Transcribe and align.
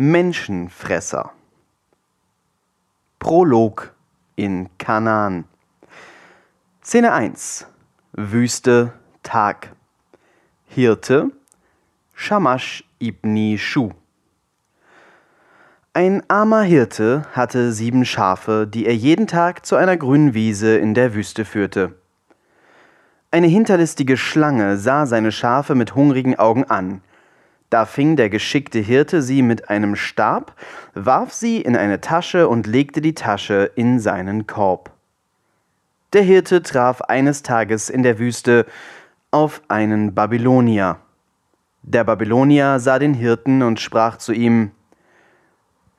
Menschenfresser. 0.00 1.32
Prolog 3.18 3.92
in 4.36 4.68
Kanaan. 4.78 5.42
Szene 6.80 7.12
1. 7.12 7.66
Wüste, 8.12 8.92
Tag. 9.24 9.72
Hirte, 10.68 11.32
Shamash 12.14 12.84
ibn 13.00 13.58
Shu. 13.58 13.90
Ein 15.94 16.22
armer 16.30 16.62
Hirte 16.62 17.26
hatte 17.32 17.72
sieben 17.72 18.04
Schafe, 18.04 18.68
die 18.68 18.86
er 18.86 18.94
jeden 18.94 19.26
Tag 19.26 19.66
zu 19.66 19.74
einer 19.74 19.96
grünen 19.96 20.32
Wiese 20.32 20.78
in 20.78 20.94
der 20.94 21.12
Wüste 21.14 21.44
führte. 21.44 21.96
Eine 23.32 23.48
hinterlistige 23.48 24.16
Schlange 24.16 24.76
sah 24.76 25.06
seine 25.06 25.32
Schafe 25.32 25.74
mit 25.74 25.96
hungrigen 25.96 26.38
Augen 26.38 26.62
an. 26.62 27.02
Da 27.70 27.84
fing 27.84 28.16
der 28.16 28.30
geschickte 28.30 28.78
Hirte 28.78 29.20
sie 29.20 29.42
mit 29.42 29.68
einem 29.68 29.94
Stab, 29.94 30.54
warf 30.94 31.32
sie 31.34 31.60
in 31.60 31.76
eine 31.76 32.00
Tasche 32.00 32.48
und 32.48 32.66
legte 32.66 33.00
die 33.00 33.14
Tasche 33.14 33.70
in 33.74 34.00
seinen 34.00 34.46
Korb. 34.46 34.90
Der 36.14 36.22
Hirte 36.22 36.62
traf 36.62 37.02
eines 37.02 37.42
Tages 37.42 37.90
in 37.90 38.02
der 38.02 38.18
Wüste 38.18 38.64
auf 39.30 39.60
einen 39.68 40.14
Babylonier. 40.14 40.98
Der 41.82 42.04
Babylonier 42.04 42.80
sah 42.80 42.98
den 42.98 43.12
Hirten 43.12 43.62
und 43.62 43.80
sprach 43.80 44.16
zu 44.16 44.32
ihm, 44.32 44.70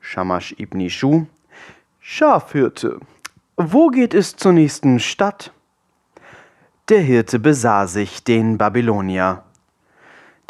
Shamash 0.01 0.55
ibn 0.57 0.89
Shu, 0.89 1.27
Schafhirte, 1.99 2.99
wo 3.57 3.89
geht 3.89 4.15
es 4.15 4.35
zur 4.35 4.53
nächsten 4.53 4.99
Stadt? 4.99 5.51
Der 6.89 7.01
Hirte 7.01 7.38
besah 7.38 7.85
sich 7.85 8.23
den 8.23 8.57
Babylonier. 8.57 9.43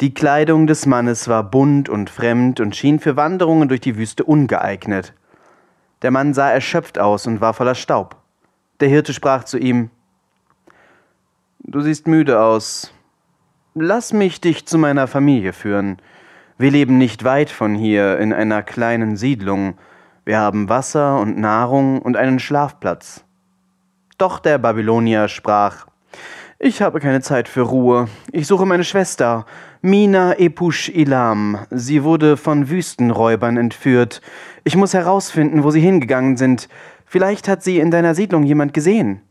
Die 0.00 0.14
Kleidung 0.14 0.66
des 0.66 0.86
Mannes 0.86 1.28
war 1.28 1.42
bunt 1.42 1.90
und 1.90 2.08
fremd 2.08 2.58
und 2.60 2.74
schien 2.74 3.00
für 3.00 3.16
Wanderungen 3.16 3.68
durch 3.68 3.82
die 3.82 3.98
Wüste 3.98 4.24
ungeeignet. 4.24 5.12
Der 6.00 6.10
Mann 6.10 6.32
sah 6.32 6.50
erschöpft 6.50 6.98
aus 6.98 7.26
und 7.26 7.42
war 7.42 7.52
voller 7.52 7.74
Staub. 7.74 8.16
Der 8.80 8.88
Hirte 8.88 9.12
sprach 9.12 9.44
zu 9.44 9.58
ihm 9.58 9.90
Du 11.58 11.82
siehst 11.82 12.06
müde 12.06 12.40
aus. 12.40 12.94
Lass 13.74 14.14
mich 14.14 14.40
dich 14.40 14.66
zu 14.66 14.78
meiner 14.78 15.06
Familie 15.06 15.52
führen. 15.52 15.98
Wir 16.56 16.70
leben 16.70 16.96
nicht 16.96 17.22
weit 17.24 17.50
von 17.50 17.74
hier 17.74 18.18
in 18.18 18.32
einer 18.32 18.62
kleinen 18.62 19.16
Siedlung. 19.16 19.74
Wir 20.24 20.38
haben 20.38 20.70
Wasser 20.70 21.20
und 21.20 21.38
Nahrung 21.38 22.00
und 22.00 22.16
einen 22.16 22.38
Schlafplatz. 22.38 23.22
Doch 24.16 24.38
der 24.38 24.56
Babylonier 24.56 25.28
sprach 25.28 25.86
Ich 26.58 26.80
habe 26.80 27.00
keine 27.00 27.20
Zeit 27.20 27.48
für 27.48 27.62
Ruhe. 27.62 28.08
Ich 28.32 28.46
suche 28.46 28.64
meine 28.64 28.84
Schwester, 28.84 29.44
Mina 29.82 30.38
Epush 30.38 30.90
Ilam. 30.90 31.66
Sie 31.70 32.04
wurde 32.04 32.36
von 32.36 32.68
Wüstenräubern 32.68 33.56
entführt. 33.56 34.20
Ich 34.62 34.76
muss 34.76 34.92
herausfinden, 34.92 35.64
wo 35.64 35.70
sie 35.70 35.80
hingegangen 35.80 36.36
sind. 36.36 36.68
Vielleicht 37.06 37.48
hat 37.48 37.62
sie 37.62 37.78
in 37.78 37.90
deiner 37.90 38.14
Siedlung 38.14 38.42
jemand 38.42 38.74
gesehen. 38.74 39.22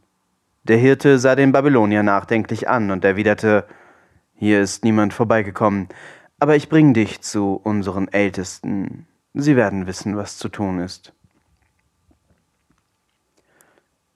Der 0.63 0.77
Hirte 0.77 1.19
sah 1.19 1.35
den 1.35 1.51
Babylonier 1.51 2.01
nachdenklich 2.01 2.67
an 2.67 2.89
und 2.89 3.05
erwiderte 3.05 3.67
Hier 4.33 4.59
ist 4.61 4.83
niemand 4.83 5.13
vorbeigekommen, 5.13 5.87
aber 6.39 6.55
ich 6.55 6.67
bring 6.67 6.95
dich 6.95 7.21
zu 7.21 7.61
unseren 7.63 8.07
Ältesten. 8.07 9.05
Sie 9.35 9.55
werden 9.55 9.85
wissen, 9.85 10.17
was 10.17 10.39
zu 10.39 10.49
tun 10.49 10.79
ist. 10.79 11.13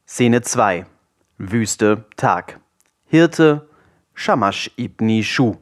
Szene 0.08 0.42
2 0.42 0.88
Wüste, 1.38 2.06
Tag. 2.17 2.59
Hirte, 3.06 3.70
Shamash 4.16 4.72
ibn 4.78 5.22
Shu. 5.22 5.58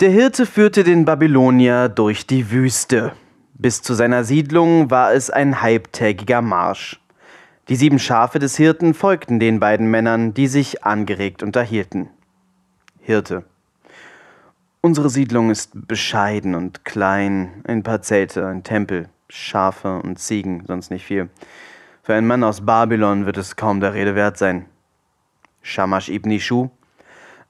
Der 0.00 0.10
Hirte 0.10 0.44
führte 0.44 0.82
den 0.82 1.04
Babylonier 1.04 1.88
durch 1.88 2.26
die 2.26 2.50
Wüste. 2.50 3.12
Bis 3.54 3.80
zu 3.80 3.94
seiner 3.94 4.24
Siedlung 4.24 4.90
war 4.90 5.12
es 5.12 5.30
ein 5.30 5.62
halbtägiger 5.62 6.42
Marsch. 6.42 7.00
Die 7.68 7.76
sieben 7.76 8.00
Schafe 8.00 8.40
des 8.40 8.56
Hirten 8.56 8.92
folgten 8.92 9.38
den 9.38 9.60
beiden 9.60 9.88
Männern, 9.88 10.34
die 10.34 10.48
sich 10.48 10.82
angeregt 10.82 11.44
unterhielten. 11.44 12.08
Hirte. 13.02 13.44
Unsere 14.80 15.10
Siedlung 15.10 15.50
ist 15.50 15.70
bescheiden 15.86 16.56
und 16.56 16.84
klein, 16.84 17.62
ein 17.62 17.84
paar 17.84 18.02
Zelte, 18.02 18.48
ein 18.48 18.64
Tempel, 18.64 19.08
Schafe 19.28 20.00
und 20.00 20.18
Ziegen, 20.18 20.64
sonst 20.66 20.90
nicht 20.90 21.06
viel. 21.06 21.30
Für 22.02 22.14
einen 22.14 22.26
Mann 22.26 22.42
aus 22.42 22.66
Babylon 22.66 23.26
wird 23.26 23.36
es 23.38 23.54
kaum 23.54 23.78
der 23.78 23.94
Rede 23.94 24.16
wert 24.16 24.38
sein. 24.38 24.66
Shamash 25.62 26.08
ibn 26.08 26.40
Shu 26.40 26.70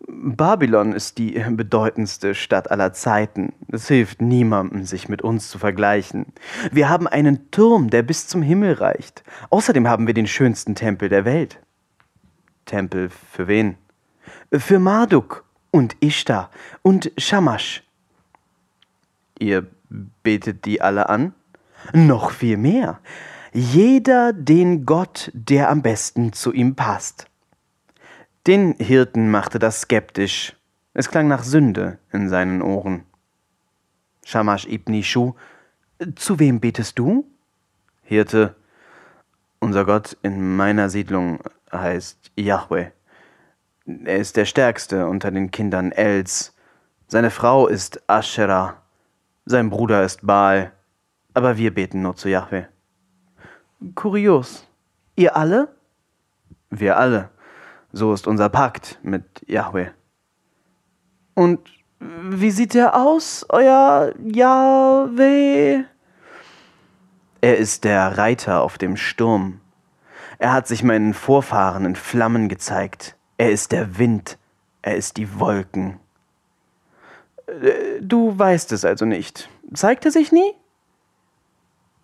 Babylon 0.06 0.92
ist 0.92 1.18
die 1.18 1.32
bedeutendste 1.50 2.34
Stadt 2.34 2.70
aller 2.70 2.92
Zeiten. 2.92 3.52
Es 3.68 3.88
hilft 3.88 4.20
niemandem, 4.20 4.84
sich 4.84 5.08
mit 5.08 5.22
uns 5.22 5.48
zu 5.48 5.58
vergleichen. 5.58 6.26
Wir 6.70 6.88
haben 6.88 7.06
einen 7.06 7.50
Turm, 7.50 7.90
der 7.90 8.02
bis 8.02 8.26
zum 8.26 8.42
Himmel 8.42 8.74
reicht. 8.74 9.24
Außerdem 9.50 9.88
haben 9.88 10.06
wir 10.06 10.14
den 10.14 10.26
schönsten 10.26 10.74
Tempel 10.74 11.08
der 11.08 11.24
Welt. 11.24 11.60
Tempel 12.66 13.10
für 13.10 13.48
wen? 13.48 13.76
Für 14.52 14.78
Marduk 14.78 15.44
und 15.70 15.96
Ishtar 16.00 16.50
und 16.82 17.10
Shamash. 17.18 17.82
Ihr 19.38 19.66
betet 20.22 20.64
die 20.64 20.80
alle 20.80 21.08
an? 21.08 21.34
Noch 21.92 22.30
viel 22.30 22.56
mehr. 22.56 23.00
Jeder 23.52 24.32
den 24.32 24.84
Gott, 24.86 25.30
der 25.34 25.70
am 25.70 25.82
besten 25.82 26.32
zu 26.32 26.52
ihm 26.52 26.74
passt. 26.74 27.26
Den 28.46 28.74
Hirten 28.74 29.30
machte 29.30 29.58
das 29.58 29.80
skeptisch. 29.80 30.54
Es 30.92 31.08
klang 31.08 31.28
nach 31.28 31.44
Sünde 31.44 31.98
in 32.12 32.28
seinen 32.28 32.60
Ohren. 32.60 33.04
Shamash 34.22 34.66
ibn 34.66 35.02
Shu, 35.02 35.32
zu 36.14 36.38
wem 36.38 36.60
betest 36.60 36.98
du? 36.98 37.26
Hirte, 38.02 38.54
unser 39.60 39.86
Gott 39.86 40.18
in 40.22 40.56
meiner 40.56 40.90
Siedlung 40.90 41.40
heißt 41.72 42.32
Yahweh. 42.36 42.90
Er 43.86 44.18
ist 44.18 44.36
der 44.36 44.44
Stärkste 44.44 45.06
unter 45.06 45.30
den 45.30 45.50
Kindern 45.50 45.90
Els. 45.90 46.54
Seine 47.08 47.30
Frau 47.30 47.66
ist 47.66 48.02
Asherah. 48.10 48.82
Sein 49.46 49.70
Bruder 49.70 50.04
ist 50.04 50.26
Baal. 50.26 50.72
Aber 51.32 51.56
wir 51.56 51.72
beten 51.74 52.02
nur 52.02 52.14
zu 52.14 52.28
Yahweh. 52.28 52.64
Kurios. 53.94 54.66
Ihr 55.16 55.34
alle? 55.34 55.74
Wir 56.68 56.98
alle. 56.98 57.30
So 57.96 58.12
ist 58.12 58.26
unser 58.26 58.48
Pakt 58.48 58.98
mit 59.04 59.24
Yahweh. 59.46 59.90
Und 61.34 61.60
wie 62.00 62.50
sieht 62.50 62.74
er 62.74 62.96
aus, 62.96 63.46
euer 63.48 64.12
Yahweh? 64.20 65.84
Er 67.40 67.56
ist 67.56 67.84
der 67.84 68.18
Reiter 68.18 68.62
auf 68.62 68.78
dem 68.78 68.96
Sturm. 68.96 69.60
Er 70.40 70.52
hat 70.52 70.66
sich 70.66 70.82
meinen 70.82 71.14
Vorfahren 71.14 71.84
in 71.84 71.94
Flammen 71.94 72.48
gezeigt. 72.48 73.14
Er 73.38 73.52
ist 73.52 73.70
der 73.70 73.96
Wind. 73.96 74.38
Er 74.82 74.96
ist 74.96 75.16
die 75.16 75.38
Wolken. 75.38 76.00
Äh, 77.46 78.00
du 78.00 78.36
weißt 78.36 78.72
es 78.72 78.84
also 78.84 79.04
nicht. 79.04 79.48
Zeigt 79.72 80.04
er 80.04 80.10
sich 80.10 80.32
nie? 80.32 80.52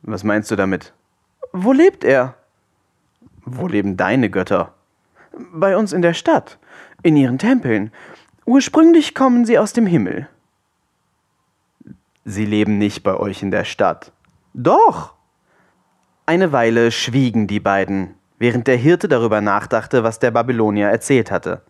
Was 0.02 0.22
meinst 0.22 0.52
du 0.52 0.56
damit? 0.56 0.92
Wo 1.52 1.72
lebt 1.72 2.04
er? 2.04 2.36
Wo 3.44 3.66
leben 3.66 3.96
deine 3.96 4.30
Götter? 4.30 4.72
Bei 5.52 5.76
uns 5.76 5.92
in 5.92 6.02
der 6.02 6.14
Stadt, 6.14 6.58
in 7.02 7.16
ihren 7.16 7.38
Tempeln. 7.38 7.92
Ursprünglich 8.44 9.14
kommen 9.14 9.44
sie 9.44 9.58
aus 9.58 9.72
dem 9.72 9.86
Himmel. 9.86 10.28
Sie 12.24 12.44
leben 12.44 12.78
nicht 12.78 13.02
bei 13.02 13.14
euch 13.14 13.42
in 13.42 13.50
der 13.50 13.64
Stadt. 13.64 14.12
Doch. 14.54 15.14
Eine 16.26 16.52
Weile 16.52 16.92
schwiegen 16.92 17.46
die 17.46 17.60
beiden, 17.60 18.14
während 18.38 18.66
der 18.66 18.76
Hirte 18.76 19.08
darüber 19.08 19.40
nachdachte, 19.40 20.04
was 20.04 20.18
der 20.18 20.30
Babylonier 20.30 20.88
erzählt 20.88 21.30
hatte. 21.30 21.62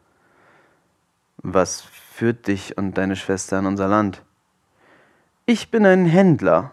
Was 1.39 1.81
führt 1.81 2.47
dich 2.47 2.77
und 2.77 2.99
deine 2.99 3.17
Schwester 3.17 3.59
in 3.59 3.67
unser 3.67 3.89
Land? 3.89 4.23
Ich 5.47 5.71
bin 5.71 5.87
ein 5.87 6.05
Händler. 6.05 6.73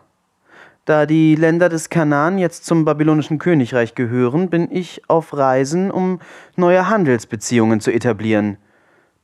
Da 0.88 1.06
die 1.06 1.36
Länder 1.36 1.68
des 1.68 1.90
Kanaan 1.90 2.38
jetzt 2.38 2.66
zum 2.66 2.86
babylonischen 2.86 3.40
Königreich 3.40 3.94
gehören, 3.94 4.50
bin 4.50 4.72
ich 4.72 5.02
auf 5.10 5.36
Reisen, 5.36 5.92
um 5.92 6.22
neue 6.56 6.88
Handelsbeziehungen 6.88 7.82
zu 7.82 7.92
etablieren. 7.92 8.56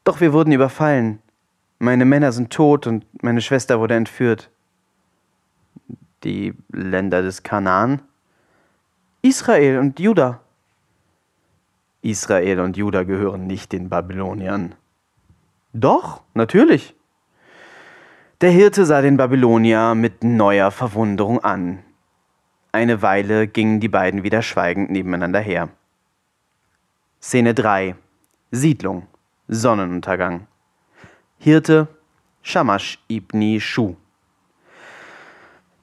Doch 0.04 0.20
wir 0.20 0.34
wurden 0.34 0.52
überfallen. 0.52 1.20
Meine 1.80 2.04
Männer 2.04 2.34
sind 2.34 2.52
tot 2.52 2.86
und 2.86 3.06
meine 3.24 3.40
Schwester 3.40 3.80
wurde 3.80 3.96
entführt. 3.96 4.50
Die 6.26 6.54
Länder 6.70 7.22
des 7.22 7.44
Kanaan? 7.44 8.02
Israel 9.22 9.80
und 9.80 10.02
Juda. 10.02 10.42
Israel 12.02 12.60
und 12.60 12.76
Juda 12.76 13.04
gehören 13.04 13.48
nicht 13.48 13.72
den 13.72 13.88
Babyloniern. 13.88 14.76
Doch, 15.72 16.24
natürlich. 16.34 16.94
Der 18.42 18.52
Hirte 18.52 18.86
sah 18.86 19.02
den 19.02 19.16
Babylonier 19.16 19.96
mit 19.96 20.24
neuer 20.24 20.72
Verwunderung 20.72 21.44
an. 21.44 21.80
Eine 22.74 23.02
Weile 23.02 23.48
gingen 23.48 23.80
die 23.80 23.88
beiden 23.88 24.24
wieder 24.24 24.42
schweigend 24.42 24.90
nebeneinander 24.90 25.40
her. 25.40 25.70
Szene 27.22 27.54
3 27.54 27.96
Siedlung 28.52 29.08
Sonnenuntergang 29.48 30.48
Hirte 31.38 31.88
Shamash 32.42 33.00
ibn 33.08 33.62
Shu 33.62 33.96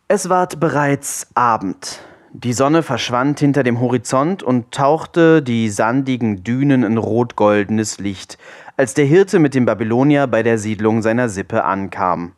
Es 0.08 0.28
ward 0.28 0.60
bereits 0.60 1.28
Abend. 1.34 2.00
Die 2.32 2.52
Sonne 2.52 2.82
verschwand 2.82 3.40
hinter 3.40 3.62
dem 3.62 3.80
Horizont 3.80 4.42
und 4.42 4.70
tauchte 4.72 5.42
die 5.42 5.70
sandigen 5.70 6.44
Dünen 6.44 6.82
in 6.82 6.98
rotgoldenes 6.98 7.98
Licht, 7.98 8.36
als 8.76 8.92
der 8.92 9.06
Hirte 9.06 9.38
mit 9.38 9.54
dem 9.54 9.64
Babylonier 9.64 10.26
bei 10.26 10.42
der 10.42 10.58
Siedlung 10.58 11.00
seiner 11.00 11.28
Sippe 11.28 11.64
ankam. 11.64 12.34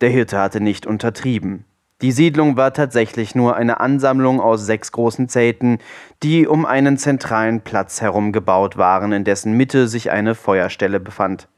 Der 0.00 0.08
Hirte 0.08 0.38
hatte 0.38 0.60
nicht 0.60 0.86
untertrieben. 0.86 1.64
Die 2.00 2.12
Siedlung 2.12 2.56
war 2.56 2.72
tatsächlich 2.72 3.34
nur 3.34 3.56
eine 3.56 3.80
Ansammlung 3.80 4.40
aus 4.40 4.64
sechs 4.64 4.90
großen 4.92 5.28
Zelten, 5.28 5.78
die 6.22 6.46
um 6.46 6.64
einen 6.64 6.96
zentralen 6.96 7.60
Platz 7.60 8.00
herum 8.00 8.32
gebaut 8.32 8.78
waren, 8.78 9.12
in 9.12 9.24
dessen 9.24 9.52
Mitte 9.52 9.86
sich 9.86 10.10
eine 10.10 10.34
Feuerstelle 10.34 10.98
befand. 10.98 11.48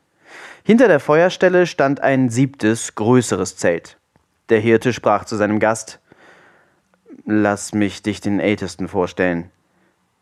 Hinter 0.64 0.88
der 0.88 0.98
Feuerstelle 0.98 1.66
stand 1.66 2.00
ein 2.00 2.28
siebtes, 2.28 2.96
größeres 2.96 3.56
Zelt. 3.56 3.98
Der 4.48 4.58
Hirte 4.58 4.92
sprach 4.92 5.24
zu 5.24 5.36
seinem 5.36 5.60
Gast 5.60 6.00
Lass 7.24 7.72
mich 7.72 8.02
dich 8.02 8.20
den 8.20 8.40
Ältesten 8.40 8.88
vorstellen. 8.88 9.50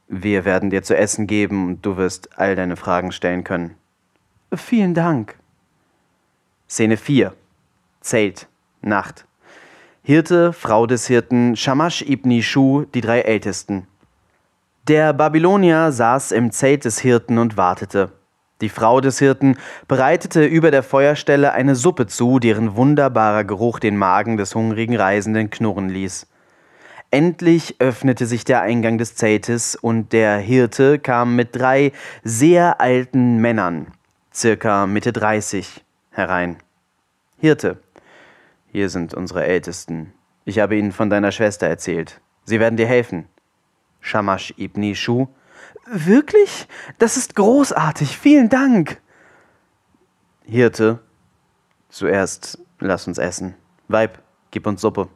Wir 0.08 0.44
werden 0.44 0.68
dir 0.68 0.82
zu 0.82 0.94
essen 0.94 1.26
geben 1.26 1.66
und 1.66 1.86
du 1.86 1.96
wirst 1.96 2.38
all 2.38 2.56
deine 2.56 2.76
Fragen 2.76 3.12
stellen 3.12 3.44
können. 3.44 3.74
Vielen 4.52 4.92
Dank. 4.92 5.36
Szene 6.68 6.98
4 6.98 7.32
Zelt, 8.00 8.48
Nacht. 8.80 9.26
Hirte, 10.02 10.54
Frau 10.54 10.86
des 10.86 11.06
Hirten, 11.06 11.54
Shamash 11.54 12.02
ibn 12.02 12.40
Shu, 12.42 12.84
die 12.94 13.02
drei 13.02 13.20
Ältesten. 13.20 13.86
Der 14.88 15.12
Babylonier 15.12 15.92
saß 15.92 16.32
im 16.32 16.50
Zelt 16.50 16.86
des 16.86 16.98
Hirten 16.98 17.36
und 17.36 17.58
wartete. 17.58 18.10
Die 18.62 18.70
Frau 18.70 19.00
des 19.00 19.18
Hirten 19.18 19.56
bereitete 19.86 20.44
über 20.44 20.70
der 20.70 20.82
Feuerstelle 20.82 21.52
eine 21.52 21.74
Suppe 21.74 22.06
zu, 22.06 22.38
deren 22.38 22.74
wunderbarer 22.74 23.44
Geruch 23.44 23.78
den 23.78 23.96
Magen 23.96 24.38
des 24.38 24.54
hungrigen 24.54 24.96
Reisenden 24.96 25.50
knurren 25.50 25.90
ließ. 25.90 26.26
Endlich 27.10 27.76
öffnete 27.80 28.26
sich 28.26 28.44
der 28.44 28.62
Eingang 28.62 28.96
des 28.96 29.14
Zeltes 29.14 29.76
und 29.76 30.12
der 30.12 30.38
Hirte 30.38 30.98
kam 30.98 31.36
mit 31.36 31.56
drei 31.56 31.92
sehr 32.24 32.80
alten 32.80 33.38
Männern, 33.38 33.88
circa 34.32 34.86
Mitte 34.86 35.12
30, 35.12 35.84
herein. 36.12 36.56
Hirte, 37.38 37.78
hier 38.72 38.88
sind 38.88 39.14
unsere 39.14 39.44
Ältesten. 39.44 40.12
Ich 40.44 40.58
habe 40.58 40.76
ihnen 40.76 40.92
von 40.92 41.10
deiner 41.10 41.32
Schwester 41.32 41.66
erzählt. 41.66 42.20
Sie 42.44 42.60
werden 42.60 42.76
dir 42.76 42.86
helfen. 42.86 43.26
Shamash 44.00 44.54
ibn 44.56 44.94
Shu 44.94 45.28
Wirklich? 45.86 46.68
Das 46.98 47.16
ist 47.16 47.34
großartig. 47.34 48.16
Vielen 48.16 48.48
Dank. 48.48 49.00
Hirte, 50.44 51.00
zuerst 51.88 52.58
lass 52.78 53.06
uns 53.06 53.18
essen. 53.18 53.54
Weib, 53.88 54.18
gib 54.50 54.66
uns 54.66 54.80
Suppe. 54.80 55.08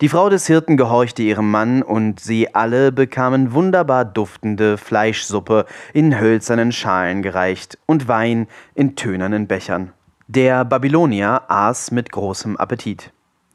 Die 0.00 0.08
Frau 0.08 0.28
des 0.28 0.46
Hirten 0.46 0.76
gehorchte 0.76 1.22
ihrem 1.22 1.50
Mann, 1.50 1.82
und 1.82 2.20
sie 2.20 2.54
alle 2.54 2.92
bekamen 2.92 3.52
wunderbar 3.52 4.04
duftende 4.04 4.78
Fleischsuppe 4.78 5.66
in 5.92 6.18
hölzernen 6.18 6.72
Schalen 6.72 7.22
gereicht 7.22 7.78
und 7.86 8.08
Wein 8.08 8.46
in 8.74 8.96
tönernen 8.96 9.46
Bechern. 9.46 9.92
Der 10.28 10.64
Babylonier 10.64 11.42
aß 11.46 11.92
mit 11.92 12.10
großem 12.10 12.56
Appetit. 12.56 13.12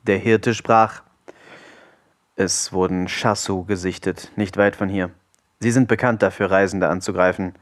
Der 0.07 0.18
Hirte 0.18 0.53
sprach 0.53 1.01
Es 2.38 2.71
wurden 2.71 3.09
Chassu 3.09 3.65
gesichtet, 3.65 4.31
nicht 4.38 4.56
weit 4.56 4.77
von 4.77 4.88
hier. 4.88 5.09
Sie 5.59 5.71
sind 5.71 5.89
bekannt 5.89 6.21
dafür, 6.21 6.50
Reisende 6.50 6.88
anzugreifen. 6.88 7.56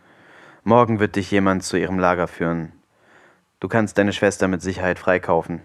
Morgen 0.64 1.00
wird 1.00 1.16
dich 1.16 1.32
jemand 1.32 1.64
zu 1.64 1.76
ihrem 1.76 1.98
Lager 1.98 2.28
führen. 2.28 2.72
Du 3.60 3.68
kannst 3.68 3.98
deine 3.98 4.14
Schwester 4.14 4.48
mit 4.48 4.62
Sicherheit 4.62 5.00
freikaufen. 5.00 5.62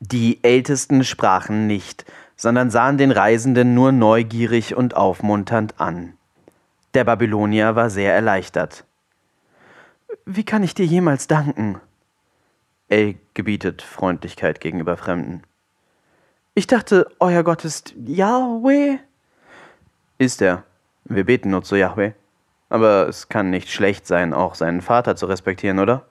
Die 0.00 0.44
Ältesten 0.44 1.02
sprachen 1.02 1.66
nicht, 1.66 2.04
sondern 2.36 2.68
sahen 2.68 2.98
den 2.98 3.10
Reisenden 3.10 3.72
nur 3.72 3.90
neugierig 3.90 4.76
und 4.76 4.94
aufmunternd 4.94 5.80
an. 5.80 6.12
Der 6.92 7.04
Babylonier 7.04 7.74
war 7.74 7.88
sehr 7.88 8.14
erleichtert. 8.14 8.84
Wie 10.26 10.44
kann 10.44 10.62
ich 10.62 10.74
dir 10.74 10.84
jemals 10.84 11.26
danken? 11.26 11.80
El 12.88 13.16
gebietet 13.34 13.82
Freundlichkeit 13.82 14.60
gegenüber 14.60 14.96
Fremden. 14.96 15.42
Ich 16.54 16.66
dachte, 16.68 17.08
euer 17.18 17.42
Gott 17.42 17.64
ist 17.64 17.94
Yahweh? 18.06 18.98
Ist 20.18 20.40
er. 20.40 20.62
Wir 21.04 21.24
beten 21.24 21.50
nur 21.50 21.62
zu 21.62 21.76
Yahweh. 21.76 22.12
Aber 22.68 23.08
es 23.08 23.28
kann 23.28 23.50
nicht 23.50 23.70
schlecht 23.70 24.06
sein, 24.06 24.32
auch 24.32 24.54
seinen 24.54 24.80
Vater 24.80 25.16
zu 25.16 25.26
respektieren, 25.26 25.78
oder? 25.78 26.06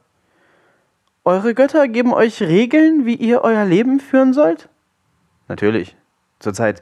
Eure 1.23 1.53
Götter 1.53 1.87
geben 1.87 2.13
euch 2.13 2.41
Regeln, 2.41 3.05
wie 3.05 3.15
ihr 3.15 3.41
euer 3.41 3.65
Leben 3.65 3.99
führen 3.99 4.33
sollt? 4.33 4.69
Natürlich. 5.47 5.95
Zurzeit. 6.39 6.81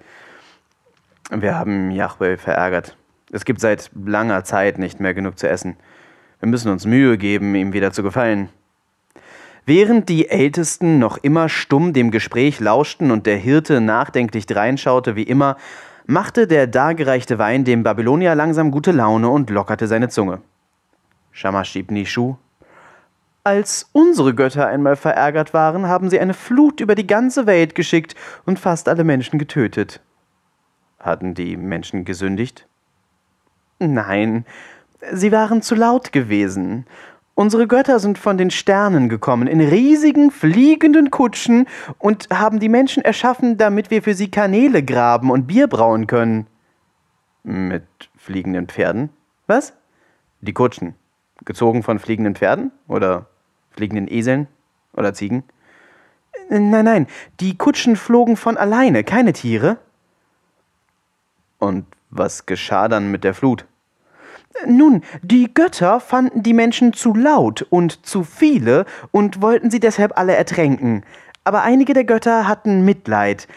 Wir 1.29 1.55
haben 1.55 1.91
Yahweh 1.91 2.37
verärgert. 2.37 2.97
Es 3.31 3.45
gibt 3.45 3.61
seit 3.61 3.91
langer 3.95 4.43
Zeit 4.43 4.77
nicht 4.77 4.99
mehr 4.99 5.13
genug 5.13 5.39
zu 5.39 5.47
essen. 5.47 5.77
Wir 6.39 6.49
müssen 6.49 6.71
uns 6.71 6.85
Mühe 6.85 7.17
geben, 7.17 7.55
ihm 7.55 7.73
wieder 7.73 7.91
zu 7.93 8.03
gefallen. 8.03 8.49
Während 9.65 10.09
die 10.09 10.27
Ältesten 10.27 10.99
noch 10.99 11.17
immer 11.17 11.47
stumm 11.47 11.93
dem 11.93 12.11
Gespräch 12.11 12.59
lauschten 12.59 13.11
und 13.11 13.25
der 13.25 13.37
Hirte 13.37 13.79
nachdenklich 13.79 14.45
dreinschaute, 14.45 15.15
wie 15.15 15.23
immer, 15.23 15.55
machte 16.05 16.47
der 16.47 16.67
dargereichte 16.67 17.37
Wein 17.37 17.63
dem 17.63 17.81
Babylonier 17.83 18.35
langsam 18.35 18.71
gute 18.71 18.91
Laune 18.91 19.29
und 19.29 19.49
lockerte 19.49 19.87
seine 19.87 20.09
Zunge. 20.09 20.41
Shamash 21.31 21.77
ibn 21.77 22.05
Shu. 22.05 22.35
Als 23.45 23.89
unsere 23.93 24.33
Götter 24.33 24.67
einmal 24.67 24.97
verärgert 24.97 25.53
waren, 25.53 25.87
haben 25.87 26.09
sie 26.09 26.19
eine 26.19 26.33
Flut 26.33 26.81
über 26.81 26.95
die 26.95 27.07
ganze 27.07 27.45
Welt 27.45 27.73
geschickt 27.73 28.15
und 28.45 28.59
fast 28.59 28.89
alle 28.89 29.05
Menschen 29.05 29.39
getötet. 29.39 30.01
Hatten 30.99 31.35
die 31.35 31.55
Menschen 31.55 32.03
gesündigt? 32.03 32.67
Nein, 33.79 34.45
sie 35.11 35.31
waren 35.31 35.61
zu 35.61 35.75
laut 35.75 36.11
gewesen 36.11 36.85
Unsere 37.43 37.67
Götter 37.67 37.99
sind 37.99 38.17
von 38.17 38.37
den 38.37 38.51
Sternen 38.51 39.09
gekommen, 39.09 39.47
in 39.47 39.59
riesigen, 39.59 40.31
fliegenden 40.31 41.11
Kutschen 41.11 41.67
und 41.99 42.29
haben 42.29 42.61
die 42.61 42.69
Menschen 42.69 43.03
erschaffen, 43.03 43.57
damit 43.57 43.91
wir 43.91 44.01
für 44.01 44.13
sie 44.13 44.31
Kanäle 44.31 44.81
graben 44.81 45.29
und 45.29 45.45
Bier 45.45 45.67
brauen 45.67 46.07
können. 46.07 46.47
Mit 47.43 47.83
fliegenden 48.15 48.67
Pferden? 48.67 49.09
Was? 49.45 49.73
Die 50.39 50.53
Kutschen. 50.53 50.95
Gezogen 51.43 51.83
von 51.83 51.99
fliegenden 51.99 52.35
Pferden? 52.35 52.71
Oder 52.87 53.25
fliegenden 53.71 54.07
Eseln? 54.07 54.47
Oder 54.93 55.13
Ziegen? 55.13 55.43
Nein, 56.49 56.85
nein, 56.85 57.07
die 57.41 57.57
Kutschen 57.57 57.97
flogen 57.97 58.37
von 58.37 58.55
alleine, 58.55 59.03
keine 59.03 59.33
Tiere. 59.33 59.79
Und 61.59 61.87
was 62.09 62.45
geschah 62.45 62.87
dann 62.87 63.11
mit 63.11 63.25
der 63.25 63.33
Flut? 63.33 63.65
Nun, 64.65 65.01
die 65.21 65.53
Götter 65.53 65.99
fanden 65.99 66.43
die 66.43 66.53
Menschen 66.53 66.93
zu 66.93 67.13
laut 67.13 67.65
und 67.69 68.05
zu 68.05 68.23
viele 68.23 68.85
und 69.11 69.41
wollten 69.41 69.71
sie 69.71 69.79
deshalb 69.79 70.17
alle 70.17 70.35
ertränken. 70.35 71.03
Aber 71.43 71.63
einige 71.63 71.93
der 71.93 72.05
Götter 72.05 72.47
hatten 72.47 72.85
Mitleid. 72.85 73.47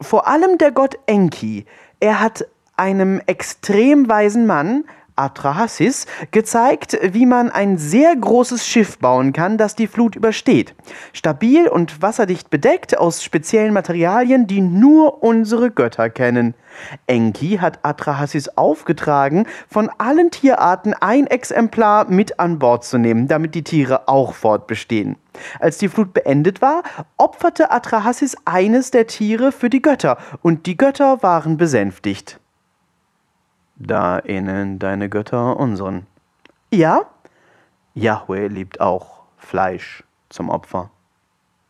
Vor 0.00 0.26
allem 0.26 0.58
der 0.58 0.72
Gott 0.72 0.98
Enki. 1.06 1.66
Er 2.00 2.20
hat 2.20 2.46
einem 2.76 3.20
extrem 3.26 4.08
weisen 4.08 4.46
Mann, 4.46 4.84
Atrahasis 5.18 6.06
gezeigt, 6.30 6.98
wie 7.02 7.26
man 7.26 7.50
ein 7.50 7.78
sehr 7.78 8.14
großes 8.14 8.66
Schiff 8.66 8.98
bauen 8.98 9.32
kann, 9.32 9.58
das 9.58 9.74
die 9.74 9.86
Flut 9.86 10.16
übersteht. 10.16 10.74
Stabil 11.12 11.68
und 11.68 12.00
wasserdicht 12.02 12.50
bedeckt 12.50 12.96
aus 12.96 13.22
speziellen 13.22 13.72
Materialien, 13.72 14.46
die 14.46 14.60
nur 14.60 15.22
unsere 15.22 15.70
Götter 15.70 16.10
kennen. 16.10 16.54
Enki 17.06 17.58
hat 17.58 17.80
Atrahasis 17.82 18.48
aufgetragen, 18.56 19.46
von 19.68 19.90
allen 19.98 20.30
Tierarten 20.30 20.94
ein 20.94 21.26
Exemplar 21.26 22.08
mit 22.08 22.38
an 22.38 22.58
Bord 22.58 22.84
zu 22.84 22.98
nehmen, 22.98 23.28
damit 23.28 23.54
die 23.54 23.64
Tiere 23.64 24.08
auch 24.08 24.34
fortbestehen. 24.34 25.16
Als 25.60 25.78
die 25.78 25.88
Flut 25.88 26.12
beendet 26.14 26.62
war, 26.62 26.82
opferte 27.16 27.70
Atrahasis 27.70 28.36
eines 28.44 28.90
der 28.90 29.06
Tiere 29.06 29.52
für 29.52 29.70
die 29.70 29.82
Götter, 29.82 30.18
und 30.42 30.66
die 30.66 30.76
Götter 30.76 31.22
waren 31.22 31.56
besänftigt. 31.56 32.40
Da 33.78 34.20
ähneln 34.24 34.78
deine 34.78 35.08
Götter 35.08 35.56
unseren. 35.56 36.06
Ja? 36.72 37.06
Yahweh 37.94 38.48
liebt 38.48 38.80
auch 38.80 39.22
Fleisch 39.36 40.02
zum 40.28 40.50
Opfer. 40.50 40.90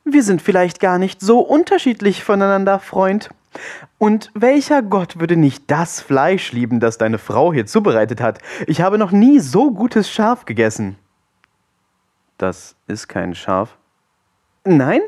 Wir 0.05 0.23
sind 0.23 0.41
vielleicht 0.41 0.81
gar 0.81 0.99
nicht 0.99 1.21
so 1.21 1.41
unterschiedlich 1.41 2.25
voneinander, 2.25 2.79
Freund. 2.81 3.29
Und 3.99 4.31
welcher 4.35 4.83
Gott 4.83 5.21
würde 5.21 5.37
nicht 5.37 5.71
das 5.71 6.01
Fleisch 6.01 6.53
lieben, 6.53 6.81
das 6.81 6.97
deine 6.97 7.19
Frau 7.19 7.53
hier 7.53 7.67
zubereitet 7.67 8.21
hat? 8.21 8.39
Ich 8.67 8.81
habe 8.81 8.97
noch 8.97 9.11
nie 9.11 9.39
so 9.39 9.71
gutes 9.71 10.11
Schaf 10.11 10.47
gegessen. 10.47 10.97
Das 12.39 12.75
ist 12.87 13.09
kein 13.09 13.35
Schaf. 13.35 13.77
Nein? 14.65 15.03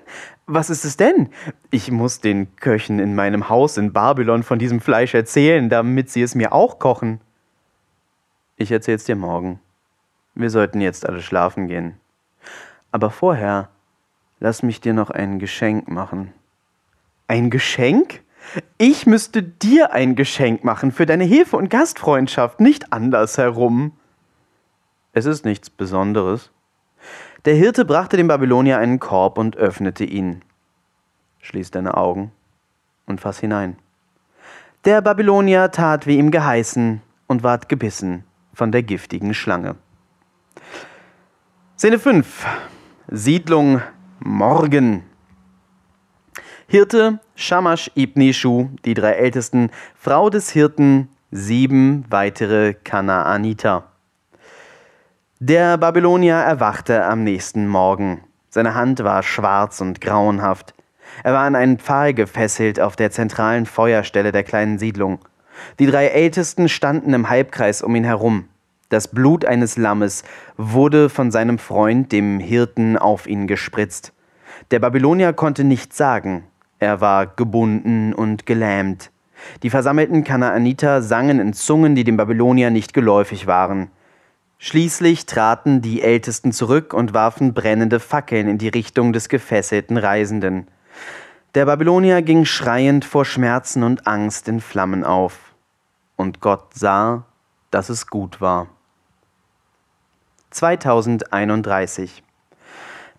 Was 0.52 0.68
ist 0.68 0.84
es 0.84 0.96
denn? 0.96 1.28
Ich 1.70 1.92
muss 1.92 2.20
den 2.20 2.56
Köchen 2.56 2.98
in 2.98 3.14
meinem 3.14 3.48
Haus 3.48 3.76
in 3.76 3.92
Babylon 3.92 4.42
von 4.42 4.58
diesem 4.58 4.80
Fleisch 4.80 5.14
erzählen, 5.14 5.68
damit 5.68 6.10
sie 6.10 6.22
es 6.22 6.34
mir 6.34 6.52
auch 6.52 6.80
kochen. 6.80 7.20
Ich 8.56 8.72
erzähl's 8.72 9.04
dir 9.04 9.14
morgen. 9.14 9.60
Wir 10.34 10.50
sollten 10.50 10.80
jetzt 10.80 11.08
alle 11.08 11.22
schlafen 11.22 11.68
gehen. 11.68 12.00
Aber 12.90 13.10
vorher 13.10 13.68
lass 14.40 14.64
mich 14.64 14.80
dir 14.80 14.92
noch 14.92 15.10
ein 15.10 15.38
Geschenk 15.38 15.86
machen. 15.86 16.32
Ein 17.28 17.50
Geschenk? 17.50 18.24
Ich 18.76 19.06
müsste 19.06 19.44
dir 19.44 19.92
ein 19.92 20.16
Geschenk 20.16 20.64
machen 20.64 20.90
für 20.90 21.06
deine 21.06 21.22
Hilfe 21.22 21.58
und 21.58 21.70
Gastfreundschaft, 21.70 22.58
nicht 22.58 22.92
andersherum. 22.92 23.92
Es 25.12 25.26
ist 25.26 25.44
nichts 25.44 25.70
Besonderes. 25.70 26.50
Der 27.46 27.54
Hirte 27.54 27.86
brachte 27.86 28.18
dem 28.18 28.28
Babylonier 28.28 28.78
einen 28.78 29.00
Korb 29.00 29.38
und 29.38 29.56
öffnete 29.56 30.04
ihn. 30.04 30.42
Schließ 31.40 31.70
deine 31.70 31.96
Augen 31.96 32.32
und 33.06 33.20
fass 33.20 33.40
hinein. 33.40 33.76
Der 34.84 35.00
Babylonier 35.00 35.70
tat 35.70 36.06
wie 36.06 36.18
ihm 36.18 36.30
geheißen 36.30 37.00
und 37.26 37.42
ward 37.42 37.70
gebissen 37.70 38.24
von 38.52 38.72
der 38.72 38.82
giftigen 38.82 39.32
Schlange. 39.32 39.76
Szene 41.78 41.98
5. 41.98 42.46
Siedlung 43.08 43.80
Morgen. 44.18 45.04
Hirte 46.66 47.20
Shamash 47.36 47.90
ibn 47.96 48.34
Shu, 48.34 48.68
die 48.84 48.92
drei 48.92 49.12
Ältesten, 49.12 49.70
Frau 49.94 50.28
des 50.28 50.50
Hirten, 50.50 51.08
sieben 51.30 52.04
weitere 52.10 52.74
Kanaaniter. 52.74 53.89
Der 55.42 55.78
Babylonier 55.78 56.34
erwachte 56.34 57.02
am 57.06 57.24
nächsten 57.24 57.66
Morgen. 57.66 58.20
Seine 58.50 58.74
Hand 58.74 59.02
war 59.02 59.22
schwarz 59.22 59.80
und 59.80 60.02
grauenhaft. 60.02 60.74
Er 61.24 61.32
war 61.32 61.44
an 61.44 61.54
einen 61.54 61.78
Pfahl 61.78 62.12
gefesselt 62.12 62.78
auf 62.78 62.94
der 62.94 63.10
zentralen 63.10 63.64
Feuerstelle 63.64 64.32
der 64.32 64.42
kleinen 64.42 64.78
Siedlung. 64.78 65.20
Die 65.78 65.86
drei 65.86 66.08
Ältesten 66.08 66.68
standen 66.68 67.14
im 67.14 67.30
Halbkreis 67.30 67.80
um 67.80 67.96
ihn 67.96 68.04
herum. 68.04 68.50
Das 68.90 69.08
Blut 69.08 69.46
eines 69.46 69.78
Lammes 69.78 70.24
wurde 70.58 71.08
von 71.08 71.30
seinem 71.30 71.58
Freund, 71.58 72.12
dem 72.12 72.38
Hirten, 72.38 72.98
auf 72.98 73.26
ihn 73.26 73.46
gespritzt. 73.46 74.12
Der 74.70 74.78
Babylonier 74.78 75.32
konnte 75.32 75.64
nichts 75.64 75.96
sagen. 75.96 76.44
Er 76.80 77.00
war 77.00 77.26
gebunden 77.26 78.12
und 78.12 78.44
gelähmt. 78.44 79.10
Die 79.62 79.70
versammelten 79.70 80.22
Kanaaniter 80.22 81.00
sangen 81.00 81.40
in 81.40 81.54
Zungen, 81.54 81.94
die 81.94 82.04
dem 82.04 82.18
Babylonier 82.18 82.68
nicht 82.68 82.92
geläufig 82.92 83.46
waren. 83.46 83.90
Schließlich 84.62 85.24
traten 85.24 85.80
die 85.80 86.02
Ältesten 86.02 86.52
zurück 86.52 86.92
und 86.92 87.14
warfen 87.14 87.54
brennende 87.54 87.98
Fackeln 87.98 88.46
in 88.46 88.58
die 88.58 88.68
Richtung 88.68 89.14
des 89.14 89.30
gefesselten 89.30 89.96
Reisenden. 89.96 90.68
Der 91.54 91.64
Babylonier 91.64 92.20
ging 92.20 92.44
schreiend 92.44 93.06
vor 93.06 93.24
Schmerzen 93.24 93.82
und 93.82 94.06
Angst 94.06 94.48
in 94.48 94.60
Flammen 94.60 95.02
auf. 95.02 95.54
Und 96.16 96.42
Gott 96.42 96.74
sah, 96.74 97.24
dass 97.70 97.88
es 97.88 98.08
gut 98.08 98.42
war. 98.42 98.66
2031 100.50 102.22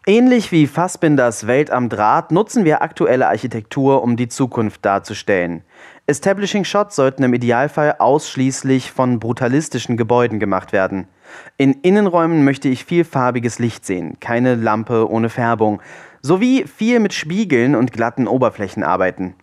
Ähnlich 0.05 0.51
wie 0.51 0.67
Fassbinders 0.67 1.47
Welt 1.47 1.71
am 1.71 1.89
Draht 1.89 2.31
nutzen 2.31 2.65
wir 2.65 2.83
aktuelle 2.83 3.27
Architektur, 3.27 4.03
um 4.03 4.15
die 4.15 4.27
Zukunft 4.29 4.85
darzustellen. 4.85 5.63
Establishing 6.05 6.65
Shots 6.65 6.95
sollten 6.95 7.23
im 7.23 7.33
Idealfall 7.33 7.95
ausschließlich 7.97 8.91
von 8.91 9.19
brutalistischen 9.19 9.97
Gebäuden 9.97 10.39
gemacht 10.39 10.71
werden. 10.71 11.07
In 11.57 11.73
Innenräumen 11.81 12.43
möchte 12.43 12.69
ich 12.69 12.85
viel 12.85 13.03
farbiges 13.03 13.59
Licht 13.59 13.85
sehen, 13.85 14.17
keine 14.19 14.55
Lampe 14.55 15.09
ohne 15.09 15.29
Färbung, 15.29 15.81
sowie 16.21 16.65
viel 16.65 16.99
mit 16.99 17.13
Spiegeln 17.13 17.75
und 17.75 17.91
glatten 17.91 18.27
Oberflächen 18.27 18.83
arbeiten. 18.83 19.35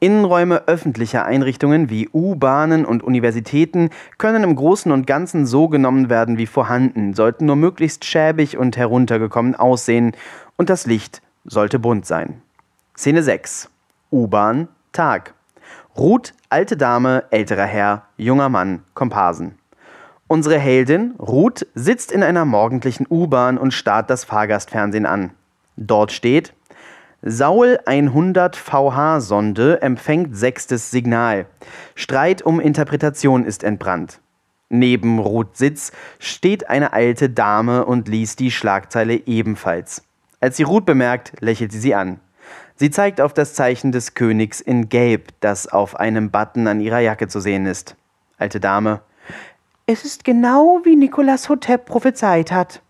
Innenräume 0.00 0.68
öffentlicher 0.68 1.24
Einrichtungen 1.24 1.90
wie 1.90 2.08
U-Bahnen 2.12 2.84
und 2.84 3.02
Universitäten 3.02 3.90
können 4.16 4.44
im 4.44 4.54
Großen 4.54 4.92
und 4.92 5.08
Ganzen 5.08 5.44
so 5.44 5.68
genommen 5.68 6.08
werden 6.08 6.38
wie 6.38 6.46
vorhanden, 6.46 7.14
sollten 7.14 7.46
nur 7.46 7.56
möglichst 7.56 8.04
schäbig 8.04 8.56
und 8.56 8.76
heruntergekommen 8.76 9.56
aussehen 9.56 10.12
und 10.56 10.70
das 10.70 10.86
Licht 10.86 11.20
sollte 11.44 11.80
bunt 11.80 12.06
sein. 12.06 12.42
Szene 12.96 13.24
6. 13.24 13.70
U-Bahn, 14.12 14.68
Tag. 14.92 15.34
Ruth, 15.96 16.32
alte 16.48 16.76
Dame, 16.76 17.24
älterer 17.30 17.66
Herr, 17.66 18.04
junger 18.16 18.48
Mann, 18.48 18.84
Komparsen. 18.94 19.57
Unsere 20.30 20.58
Heldin, 20.58 21.14
Ruth, 21.18 21.66
sitzt 21.74 22.12
in 22.12 22.22
einer 22.22 22.44
morgendlichen 22.44 23.06
U-Bahn 23.08 23.56
und 23.56 23.72
starrt 23.72 24.10
das 24.10 24.24
Fahrgastfernsehen 24.24 25.06
an. 25.06 25.30
Dort 25.78 26.12
steht, 26.12 26.52
Saul 27.22 27.78
100 27.86 28.54
VH-Sonde 28.54 29.80
empfängt 29.80 30.36
sechstes 30.36 30.90
Signal. 30.90 31.46
Streit 31.94 32.42
um 32.42 32.60
Interpretation 32.60 33.46
ist 33.46 33.64
entbrannt. 33.64 34.20
Neben 34.68 35.18
Ruth 35.18 35.56
Sitz 35.56 35.92
steht 36.18 36.68
eine 36.68 36.92
alte 36.92 37.30
Dame 37.30 37.86
und 37.86 38.06
liest 38.06 38.38
die 38.38 38.50
Schlagzeile 38.50 39.26
ebenfalls. 39.26 40.04
Als 40.40 40.58
sie 40.58 40.62
Ruth 40.62 40.84
bemerkt, 40.84 41.32
lächelt 41.40 41.72
sie 41.72 41.80
sie 41.80 41.94
an. 41.94 42.20
Sie 42.76 42.90
zeigt 42.90 43.22
auf 43.22 43.32
das 43.32 43.54
Zeichen 43.54 43.92
des 43.92 44.12
Königs 44.12 44.60
in 44.60 44.90
Gelb, 44.90 45.32
das 45.40 45.68
auf 45.68 45.96
einem 45.96 46.30
Button 46.30 46.66
an 46.66 46.80
ihrer 46.80 47.00
Jacke 47.00 47.28
zu 47.28 47.40
sehen 47.40 47.64
ist. 47.64 47.96
Alte 48.36 48.60
Dame, 48.60 49.00
es 49.90 50.04
ist 50.04 50.22
genau 50.22 50.82
wie 50.84 50.96
Nicolas 50.96 51.48
Hotep 51.48 51.86
prophezeit 51.86 52.52
hat. 52.52 52.82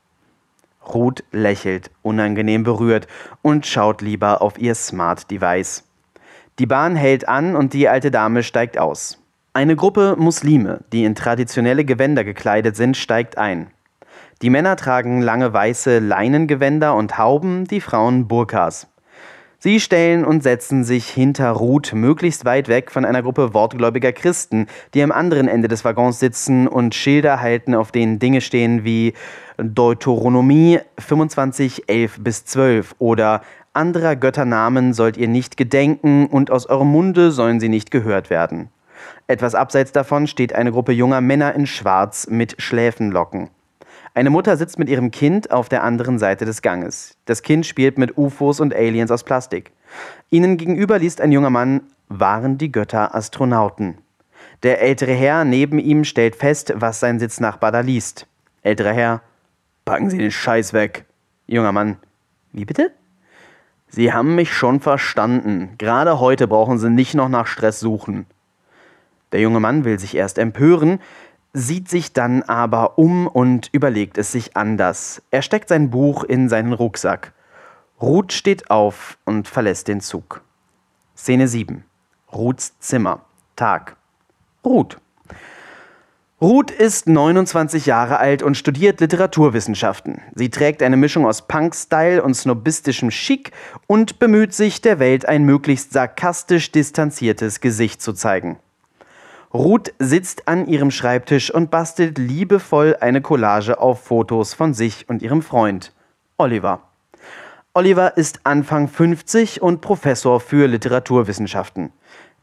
Ruth 0.93 1.23
lächelt, 1.31 1.93
unangenehm 2.02 2.64
berührt, 2.64 3.07
und 3.40 3.67
schaut 3.67 4.02
lieber 4.02 4.43
auf 4.43 4.59
ihr 4.59 4.75
Smart 4.75 5.31
Device. 5.31 5.85
Die 6.59 6.67
Bahn 6.67 6.97
hält 6.97 7.28
an 7.28 7.55
und 7.55 7.73
die 7.73 7.88
alte 7.88 8.11
Dame 8.11 8.43
steigt 8.43 8.78
aus. 8.78 9.23
Eine 9.52 9.76
Gruppe 9.76 10.17
Muslime, 10.19 10.81
die 10.93 11.05
in 11.05 11.14
traditionelle 11.14 11.85
Gewänder 11.85 12.25
gekleidet 12.25 12.75
sind, 12.75 12.97
steigt 12.97 13.38
ein. 13.38 13.69
Die 14.43 14.50
Männer 14.50 14.75
tragen 14.75 15.23
lange 15.23 15.52
weiße 15.52 16.00
Leinengewänder 16.00 16.97
und 16.97 17.17
Hauben, 17.17 17.64
die 17.69 17.81
Frauen 17.81 18.26
Burkas. 18.26 18.88
Sie 19.61 19.81
stellen 19.81 20.25
und 20.25 20.45
setzen 20.45 20.85
sich 20.85 21.09
hinter 21.09 21.50
Ruth 21.50 21.93
möglichst 21.93 22.45
weit 22.45 22.69
weg 22.69 22.93
von 22.93 23.05
einer 23.05 23.23
Gruppe 23.23 23.55
wortgläubiger 23.55 24.12
Christen, 24.12 24.69
die 24.95 25.03
am 25.03 25.11
anderen 25.11 25.49
Ende 25.49 25.67
des 25.67 25.85
Waggons 25.85 26.21
sitzen 26.21 26.69
und 26.69 26.95
Schilder 26.95 27.41
halten, 27.41 27.75
auf 27.75 27.91
denen 27.91 28.21
Dinge 28.21 28.41
stehen 28.41 28.85
wie 28.85 29.15
Deuteronomie 29.57 30.79
25, 31.00 31.88
11 31.88 32.19
bis 32.21 32.45
12 32.45 32.95
oder 33.00 33.43
anderer 33.73 34.15
Götternamen 34.15 34.93
sollt 34.93 35.17
ihr 35.17 35.29
nicht 35.29 35.57
gedenken 35.57 36.27
und 36.27 36.53
aus 36.53 36.67
eurem 36.67 36.88
Munde 36.88 37.33
sollen 37.33 37.59
sie 37.59 37.69
nicht 37.69 37.91
gehört 37.91 38.31
werden. 38.31 38.69
Etwas 39.27 39.57
abseits 39.57 39.91
davon 39.91 40.29
steht 40.29 40.55
eine 40.55 40.71
Gruppe 40.71 40.93
junger 40.93 41.21
Männer 41.21 41.53
in 41.57 41.67
Schwarz 41.67 42.29
mit 42.31 42.62
Schläfenlocken. 42.62 43.50
Eine 44.15 44.31
Mutter 44.31 44.57
sitzt 44.57 44.79
mit 44.79 44.88
ihrem 44.88 45.11
Kind 45.11 45.50
auf 45.50 45.69
der 45.69 45.83
anderen 45.83 46.19
Seite 46.19 46.45
des 46.45 46.62
Ganges. 46.62 47.17
Das 47.25 47.43
Kind 47.43 47.67
spielt 47.67 47.99
mit 47.99 48.17
UFOs 48.17 48.61
und 48.61 48.75
Aliens 48.75 49.11
aus 49.11 49.25
Plastik. 49.25 49.73
Ihnen 50.31 50.57
gegenüber 50.57 50.99
liest 50.99 51.21
ein 51.21 51.33
junger 51.33 51.50
Mann, 51.50 51.83
waren 52.09 52.59
die 52.59 52.73
Götter 52.73 53.15
Astronauten. 53.15 53.99
Der 54.62 54.81
ältere 54.81 55.12
Herr 55.12 55.45
neben 55.45 55.79
ihm 55.79 56.05
stellt 56.05 56.37
fest, 56.37 56.73
was 56.77 57.00
sein 57.00 57.21
Sitznachbar 57.21 57.71
da 57.71 57.81
liest. 57.81 58.27
Älterer 58.62 58.93
Herr, 58.93 59.23
packen 59.85 60.11
Sie 60.11 60.19
den 60.19 60.33
Scheiß 60.33 60.73
weg. 60.73 61.05
Junger 61.47 61.73
Mann, 61.73 61.97
wie 62.53 62.65
bitte? 62.65 62.91
Sie 63.88 64.12
haben 64.12 64.35
mich 64.35 64.53
schon 64.53 64.81
verstanden. 64.81 65.71
Gerade 65.79 66.21
heute 66.21 66.47
brauchen 66.47 66.79
Sie 66.79 66.91
nicht 66.91 67.15
noch 67.15 67.29
nach 67.29 67.47
Stress 67.47 67.81
suchen. 67.81 68.27
Der 69.33 69.41
junge 69.41 69.61
Mann 69.61 69.85
will 69.85 69.99
sich 69.99 70.17
erst 70.17 70.38
empören, 70.38 71.00
sieht 71.52 71.88
sich 71.88 72.12
dann 72.12 72.43
aber 72.43 72.99
um 72.99 73.26
und 73.26 73.69
überlegt 73.73 74.19
es 74.19 74.33
sich 74.33 74.57
anders. 74.57 75.23
Er 75.31 75.43
steckt 75.43 75.69
sein 75.69 75.90
Buch 75.90 76.25
in 76.25 76.49
seinen 76.49 76.73
Rucksack. 76.73 77.33
Ruth 78.00 78.33
steht 78.33 78.71
auf 78.71 79.19
und 79.25 79.49
verlässt 79.49 79.88
den 79.88 80.00
Zug. 80.00 80.43
Szene 81.17 81.49
7. 81.49 81.85
Ruths 82.33 82.78
Zimmer. 82.78 83.23
Tag. 83.57 83.97
Ruth. 84.64 84.99
Ruth 86.40 86.71
ist 86.71 87.09
29 87.09 87.87
Jahre 87.87 88.19
alt 88.19 88.45
und 88.45 88.57
studiert 88.57 89.00
Literaturwissenschaften. 89.00 90.21
Sie 90.37 90.50
trägt 90.50 90.85
eine 90.85 90.97
Mischung 90.97 91.26
aus 91.26 91.49
Punk-Style 91.49 92.23
und 92.23 92.35
snobistischem 92.35 93.09
Chic 93.09 93.50
und 93.88 94.21
bemüht 94.21 94.55
sich, 94.55 94.81
der 94.81 95.00
Welt 95.00 95.26
ein 95.26 95.43
möglichst 95.43 95.93
sarkastisch 95.93 96.71
distanziertes 96.71 97.61
Gesicht 97.61 98.00
zu 98.00 98.12
zeigen. 98.12 98.61
Ruth 99.52 99.95
sitzt 99.99 100.47
an 100.47 100.67
ihrem 100.67 100.90
Schreibtisch 100.90 101.50
und 101.50 101.71
bastelt 101.71 102.19
liebevoll 102.19 102.97
eine 103.00 103.23
Collage 103.23 103.81
auf 103.81 104.05
Fotos 104.05 104.52
von 104.52 104.75
sich 104.75 105.09
und 105.09 105.23
ihrem 105.23 105.40
Freund, 105.40 105.95
Oliver. 106.37 106.83
Oliver 107.73 108.19
ist 108.19 108.40
Anfang 108.45 108.88
50 108.88 109.62
und 109.62 109.81
Professor 109.81 110.40
für 110.40 110.67
Literaturwissenschaften. 110.67 111.93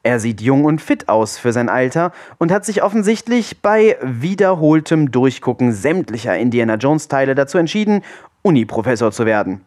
Er 0.02 0.20
sieht 0.20 0.42
jung 0.42 0.66
und 0.66 0.82
fit 0.82 1.08
aus 1.08 1.38
für 1.38 1.54
sein 1.54 1.70
Alter 1.70 2.12
und 2.40 2.52
hat 2.52 2.66
sich 2.66 2.82
offensichtlich 2.82 3.62
bei 3.62 3.98
wiederholtem 4.02 5.12
Durchgucken 5.12 5.74
sämtlicher 5.74 6.36
Indiana 6.36 6.76
Jones-Teile 6.76 7.36
dazu 7.36 7.60
entschieden, 7.60 8.02
Uni-Professor 8.42 9.12
zu 9.12 9.28
werden. 9.28 9.62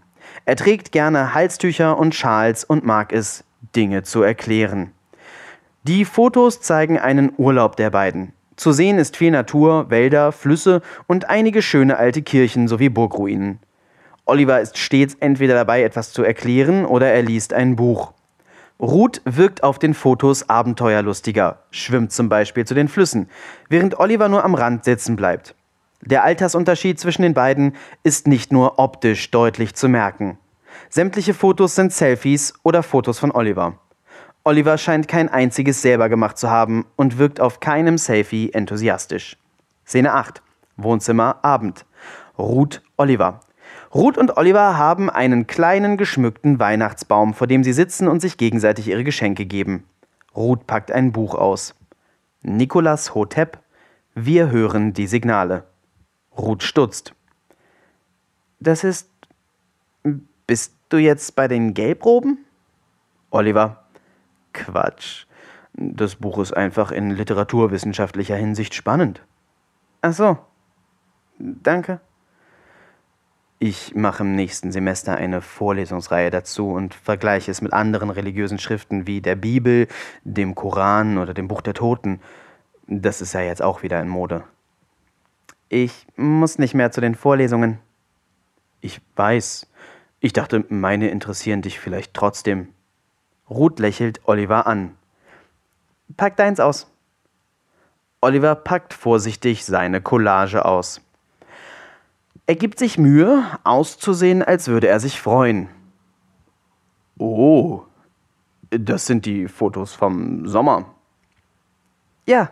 Er 0.45 0.57
trägt 0.57 0.91
gerne 0.91 1.35
Halstücher 1.35 1.99
und 1.99 2.17
Schals 2.17 2.65
und 2.65 2.85
mag 2.85 3.13
es, 3.13 3.45
Dinge 3.77 4.03
zu 4.03 4.23
erklären. 4.23 4.93
Die 5.89 6.05
Fotos 6.05 6.61
zeigen 6.61 6.99
einen 6.99 7.33
Urlaub 7.39 7.77
der 7.77 7.89
beiden. 7.89 8.35
Zu 8.57 8.73
sehen 8.73 8.99
ist 8.99 9.17
viel 9.17 9.31
Natur, 9.31 9.89
Wälder, 9.89 10.33
Flüsse 10.33 10.83
und 11.07 11.31
einige 11.31 11.63
schöne 11.63 11.97
alte 11.97 12.21
Kirchen 12.21 12.69
sowie 12.69 12.91
Burgruinen. 12.91 13.59
Oliver 14.27 14.61
ist 14.61 14.77
stets 14.77 15.17
entweder 15.19 15.55
dabei, 15.55 15.83
etwas 15.83 16.13
zu 16.13 16.23
erklären 16.23 16.85
oder 16.85 17.11
er 17.11 17.23
liest 17.23 17.55
ein 17.55 17.75
Buch. 17.75 18.13
Ruth 18.79 19.23
wirkt 19.25 19.63
auf 19.63 19.79
den 19.79 19.95
Fotos 19.95 20.51
abenteuerlustiger, 20.51 21.61
schwimmt 21.71 22.13
zum 22.13 22.29
Beispiel 22.29 22.67
zu 22.67 22.75
den 22.75 22.89
Flüssen, 22.89 23.31
während 23.71 23.99
Oliver 23.99 24.29
nur 24.29 24.45
am 24.45 24.55
Rand 24.55 24.85
sitzen 24.85 25.17
bleibt. 25.17 25.55
Der 26.03 26.23
Altersunterschied 26.23 27.01
zwischen 27.01 27.23
den 27.23 27.33
beiden 27.33 27.77
ist 28.03 28.27
nicht 28.27 28.53
nur 28.53 28.79
optisch 28.79 29.31
deutlich 29.31 29.75
zu 29.75 29.89
merken. 29.89 30.37
Sämtliche 30.91 31.33
Fotos 31.33 31.77
sind 31.77 31.95
Selfies 31.95 32.53
oder 32.63 32.83
Fotos 32.83 33.19
von 33.19 33.33
Oliver. 33.33 33.79
Oliver 34.49 34.79
scheint 34.79 35.09
kein 35.09 35.29
einziges 35.29 35.83
selber 35.83 36.09
gemacht 36.09 36.39
zu 36.39 36.49
haben 36.49 36.87
und 36.97 37.19
wirkt 37.19 37.39
auf 37.39 37.61
keinem 37.61 37.99
Selfie 37.99 38.51
enthusiastisch. 38.51 39.37
Szene 39.87 40.15
8. 40.15 40.41
Wohnzimmer, 40.79 41.45
Abend. 41.45 41.85
Ruth, 42.39 42.81
Oliver. 42.97 43.41
Ruth 43.95 44.17
und 44.17 44.39
Oliver 44.39 44.79
haben 44.79 45.11
einen 45.11 45.47
kleinen 45.47 45.99
geschmückten 45.99 46.59
Weihnachtsbaum, 46.59 47.35
vor 47.35 47.47
dem 47.47 47.63
sie 47.63 47.75
sitzen 47.75 48.09
und 48.09 48.21
sich 48.21 48.39
gegenseitig 48.39 48.89
ihre 48.89 49.05
Geschenke 49.05 49.45
geben. 49.45 49.85
Ruth 50.35 50.67
packt 50.67 50.93
ein 50.93 51.13
Buch 51.13 51.35
aus. 51.35 51.75
Nikolas 52.41 53.15
Hotep. 53.15 53.59
Wir 54.15 54.51
hören 54.51 54.95
die 54.95 55.09
Signale. 55.09 55.65
Ruth 56.39 56.63
stutzt. 56.63 57.13
Das 58.61 58.83
ist. 58.83 59.11
Bist 60.47 60.73
du 60.89 60.97
jetzt 60.97 61.37
bei 61.37 61.49
den 61.49 61.75
Gelbroben? 61.75 62.47
Oliver. 63.29 63.85
Quatsch. 64.53 65.27
Das 65.75 66.17
Buch 66.17 66.39
ist 66.39 66.53
einfach 66.53 66.91
in 66.91 67.11
literaturwissenschaftlicher 67.11 68.37
Hinsicht 68.37 68.75
spannend. 68.75 69.23
Ach 70.03 70.13
so. 70.13 70.39
Danke. 71.39 72.01
Ich 73.61 73.95
mache 73.95 74.23
im 74.23 74.37
nächsten 74.37 74.71
Semester 74.71 75.17
eine 75.17 75.41
Vorlesungsreihe 75.41 76.31
dazu 76.31 76.71
und 76.71 76.95
vergleiche 76.95 77.51
es 77.51 77.61
mit 77.61 77.73
anderen 77.73 78.11
religiösen 78.11 78.59
Schriften 78.59 79.07
wie 79.09 79.21
der 79.21 79.35
Bibel, 79.35 79.89
dem 80.23 80.55
Koran 80.55 81.19
oder 81.19 81.35
dem 81.35 81.49
Buch 81.49 81.61
der 81.61 81.75
Toten. 81.75 82.21
Das 82.87 83.21
ist 83.21 83.33
ja 83.33 83.41
jetzt 83.41 83.63
auch 83.63 83.83
wieder 83.83 84.01
in 84.01 84.09
Mode. 84.09 84.45
Ich 85.69 86.07
muss 86.17 86.59
nicht 86.59 86.75
mehr 86.75 86.93
zu 86.93 87.01
den 87.01 87.15
Vorlesungen. 87.15 87.79
Ich 88.81 89.01
weiß. 89.17 89.67
Ich 90.21 90.33
dachte, 90.33 90.65
meine 90.69 91.11
interessieren 91.11 91.63
dich 91.63 91.81
vielleicht 91.81 92.15
trotzdem. 92.15 92.69
Ruth 93.51 93.79
lächelt 93.79 94.21
Oliver 94.25 94.67
an. 94.67 94.97
Pack 96.17 96.37
deins 96.37 96.61
aus. 96.61 96.91
Oliver 98.21 98.55
packt 98.55 98.95
vorsichtig 98.95 99.65
seine 99.65 100.01
Collage 100.01 100.65
aus. 100.65 101.01
Er 102.47 102.57
gibt 102.57 102.79
sich 102.79 102.99
Mühe, 102.99 103.45
auszusehen, 103.65 104.43
als 104.43 104.69
würde 104.69 104.89
er 104.89 105.01
sich 105.01 105.21
freuen. 105.21 105.69
Oh, 107.19 107.83
das 108.71 109.07
sind 109.07 109.27
die 109.27 109.49
Fotos 109.49 109.95
vom 109.95 110.47
Sommer. 110.47 110.95
Ja, 112.27 112.51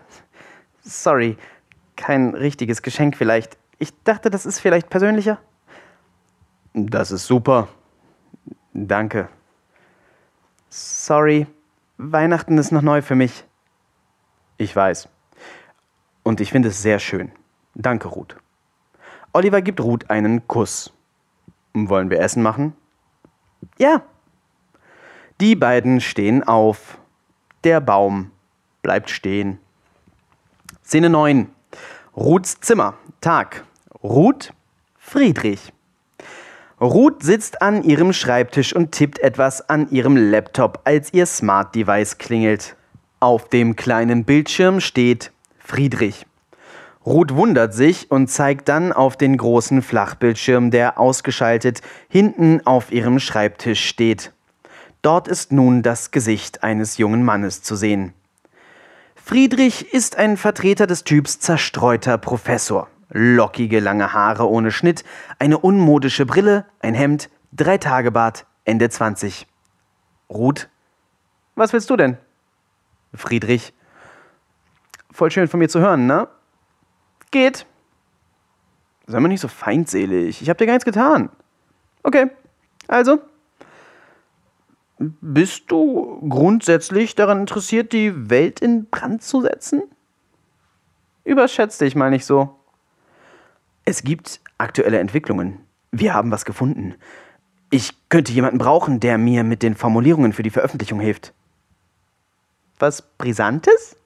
sorry, 0.83 1.37
kein 1.97 2.35
richtiges 2.35 2.83
Geschenk 2.83 3.17
vielleicht. 3.17 3.59
Ich 3.79 3.93
dachte, 4.05 4.31
das 4.31 4.47
ist 4.47 4.61
vielleicht 4.61 4.89
persönlicher. 4.89 5.39
Das 6.75 7.11
ist 7.11 7.27
super. 7.27 7.69
Danke. 8.73 9.29
Sorry, 10.79 11.47
Weihnachten 11.97 12.59
ist 12.59 12.71
noch 12.71 12.83
neu 12.83 13.01
für 13.01 13.15
mich. 13.15 13.45
Ich 14.59 14.77
weiß. 14.77 15.09
Und 16.23 16.43
ich 16.43 16.51
finde 16.51 16.69
es 16.69 16.83
sehr 16.83 16.99
schön. 16.99 17.33
Danke, 17.75 18.09
Ruth. 18.09 18.37
Oliver 19.33 19.63
gibt 19.63 19.81
Ruth 19.81 20.11
einen 20.11 20.47
Kuss. 20.49 20.93
Wollen 21.73 22.11
wir 22.11 22.21
Essen 22.21 22.43
machen? 22.43 22.77
Ja. 23.79 24.03
Die 25.41 25.57
beiden 25.57 26.03
stehen 26.03 26.45
auf. 26.45 26.99
Der 27.65 27.81
Baum 27.81 28.31
bleibt 28.83 29.09
stehen. 29.09 29.59
Szene 30.85 31.09
9. 31.09 31.51
Ruths 32.15 32.61
Zimmer. 32.61 32.99
Tag. 33.23 33.65
Ruth, 34.03 34.53
Friedrich. 34.99 35.73
Ruth 36.79 37.23
sitzt 37.23 37.63
an 37.63 37.85
ihrem 37.85 38.13
Schreibtisch 38.13 38.77
und 38.77 38.93
tippt 38.93 39.19
etwas 39.21 39.67
an 39.71 39.91
ihrem 39.91 40.15
Laptop, 40.17 40.81
als 40.85 41.15
ihr 41.15 41.25
Smart 41.25 41.75
Device 41.75 42.19
klingelt. 42.19 42.77
Auf 43.19 43.49
dem 43.49 43.77
kleinen 43.77 44.25
Bildschirm 44.25 44.81
steht 44.81 45.33
Friedrich. 45.59 46.27
Ruth 47.07 47.35
wundert 47.35 47.73
sich 47.73 48.11
und 48.11 48.29
zeigt 48.29 48.69
dann 48.69 48.93
auf 48.93 49.17
den 49.17 49.39
großen 49.39 49.81
Flachbildschirm, 49.81 50.71
der 50.71 51.01
ausgeschaltet 51.01 51.81
hinten 52.11 52.61
auf 52.67 52.93
ihrem 52.93 53.21
Schreibtisch 53.21 53.87
steht. 53.87 54.33
Dort 55.01 55.29
ist 55.29 55.53
nun 55.53 55.83
das 55.83 56.11
Gesicht 56.11 56.63
eines 56.63 56.99
jungen 56.99 57.25
Mannes 57.25 57.63
zu 57.63 57.75
sehen. 57.75 58.13
Friedrich 59.15 59.95
ist 59.95 60.19
ein 60.19 60.37
Vertreter 60.37 60.87
des 60.87 61.05
Typs 61.05 61.41
zerstreuter 61.41 62.19
Professor. 62.19 62.89
Lockige 63.09 63.81
lange 63.81 64.13
Haare 64.13 64.49
ohne 64.49 64.73
Schnitt, 64.73 65.05
eine 65.39 65.59
unmodische 65.59 66.27
Brille, 66.27 66.67
ein 66.81 66.95
Hemd, 66.95 67.31
drei 67.53 67.79
Tage 67.79 68.11
Bart, 68.11 68.47
Ende 68.65 68.89
20. 68.89 69.47
Ruth, 70.29 70.69
was 71.55 71.73
willst 71.73 71.89
du 71.89 71.97
denn? 71.97 72.19
Friedrich, 73.15 73.73
voll 75.11 75.31
schön 75.31 75.49
von 75.49 75.59
mir 75.59 75.69
zu 75.69 75.81
hören, 75.81 76.07
ne? 76.07 76.29
Geht. 77.31 77.67
Sei 79.07 79.21
mal 79.21 79.29
nicht 79.29 79.41
so 79.41 79.49
feindselig. 79.49 80.43
Ich 80.43 80.51
hab 80.51 80.59
dir 80.59 80.67
gar 80.67 80.73
nichts 80.73 80.85
getan. 80.85 81.31
Okay, 82.03 82.31
also? 82.89 83.21
Bist 84.99 85.71
du 85.71 86.27
grundsätzlich 86.29 87.15
daran 87.15 87.41
interessiert, 87.41 87.93
die 87.93 88.31
Welt 88.31 88.61
in 88.61 88.87
Brand 88.87 89.23
zu 89.23 89.43
setzen? 89.43 89.83
Überschätz 91.25 91.79
dich 91.79 91.95
mal 91.95 92.11
nicht 92.11 92.25
so. 92.25 92.56
Es 93.89 94.03
gibt 94.03 94.41
aktuelle 94.59 94.99
Entwicklungen. 94.99 95.61
Wir 95.93 96.13
haben 96.13 96.33
was 96.33 96.45
gefunden. 96.45 96.97
Ich 97.71 97.93
könnte 98.09 98.33
jemanden 98.33 98.59
brauchen, 98.59 98.99
der 98.99 99.17
mir 99.17 99.45
mit 99.45 99.63
den 99.63 99.77
Formulierungen 99.77 100.33
für 100.33 100.43
die 100.43 100.51
Veröffentlichung 100.51 100.99
hilft. 100.99 101.33
Was 102.81 103.01
Brisantes? 103.17 103.97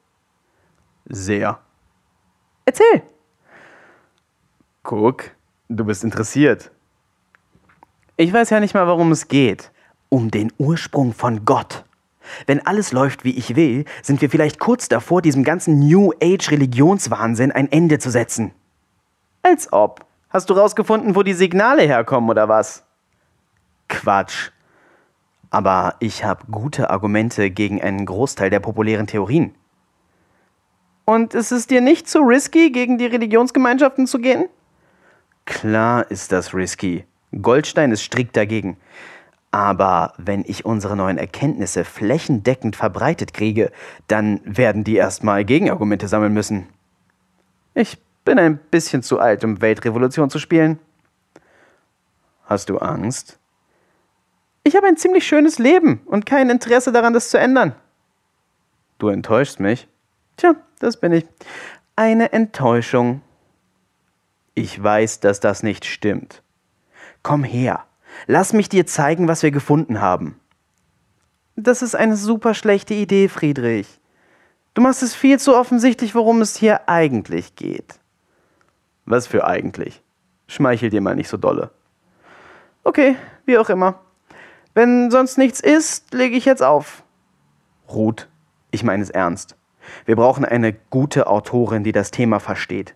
Sehr. 1.09 1.59
Erzähl. 2.63 3.01
Guck, 4.83 5.31
du 5.67 5.83
bist 5.83 6.03
interessiert. 6.03 6.69
Ich 8.17 8.31
weiß 8.31 8.51
ja 8.51 8.59
nicht 8.59 8.75
mal, 8.75 8.85
worum 8.85 9.11
es 9.11 9.27
geht. 9.27 9.71
Um 10.09 10.29
den 10.29 10.53
Ursprung 10.59 11.11
von 11.11 11.43
Gott. 11.43 11.85
Wenn 12.45 12.63
alles 12.67 12.91
läuft, 12.91 13.23
wie 13.23 13.35
ich 13.35 13.55
will, 13.55 13.85
sind 14.03 14.21
wir 14.21 14.29
vielleicht 14.29 14.59
kurz 14.59 14.89
davor, 14.89 15.23
diesem 15.23 15.43
ganzen 15.43 15.79
New 15.79 16.11
Age 16.21 16.51
Religionswahnsinn 16.51 17.51
ein 17.51 17.71
Ende 17.71 17.97
zu 17.97 18.11
setzen. 18.11 18.53
Als 19.43 19.71
ob. 19.73 20.05
Hast 20.29 20.49
du 20.49 20.53
rausgefunden, 20.53 21.15
wo 21.15 21.23
die 21.23 21.33
Signale 21.33 21.83
herkommen 21.83 22.29
oder 22.29 22.47
was? 22.47 22.85
Quatsch. 23.89 24.51
Aber 25.49 25.95
ich 25.99 26.23
habe 26.23 26.45
gute 26.49 26.89
Argumente 26.89 27.51
gegen 27.51 27.81
einen 27.81 28.05
Großteil 28.05 28.49
der 28.49 28.61
populären 28.61 29.07
Theorien. 29.07 29.53
Und 31.03 31.33
ist 31.33 31.51
es 31.51 31.67
dir 31.67 31.81
nicht 31.81 32.07
zu 32.07 32.19
risky, 32.19 32.71
gegen 32.71 32.97
die 32.97 33.07
Religionsgemeinschaften 33.07 34.07
zu 34.07 34.19
gehen? 34.19 34.47
Klar 35.45 36.09
ist 36.09 36.31
das 36.31 36.53
risky. 36.53 37.05
Goldstein 37.41 37.91
ist 37.91 38.03
strikt 38.03 38.37
dagegen. 38.37 38.77
Aber 39.51 40.13
wenn 40.17 40.45
ich 40.47 40.63
unsere 40.63 40.95
neuen 40.95 41.17
Erkenntnisse 41.17 41.83
flächendeckend 41.83 42.77
verbreitet 42.77 43.33
kriege, 43.33 43.71
dann 44.07 44.39
werden 44.45 44.85
die 44.85 44.95
erstmal 44.95 45.43
Gegenargumente 45.43 46.07
sammeln 46.07 46.33
müssen. 46.33 46.67
Ich 47.73 47.97
bin 48.23 48.39
ein 48.39 48.57
bisschen 48.57 49.03
zu 49.03 49.19
alt, 49.19 49.43
um 49.43 49.61
Weltrevolution 49.61 50.29
zu 50.29 50.39
spielen. 50.39 50.79
Hast 52.45 52.69
du 52.69 52.77
Angst? 52.77 53.39
Ich 54.63 54.75
habe 54.75 54.87
ein 54.87 54.97
ziemlich 54.97 55.25
schönes 55.25 55.57
Leben 55.57 56.01
und 56.05 56.25
kein 56.25 56.49
Interesse 56.49 56.91
daran, 56.91 57.13
das 57.13 57.29
zu 57.29 57.39
ändern. 57.39 57.75
Du 58.99 59.07
enttäuschst 59.07 59.59
mich. 59.59 59.87
Tja, 60.37 60.55
das 60.79 60.97
bin 60.97 61.11
ich. 61.13 61.25
Eine 61.95 62.33
Enttäuschung. 62.33 63.21
Ich 64.53 64.81
weiß, 64.81 65.19
dass 65.21 65.39
das 65.39 65.63
nicht 65.63 65.85
stimmt. 65.85 66.43
Komm 67.23 67.43
her, 67.43 67.85
lass 68.27 68.53
mich 68.53 68.69
dir 68.69 68.85
zeigen, 68.85 69.27
was 69.27 69.43
wir 69.43 69.51
gefunden 69.51 70.01
haben. 70.01 70.39
Das 71.55 71.81
ist 71.81 71.95
eine 71.95 72.15
super 72.15 72.53
schlechte 72.53 72.93
Idee, 72.93 73.27
Friedrich. 73.29 73.99
Du 74.73 74.81
machst 74.81 75.03
es 75.03 75.13
viel 75.13 75.39
zu 75.39 75.55
offensichtlich, 75.55 76.15
worum 76.15 76.41
es 76.41 76.55
hier 76.55 76.87
eigentlich 76.87 77.55
geht. 77.55 78.00
Was 79.05 79.27
für 79.27 79.45
eigentlich? 79.45 80.01
Schmeichel 80.47 80.89
dir 80.89 81.01
mal 81.01 81.15
nicht 81.15 81.29
so 81.29 81.37
dolle. 81.37 81.71
Okay, 82.83 83.15
wie 83.45 83.57
auch 83.57 83.69
immer. 83.69 83.99
Wenn 84.73 85.11
sonst 85.11 85.37
nichts 85.37 85.59
ist, 85.59 86.13
lege 86.13 86.35
ich 86.35 86.45
jetzt 86.45 86.63
auf. 86.63 87.03
Ruth, 87.89 88.29
ich 88.71 88.83
meine 88.83 89.03
es 89.03 89.09
ernst. 89.09 89.55
Wir 90.05 90.15
brauchen 90.15 90.45
eine 90.45 90.73
gute 90.73 91.27
Autorin, 91.27 91.83
die 91.83 91.91
das 91.91 92.11
Thema 92.11 92.39
versteht. 92.39 92.95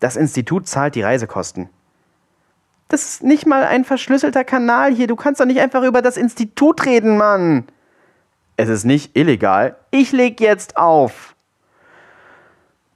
Das 0.00 0.16
Institut 0.16 0.66
zahlt 0.66 0.94
die 0.94 1.02
Reisekosten. 1.02 1.68
Das 2.88 3.04
ist 3.04 3.22
nicht 3.22 3.46
mal 3.46 3.64
ein 3.64 3.84
verschlüsselter 3.84 4.44
Kanal 4.44 4.94
hier. 4.94 5.06
Du 5.06 5.16
kannst 5.16 5.40
doch 5.40 5.46
nicht 5.46 5.60
einfach 5.60 5.82
über 5.82 6.02
das 6.02 6.16
Institut 6.16 6.84
reden, 6.84 7.16
Mann. 7.16 7.64
Es 8.56 8.68
ist 8.68 8.84
nicht 8.84 9.16
illegal. 9.16 9.76
Ich 9.90 10.12
leg 10.12 10.40
jetzt 10.40 10.76
auf. 10.76 11.33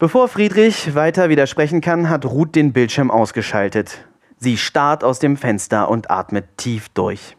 Bevor 0.01 0.29
Friedrich 0.29 0.95
weiter 0.95 1.29
widersprechen 1.29 1.81
kann, 1.81 2.09
hat 2.09 2.25
Ruth 2.25 2.55
den 2.55 2.73
Bildschirm 2.73 3.11
ausgeschaltet. 3.11 4.07
Sie 4.39 4.57
starrt 4.57 5.03
aus 5.03 5.19
dem 5.19 5.37
Fenster 5.37 5.91
und 5.91 6.09
atmet 6.09 6.57
tief 6.57 6.89
durch. 6.91 7.37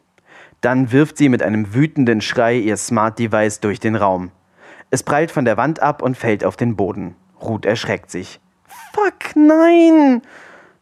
Dann 0.59 0.91
wirft 0.91 1.17
sie 1.17 1.29
mit 1.29 1.41
einem 1.41 1.73
wütenden 1.73 2.19
Schrei 2.19 2.57
ihr 2.57 2.75
Smart 2.75 3.17
Device 3.17 3.61
durch 3.61 3.79
den 3.79 3.95
Raum. 3.95 4.31
Es 4.89 5.03
prallt 5.03 5.31
von 5.31 5.45
der 5.45 5.55
Wand 5.55 5.81
ab 5.81 6.01
und 6.01 6.17
fällt 6.17 6.43
auf 6.43 6.57
den 6.57 6.75
Boden. 6.75 7.15
Ruth 7.41 7.65
erschreckt 7.65 8.11
sich. 8.11 8.41
Fuck, 8.91 9.37
nein! 9.37 10.21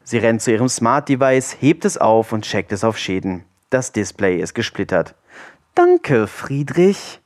Sie 0.04 0.18
rennt 0.18 0.42
zu 0.42 0.52
ihrem 0.52 0.70
Smart 0.70 1.08
Device, 1.08 1.58
hebt 1.60 1.86
es 1.86 2.00
auf 2.00 2.34
und 2.34 2.44
checkt 2.44 2.72
es 2.72 2.84
auf 2.84 2.98
Schäden. 2.98 3.44
Das 3.70 3.92
Display 3.92 4.40
ist 4.40 4.56
gesplittert. 4.56 5.14
Danke, 5.76 6.26
Friedrich. 6.26 7.22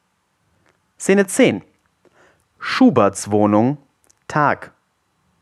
Szene 0.99 1.25
10. 1.25 1.61
Schuberts 2.59 3.31
Wohnung. 3.31 3.77
Tag. 4.31 4.71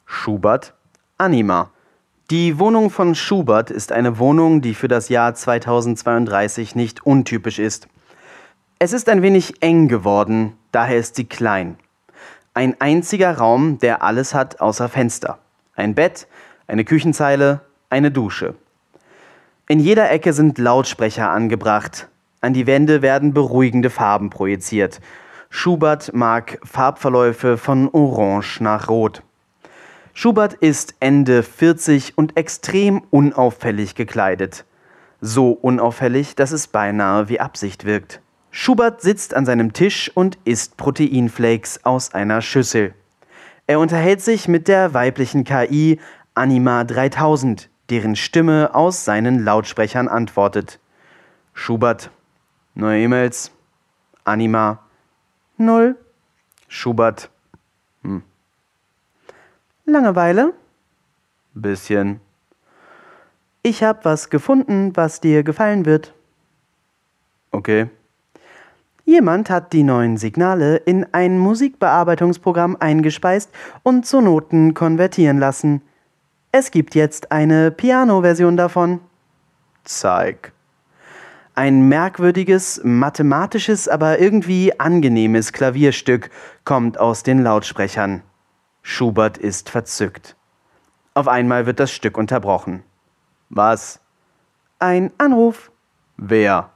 Schubert. 0.07 0.73
Anima. 1.19 1.69
Die 2.31 2.57
Wohnung 2.57 2.89
von 2.89 3.13
Schubert 3.13 3.69
ist 3.69 3.91
eine 3.91 4.17
Wohnung, 4.17 4.61
die 4.61 4.73
für 4.73 4.87
das 4.87 5.09
Jahr 5.09 5.35
2032 5.35 6.73
nicht 6.73 7.05
untypisch 7.05 7.59
ist. 7.59 7.87
Es 8.79 8.91
ist 8.91 9.07
ein 9.07 9.21
wenig 9.21 9.61
eng 9.61 9.89
geworden, 9.89 10.57
daher 10.71 10.97
ist 10.97 11.17
sie 11.17 11.25
klein. 11.25 11.77
Ein 12.55 12.81
einziger 12.81 13.37
Raum, 13.37 13.77
der 13.77 14.01
alles 14.01 14.33
hat 14.33 14.59
außer 14.59 14.89
Fenster. 14.89 15.37
Ein 15.75 15.93
Bett, 15.93 16.27
eine 16.65 16.83
Küchenzeile, 16.83 17.61
eine 17.91 18.09
Dusche. 18.09 18.55
In 19.67 19.79
jeder 19.79 20.09
Ecke 20.09 20.33
sind 20.33 20.57
Lautsprecher 20.57 21.29
angebracht. 21.29 22.07
An 22.41 22.53
die 22.53 22.65
Wände 22.65 23.03
werden 23.03 23.35
beruhigende 23.35 23.91
Farben 23.91 24.31
projiziert. 24.31 24.99
Schubert 25.51 26.13
mag 26.13 26.59
Farbverläufe 26.63 27.57
von 27.57 27.89
Orange 27.89 28.61
nach 28.61 28.87
Rot. 28.87 29.23
Schubert 30.13 30.53
ist 30.53 30.95
Ende 30.99 31.43
40 31.43 32.17
und 32.17 32.37
extrem 32.37 33.01
unauffällig 33.09 33.95
gekleidet. 33.95 34.65
So 35.21 35.51
unauffällig, 35.51 36.35
dass 36.35 36.51
es 36.51 36.67
beinahe 36.67 37.29
wie 37.29 37.39
Absicht 37.39 37.83
wirkt. 37.83 38.21
Schubert 38.51 39.01
sitzt 39.01 39.33
an 39.33 39.45
seinem 39.45 39.73
Tisch 39.73 40.11
und 40.13 40.37
isst 40.45 40.77
Proteinflakes 40.77 41.83
aus 41.83 42.13
einer 42.13 42.41
Schüssel. 42.41 42.93
Er 43.67 43.79
unterhält 43.79 44.21
sich 44.21 44.47
mit 44.47 44.67
der 44.67 44.93
weiblichen 44.93 45.43
KI 45.43 45.99
Anima 46.35 46.83
3000, 46.83 47.69
deren 47.89 48.15
Stimme 48.15 48.73
aus 48.73 49.03
seinen 49.03 49.43
Lautsprechern 49.43 50.07
antwortet. 50.07 50.79
Schubert. 51.53 52.11
Neue 52.75 53.01
E-Mails. 53.03 53.51
Anima. 54.23 54.79
Null. 55.61 55.97
Schubert. 56.69 57.29
Hm. 58.03 58.23
Langeweile? 59.85 60.53
Bisschen. 61.53 62.21
Ich 63.61 63.83
hab 63.83 64.05
was 64.05 64.29
gefunden, 64.29 64.95
was 64.95 65.19
dir 65.19 65.43
gefallen 65.43 65.85
wird. 65.85 66.13
Okay. 67.51 67.89
Jemand 69.03 69.49
hat 69.49 69.73
die 69.73 69.83
neuen 69.83 70.15
Signale 70.15 70.77
in 70.77 71.05
ein 71.11 71.37
Musikbearbeitungsprogramm 71.37 72.77
eingespeist 72.79 73.51
und 73.83 74.05
zu 74.05 74.21
Noten 74.21 74.73
konvertieren 74.73 75.39
lassen. 75.39 75.81
Es 76.53 76.71
gibt 76.71 76.95
jetzt 76.95 77.33
eine 77.33 77.69
Piano-Version 77.69 78.55
davon. 78.55 79.01
Zeig. 79.83 80.53
Ein 81.55 81.89
merkwürdiges, 81.89 82.81
mathematisches, 82.83 83.87
aber 83.87 84.19
irgendwie 84.19 84.79
angenehmes 84.79 85.51
Klavierstück 85.51 86.29
kommt 86.63 86.99
aus 86.99 87.23
den 87.23 87.43
Lautsprechern. 87.43 88.23
Schubert 88.81 89.37
ist 89.37 89.69
verzückt. 89.69 90.35
Auf 91.13 91.27
einmal 91.27 91.65
wird 91.65 91.79
das 91.79 91.91
Stück 91.91 92.17
unterbrochen. 92.17 92.83
Was? 93.49 93.99
Ein 94.79 95.11
Anruf. 95.17 95.71
Wer? 96.15 96.69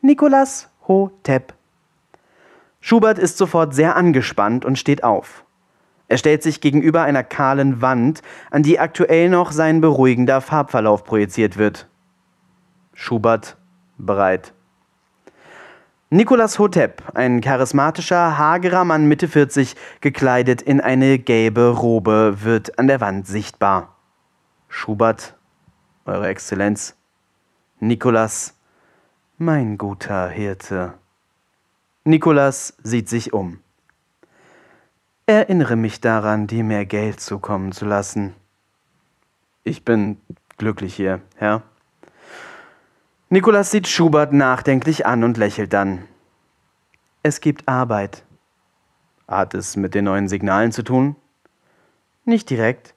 Nikolas 0.00 0.70
Hotep. 0.86 1.52
Schubert 2.80 3.18
ist 3.18 3.36
sofort 3.36 3.74
sehr 3.74 3.96
angespannt 3.96 4.64
und 4.64 4.78
steht 4.78 5.04
auf. 5.04 5.44
Er 6.06 6.16
stellt 6.16 6.42
sich 6.42 6.62
gegenüber 6.62 7.02
einer 7.02 7.22
kahlen 7.22 7.82
Wand, 7.82 8.22
an 8.50 8.62
die 8.62 8.78
aktuell 8.78 9.28
noch 9.28 9.52
sein 9.52 9.82
beruhigender 9.82 10.40
Farbverlauf 10.40 11.04
projiziert 11.04 11.58
wird. 11.58 11.86
Schubert 12.94 13.57
bereit. 13.98 14.52
Nicolas 16.10 16.58
Hotep, 16.58 17.02
ein 17.14 17.42
charismatischer, 17.42 18.38
hagerer 18.38 18.84
Mann 18.84 19.06
Mitte 19.06 19.28
40, 19.28 19.76
gekleidet 20.00 20.62
in 20.62 20.80
eine 20.80 21.18
gelbe 21.18 21.68
Robe, 21.68 22.38
wird 22.40 22.78
an 22.78 22.86
der 22.86 23.00
Wand 23.02 23.26
sichtbar. 23.26 23.94
Schubert, 24.68 25.34
Eure 26.08 26.28
Exzellenz. 26.28 26.96
Nicolas, 27.80 28.54
mein 29.36 29.76
guter 29.76 30.30
Hirte. 30.30 30.94
Nicolas 32.04 32.78
sieht 32.82 33.10
sich 33.10 33.34
um. 33.34 33.60
Erinnere 35.26 35.76
mich 35.76 36.00
daran, 36.00 36.46
dir 36.46 36.64
mehr 36.64 36.86
Geld 36.86 37.20
zukommen 37.20 37.72
zu 37.72 37.84
lassen. 37.84 38.34
Ich 39.64 39.84
bin 39.84 40.18
glücklich 40.56 40.94
hier, 40.94 41.20
Herr. 41.36 41.62
Nikolas 43.30 43.70
sieht 43.70 43.86
Schubert 43.88 44.32
nachdenklich 44.32 45.04
an 45.04 45.22
und 45.22 45.36
lächelt 45.36 45.74
dann. 45.74 46.04
Es 47.22 47.42
gibt 47.42 47.68
Arbeit. 47.68 48.24
Hat 49.26 49.52
es 49.52 49.76
mit 49.76 49.94
den 49.94 50.06
neuen 50.06 50.28
Signalen 50.28 50.72
zu 50.72 50.82
tun? 50.82 51.14
Nicht 52.24 52.48
direkt. 52.48 52.94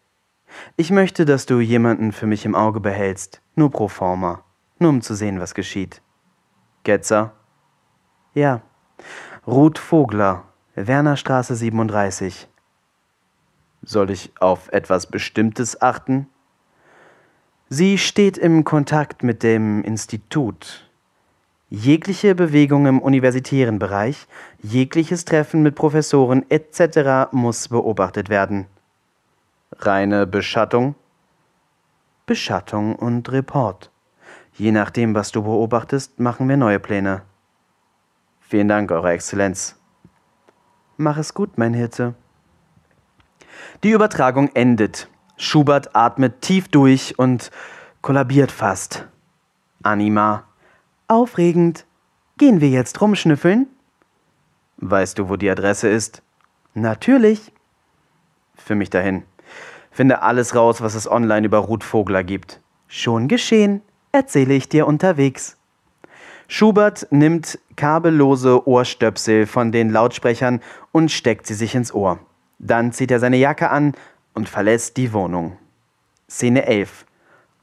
Ich 0.78 0.89
möchte, 0.89 1.26
dass 1.26 1.48
du 1.48 1.60
jemanden 1.60 2.13
für 2.13 2.28
mich 2.28 2.46
im 2.46 2.56
Auge 2.56 2.80
behältst, 2.80 3.41
nur 3.56 3.72
pro 3.72 3.89
forma, 3.89 4.46
nur 4.80 4.91
um 4.91 5.02
zu 5.02 5.15
sehen, 5.15 5.41
was 5.41 5.54
geschieht. 5.54 6.02
Getzer? 6.84 7.34
Ja. 8.34 8.62
Ruth 9.46 9.80
Vogler, 9.80 10.46
Wernerstraße 10.76 11.56
37. 11.56 12.48
Soll 13.82 14.10
ich 14.10 14.32
auf 14.39 14.72
etwas 14.72 15.08
Bestimmtes 15.08 15.82
achten? 15.82 16.30
Sie 17.74 17.98
steht 17.98 18.38
im 18.38 18.66
Kontakt 18.66 19.24
mit 19.24 19.44
dem 19.44 19.82
Institut. 19.86 20.90
Jegliche 21.70 22.36
Bewegung 22.36 22.86
im 22.86 23.00
universitären 23.00 23.80
Bereich, 23.80 24.28
jegliches 24.62 25.24
Treffen 25.24 25.64
mit 25.64 25.76
Professoren 25.76 26.46
etc. 26.50 27.32
muss 27.32 27.70
beobachtet 27.70 28.28
werden. 28.28 28.66
Reine 29.72 30.28
Beschattung? 30.28 30.96
Beschattung 32.26 32.98
und 32.98 33.32
Report. 33.32 33.90
Je 34.58 34.74
nachdem, 34.74 35.16
was 35.16 35.32
du 35.32 35.44
beobachtest, 35.44 36.20
machen 36.20 36.50
wir 36.50 36.58
neue 36.58 36.82
Pläne. 36.82 37.22
Vielen 38.42 38.68
Dank, 38.68 38.92
Eure 38.92 39.12
Exzellenz. 39.12 39.80
Mach 40.98 41.16
es 41.16 41.34
gut, 41.34 41.58
mein 41.58 41.74
Hirte. 41.74 42.16
Die 43.82 43.92
Übertragung 43.92 44.50
endet. 44.56 45.08
Schubert 45.41 45.95
atmet 45.95 46.41
tief 46.41 46.67
durch 46.67 47.17
und 47.17 47.49
kollabiert 48.04 48.51
fast. 48.51 49.08
Anima. 49.82 50.43
Aufregend. 51.08 51.88
Gehen 52.38 52.62
wir 52.62 52.69
jetzt 52.69 53.01
rumschnüffeln? 53.01 53.65
Weißt 54.77 55.17
du, 55.17 55.30
wo 55.30 55.38
die 55.38 55.49
Adresse 55.49 55.89
ist? 55.89 56.21
Natürlich. 56.75 57.51
Für 58.54 58.75
mich 58.75 58.91
dahin. 58.91 59.23
Finde 59.89 60.21
alles 60.21 60.54
raus, 60.54 60.80
was 60.80 60.93
es 60.93 61.10
online 61.10 61.47
über 61.47 61.58
Ruth 61.58 61.84
Vogler 61.84 62.23
gibt. 62.23 62.62
Schon 62.88 63.27
geschehen. 63.27 63.82
Erzähle 64.12 64.54
ich 64.54 64.69
dir 64.69 64.86
unterwegs. 64.86 65.58
Schubert 66.47 67.08
nimmt 67.10 67.58
kabellose 67.77 68.67
Ohrstöpsel 68.67 69.47
von 69.47 69.71
den 69.71 69.89
Lautsprechern 69.89 70.62
und 70.91 71.10
steckt 71.10 71.47
sie 71.47 71.56
sich 71.56 71.73
ins 71.73 71.91
Ohr. 71.91 72.19
Dann 72.60 72.91
zieht 72.91 73.10
er 73.10 73.19
seine 73.19 73.38
Jacke 73.38 73.71
an 73.71 73.93
und 74.34 74.50
verlässt 74.50 74.98
die 74.98 75.13
Wohnung. 75.13 75.58
Szene 76.30 76.65
11. 76.65 77.06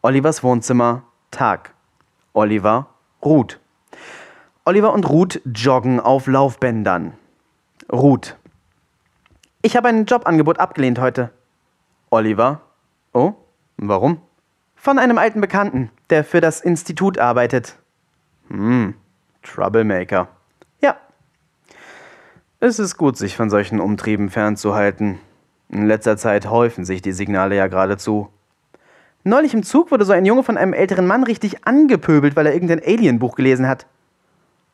Olivers 0.03 0.43
Wohnzimmer, 0.43 1.03
Tag. 1.31 1.75
Oliver, 2.33 2.89
Ruth. 3.25 3.59
Oliver 4.65 4.93
und 4.93 5.09
Ruth 5.09 5.41
joggen 5.45 5.99
auf 5.99 6.27
Laufbändern. 6.27 7.15
Ruth. 7.91 8.37
Ich 9.63 9.77
habe 9.77 9.89
ein 9.89 10.05
Jobangebot 10.05 10.61
abgelehnt 10.61 11.01
heute. 11.01 11.31
Oliver. 12.11 12.61
Oh, 13.13 13.33
warum? 13.77 14.21
Von 14.77 14.99
einem 14.99 15.19
alten 15.19 15.41
Bekannten, 15.41 15.91
der 16.11 16.23
für 16.25 16.41
das 16.41 16.61
Institut 16.61 17.19
arbeitet. 17.19 17.77
Hm, 18.49 18.95
Troublemaker. 19.43 20.29
Ja. 20.81 20.97
Es 22.61 22.79
ist 22.79 22.97
gut, 22.97 23.17
sich 23.17 23.37
von 23.37 23.51
solchen 23.51 23.81
Umtrieben 23.81 24.31
fernzuhalten. 24.31 25.19
In 25.69 25.87
letzter 25.87 26.17
Zeit 26.17 26.49
häufen 26.49 26.85
sich 26.85 27.03
die 27.03 27.13
Signale 27.13 27.57
ja 27.57 27.67
geradezu. 27.67 28.29
Neulich 29.25 29.53
im 29.53 29.63
Zug 29.63 29.91
wurde 29.91 30.05
so 30.05 30.13
ein 30.13 30.25
Junge 30.25 30.43
von 30.43 30.57
einem 30.57 30.73
älteren 30.73 31.07
Mann 31.07 31.25
richtig 31.25 31.67
angepöbelt, 31.67 32.37
weil 32.37 32.47
er 32.47 32.55
irgendein 32.55 32.83
Alien-Buch 32.83 33.35
gelesen 33.35 33.67
hat. 33.67 33.87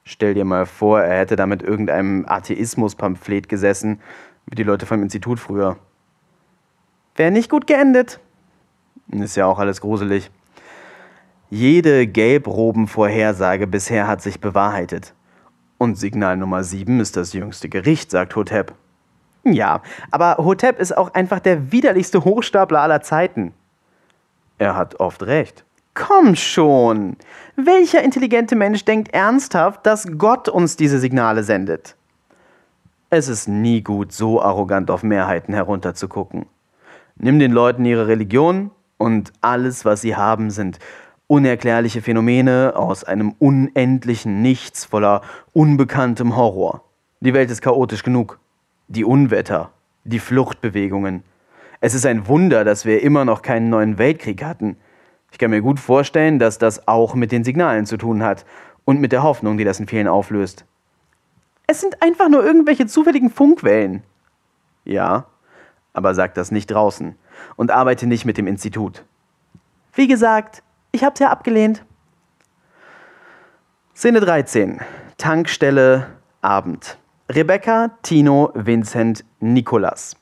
Stell 0.05 0.35
dir 0.35 0.45
mal 0.45 0.67
vor, 0.67 1.01
er 1.01 1.19
hätte 1.19 1.35
da 1.35 1.47
mit 1.47 1.63
irgendeinem 1.63 2.27
Atheismus-Pamphlet 2.29 3.49
gesessen, 3.49 4.01
wie 4.47 4.55
die 4.55 4.63
Leute 4.63 4.87
vom 4.87 5.03
Institut 5.03 5.41
früher. 5.41 5.79
Wäre 7.17 7.31
nicht 7.31 7.51
gut 7.51 7.67
geendet. 7.67 8.21
Ist 9.11 9.37
ja 9.37 9.47
auch 9.47 9.59
alles 9.59 9.81
gruselig. 9.81 10.31
Jede 11.51 12.07
Gelbroben-Vorhersage 12.07 13.67
bisher 13.67 14.07
hat 14.07 14.23
sich 14.23 14.41
bewahrheitet. 14.41 15.15
Und 15.79 15.97
Signal 15.97 16.37
Nummer 16.37 16.65
7 16.65 17.01
ist 17.01 17.17
das 17.17 17.33
jüngste 17.33 17.69
Gericht, 17.69 18.11
sagt 18.11 18.37
Hotep. 18.37 18.75
Ja, 19.45 19.83
aber 20.11 20.39
Hotep 20.39 20.81
ist 20.81 20.97
auch 20.97 21.13
einfach 21.13 21.39
der 21.39 21.71
widerlichste 21.71 22.25
Hochstapler 22.25 22.81
aller 22.81 23.03
Zeiten. 23.03 23.53
Er 24.59 24.77
hat 24.77 25.01
oft 25.01 25.23
recht. 25.25 25.65
Komm 25.95 26.35
schon! 26.35 27.17
Welcher 27.55 28.03
intelligente 28.03 28.57
Mensch 28.57 28.85
denkt 28.85 29.15
ernsthaft, 29.15 29.87
dass 29.87 30.07
Gott 30.19 30.49
uns 30.49 30.77
diese 30.77 30.99
Signale 30.99 31.45
sendet? 31.45 31.95
Es 33.11 33.29
ist 33.29 33.47
nie 33.47 33.83
gut, 33.83 34.13
so 34.13 34.43
arrogant 34.43 34.91
auf 34.91 35.03
Mehrheiten 35.03 35.55
herunterzugucken. 35.55 36.47
Nimm 37.17 37.39
den 37.39 37.53
Leuten 37.53 37.85
ihre 37.85 38.09
Religion 38.09 38.73
und 38.97 39.33
alles, 39.41 39.85
was 39.85 40.01
sie 40.01 40.17
haben, 40.17 40.51
sind 40.51 40.81
unerklärliche 41.29 42.03
Phänomene 42.03 42.73
aus 42.75 43.05
einem 43.05 43.35
unendlichen 43.39 44.43
Nichts 44.43 44.85
voller 44.85 45.23
unbekanntem 45.53 46.35
Horror. 46.35 46.83
Die 47.21 47.35
Welt 47.35 47.51
ist 47.51 47.63
chaotisch 47.63 48.03
genug 48.03 48.41
die 48.89 49.05
Unwetter, 49.05 49.71
die 50.05 50.19
Fluchtbewegungen. 50.19 51.23
Es 51.81 51.95
ist 51.95 52.07
ein 52.07 52.29
Wunder, 52.29 52.65
dass 52.65 52.85
wir 52.85 53.03
immer 53.03 53.25
noch 53.25 53.43
keinen 53.43 53.69
neuen 53.69 53.99
Weltkrieg 53.99 54.45
hatten. 54.45 54.77
Ich 55.33 55.39
kann 55.39 55.51
mir 55.51 55.63
gut 55.63 55.81
vorstellen, 55.81 56.39
dass 56.39 56.59
das 56.59 56.87
auch 56.87 57.15
mit 57.15 57.33
den 57.33 57.45
Signalen 57.45 57.87
zu 57.87 57.97
tun 57.97 58.23
hat 58.23 58.45
und 58.85 59.01
mit 59.01 59.13
der 59.13 59.23
Hoffnung, 59.23 59.59
die 59.59 59.65
das 59.65 59.81
in 59.81 59.89
vielen 59.89 60.09
auflöst. 60.09 60.65
Es 61.67 61.81
sind 61.81 62.03
einfach 62.03 62.29
nur 62.29 62.45
irgendwelche 62.45 62.87
zufälligen 62.87 63.31
Funkwellen. 63.31 64.03
Ja, 64.85 65.27
aber 65.93 66.15
sag 66.15 66.35
das 66.35 66.51
nicht 66.51 66.71
draußen 66.71 67.17
und 67.57 67.71
arbeite 67.71 68.07
nicht 68.07 68.25
mit 68.25 68.37
dem 68.37 68.47
Institut. 68.47 69.05
Wie 69.95 70.07
gesagt, 70.07 70.63
ich 70.93 71.05
hab's 71.05 71.21
ja 71.21 71.31
abgelehnt. 71.31 71.85
Szene 73.97 74.21
13. 74.21 74.81
Tankstelle 75.17 76.09
Abend. 76.43 76.99
Rebecca, 77.31 77.91
Tino, 78.03 78.51
Vincent, 78.55 79.25
Nicolas. 79.41 80.15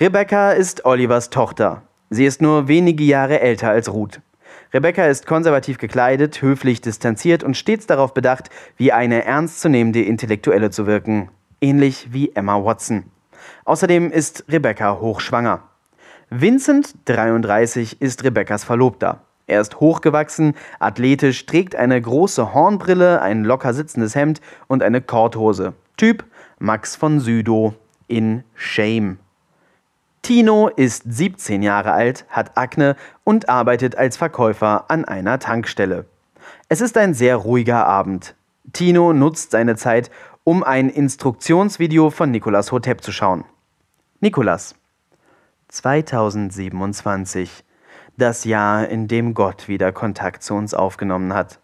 Rebecca 0.00 0.52
ist 0.52 0.86
Olivers 0.86 1.28
Tochter. 1.28 1.82
Sie 2.08 2.24
ist 2.24 2.40
nur 2.40 2.68
wenige 2.68 3.04
Jahre 3.04 3.40
älter 3.40 3.68
als 3.68 3.92
Ruth. 3.92 4.22
Rebecca 4.72 5.04
ist 5.04 5.26
konservativ 5.26 5.76
gekleidet, 5.76 6.40
höflich 6.40 6.80
distanziert 6.80 7.44
und 7.44 7.54
stets 7.54 7.86
darauf 7.86 8.14
bedacht, 8.14 8.48
wie 8.78 8.92
eine 8.92 9.26
ernstzunehmende 9.26 10.04
Intellektuelle 10.04 10.70
zu 10.70 10.86
wirken. 10.86 11.28
Ähnlich 11.60 12.08
wie 12.12 12.34
Emma 12.34 12.64
Watson. 12.64 13.04
Außerdem 13.66 14.10
ist 14.10 14.46
Rebecca 14.48 14.98
hochschwanger. 14.98 15.64
Vincent, 16.30 16.94
33, 17.04 18.00
ist 18.00 18.24
Rebeccas 18.24 18.64
Verlobter. 18.64 19.20
Er 19.46 19.60
ist 19.60 19.80
hochgewachsen, 19.80 20.54
athletisch, 20.80 21.44
trägt 21.44 21.76
eine 21.76 22.00
große 22.00 22.54
Hornbrille, 22.54 23.20
ein 23.20 23.44
locker 23.44 23.74
sitzendes 23.74 24.14
Hemd 24.14 24.40
und 24.66 24.82
eine 24.82 25.02
Korthose. 25.02 25.74
Typ 25.96 26.24
Max 26.58 26.94
von 26.94 27.20
Südow 27.20 27.74
in 28.06 28.44
Shame. 28.54 29.18
Tino 30.20 30.68
ist 30.68 31.04
17 31.06 31.62
Jahre 31.62 31.92
alt, 31.92 32.26
hat 32.28 32.58
Akne 32.58 32.96
und 33.24 33.48
arbeitet 33.48 33.96
als 33.96 34.16
Verkäufer 34.16 34.90
an 34.90 35.04
einer 35.04 35.38
Tankstelle. 35.38 36.04
Es 36.68 36.80
ist 36.80 36.98
ein 36.98 37.14
sehr 37.14 37.36
ruhiger 37.36 37.86
Abend. 37.86 38.34
Tino 38.72 39.12
nutzt 39.12 39.52
seine 39.52 39.76
Zeit, 39.76 40.10
um 40.44 40.62
ein 40.64 40.90
Instruktionsvideo 40.90 42.10
von 42.10 42.30
Nicolas 42.30 42.72
Hotep 42.72 43.02
zu 43.02 43.12
schauen. 43.12 43.44
Nikolas 44.20 44.74
2027. 45.68 47.64
Das 48.18 48.44
Jahr, 48.44 48.88
in 48.88 49.08
dem 49.08 49.32
Gott 49.32 49.68
wieder 49.68 49.92
Kontakt 49.92 50.42
zu 50.42 50.54
uns 50.54 50.74
aufgenommen 50.74 51.32
hat. 51.32 51.58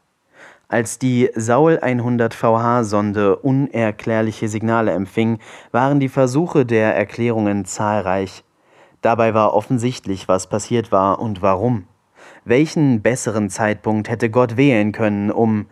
Als 0.73 0.99
die 0.99 1.29
Saul 1.35 1.81
100 1.81 2.33
VH-Sonde 2.33 3.37
unerklärliche 3.37 4.49
Signale 4.49 4.93
empfing, 4.93 5.39
waren 5.71 6.01
die 6.01 6.09
Versuche 6.09 6.65
der 6.65 6.97
Erklärungen 6.97 7.67
zahlreich. 7.67 8.43
Dabei 9.03 9.35
war 9.35 9.53
offensichtlich, 9.53 10.29
was 10.29 10.47
passiert 10.47 10.91
war 10.91 11.19
und 11.19 11.43
warum. 11.43 11.89
Welchen 12.47 13.03
besseren 13.03 13.51
Zeitpunkt 13.51 14.09
hätte 14.09 14.31
Gott 14.31 14.57
wählen 14.57 14.93
können, 14.93 15.31
um 15.31 15.67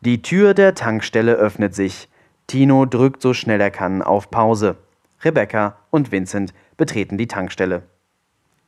Die 0.00 0.20
Tür 0.20 0.52
der 0.52 0.74
Tankstelle 0.74 1.34
öffnet 1.34 1.76
sich. 1.76 2.08
Tino 2.48 2.86
drückt 2.86 3.22
so 3.22 3.32
schnell 3.32 3.60
er 3.60 3.70
kann 3.70 4.02
auf 4.02 4.32
Pause. 4.32 4.78
Rebecca 5.22 5.76
und 5.90 6.10
Vincent 6.10 6.54
betreten 6.76 7.18
die 7.18 7.28
Tankstelle. 7.28 7.82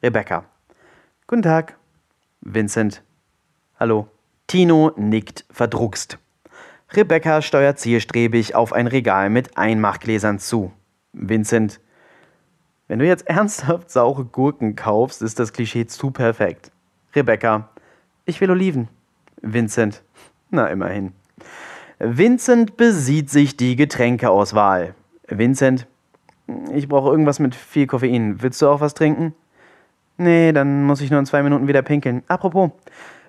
Rebecca. 0.00 0.44
Guten 1.26 1.42
Tag. 1.42 1.76
Vincent. 2.40 3.02
Hallo. 3.80 4.11
Tino 4.46 4.92
nickt 4.96 5.44
verdruckst. 5.50 6.18
Rebecca 6.94 7.40
steuert 7.40 7.78
zielstrebig 7.78 8.54
auf 8.54 8.72
ein 8.72 8.86
Regal 8.86 9.30
mit 9.30 9.56
Einmachgläsern 9.56 10.38
zu. 10.38 10.72
Vincent. 11.12 11.80
Wenn 12.88 12.98
du 12.98 13.06
jetzt 13.06 13.26
ernsthaft 13.28 13.90
saure 13.90 14.24
Gurken 14.24 14.76
kaufst, 14.76 15.22
ist 15.22 15.38
das 15.38 15.52
Klischee 15.52 15.86
zu 15.86 16.10
perfekt. 16.10 16.70
Rebecca. 17.14 17.70
Ich 18.24 18.40
will 18.40 18.50
Oliven. 18.50 18.88
Vincent. 19.40 20.02
Na, 20.50 20.66
immerhin. 20.66 21.12
Vincent 21.98 22.76
besieht 22.76 23.30
sich 23.30 23.56
die 23.56 23.76
Getränkeauswahl. 23.76 24.94
Vincent. 25.28 25.86
Ich 26.72 26.88
brauche 26.88 27.10
irgendwas 27.10 27.38
mit 27.38 27.54
viel 27.54 27.86
Koffein. 27.86 28.42
Willst 28.42 28.60
du 28.60 28.68
auch 28.68 28.80
was 28.80 28.94
trinken? 28.94 29.34
Nee, 30.18 30.52
dann 30.52 30.84
muss 30.84 31.00
ich 31.00 31.10
nur 31.10 31.20
in 31.20 31.26
zwei 31.26 31.42
Minuten 31.42 31.68
wieder 31.68 31.82
pinkeln. 31.82 32.22
Apropos, 32.28 32.70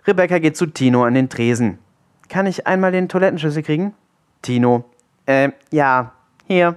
Rebecca 0.06 0.40
geht 0.40 0.58
zu 0.58 0.66
Tino 0.66 1.04
an 1.06 1.14
den 1.14 1.30
Tresen. 1.30 1.80
Kann 2.28 2.46
ich 2.46 2.68
einmal 2.68 2.92
den 2.92 3.08
Toilettenschlüssel 3.08 3.64
kriegen? 3.64 3.94
Tino. 4.42 4.84
Äh, 5.26 5.52
ja. 5.72 6.14
Hier. 6.46 6.76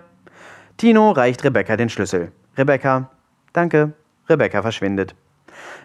Tino 0.76 1.10
reicht 1.10 1.42
Rebecca 1.42 1.76
den 1.76 1.88
Schlüssel. 1.88 2.30
Rebecca. 2.56 3.10
Danke. 3.52 3.94
Rebecca 4.28 4.62
verschwindet. 4.62 5.14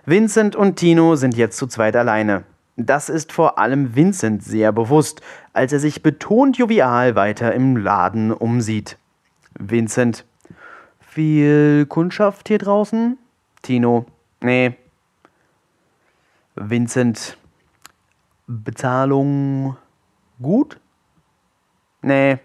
Vincent 0.06 0.56
und 0.56 0.75
Tino 0.75 1.15
sind 1.15 1.36
jetzt 1.36 1.58
zu 1.58 1.67
zweit 1.67 1.95
alleine. 1.95 2.43
Das 2.75 3.10
ist 3.10 3.32
vor 3.32 3.58
allem 3.58 3.95
Vincent 3.95 4.43
sehr 4.43 4.71
bewusst, 4.71 5.21
als 5.54 5.73
er 5.73 5.80
sich 5.80 6.04
betont 6.04 6.58
jovial 6.58 7.15
weiter 7.15 7.54
im 7.54 7.77
Laden 7.77 8.32
umsieht. 8.32 8.97
Vincent. 9.58 10.25
Viel 10.99 11.86
Kundschaft 11.88 12.47
hier 12.47 12.58
draußen? 12.60 13.17
Tino. 13.62 14.06
Nee, 14.41 14.75
Vincent, 16.69 17.38
Bezahlung 18.47 19.78
gut? 20.41 20.80
Nee. 22.02 22.39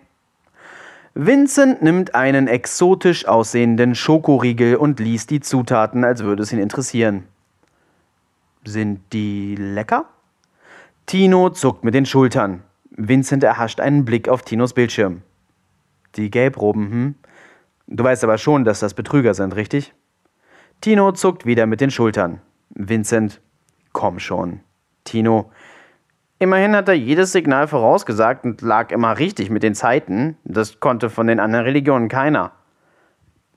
Vincent 1.14 1.82
nimmt 1.82 2.14
einen 2.14 2.46
exotisch 2.46 3.26
aussehenden 3.26 3.94
Schokoriegel 3.94 4.76
und 4.76 5.00
liest 5.00 5.30
die 5.30 5.40
Zutaten, 5.40 6.04
als 6.04 6.22
würde 6.22 6.42
es 6.42 6.52
ihn 6.52 6.58
interessieren. 6.58 7.24
Sind 8.64 9.00
die 9.12 9.54
lecker? 9.56 10.06
Tino 11.06 11.50
zuckt 11.50 11.84
mit 11.84 11.94
den 11.94 12.06
Schultern. 12.06 12.62
Vincent 12.90 13.44
erhascht 13.44 13.80
einen 13.80 14.04
Blick 14.04 14.28
auf 14.28 14.42
Tinos 14.42 14.72
Bildschirm. 14.72 15.22
Die 16.16 16.30
Gelbroben, 16.30 16.90
hm? 16.90 17.14
Du 17.86 18.02
weißt 18.02 18.24
aber 18.24 18.38
schon, 18.38 18.64
dass 18.64 18.80
das 18.80 18.94
Betrüger 18.94 19.34
sind, 19.34 19.54
richtig? 19.54 19.94
Tino 20.80 21.12
zuckt 21.12 21.46
wieder 21.46 21.66
mit 21.66 21.80
den 21.80 21.90
Schultern. 21.90 22.40
Vincent, 22.70 23.40
Komm 23.96 24.18
schon. 24.18 24.60
Tino. 25.04 25.50
Immerhin 26.38 26.76
hat 26.76 26.86
er 26.86 26.94
jedes 26.94 27.32
Signal 27.32 27.66
vorausgesagt 27.66 28.44
und 28.44 28.60
lag 28.60 28.90
immer 28.90 29.18
richtig 29.18 29.48
mit 29.48 29.62
den 29.62 29.74
Zeiten. 29.74 30.36
Das 30.44 30.80
konnte 30.80 31.08
von 31.08 31.28
den 31.28 31.40
anderen 31.40 31.64
Religionen 31.64 32.10
keiner. 32.10 32.52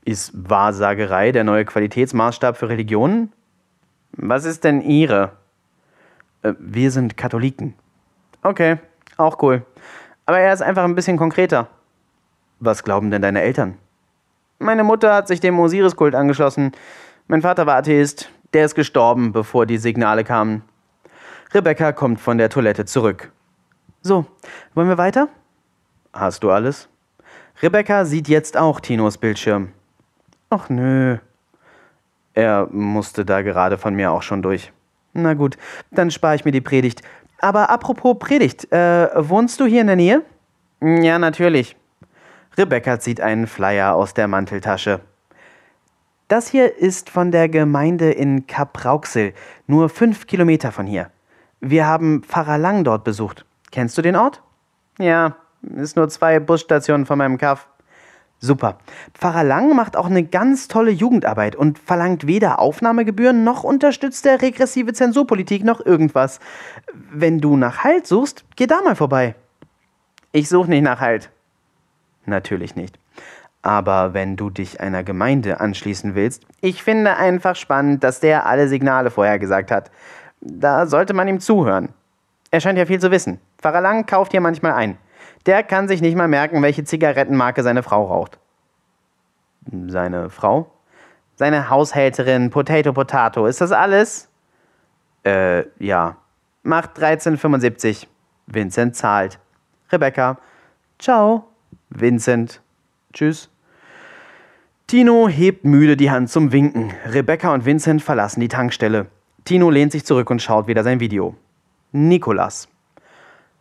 Ist 0.05 0.31
Wahrsagerei 0.33 1.33
der 1.33 1.43
neue 1.43 1.65
Qualitätsmaßstab 1.65 2.55
für 2.55 2.69
Religionen? 2.69 3.33
Was 4.13 4.45
ist 4.45 4.63
denn 4.63 4.79
Ihre? 4.79 5.33
Äh, 6.41 6.53
wir 6.57 6.91
sind 6.91 7.17
Katholiken. 7.17 7.73
Okay, 8.41 8.77
auch 9.17 9.43
cool. 9.43 9.65
Aber 10.25 10.39
er 10.39 10.53
ist 10.53 10.61
einfach 10.61 10.85
ein 10.85 10.95
bisschen 10.95 11.17
konkreter. 11.17 11.67
Was 12.61 12.85
glauben 12.85 13.11
denn 13.11 13.21
deine 13.21 13.41
Eltern? 13.41 13.77
Meine 14.57 14.85
Mutter 14.85 15.13
hat 15.13 15.27
sich 15.27 15.41
dem 15.41 15.59
Osiris-Kult 15.59 16.15
angeschlossen. 16.15 16.71
Mein 17.27 17.41
Vater 17.41 17.65
war 17.65 17.75
Atheist. 17.75 18.31
Der 18.53 18.65
ist 18.65 18.75
gestorben, 18.75 19.31
bevor 19.31 19.65
die 19.65 19.77
Signale 19.77 20.23
kamen. 20.23 20.63
Rebecca 21.53 21.91
kommt 21.91 22.19
von 22.19 22.37
der 22.37 22.49
Toilette 22.49 22.85
zurück. 22.85 23.31
So, 24.01 24.25
wollen 24.73 24.87
wir 24.87 24.97
weiter? 24.97 25.27
Hast 26.13 26.43
du 26.43 26.51
alles? 26.51 26.89
Rebecca 27.61 28.05
sieht 28.05 28.27
jetzt 28.27 28.57
auch 28.57 28.79
Tinos 28.79 29.17
Bildschirm. 29.17 29.69
Ach 30.49 30.69
nö. 30.69 31.17
Er 32.33 32.67
musste 32.71 33.25
da 33.25 33.41
gerade 33.41 33.77
von 33.77 33.95
mir 33.95 34.11
auch 34.11 34.21
schon 34.21 34.41
durch. 34.41 34.71
Na 35.13 35.33
gut, 35.33 35.57
dann 35.91 36.11
spare 36.11 36.35
ich 36.35 36.45
mir 36.45 36.51
die 36.51 36.61
Predigt. 36.61 37.01
Aber 37.39 37.69
apropos 37.69 38.17
Predigt, 38.19 38.71
äh, 38.71 39.09
wohnst 39.15 39.59
du 39.59 39.65
hier 39.65 39.81
in 39.81 39.87
der 39.87 39.95
Nähe? 39.95 40.23
Ja, 40.81 41.19
natürlich. 41.19 41.75
Rebecca 42.57 42.99
zieht 42.99 43.21
einen 43.21 43.47
Flyer 43.47 43.95
aus 43.95 44.13
der 44.13 44.27
Manteltasche. 44.27 45.01
Das 46.29 46.47
hier 46.47 46.77
ist 46.77 47.09
von 47.09 47.31
der 47.31 47.49
Gemeinde 47.49 48.11
in 48.11 48.45
Kap 48.45 48.85
Rauxel, 48.85 49.33
nur 49.65 49.89
fünf 49.89 50.27
Kilometer 50.27 50.71
von 50.71 50.85
hier. 50.85 51.09
Wir 51.59 51.87
haben 51.87 52.21
Pfarrer 52.21 52.59
Lang 52.59 52.83
dort 52.83 53.03
besucht. 53.03 53.47
Kennst 53.71 53.97
du 53.97 54.03
den 54.03 54.15
Ort? 54.15 54.43
Ja, 54.99 55.37
ist 55.75 55.95
nur 55.95 56.07
zwei 56.07 56.39
Busstationen 56.39 57.07
von 57.07 57.17
meinem 57.17 57.39
Kaff. 57.39 57.67
Super. 58.37 58.77
Pfarrer 59.15 59.43
Lang 59.43 59.75
macht 59.75 59.97
auch 59.97 60.05
eine 60.05 60.23
ganz 60.23 60.67
tolle 60.67 60.91
Jugendarbeit 60.91 61.55
und 61.55 61.79
verlangt 61.79 62.27
weder 62.27 62.59
Aufnahmegebühren 62.59 63.43
noch 63.43 63.63
unterstützt 63.63 64.23
er 64.27 64.39
regressive 64.39 64.93
Zensurpolitik 64.93 65.63
noch 65.63 65.83
irgendwas. 65.83 66.39
Wenn 66.93 67.39
du 67.39 67.57
nach 67.57 67.83
Halt 67.83 68.05
suchst, 68.05 68.45
geh 68.55 68.67
da 68.67 68.83
mal 68.83 68.95
vorbei. 68.95 69.33
Ich 70.31 70.47
suche 70.47 70.69
nicht 70.69 70.83
nach 70.83 70.99
Halt. 70.99 71.31
Natürlich 72.27 72.75
nicht. 72.75 72.99
Aber 73.61 74.13
wenn 74.13 74.37
du 74.37 74.49
dich 74.49 74.79
einer 74.79 75.03
Gemeinde 75.03 75.59
anschließen 75.59 76.15
willst, 76.15 76.45
ich 76.61 76.83
finde 76.83 77.17
einfach 77.17 77.55
spannend, 77.55 78.03
dass 78.03 78.19
der 78.19 78.45
alle 78.45 78.67
Signale 78.67 79.11
vorhergesagt 79.11 79.71
hat. 79.71 79.91
Da 80.39 80.85
sollte 80.85 81.13
man 81.13 81.27
ihm 81.27 81.39
zuhören. 81.39 81.89
Er 82.51 82.61
scheint 82.61 82.77
ja 82.77 82.85
viel 82.85 82.99
zu 82.99 83.11
wissen. 83.11 83.39
Pfarrer 83.57 83.81
Lang 83.81 84.05
kauft 84.05 84.31
hier 84.31 84.41
manchmal 84.41 84.73
ein. 84.73 84.97
Der 85.45 85.63
kann 85.63 85.87
sich 85.87 86.01
nicht 86.01 86.15
mal 86.15 86.27
merken, 86.27 86.61
welche 86.61 86.83
Zigarettenmarke 86.83 87.63
seine 87.63 87.83
Frau 87.83 88.05
raucht. 88.05 88.39
Seine 89.87 90.29
Frau? 90.29 90.71
Seine 91.35 91.69
Haushälterin, 91.69 92.49
Potato 92.49 92.93
Potato. 92.93 93.45
Ist 93.45 93.61
das 93.61 93.71
alles? 93.71 94.29
Äh, 95.23 95.65
ja. 95.79 96.17
Macht 96.63 96.97
13,75. 96.97 98.07
Vincent 98.47 98.95
zahlt. 98.95 99.39
Rebecca. 99.91 100.37
Ciao. 100.97 101.45
Vincent. 101.89 102.61
Tschüss. 103.13 103.49
Tino 104.85 105.27
hebt 105.27 105.65
müde 105.65 105.97
die 105.97 106.11
Hand 106.11 106.29
zum 106.29 106.51
Winken. 106.51 106.93
Rebecca 107.05 107.53
und 107.53 107.65
Vincent 107.65 108.03
verlassen 108.03 108.39
die 108.39 108.47
Tankstelle. 108.47 109.07
Tino 109.45 109.69
lehnt 109.69 109.91
sich 109.91 110.05
zurück 110.05 110.29
und 110.29 110.41
schaut 110.41 110.67
wieder 110.67 110.83
sein 110.83 110.99
Video. 110.99 111.35
Nikolas. 111.91 112.67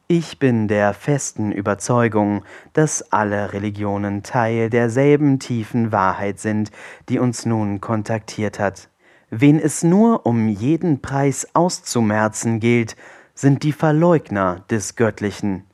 Ich 0.07 0.39
bin 0.39 0.69
der 0.69 0.95
festen 0.95 1.53
Überzeugung, 1.53 2.45
dass 2.73 3.13
alle 3.13 3.53
Religionen 3.53 4.23
Teil 4.23 4.71
derselben 4.71 5.39
tiefen 5.39 5.93
Wahrheit 5.93 6.39
sind, 6.39 6.71
die 7.09 7.19
uns 7.19 7.47
nun 7.47 7.81
kontaktiert 7.81 8.59
hat. 8.59 8.89
Wen 9.31 9.59
es 9.59 9.83
nur 9.83 10.27
um 10.27 10.49
jeden 10.49 11.03
Preis 11.03 11.47
auszumerzen 11.55 12.61
gilt, 12.61 12.97
sind 13.35 13.63
die 13.63 13.73
Verleugner 13.73 14.65
des 14.71 14.97
Göttlichen. 14.97 15.65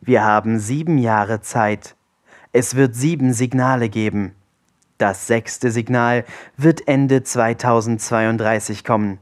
Wir 0.00 0.24
haben 0.24 0.58
sieben 0.58 0.98
Jahre 0.98 1.40
Zeit. 1.40 1.96
Es 2.58 2.74
wird 2.74 2.94
sieben 2.94 3.34
Signale 3.34 3.90
geben. 3.90 4.34
Das 4.96 5.26
sechste 5.26 5.70
Signal 5.70 6.24
wird 6.56 6.88
Ende 6.88 7.22
2032 7.22 8.82
kommen. 8.82 9.18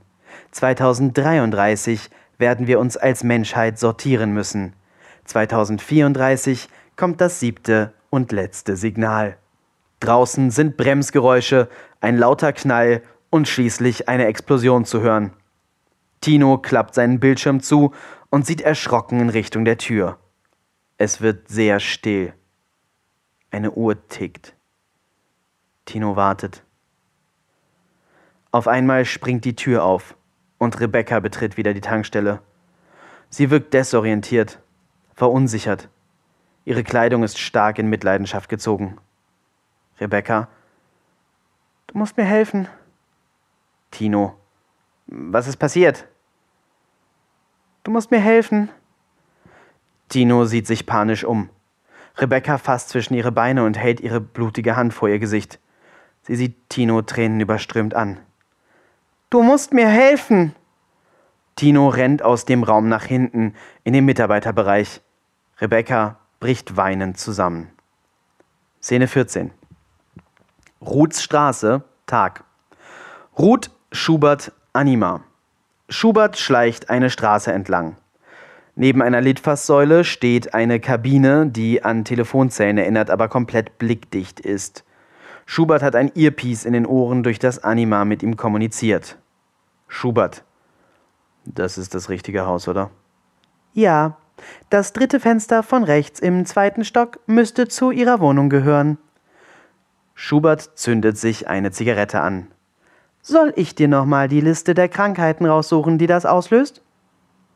2033 0.52 2.10
werden 2.38 2.68
wir 2.68 2.78
uns 2.78 2.96
als 2.96 3.24
Menschheit 3.24 3.80
sortieren 3.80 4.32
müssen. 4.34 4.74
2034 5.24 6.68
kommt 6.94 7.20
das 7.20 7.40
siebte 7.40 7.92
und 8.08 8.30
letzte 8.30 8.76
Signal. 8.76 9.36
Draußen 9.98 10.52
sind 10.52 10.76
Bremsgeräusche, 10.76 11.68
ein 12.00 12.16
lauter 12.16 12.52
Knall 12.52 13.02
und 13.30 13.48
schließlich 13.48 14.08
eine 14.08 14.26
Explosion 14.26 14.84
zu 14.84 15.00
hören. 15.00 15.32
Tino 16.20 16.58
klappt 16.58 16.94
seinen 16.94 17.18
Bildschirm 17.18 17.58
zu 17.58 17.90
und 18.30 18.46
sieht 18.46 18.60
erschrocken 18.60 19.18
in 19.18 19.28
Richtung 19.28 19.64
der 19.64 19.78
Tür. 19.78 20.18
Es 20.98 21.20
wird 21.20 21.48
sehr 21.48 21.80
still. 21.80 22.32
Eine 23.54 23.70
Uhr 23.70 24.08
tickt. 24.08 24.52
Tino 25.84 26.16
wartet. 26.16 26.64
Auf 28.50 28.66
einmal 28.66 29.04
springt 29.04 29.44
die 29.44 29.54
Tür 29.54 29.84
auf 29.84 30.16
und 30.58 30.80
Rebecca 30.80 31.20
betritt 31.20 31.56
wieder 31.56 31.72
die 31.72 31.80
Tankstelle. 31.80 32.42
Sie 33.30 33.50
wirkt 33.50 33.72
desorientiert, 33.72 34.58
verunsichert. 35.14 35.88
Ihre 36.64 36.82
Kleidung 36.82 37.22
ist 37.22 37.38
stark 37.38 37.78
in 37.78 37.88
Mitleidenschaft 37.88 38.48
gezogen. 38.48 38.98
Rebecca, 40.00 40.48
du 41.86 41.98
musst 41.98 42.16
mir 42.16 42.24
helfen. 42.24 42.66
Tino, 43.92 44.36
was 45.06 45.46
ist 45.46 45.58
passiert? 45.58 46.08
Du 47.84 47.92
musst 47.92 48.10
mir 48.10 48.18
helfen. 48.18 48.68
Tino 50.08 50.44
sieht 50.44 50.66
sich 50.66 50.86
panisch 50.86 51.22
um. 51.22 51.50
Rebecca 52.16 52.58
fasst 52.58 52.90
zwischen 52.90 53.14
ihre 53.14 53.32
Beine 53.32 53.64
und 53.64 53.76
hält 53.76 54.00
ihre 54.00 54.20
blutige 54.20 54.76
Hand 54.76 54.94
vor 54.94 55.08
ihr 55.08 55.18
Gesicht. 55.18 55.58
Sie 56.22 56.36
sieht 56.36 56.70
Tino 56.70 57.02
tränenüberströmt 57.02 57.94
an. 57.94 58.18
Du 59.30 59.42
musst 59.42 59.72
mir 59.72 59.88
helfen! 59.88 60.54
Tino 61.56 61.88
rennt 61.88 62.22
aus 62.22 62.44
dem 62.44 62.62
Raum 62.62 62.88
nach 62.88 63.04
hinten 63.04 63.54
in 63.84 63.92
den 63.92 64.04
Mitarbeiterbereich. 64.04 65.00
Rebecca 65.60 66.18
bricht 66.40 66.76
weinend 66.76 67.18
zusammen. 67.18 67.70
Szene 68.82 69.06
14. 69.06 69.50
Ruths 70.80 71.22
Straße, 71.22 71.82
Tag. 72.06 72.44
Ruth, 73.38 73.70
Schubert, 73.92 74.52
Anima. 74.72 75.22
Schubert 75.88 76.38
schleicht 76.38 76.90
eine 76.90 77.10
Straße 77.10 77.52
entlang. 77.52 77.96
Neben 78.76 79.02
einer 79.02 79.20
Litfaßsäule 79.20 80.02
steht 80.04 80.54
eine 80.54 80.80
Kabine, 80.80 81.46
die 81.46 81.84
an 81.84 82.04
Telefonzellen 82.04 82.78
erinnert, 82.78 83.08
aber 83.08 83.28
komplett 83.28 83.78
blickdicht 83.78 84.40
ist. 84.40 84.84
Schubert 85.46 85.82
hat 85.82 85.94
ein 85.94 86.10
Earpiece 86.16 86.64
in 86.64 86.72
den 86.72 86.86
Ohren, 86.86 87.22
durch 87.22 87.38
das 87.38 87.62
Anima 87.62 88.04
mit 88.04 88.22
ihm 88.22 88.36
kommuniziert. 88.36 89.18
Schubert. 89.86 90.42
Das 91.44 91.78
ist 91.78 91.94
das 91.94 92.08
richtige 92.08 92.46
Haus, 92.46 92.66
oder? 92.66 92.90
Ja. 93.74 94.16
Das 94.68 94.92
dritte 94.92 95.20
Fenster 95.20 95.62
von 95.62 95.84
rechts 95.84 96.18
im 96.18 96.44
zweiten 96.44 96.84
Stock 96.84 97.20
müsste 97.26 97.68
zu 97.68 97.92
Ihrer 97.92 98.18
Wohnung 98.18 98.48
gehören. 98.48 98.98
Schubert 100.14 100.72
zündet 100.74 101.18
sich 101.18 101.46
eine 101.48 101.70
Zigarette 101.70 102.20
an. 102.20 102.48
Soll 103.22 103.52
ich 103.54 103.74
dir 103.76 103.86
nochmal 103.86 104.26
die 104.26 104.40
Liste 104.40 104.74
der 104.74 104.88
Krankheiten 104.88 105.46
raussuchen, 105.46 105.98
die 105.98 106.08
das 106.08 106.26
auslöst? 106.26 106.82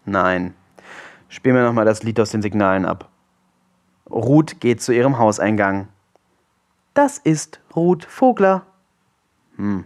Nein. 0.05 0.55
Spiel 1.29 1.53
mir 1.53 1.63
nochmal 1.63 1.85
das 1.85 2.03
Lied 2.03 2.19
aus 2.21 2.31
den 2.31 2.43
Signalen 2.43 2.85
ab. 2.85 3.11
Ruth 4.11 4.61
geht 4.61 4.81
zu 4.81 4.93
ihrem 4.93 5.19
Hauseingang. 5.19 5.89
Das 6.95 7.19
ist 7.19 7.61
Ruth 7.77 8.05
Vogler. 8.05 8.67
Hm. 9.57 9.85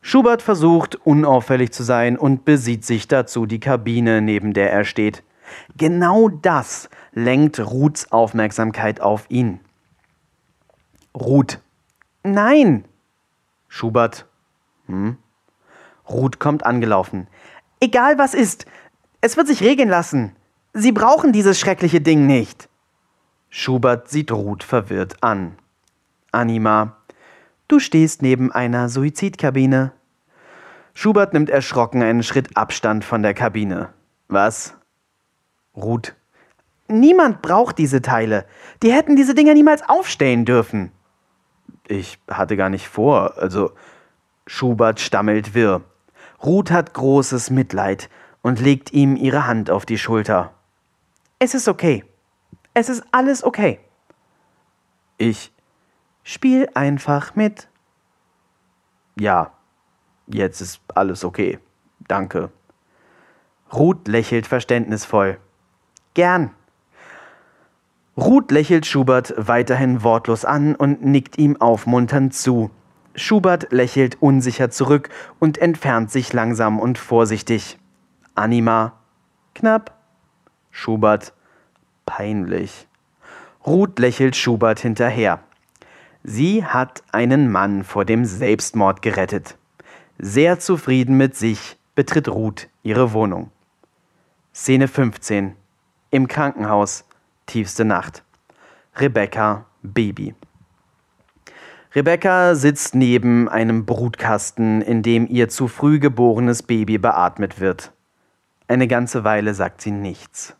Schubert 0.00 0.42
versucht, 0.42 0.94
unauffällig 0.94 1.72
zu 1.72 1.82
sein 1.82 2.16
und 2.16 2.44
besieht 2.44 2.84
sich 2.84 3.08
dazu 3.08 3.46
die 3.46 3.60
Kabine, 3.60 4.22
neben 4.22 4.54
der 4.54 4.72
er 4.72 4.84
steht. 4.84 5.22
Genau 5.76 6.28
das 6.28 6.88
lenkt 7.12 7.60
Ruths 7.60 8.10
Aufmerksamkeit 8.10 9.00
auf 9.00 9.26
ihn. 9.28 9.60
Ruth. 11.14 11.60
Nein! 12.22 12.84
Schubert. 13.68 14.26
Hm? 14.86 15.18
Ruth 16.08 16.38
kommt 16.38 16.64
angelaufen. 16.64 17.26
Egal 17.80 18.18
was 18.18 18.34
ist, 18.34 18.66
es 19.20 19.36
wird 19.36 19.46
sich 19.46 19.62
regeln 19.62 19.88
lassen. 19.88 20.34
Sie 20.80 20.92
brauchen 20.92 21.32
dieses 21.32 21.58
schreckliche 21.58 22.00
Ding 22.00 22.28
nicht. 22.28 22.68
Schubert 23.48 24.08
sieht 24.08 24.30
Ruth 24.30 24.62
verwirrt 24.62 25.16
an. 25.24 25.56
Anima. 26.30 26.98
Du 27.66 27.80
stehst 27.80 28.22
neben 28.22 28.52
einer 28.52 28.88
Suizidkabine. 28.88 29.90
Schubert 30.94 31.32
nimmt 31.32 31.50
erschrocken 31.50 32.00
einen 32.00 32.22
Schritt 32.22 32.56
Abstand 32.56 33.04
von 33.04 33.24
der 33.24 33.34
Kabine. 33.34 33.88
Was? 34.28 34.76
Ruth. 35.74 36.14
Niemand 36.86 37.42
braucht 37.42 37.78
diese 37.78 38.00
Teile. 38.00 38.46
Die 38.84 38.92
hätten 38.92 39.16
diese 39.16 39.34
Dinger 39.34 39.54
niemals 39.54 39.82
aufstellen 39.88 40.44
dürfen. 40.44 40.92
Ich 41.88 42.20
hatte 42.30 42.56
gar 42.56 42.68
nicht 42.68 42.86
vor, 42.86 43.36
also. 43.36 43.72
Schubert 44.46 45.00
stammelt 45.00 45.54
wirr. 45.54 45.82
Ruth 46.44 46.70
hat 46.70 46.94
großes 46.94 47.50
Mitleid 47.50 48.08
und 48.42 48.60
legt 48.60 48.92
ihm 48.92 49.16
ihre 49.16 49.48
Hand 49.48 49.70
auf 49.70 49.84
die 49.84 49.98
Schulter. 49.98 50.54
Es 51.38 51.54
ist 51.54 51.68
okay. 51.68 52.04
Es 52.74 52.88
ist 52.88 53.04
alles 53.12 53.44
okay. 53.44 53.80
Ich 55.16 55.52
spiel 56.22 56.68
einfach 56.74 57.34
mit. 57.34 57.68
Ja, 59.18 59.52
Jetzt 60.28 60.60
ist 60.60 60.80
alles 60.94 61.24
okay. 61.24 61.58
Danke. 62.06 62.50
Ruth 63.72 64.06
lächelt 64.08 64.46
verständnisvoll. 64.46 65.38
Gern. 66.14 66.50
Ruth 68.16 68.50
lächelt 68.50 68.84
Schubert 68.84 69.32
weiterhin 69.36 70.02
wortlos 70.02 70.44
an 70.44 70.74
und 70.74 71.04
nickt 71.04 71.38
ihm 71.38 71.60
aufmunternd 71.60 72.34
zu. 72.34 72.70
Schubert 73.14 73.72
lächelt 73.72 74.20
unsicher 74.20 74.70
zurück 74.70 75.08
und 75.38 75.58
entfernt 75.58 76.10
sich 76.10 76.32
langsam 76.32 76.78
und 76.78 76.98
vorsichtig. 76.98 77.78
Anima. 78.34 78.92
Knapp. 79.54 79.97
Schubert. 80.78 81.32
Peinlich. 82.06 82.86
Ruth 83.66 83.98
lächelt 83.98 84.36
Schubert 84.36 84.78
hinterher. 84.78 85.40
Sie 86.22 86.64
hat 86.64 87.02
einen 87.10 87.50
Mann 87.50 87.82
vor 87.82 88.04
dem 88.04 88.24
Selbstmord 88.24 89.02
gerettet. 89.02 89.58
Sehr 90.18 90.60
zufrieden 90.60 91.16
mit 91.16 91.34
sich 91.34 91.76
betritt 91.96 92.28
Ruth 92.28 92.68
ihre 92.84 93.12
Wohnung. 93.12 93.50
Szene 94.54 94.86
15. 94.86 95.56
Im 96.12 96.28
Krankenhaus. 96.28 97.04
Tiefste 97.46 97.84
Nacht. 97.84 98.22
Rebecca, 98.94 99.66
Baby. 99.82 100.36
Rebecca 101.92 102.54
sitzt 102.54 102.94
neben 102.94 103.48
einem 103.48 103.84
Brutkasten, 103.84 104.80
in 104.82 105.02
dem 105.02 105.26
ihr 105.26 105.48
zu 105.48 105.66
früh 105.66 105.98
geborenes 105.98 106.62
Baby 106.62 106.98
beatmet 106.98 107.58
wird. 107.58 107.92
Eine 108.68 108.86
ganze 108.86 109.24
Weile 109.24 109.54
sagt 109.54 109.80
sie 109.80 109.90
nichts. 109.90 110.54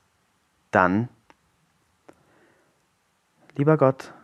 Dann 0.71 1.09
Lieber 3.59 3.77
Gott, 3.77 4.14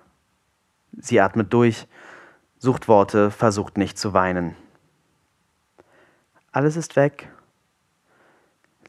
sie 0.92 1.20
atmet 1.20 1.52
durch, 1.52 1.88
sucht 2.56 2.86
Worte, 2.86 3.32
versucht 3.32 3.76
nicht 3.76 3.98
zu 3.98 4.12
weinen. 4.12 4.54
Alles 6.52 6.76
ist 6.76 6.94
weg. 6.94 7.28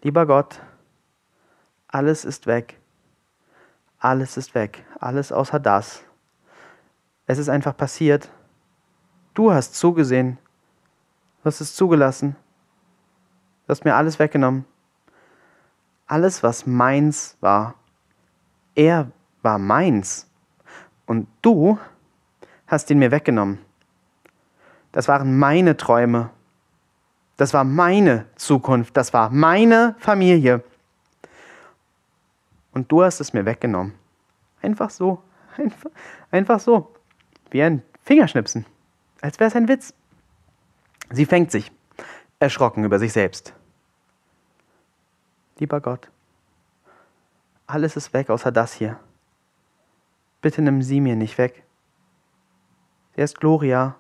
Lieber 0.04 0.28
Gott, 0.28 0.62
alles 1.88 2.26
ist 2.26 2.46
weg. 2.46 2.80
Alles 3.98 4.38
ist 4.38 4.54
weg. 4.54 4.86
Alles 5.00 5.32
außer 5.32 5.60
das. 5.60 6.04
Es 7.26 7.40
ist 7.40 7.50
einfach 7.50 7.76
passiert. 7.76 8.30
Du 9.34 9.52
hast 9.52 9.74
zugesehen. 9.74 10.38
Du 11.42 11.46
hast 11.46 11.60
es 11.60 11.76
zugelassen. 11.76 12.36
Du 13.66 13.72
hast 13.72 13.84
mir 13.84 13.96
alles 13.96 14.20
weggenommen. 14.20 14.66
Alles, 16.08 16.44
was 16.44 16.66
meins 16.66 17.38
war. 17.42 17.76
Er 18.76 19.12
war 19.42 19.58
meins. 19.58 20.30
Und 21.06 21.28
du 21.42 21.80
hast 22.68 22.90
ihn 22.90 23.00
mir 23.00 23.12
weggenommen. 23.12 23.60
Das 24.92 25.08
waren 25.08 25.38
meine 25.38 25.78
Träume. 25.78 26.30
Das 27.38 27.54
war 27.54 27.64
meine 27.64 28.26
Zukunft. 28.36 28.96
Das 28.96 29.14
war 29.14 29.30
meine 29.30 29.96
Familie. 30.00 30.64
Und 32.72 32.92
du 32.92 33.04
hast 33.04 33.20
es 33.20 33.34
mir 33.34 33.46
weggenommen. 33.46 33.94
Einfach 34.62 34.90
so. 34.90 35.22
Einfach, 35.58 35.92
einfach 36.32 36.60
so. 36.60 36.94
Wie 37.50 37.64
ein 37.64 37.82
Fingerschnipsen. 38.04 38.66
Als 39.22 39.40
wäre 39.40 39.48
es 39.48 39.56
ein 39.56 39.70
Witz. 39.70 39.94
Sie 41.12 41.26
fängt 41.26 41.50
sich, 41.50 41.72
erschrocken 42.40 42.84
über 42.84 43.00
sich 43.00 43.14
selbst. 43.14 43.54
Lieber 45.58 45.80
Gott, 45.80 46.10
alles 47.68 47.96
ist 47.96 48.14
weg 48.14 48.30
außer 48.30 48.52
das 48.52 48.74
hier. 48.74 49.00
Bitte 50.42 50.62
nimm 50.62 50.82
sie 50.82 51.02
mir 51.02 51.16
nicht 51.16 51.38
weg. 51.38 51.64
Sie 53.16 53.22
ist 53.22 53.40
Gloria. 53.40 53.96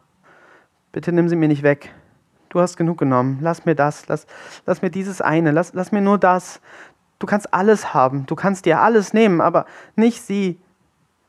Bitte 0.91 1.12
nimm 1.12 1.30
sie 1.30 1.36
mir 1.36 1.47
nicht 1.47 1.64
weg. 1.64 1.93
Du 2.49 2.60
hast 2.60 2.78
genug 2.78 2.97
genommen. 2.97 3.39
Lass 3.41 3.66
mir 3.66 3.76
das. 3.76 4.08
Lass, 4.08 4.28
lass 4.66 4.82
mir 4.82 4.89
dieses 4.89 5.22
eine. 5.22 5.51
Lass, 5.51 5.74
lass 5.74 5.91
mir 5.91 6.01
nur 6.01 6.18
das. 6.18 6.62
Du 7.20 7.26
kannst 7.26 7.53
alles 7.53 7.93
haben. 7.93 8.26
Du 8.26 8.36
kannst 8.36 8.66
dir 8.66 8.80
alles 8.82 9.14
nehmen, 9.14 9.41
aber 9.41 9.66
nicht 9.95 10.22
sie. 10.22 10.60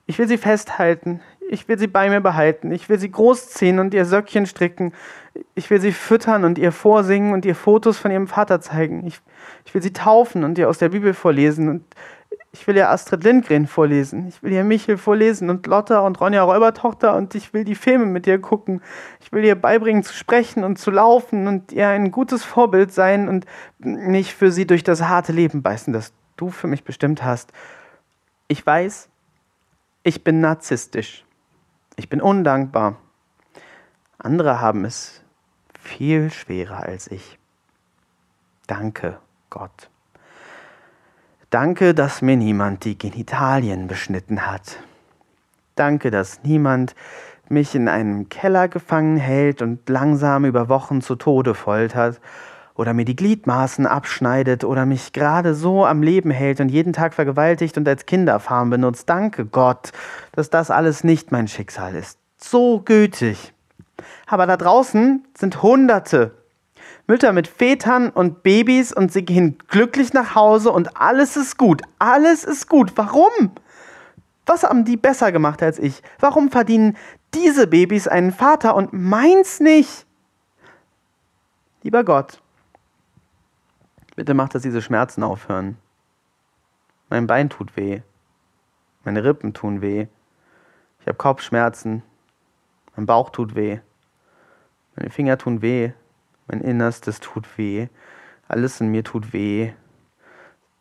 Ich 0.06 0.18
will 0.18 0.28
sie 0.28 0.38
festhalten. 0.38 1.20
Ich 1.48 1.68
will 1.68 1.78
sie 1.78 1.86
bei 1.86 2.08
mir 2.08 2.20
behalten. 2.20 2.72
Ich 2.72 2.88
will 2.88 2.98
sie 2.98 3.10
großziehen 3.10 3.78
und 3.78 3.94
ihr 3.94 4.04
Söckchen 4.04 4.46
stricken. 4.46 4.92
Ich 5.54 5.70
will 5.70 5.80
sie 5.80 5.92
füttern 5.92 6.44
und 6.44 6.58
ihr 6.58 6.72
vorsingen 6.72 7.32
und 7.32 7.44
ihr 7.44 7.54
Fotos 7.54 7.98
von 7.98 8.10
ihrem 8.10 8.26
Vater 8.26 8.60
zeigen. 8.60 9.06
Ich, 9.06 9.20
ich 9.64 9.74
will 9.74 9.82
sie 9.82 9.92
taufen 9.92 10.44
und 10.44 10.58
ihr 10.58 10.68
aus 10.68 10.78
der 10.78 10.88
Bibel 10.88 11.14
vorlesen 11.14 11.68
und 11.68 11.84
ich 12.52 12.66
will 12.66 12.76
ja 12.76 12.90
Astrid 12.90 13.22
Lindgren 13.22 13.66
vorlesen. 13.66 14.26
Ich 14.28 14.42
will 14.42 14.52
ja 14.52 14.64
Michel 14.64 14.96
vorlesen 14.96 15.50
und 15.50 15.66
Lotta 15.66 16.00
und 16.00 16.20
Ronja 16.20 16.42
Räubertochter 16.42 17.14
und 17.14 17.34
ich 17.34 17.52
will 17.52 17.64
die 17.64 17.74
Filme 17.74 18.06
mit 18.06 18.26
ihr 18.26 18.40
gucken. 18.40 18.80
Ich 19.20 19.30
will 19.30 19.44
ihr 19.44 19.56
beibringen 19.56 20.02
zu 20.02 20.14
sprechen 20.14 20.64
und 20.64 20.78
zu 20.78 20.90
laufen 20.90 21.48
und 21.48 21.72
ihr 21.72 21.88
ein 21.88 22.10
gutes 22.10 22.44
Vorbild 22.44 22.92
sein 22.92 23.28
und 23.28 23.44
nicht 23.78 24.32
für 24.32 24.50
sie 24.50 24.66
durch 24.66 24.84
das 24.84 25.02
harte 25.02 25.32
Leben 25.32 25.62
beißen, 25.62 25.92
das 25.92 26.14
du 26.36 26.50
für 26.50 26.66
mich 26.66 26.82
bestimmt 26.82 27.22
hast. 27.22 27.52
Ich 28.48 28.64
weiß, 28.64 29.10
ich 30.02 30.24
bin 30.24 30.40
narzisstisch. 30.40 31.25
Ich 31.96 32.10
bin 32.10 32.20
undankbar. 32.20 32.96
Andere 34.18 34.60
haben 34.60 34.84
es 34.84 35.22
viel 35.80 36.30
schwerer 36.30 36.80
als 36.80 37.10
ich. 37.10 37.38
Danke, 38.66 39.18
Gott. 39.48 39.88
Danke, 41.48 41.94
dass 41.94 42.20
mir 42.20 42.36
niemand 42.36 42.84
die 42.84 42.98
Genitalien 42.98 43.86
beschnitten 43.86 44.46
hat. 44.46 44.78
Danke, 45.74 46.10
dass 46.10 46.42
niemand 46.42 46.94
mich 47.48 47.74
in 47.74 47.88
einem 47.88 48.28
Keller 48.28 48.68
gefangen 48.68 49.16
hält 49.16 49.62
und 49.62 49.88
langsam 49.88 50.44
über 50.44 50.68
Wochen 50.68 51.00
zu 51.00 51.14
Tode 51.14 51.54
foltert 51.54 52.20
oder 52.76 52.92
mir 52.92 53.04
die 53.04 53.16
Gliedmaßen 53.16 53.86
abschneidet 53.86 54.64
oder 54.64 54.86
mich 54.86 55.12
gerade 55.12 55.54
so 55.54 55.84
am 55.84 56.02
Leben 56.02 56.30
hält 56.30 56.60
und 56.60 56.68
jeden 56.68 56.92
Tag 56.92 57.14
vergewaltigt 57.14 57.76
und 57.78 57.88
als 57.88 58.06
Kinderfarm 58.06 58.70
benutzt. 58.70 59.08
Danke 59.08 59.46
Gott, 59.46 59.92
dass 60.32 60.50
das 60.50 60.70
alles 60.70 61.04
nicht 61.04 61.32
mein 61.32 61.48
Schicksal 61.48 61.94
ist. 61.94 62.18
So 62.36 62.80
gütig. 62.84 63.52
Aber 64.26 64.46
da 64.46 64.56
draußen 64.56 65.24
sind 65.36 65.62
Hunderte, 65.62 66.32
Mütter 67.06 67.32
mit 67.32 67.48
Vätern 67.48 68.10
und 68.10 68.42
Babys 68.42 68.92
und 68.92 69.12
sie 69.12 69.24
gehen 69.24 69.58
glücklich 69.68 70.12
nach 70.12 70.34
Hause 70.34 70.72
und 70.72 71.00
alles 71.00 71.36
ist 71.36 71.56
gut. 71.56 71.82
Alles 71.98 72.44
ist 72.44 72.68
gut. 72.68 72.92
Warum? 72.96 73.52
Was 74.44 74.64
haben 74.64 74.84
die 74.84 74.96
besser 74.96 75.32
gemacht 75.32 75.62
als 75.62 75.78
ich? 75.78 76.02
Warum 76.18 76.50
verdienen 76.50 76.96
diese 77.34 77.66
Babys 77.66 78.06
einen 78.08 78.32
Vater 78.32 78.74
und 78.74 78.92
meins 78.92 79.60
nicht? 79.60 80.06
Lieber 81.82 82.04
Gott, 82.04 82.40
bitte 84.16 84.34
mach, 84.34 84.48
dass 84.48 84.62
diese 84.62 84.82
Schmerzen 84.82 85.22
aufhören. 85.22 85.76
Mein 87.08 87.26
Bein 87.26 87.48
tut 87.50 87.76
weh. 87.76 88.00
Meine 89.04 89.22
Rippen 89.22 89.54
tun 89.54 89.80
weh. 89.80 90.08
Ich 91.00 91.06
habe 91.06 91.16
Kopfschmerzen. 91.16 92.02
Mein 92.96 93.06
Bauch 93.06 93.30
tut 93.30 93.54
weh. 93.54 93.78
Meine 94.96 95.10
Finger 95.10 95.38
tun 95.38 95.62
weh. 95.62 95.92
Mein 96.48 96.62
Innerstes 96.62 97.20
tut 97.20 97.46
weh. 97.58 97.88
Alles 98.48 98.80
in 98.80 98.88
mir 98.88 99.04
tut 99.04 99.32
weh. 99.32 99.72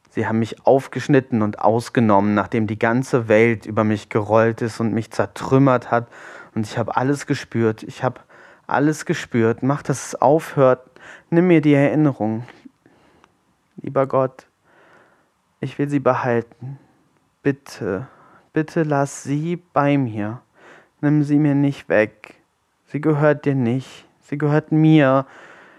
Sie 0.10 0.26
haben 0.26 0.40
mich 0.40 0.66
aufgeschnitten 0.66 1.42
und 1.42 1.60
ausgenommen, 1.60 2.36
nachdem 2.36 2.68
die 2.68 2.80
ganze 2.80 3.28
Welt 3.28 3.66
über 3.66 3.84
mich 3.84 4.08
gerollt 4.08 4.62
ist 4.62 4.80
und 4.80 4.94
mich 4.94 5.12
zertrümmert 5.12 5.92
hat. 5.92 6.08
Und 6.56 6.66
ich 6.66 6.78
habe 6.78 6.96
alles 6.96 7.28
gespürt. 7.28 7.84
Ich 7.84 8.02
habe 8.02 8.22
alles 8.66 9.06
gespürt. 9.06 9.62
Mach, 9.62 9.82
dass 9.84 10.08
es 10.08 10.22
aufhört. 10.22 10.90
Nimm 11.30 11.48
mir 11.48 11.60
die 11.60 11.74
Erinnerung. 11.74 12.46
Lieber 13.86 14.08
Gott, 14.08 14.48
ich 15.60 15.78
will 15.78 15.88
sie 15.88 16.00
behalten. 16.00 16.80
Bitte, 17.44 18.08
bitte 18.52 18.82
lass 18.82 19.22
sie 19.22 19.58
bei 19.58 20.00
mir. 20.00 20.42
Nimm 21.02 21.22
sie 21.22 21.38
mir 21.38 21.54
nicht 21.54 21.88
weg. 21.88 22.42
Sie 22.88 23.00
gehört 23.00 23.46
dir 23.46 23.54
nicht. 23.54 24.08
Sie 24.22 24.40
gehört 24.40 24.72
mir. 24.72 25.28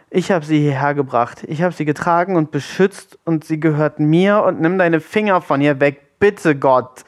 Ich 0.09 0.31
habe 0.31 0.45
sie 0.45 0.61
hierher 0.61 0.95
gebracht. 0.95 1.43
Ich 1.49 1.63
habe 1.63 1.75
sie 1.75 1.85
getragen 1.85 2.37
und 2.37 2.53
beschützt 2.53 3.19
und 3.25 3.45
sie 3.45 3.59
gehört 3.59 3.99
mir 3.99 4.45
und 4.45 4.61
nimm 4.61 4.79
deine 4.79 5.01
Finger 5.01 5.41
von 5.41 5.61
ihr 5.61 5.81
weg. 5.81 6.21
Bitte, 6.21 6.55
Gott. 6.55 7.05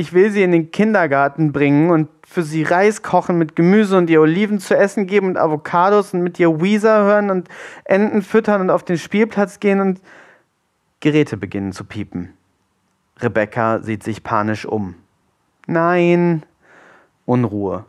Ich 0.00 0.12
will 0.12 0.30
sie 0.30 0.44
in 0.44 0.52
den 0.52 0.70
Kindergarten 0.70 1.50
bringen 1.50 1.90
und 1.90 2.08
für 2.24 2.44
sie 2.44 2.62
Reis 2.62 3.02
kochen 3.02 3.36
mit 3.36 3.56
Gemüse 3.56 3.98
und 3.98 4.08
ihr 4.08 4.20
Oliven 4.20 4.60
zu 4.60 4.76
essen 4.76 5.08
geben 5.08 5.26
und 5.26 5.36
Avocados 5.36 6.14
und 6.14 6.22
mit 6.22 6.38
ihr 6.38 6.60
Weezer 6.60 7.02
hören 7.02 7.30
und 7.30 7.48
Enten 7.84 8.22
füttern 8.22 8.60
und 8.60 8.70
auf 8.70 8.84
den 8.84 8.96
Spielplatz 8.96 9.58
gehen 9.58 9.80
und 9.80 10.00
Geräte 11.00 11.36
beginnen 11.36 11.72
zu 11.72 11.84
piepen. 11.84 12.32
Rebecca 13.18 13.80
sieht 13.82 14.04
sich 14.04 14.22
panisch 14.22 14.66
um. 14.66 14.94
Nein. 15.66 16.44
Unruhe. 17.26 17.84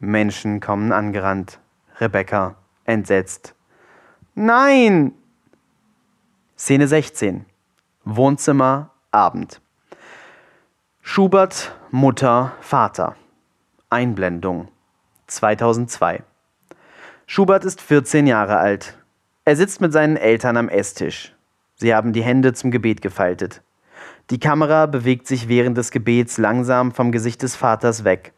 Menschen 0.00 0.60
kommen 0.60 0.92
angerannt. 0.92 1.60
Rebecca 2.00 2.54
entsetzt. 2.86 3.54
Nein! 4.34 5.12
Szene 6.56 6.88
16. 6.88 7.44
Wohnzimmer, 8.04 8.90
Abend. 9.10 9.60
Schubert, 11.06 11.76
Mutter, 11.90 12.54
Vater. 12.62 13.14
Einblendung. 13.90 14.68
2002. 15.26 16.22
Schubert 17.26 17.66
ist 17.66 17.82
14 17.82 18.26
Jahre 18.26 18.56
alt. 18.56 18.96
Er 19.44 19.54
sitzt 19.54 19.82
mit 19.82 19.92
seinen 19.92 20.16
Eltern 20.16 20.56
am 20.56 20.70
Esstisch. 20.70 21.34
Sie 21.76 21.94
haben 21.94 22.14
die 22.14 22.22
Hände 22.22 22.54
zum 22.54 22.70
Gebet 22.70 23.02
gefaltet. 23.02 23.60
Die 24.30 24.40
Kamera 24.40 24.86
bewegt 24.86 25.26
sich 25.26 25.46
während 25.46 25.76
des 25.76 25.90
Gebets 25.90 26.38
langsam 26.38 26.90
vom 26.90 27.12
Gesicht 27.12 27.42
des 27.42 27.54
Vaters 27.54 28.04
weg. 28.04 28.32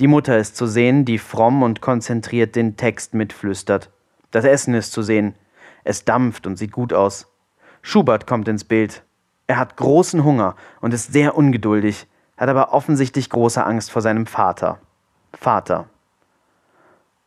Die 0.00 0.08
Mutter 0.08 0.36
ist 0.36 0.56
zu 0.56 0.66
sehen, 0.66 1.04
die 1.04 1.18
fromm 1.18 1.62
und 1.62 1.80
konzentriert 1.80 2.56
den 2.56 2.76
Text 2.76 3.14
mitflüstert. 3.14 3.90
Das 4.32 4.44
Essen 4.44 4.74
ist 4.74 4.90
zu 4.90 5.02
sehen. 5.02 5.36
Es 5.84 6.04
dampft 6.04 6.48
und 6.48 6.56
sieht 6.56 6.72
gut 6.72 6.92
aus. 6.92 7.32
Schubert 7.80 8.26
kommt 8.26 8.48
ins 8.48 8.64
Bild. 8.64 9.05
Er 9.48 9.58
hat 9.58 9.76
großen 9.76 10.24
Hunger 10.24 10.56
und 10.80 10.92
ist 10.92 11.12
sehr 11.12 11.36
ungeduldig, 11.36 12.06
hat 12.36 12.48
aber 12.48 12.72
offensichtlich 12.72 13.30
große 13.30 13.64
Angst 13.64 13.90
vor 13.90 14.02
seinem 14.02 14.26
Vater. 14.26 14.80
Vater. 15.32 15.88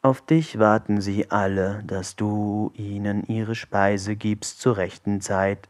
Auf 0.02 0.22
dich 0.22 0.60
warten 0.60 1.02
sie 1.02 1.32
alle, 1.32 1.84
dass 1.86 2.16
du 2.16 2.72
ihnen 2.76 3.24
ihre 3.28 3.56
Speise 3.56 4.16
gibst 4.16 4.62
zur 4.62 4.78
rechten 4.78 5.22
Zeit. 5.22 5.70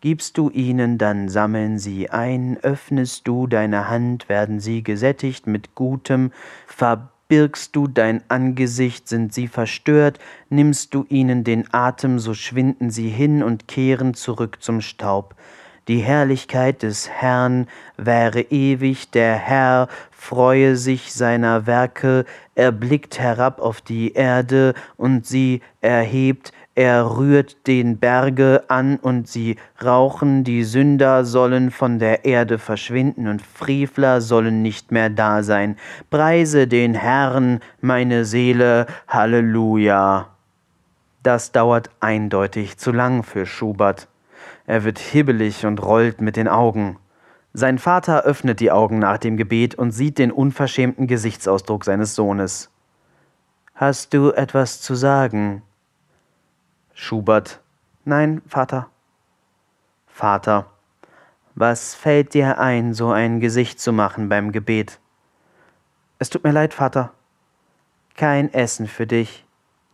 Gibst 0.00 0.38
du 0.38 0.50
ihnen, 0.50 0.98
dann 0.98 1.28
sammeln 1.28 1.78
sie 1.78 2.10
ein, 2.10 2.58
öffnest 2.62 3.26
du 3.26 3.46
deine 3.46 3.88
Hand, 3.88 4.28
werden 4.28 4.60
sie 4.60 4.82
gesättigt 4.82 5.46
mit 5.46 5.74
Gutem, 5.74 6.30
verbirgst 6.66 7.74
du 7.74 7.88
dein 7.88 8.22
Angesicht, 8.28 9.08
sind 9.08 9.32
sie 9.32 9.48
verstört, 9.48 10.18
nimmst 10.50 10.94
du 10.94 11.04
ihnen 11.08 11.42
den 11.42 11.72
Atem, 11.72 12.18
so 12.18 12.34
schwinden 12.34 12.90
sie 12.90 13.08
hin 13.08 13.42
und 13.42 13.66
kehren 13.66 14.14
zurück 14.14 14.58
zum 14.60 14.80
Staub. 14.80 15.34
Die 15.86 15.98
Herrlichkeit 15.98 16.82
des 16.82 17.10
Herrn 17.10 17.66
wäre 17.98 18.40
ewig, 18.40 19.10
der 19.10 19.34
Herr 19.34 19.88
freue 20.10 20.76
sich 20.76 21.12
seiner 21.12 21.66
Werke, 21.66 22.24
er 22.54 22.72
blickt 22.72 23.18
herab 23.18 23.60
auf 23.60 23.82
die 23.82 24.14
Erde 24.14 24.72
und 24.96 25.26
sie 25.26 25.60
erhebt, 25.82 26.52
er 26.74 27.18
rührt 27.18 27.66
den 27.66 27.98
Berge 27.98 28.64
an 28.68 28.96
und 28.96 29.28
sie 29.28 29.56
rauchen, 29.84 30.42
die 30.42 30.64
Sünder 30.64 31.24
sollen 31.24 31.70
von 31.70 31.98
der 31.98 32.24
Erde 32.24 32.58
verschwinden 32.58 33.28
und 33.28 33.42
Frevler 33.42 34.22
sollen 34.22 34.62
nicht 34.62 34.90
mehr 34.90 35.10
da 35.10 35.42
sein. 35.42 35.76
Preise 36.10 36.66
den 36.66 36.94
Herrn, 36.94 37.60
meine 37.82 38.24
Seele, 38.24 38.86
Halleluja. 39.06 40.30
Das 41.22 41.52
dauert 41.52 41.90
eindeutig 42.00 42.78
zu 42.78 42.90
lang 42.90 43.22
für 43.22 43.46
Schubert. 43.46 44.08
Er 44.66 44.84
wird 44.84 44.98
hibbelig 44.98 45.66
und 45.66 45.82
rollt 45.82 46.20
mit 46.20 46.36
den 46.36 46.48
Augen. 46.48 46.98
Sein 47.52 47.78
Vater 47.78 48.22
öffnet 48.22 48.60
die 48.60 48.70
Augen 48.70 48.98
nach 48.98 49.18
dem 49.18 49.36
Gebet 49.36 49.74
und 49.74 49.92
sieht 49.92 50.18
den 50.18 50.32
unverschämten 50.32 51.06
Gesichtsausdruck 51.06 51.84
seines 51.84 52.14
Sohnes. 52.14 52.70
Hast 53.74 54.14
du 54.14 54.30
etwas 54.30 54.80
zu 54.80 54.94
sagen? 54.94 55.62
Schubert. 56.94 57.60
Nein, 58.04 58.42
Vater. 58.46 58.88
Vater. 60.06 60.66
Was 61.54 61.94
fällt 61.94 62.34
dir 62.34 62.58
ein, 62.58 62.94
so 62.94 63.10
ein 63.10 63.40
Gesicht 63.40 63.80
zu 63.80 63.92
machen 63.92 64.28
beim 64.28 64.50
Gebet? 64.50 64.98
Es 66.18 66.30
tut 66.30 66.44
mir 66.44 66.52
leid, 66.52 66.74
Vater. 66.74 67.12
Kein 68.16 68.52
Essen 68.52 68.86
für 68.86 69.06
dich. 69.06 69.44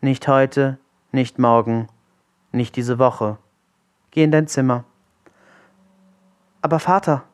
Nicht 0.01 0.29
heute, 0.29 0.79
nicht 1.12 1.39
morgen, 1.39 1.89
nicht 2.53 2.77
diese 2.77 2.99
Woche. 2.99 3.39
Geh 4.11 4.25
in 4.25 4.33
dein 4.33 4.47
Zimmer. 4.47 4.85
Aber 6.63 6.79
Vater. 6.79 7.25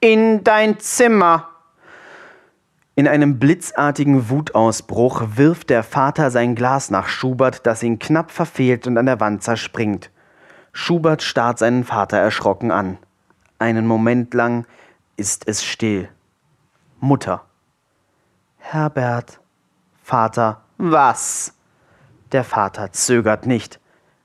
In 0.00 0.42
dein 0.44 0.78
Zimmer. 0.80 1.48
In 2.94 3.08
einem 3.08 3.38
blitzartigen 3.38 4.28
Wutausbruch 4.28 5.22
wirft 5.36 5.70
der 5.70 5.82
Vater 5.82 6.30
sein 6.30 6.54
Glas 6.54 6.90
nach 6.90 7.08
Schubert, 7.08 7.66
das 7.66 7.82
ihn 7.82 7.98
knapp 7.98 8.30
verfehlt 8.30 8.86
und 8.86 8.98
an 8.98 9.06
der 9.06 9.20
Wand 9.20 9.42
zerspringt. 9.42 10.10
Schubert 10.72 11.22
starrt 11.22 11.58
seinen 11.58 11.84
Vater 11.84 12.18
erschrocken 12.18 12.70
an. 12.70 12.98
Einen 13.58 13.86
Moment 13.86 14.34
lang 14.34 14.66
ist 15.16 15.46
es 15.46 15.64
still. 15.64 16.08
Mutter. 17.00 17.44
Herbert. 18.58 19.40
Vater. 20.02 20.62
Was? 20.78 21.54
Der 22.32 22.44
Vater 22.44 22.92
zögert 22.92 23.46
nicht. 23.46 23.80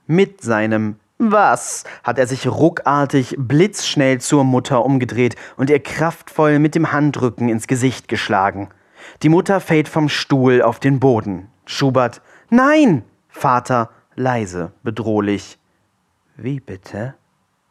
Mit 0.08 0.42
seinem 0.42 1.00
was? 1.18 1.84
hat 2.04 2.20
er 2.20 2.28
sich 2.28 2.48
ruckartig, 2.48 3.36
blitzschnell 3.38 4.20
zur 4.22 4.44
Mutter 4.44 4.86
umgedreht 4.86 5.36
und 5.56 5.70
ihr 5.70 5.80
kraftvoll 5.80 6.60
mit 6.60 6.76
dem 6.76 6.92
Handrücken 6.92 7.50
ins 7.50 7.68
Gesicht 7.68 8.08
geschlagen. 8.08 8.70
Die 9.24 9.30
Mutter 9.30 9.60
fällt 9.60 9.88
vom 9.88 10.10
Stuhl 10.10 10.62
auf 10.62 10.80
den 10.80 11.00
Boden. 11.00 11.50
Schubert, 11.66 12.22
nein! 12.50 13.04
Vater, 13.30 13.90
leise, 14.16 14.72
bedrohlich. 14.84 15.60
Wie 16.36 16.60
bitte? 16.60 17.16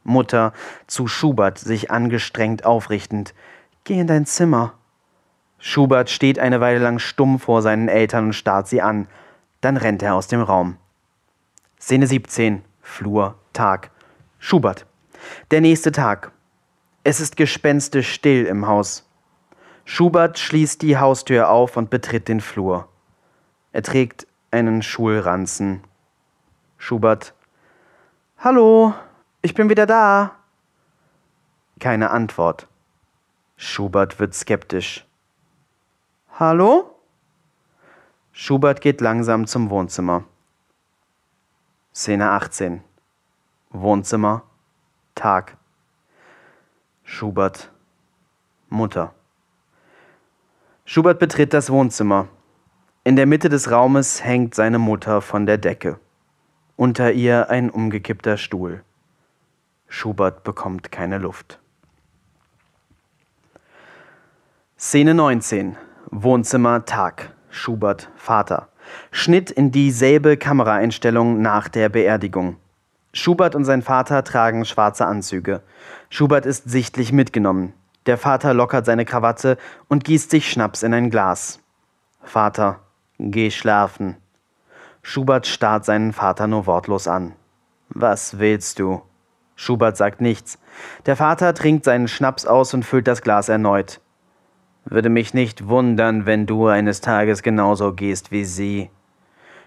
Mutter, 0.05 0.53
zu 0.87 1.09
Schubert, 1.09 1.59
sich 1.59 1.91
angestrengt 1.91 2.65
aufrichtend. 2.65 3.35
Geh 3.85 3.99
in 3.99 4.07
dein 4.07 4.27
Zimmer. 4.27 4.75
Schubert 5.59 6.11
steht 6.11 6.39
eine 6.39 6.61
Weile 6.61 6.79
lang 6.79 6.99
stumm 6.99 7.39
vor 7.39 7.63
seinen 7.63 7.89
Eltern 7.89 8.27
und 8.27 8.33
starrt 8.33 8.69
sie 8.69 8.83
an. 8.83 9.09
Dann 9.61 9.77
rennt 9.77 10.03
er 10.03 10.15
aus 10.15 10.29
dem 10.29 10.43
Raum. 10.43 10.77
Szene 11.81 12.07
17. 12.07 12.63
Flur, 12.87 13.35
Tag. 13.53 13.91
Schubert. 14.39 14.87
Der 15.51 15.61
nächste 15.61 15.93
Tag. 15.93 16.31
Es 17.05 17.21
ist 17.21 17.37
gespenstisch 17.37 18.11
still 18.11 18.47
im 18.47 18.67
Haus. 18.69 19.07
Schubert 19.85 20.39
schließt 20.39 20.81
die 20.81 20.97
Haustür 20.97 21.51
auf 21.51 21.77
und 21.77 21.91
betritt 21.91 22.29
den 22.29 22.41
Flur. 22.41 22.89
Er 23.73 23.83
trägt 23.83 24.27
einen 24.51 24.83
Schulranzen. 24.83 25.83
Schubert. 26.79 27.35
Hallo, 28.39 28.95
ich 29.43 29.53
bin 29.53 29.69
wieder 29.69 29.85
da. 29.85 30.37
Keine 31.81 32.11
Antwort. 32.11 32.67
Schubert 33.57 34.19
wird 34.21 34.33
skeptisch. 34.33 35.05
Hallo? 36.39 36.95
Schubert 38.33 38.81
geht 38.81 39.01
langsam 39.01 39.47
zum 39.47 39.71
Wohnzimmer. 39.71 40.25
Szene 41.99 42.31
18. 42.31 42.83
Wohnzimmer. 43.71 44.43
Tag. 45.15 45.57
Schubert. 47.05 47.73
Mutter. 48.69 49.15
Schubert 50.85 51.19
betritt 51.19 51.55
das 51.55 51.71
Wohnzimmer. 51.71 52.29
In 53.03 53.17
der 53.17 53.25
Mitte 53.25 53.49
des 53.49 53.71
Raumes 53.71 54.23
hängt 54.23 54.55
seine 54.55 54.79
Mutter 54.79 55.23
von 55.23 55.47
der 55.47 55.57
Decke. 55.57 55.99
Unter 56.77 57.13
ihr 57.13 57.49
ein 57.49 57.71
umgekippter 57.71 58.37
Stuhl. 58.37 58.85
Schubert 59.89 60.45
bekommt 60.45 60.93
keine 60.93 61.17
Luft. 61.17 61.59
Szene 64.77 65.15
19. 65.15 65.79
Wohnzimmer 66.11 66.85
Tag. 66.85 67.33
Schubert 67.49 68.11
Vater. 68.17 68.69
Schnitt 69.11 69.51
in 69.51 69.71
dieselbe 69.71 70.37
Kameraeinstellung 70.37 71.41
nach 71.41 71.69
der 71.69 71.89
Beerdigung. 71.89 72.57
Schubert 73.13 73.55
und 73.55 73.65
sein 73.65 73.83
Vater 73.83 74.25
tragen 74.25 74.65
schwarze 74.65 75.07
Anzüge. 75.07 75.63
Schubert 76.11 76.45
ist 76.47 76.69
sichtlich 76.69 77.13
mitgenommen. 77.13 77.73
Der 78.05 78.19
Vater 78.19 78.55
lockert 78.55 78.87
seine 78.87 79.05
Krawatte 79.05 79.57
und 79.89 80.05
gießt 80.05 80.31
sich 80.31 80.51
Schnaps 80.51 80.83
in 80.83 80.93
ein 80.93 81.11
Glas. 81.11 81.61
Vater, 82.23 82.81
geh 83.19 83.51
schlafen. 83.51 84.17
Schubert 85.03 85.47
starrt 85.47 85.85
seinen 85.85 86.13
Vater 86.13 86.47
nur 86.47 86.67
wortlos 86.67 87.09
an. 87.09 87.33
Was 87.89 88.39
willst 88.39 88.79
du? 88.79 89.03
Schubert 89.55 89.97
sagt 89.97 90.21
nichts. 90.21 90.59
Der 91.07 91.17
Vater 91.17 91.55
trinkt 91.55 91.85
seinen 91.85 92.09
Schnaps 92.09 92.45
aus 92.45 92.75
und 92.75 92.85
füllt 92.85 93.09
das 93.09 93.23
Glas 93.23 93.49
erneut. 93.49 94.01
Würde 94.89 95.09
mich 95.09 95.35
nicht 95.35 95.67
wundern, 95.67 96.27
wenn 96.27 96.47
du 96.47 96.69
eines 96.69 97.01
Tages 97.01 97.43
genauso 97.43 97.93
gehst 97.93 98.31
wie 98.31 98.45
sie. 98.45 98.91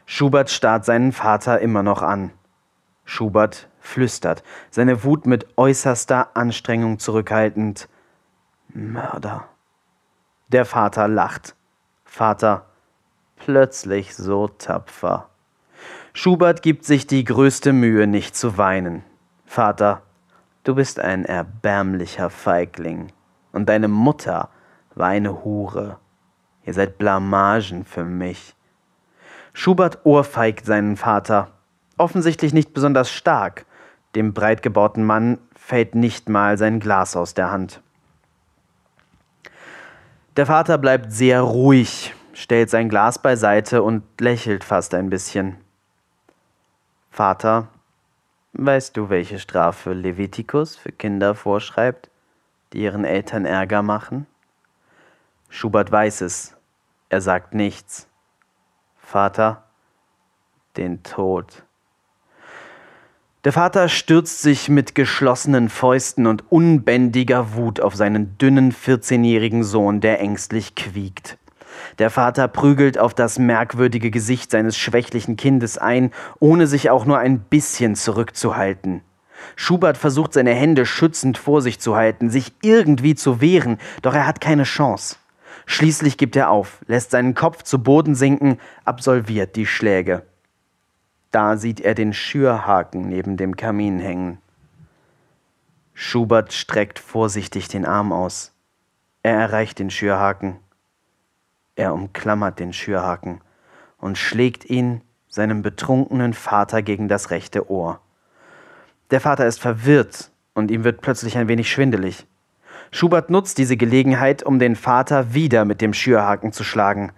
Schubert 0.06 0.50
starrt 0.50 0.86
seinen 0.86 1.12
Vater 1.12 1.60
immer 1.60 1.84
noch 1.84 2.02
an. 2.02 2.32
Schubert 3.04 3.68
flüstert, 3.82 4.44
seine 4.72 5.04
Wut 5.04 5.26
mit 5.26 5.46
äußerster 5.58 6.38
Anstrengung 6.38 7.00
zurückhaltend. 7.00 7.90
Mörder. 8.70 9.46
Der 10.48 10.64
Vater 10.64 11.10
lacht. 11.10 11.56
Vater, 12.06 12.66
plötzlich 13.36 14.16
so 14.16 14.48
tapfer. 14.48 15.30
Schubert 16.14 16.62
gibt 16.62 16.86
sich 16.86 17.08
die 17.08 17.26
größte 17.26 17.74
Mühe, 17.74 18.08
nicht 18.08 18.38
zu 18.38 18.58
weinen. 18.58 19.04
Vater, 19.46 20.02
du 20.64 20.76
bist 20.76 21.00
ein 21.00 21.26
erbärmlicher 21.26 22.30
Feigling. 22.30 23.12
Und 23.52 23.68
deine 23.68 23.88
Mutter 23.90 24.50
war 25.00 25.08
eine 25.08 25.43
Hure. 25.43 25.97
Ihr 26.66 26.74
seid 26.74 26.97
Blamagen 26.97 27.86
für 27.86 28.04
mich. 28.04 28.54
Schubert 29.54 30.00
ohrfeigt 30.06 30.66
seinen 30.66 30.97
Vater. 30.97 31.52
Offensichtlich 31.97 32.54
nicht 32.54 32.74
besonders 32.74 33.12
stark. 33.12 33.66
Dem 34.16 34.34
breit 34.34 34.62
gebauten 34.62 35.04
Mann 35.04 35.39
fällt 35.56 35.95
nicht 35.95 36.30
mal 36.30 36.58
sein 36.58 36.80
Glas 36.80 37.16
aus 37.16 37.34
der 37.34 37.52
Hand. 37.52 37.82
Der 40.38 40.45
Vater 40.45 40.78
bleibt 40.78 41.12
sehr 41.12 41.41
ruhig, 41.41 42.14
stellt 42.34 42.70
sein 42.70 42.89
Glas 42.89 43.22
beiseite 43.22 43.84
und 43.84 44.04
lächelt 44.22 44.64
fast 44.64 44.93
ein 44.93 45.10
bisschen. 45.10 45.58
Vater, 47.10 47.68
weißt 48.54 48.95
du, 48.95 49.10
welche 49.10 49.39
Strafe 49.39 49.93
Levitikus 49.93 50.76
für 50.76 50.91
Kinder 50.91 51.36
vorschreibt, 51.36 52.10
die 52.72 52.80
ihren 52.80 53.04
Eltern 53.04 53.45
Ärger 53.45 53.82
machen? 53.82 54.28
Schubert 55.50 55.91
weiß 55.91 56.22
es. 56.22 56.56
Er 57.10 57.22
sagt 57.22 57.54
nichts. 57.54 58.08
Vater, 58.97 59.64
den 60.78 61.02
Tod. 61.02 61.64
Der 63.45 63.54
Vater 63.54 63.89
stürzt 63.89 64.41
sich 64.41 64.70
mit 64.70 64.93
geschlossenen 64.95 65.70
Fäusten 65.70 66.28
und 66.28 66.52
unbändiger 66.52 67.56
Wut 67.56 67.80
auf 67.80 67.95
seinen 67.95 68.38
dünnen 68.38 68.72
14-jährigen 68.74 69.64
Sohn, 69.64 70.02
der 70.02 70.20
ängstlich 70.20 70.76
quiekt. 70.76 71.38
Der 71.97 72.10
Vater 72.10 72.47
prügelt 72.47 72.97
auf 73.00 73.14
das 73.14 73.39
merkwürdige 73.39 74.12
Gesicht 74.12 74.52
seines 74.52 74.78
schwächlichen 74.78 75.38
Kindes 75.38 75.78
ein, 75.78 76.12
ohne 76.39 76.68
sich 76.68 76.89
auch 76.89 77.06
nur 77.06 77.18
ein 77.18 77.39
bisschen 77.39 77.95
zurückzuhalten. 77.95 79.02
Schubert 79.56 79.97
versucht 79.97 80.34
seine 80.34 80.54
Hände 80.54 80.86
schützend 80.86 81.38
vor 81.38 81.62
sich 81.62 81.80
zu 81.80 81.95
halten, 81.95 82.30
sich 82.30 82.54
irgendwie 82.62 83.16
zu 83.16 83.41
wehren, 83.41 83.78
doch 84.02 84.14
er 84.14 84.28
hat 84.28 84.41
keine 84.41 84.64
Chance. 84.64 85.16
Schließlich 85.72 86.18
gibt 86.18 86.36
er 86.36 86.50
auf, 86.50 86.80
lässt 86.88 87.12
seinen 87.12 87.36
Kopf 87.36 87.62
zu 87.62 87.84
Boden 87.84 88.16
sinken, 88.16 88.58
absolviert 88.86 89.56
die 89.56 89.68
Schläge. 89.68 90.24
Da 91.30 91.58
sieht 91.58 91.80
er 91.80 91.94
den 91.94 92.12
Schürhaken 92.12 93.08
neben 93.08 93.38
dem 93.38 93.56
Kamin 93.56 94.00
hängen. 94.00 94.40
Schubert 95.94 96.54
streckt 96.54 96.98
vorsichtig 96.98 97.68
den 97.68 97.86
Arm 97.86 98.12
aus. 98.12 98.52
Er 99.22 99.36
erreicht 99.36 99.78
den 99.78 99.92
Schürhaken. 99.92 100.58
Er 101.76 101.94
umklammert 101.94 102.60
den 102.60 102.74
Schürhaken 102.74 103.42
und 104.00 104.18
schlägt 104.18 104.66
ihn 104.66 105.02
seinem 105.28 105.62
betrunkenen 105.62 106.34
Vater 106.34 106.82
gegen 106.82 107.08
das 107.08 107.30
rechte 107.30 107.70
Ohr. 107.70 108.02
Der 109.12 109.22
Vater 109.22 109.46
ist 109.46 109.60
verwirrt 109.60 110.32
und 110.56 110.72
ihm 110.72 110.84
wird 110.84 111.02
plötzlich 111.02 111.38
ein 111.38 111.48
wenig 111.48 111.72
schwindelig. 111.72 112.26
Schubert 112.92 113.30
nutzt 113.30 113.58
diese 113.58 113.78
Gelegenheit, 113.78 114.44
um 114.44 114.60
den 114.60 114.76
Vater 114.76 115.34
wieder 115.34 115.66
mit 115.66 115.82
dem 115.82 115.94
Schürhaken 115.94 116.52
zu 116.52 116.64
schlagen. 116.64 117.12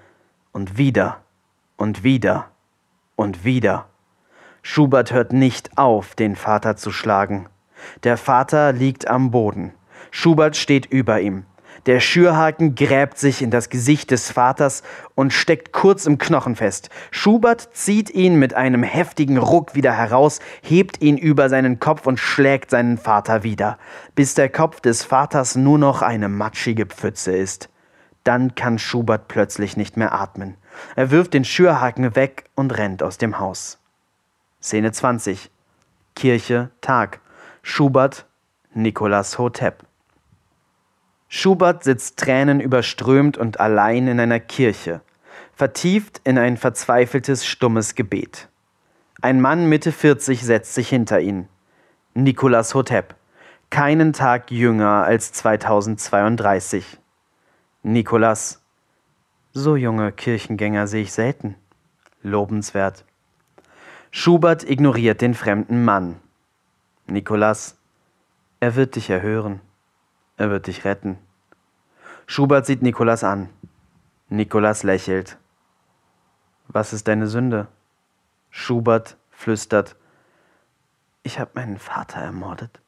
Und 0.51 0.78
wieder 0.78 1.22
und 1.78 2.03
wieder 2.03 2.51
und 3.15 3.45
wieder. 3.45 3.88
Schubert 4.61 5.11
hört 5.11 5.34
nicht 5.34 5.78
auf, 5.78 6.13
den 6.13 6.36
Vater 6.36 6.76
zu 6.76 6.91
schlagen. 6.91 7.47
Der 8.03 8.17
Vater 8.17 8.74
liegt 8.74 9.07
am 9.07 9.32
Boden. 9.32 9.74
Schubert 10.11 10.55
steht 10.57 10.86
über 10.86 11.22
ihm. 11.22 11.45
Der 11.88 11.99
Schürhaken 11.99 12.75
gräbt 12.75 13.17
sich 13.17 13.41
in 13.41 13.49
das 13.49 13.69
Gesicht 13.69 14.11
des 14.11 14.29
Vaters 14.29 14.84
und 15.15 15.34
steckt 15.34 15.71
kurz 15.71 16.05
im 16.05 16.19
Knochen 16.19 16.55
fest. 16.55 16.89
Schubert 17.09 17.69
zieht 17.73 18.11
ihn 18.11 18.38
mit 18.38 18.53
einem 18.53 18.84
heftigen 18.84 19.38
Ruck 19.38 19.73
wieder 19.73 19.93
heraus, 19.93 20.39
hebt 20.61 21.01
ihn 21.01 21.17
über 21.17 21.49
seinen 21.49 21.79
Kopf 21.79 22.05
und 22.05 22.19
schlägt 22.19 22.69
seinen 22.69 22.99
Vater 22.99 23.41
wieder, 23.41 23.79
bis 24.13 24.36
der 24.36 24.49
Kopf 24.49 24.79
des 24.79 25.03
Vaters 25.03 25.55
nur 25.55 25.79
noch 25.79 26.03
eine 26.03 26.29
matschige 26.29 26.86
Pfütze 26.86 27.36
ist. 27.36 27.69
Dann 28.23 28.53
kann 28.53 28.77
Schubert 28.77 29.27
plötzlich 29.27 29.75
nicht 29.75 29.97
mehr 29.97 30.13
atmen. 30.13 30.57
Er 30.95 31.09
wirft 31.09 31.34
den 31.34 31.45
Schürhaken 31.45 32.15
weg 32.15 32.45
und 32.53 32.77
rennt 32.77 33.01
aus 33.01 33.17
dem 33.17 33.39
Haus. 33.39 33.79
Szene 34.61 34.91
20. 34.91 35.49
Kirche, 36.15 36.69
Tag. 36.82 37.19
Schubert, 37.63 38.27
Nikolaus 38.73 39.39
Hotep. 39.39 39.84
Schubert 41.34 41.86
sitzt 41.86 42.17
tränenüberströmt 42.17 43.38
und 43.38 43.61
allein 43.61 44.09
in 44.09 44.19
einer 44.19 44.41
Kirche, 44.41 44.99
vertieft 45.55 46.19
in 46.25 46.38
ein 46.38 46.57
verzweifeltes, 46.57 47.45
stummes 47.45 47.95
Gebet. 47.95 48.49
Ein 49.21 49.39
Mann 49.39 49.69
Mitte 49.69 49.93
40 49.93 50.43
setzt 50.43 50.73
sich 50.73 50.89
hinter 50.89 51.21
ihn. 51.21 51.47
Nikolaus 52.13 52.75
Hotep, 52.75 53.15
keinen 53.69 54.11
Tag 54.11 54.51
jünger 54.51 55.05
als 55.05 55.32
2032. 55.32 56.99
Nikolaus, 57.84 58.61
so 59.53 59.77
junge 59.77 60.11
Kirchengänger 60.11 60.86
sehe 60.86 61.03
ich 61.03 61.13
selten. 61.13 61.55
Lobenswert. 62.23 63.05
Schubert 64.11 64.69
ignoriert 64.69 65.21
den 65.21 65.34
fremden 65.34 65.86
Mann. 65.86 66.17
Nikolas, 67.07 67.77
er 68.59 68.75
wird 68.75 68.97
dich 68.97 69.09
erhören. 69.09 69.61
Er 70.41 70.49
wird 70.49 70.65
dich 70.65 70.85
retten. 70.85 71.19
Schubert 72.25 72.65
sieht 72.65 72.81
Nikolas 72.81 73.23
an. 73.23 73.49
Nikolas 74.27 74.81
lächelt. 74.81 75.37
Was 76.67 76.93
ist 76.93 77.07
deine 77.07 77.27
Sünde? 77.27 77.67
Schubert 78.49 79.17
flüstert. 79.29 79.95
Ich 81.21 81.39
habe 81.39 81.51
meinen 81.53 81.77
Vater 81.77 82.21
ermordet. 82.21 82.81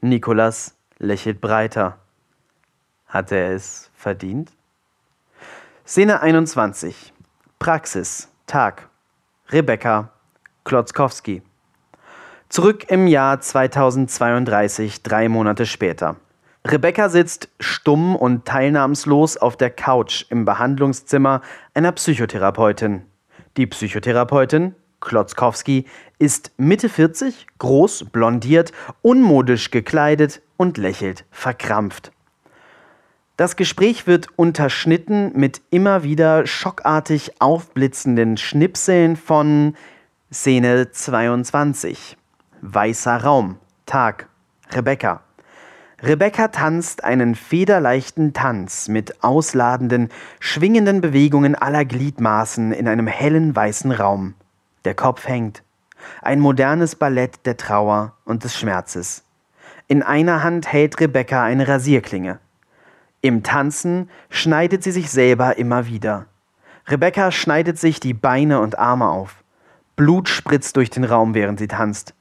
Nikolas 0.00 0.74
lächelt 0.98 1.40
breiter. 1.40 1.98
Hat 3.06 3.30
er 3.30 3.52
es 3.52 3.92
verdient? 3.94 4.50
Szene 5.86 6.20
21. 6.20 7.14
Praxis. 7.60 8.28
Tag. 8.48 8.88
Rebecca 9.50 10.10
Klotzkowski. 10.64 11.42
Zurück 12.48 12.90
im 12.90 13.06
Jahr 13.06 13.40
2032, 13.40 15.04
drei 15.04 15.28
Monate 15.28 15.64
später. 15.64 16.16
Rebecca 16.66 17.08
sitzt 17.08 17.48
stumm 17.60 18.16
und 18.16 18.44
teilnahmslos 18.44 19.36
auf 19.36 19.56
der 19.56 19.70
Couch 19.70 20.24
im 20.30 20.44
Behandlungszimmer 20.44 21.40
einer 21.74 21.92
Psychotherapeutin. 21.92 23.02
Die 23.56 23.68
Psychotherapeutin, 23.68 24.74
Klotzkowski, 25.00 25.84
ist 26.18 26.50
Mitte 26.56 26.88
40, 26.88 27.46
groß, 27.58 28.06
blondiert, 28.10 28.72
unmodisch 29.00 29.70
gekleidet 29.70 30.42
und 30.56 30.76
lächelt 30.76 31.24
verkrampft. 31.30 32.10
Das 33.36 33.54
Gespräch 33.54 34.08
wird 34.08 34.28
unterschnitten 34.34 35.38
mit 35.38 35.62
immer 35.70 36.02
wieder 36.02 36.48
schockartig 36.48 37.40
aufblitzenden 37.40 38.38
Schnipseln 38.38 39.14
von 39.14 39.76
Szene 40.32 40.90
22. 40.90 42.16
Weißer 42.60 43.22
Raum. 43.22 43.58
Tag. 43.84 44.28
Rebecca. 44.72 45.25
Rebecca 46.06 46.46
tanzt 46.46 47.02
einen 47.02 47.34
federleichten 47.34 48.32
Tanz 48.32 48.86
mit 48.86 49.24
ausladenden, 49.24 50.10
schwingenden 50.38 51.00
Bewegungen 51.00 51.56
aller 51.56 51.84
Gliedmaßen 51.84 52.70
in 52.70 52.86
einem 52.86 53.08
hellen 53.08 53.56
weißen 53.56 53.90
Raum. 53.90 54.34
Der 54.84 54.94
Kopf 54.94 55.26
hängt. 55.26 55.64
Ein 56.22 56.38
modernes 56.38 56.94
Ballett 56.94 57.44
der 57.44 57.56
Trauer 57.56 58.12
und 58.24 58.44
des 58.44 58.56
Schmerzes. 58.56 59.24
In 59.88 60.04
einer 60.04 60.44
Hand 60.44 60.72
hält 60.72 61.00
Rebecca 61.00 61.42
eine 61.42 61.66
Rasierklinge. 61.66 62.38
Im 63.20 63.42
Tanzen 63.42 64.08
schneidet 64.30 64.84
sie 64.84 64.92
sich 64.92 65.10
selber 65.10 65.58
immer 65.58 65.88
wieder. 65.88 66.26
Rebecca 66.86 67.32
schneidet 67.32 67.80
sich 67.80 67.98
die 67.98 68.14
Beine 68.14 68.60
und 68.60 68.78
Arme 68.78 69.08
auf. 69.08 69.42
Blut 69.96 70.28
spritzt 70.28 70.76
durch 70.76 70.90
den 70.90 71.02
Raum, 71.02 71.34
während 71.34 71.58
sie 71.58 71.66
tanzt. 71.66 72.14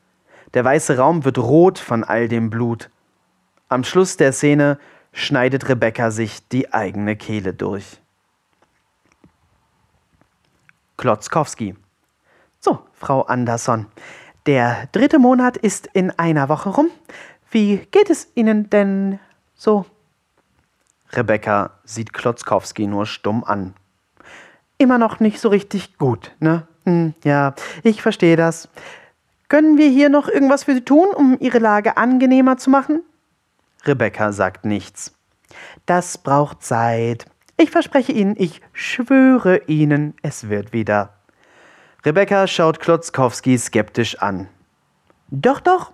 Der 0.56 0.66
weiße 0.66 0.98
Raum 0.98 1.24
wird 1.24 1.38
rot 1.38 1.78
von 1.78 2.04
all 2.04 2.28
dem 2.28 2.50
Blut. 2.50 2.90
Am 3.68 3.84
Schluss 3.84 4.16
der 4.18 4.32
Szene 4.32 4.78
schneidet 5.12 5.68
Rebecca 5.70 6.12
sich 6.12 6.48
die 6.50 6.72
eigene 6.72 7.16
Kehle 7.16 7.54
durch. 7.54 8.00
Klotzkowski. 10.98 11.76
So, 12.60 12.80
Frau 12.94 13.24
Andersson, 13.24 13.88
der 14.46 14.88
dritte 14.92 15.20
Monat 15.20 15.58
ist 15.58 15.88
in 15.94 16.12
einer 16.12 16.48
Woche 16.50 16.70
rum. 16.70 16.90
Wie 17.50 17.78
geht 17.92 18.10
es 18.10 18.28
Ihnen 18.36 18.70
denn 18.70 19.20
so? 19.56 19.86
Rebecca 21.12 21.72
sieht 21.86 22.14
Klotzkowski 22.14 22.88
nur 22.88 23.06
stumm 23.06 23.44
an. 23.44 23.74
Immer 24.78 24.98
noch 24.98 25.20
nicht 25.20 25.40
so 25.40 25.50
richtig 25.50 25.98
gut, 25.98 26.36
ne? 26.40 26.68
Hm, 26.86 27.16
ja, 27.24 27.56
ich 27.82 28.02
verstehe 28.02 28.36
das. 28.36 28.70
Können 29.48 29.78
wir 29.78 29.90
hier 29.90 30.10
noch 30.10 30.28
irgendwas 30.28 30.66
für 30.66 30.74
Sie 30.74 30.82
tun, 30.82 31.08
um 31.16 31.38
Ihre 31.40 31.60
Lage 31.60 31.98
angenehmer 31.98 32.58
zu 32.58 32.70
machen? 32.70 33.02
Rebecca 33.88 34.32
sagt 34.32 34.66
nichts. 34.66 35.14
Das 35.86 36.18
braucht 36.18 36.64
Zeit. 36.64 37.26
Ich 37.58 37.72
verspreche 37.72 38.12
Ihnen, 38.12 38.36
ich 38.38 38.62
schwöre 38.74 39.62
Ihnen, 39.68 40.16
es 40.22 40.50
wird 40.50 40.74
wieder. 40.74 41.14
Rebecca 42.04 42.48
schaut 42.48 42.80
Klotzkowski 42.80 43.58
skeptisch 43.58 44.20
an. 44.20 44.50
Doch, 45.30 45.60
doch. 45.60 45.92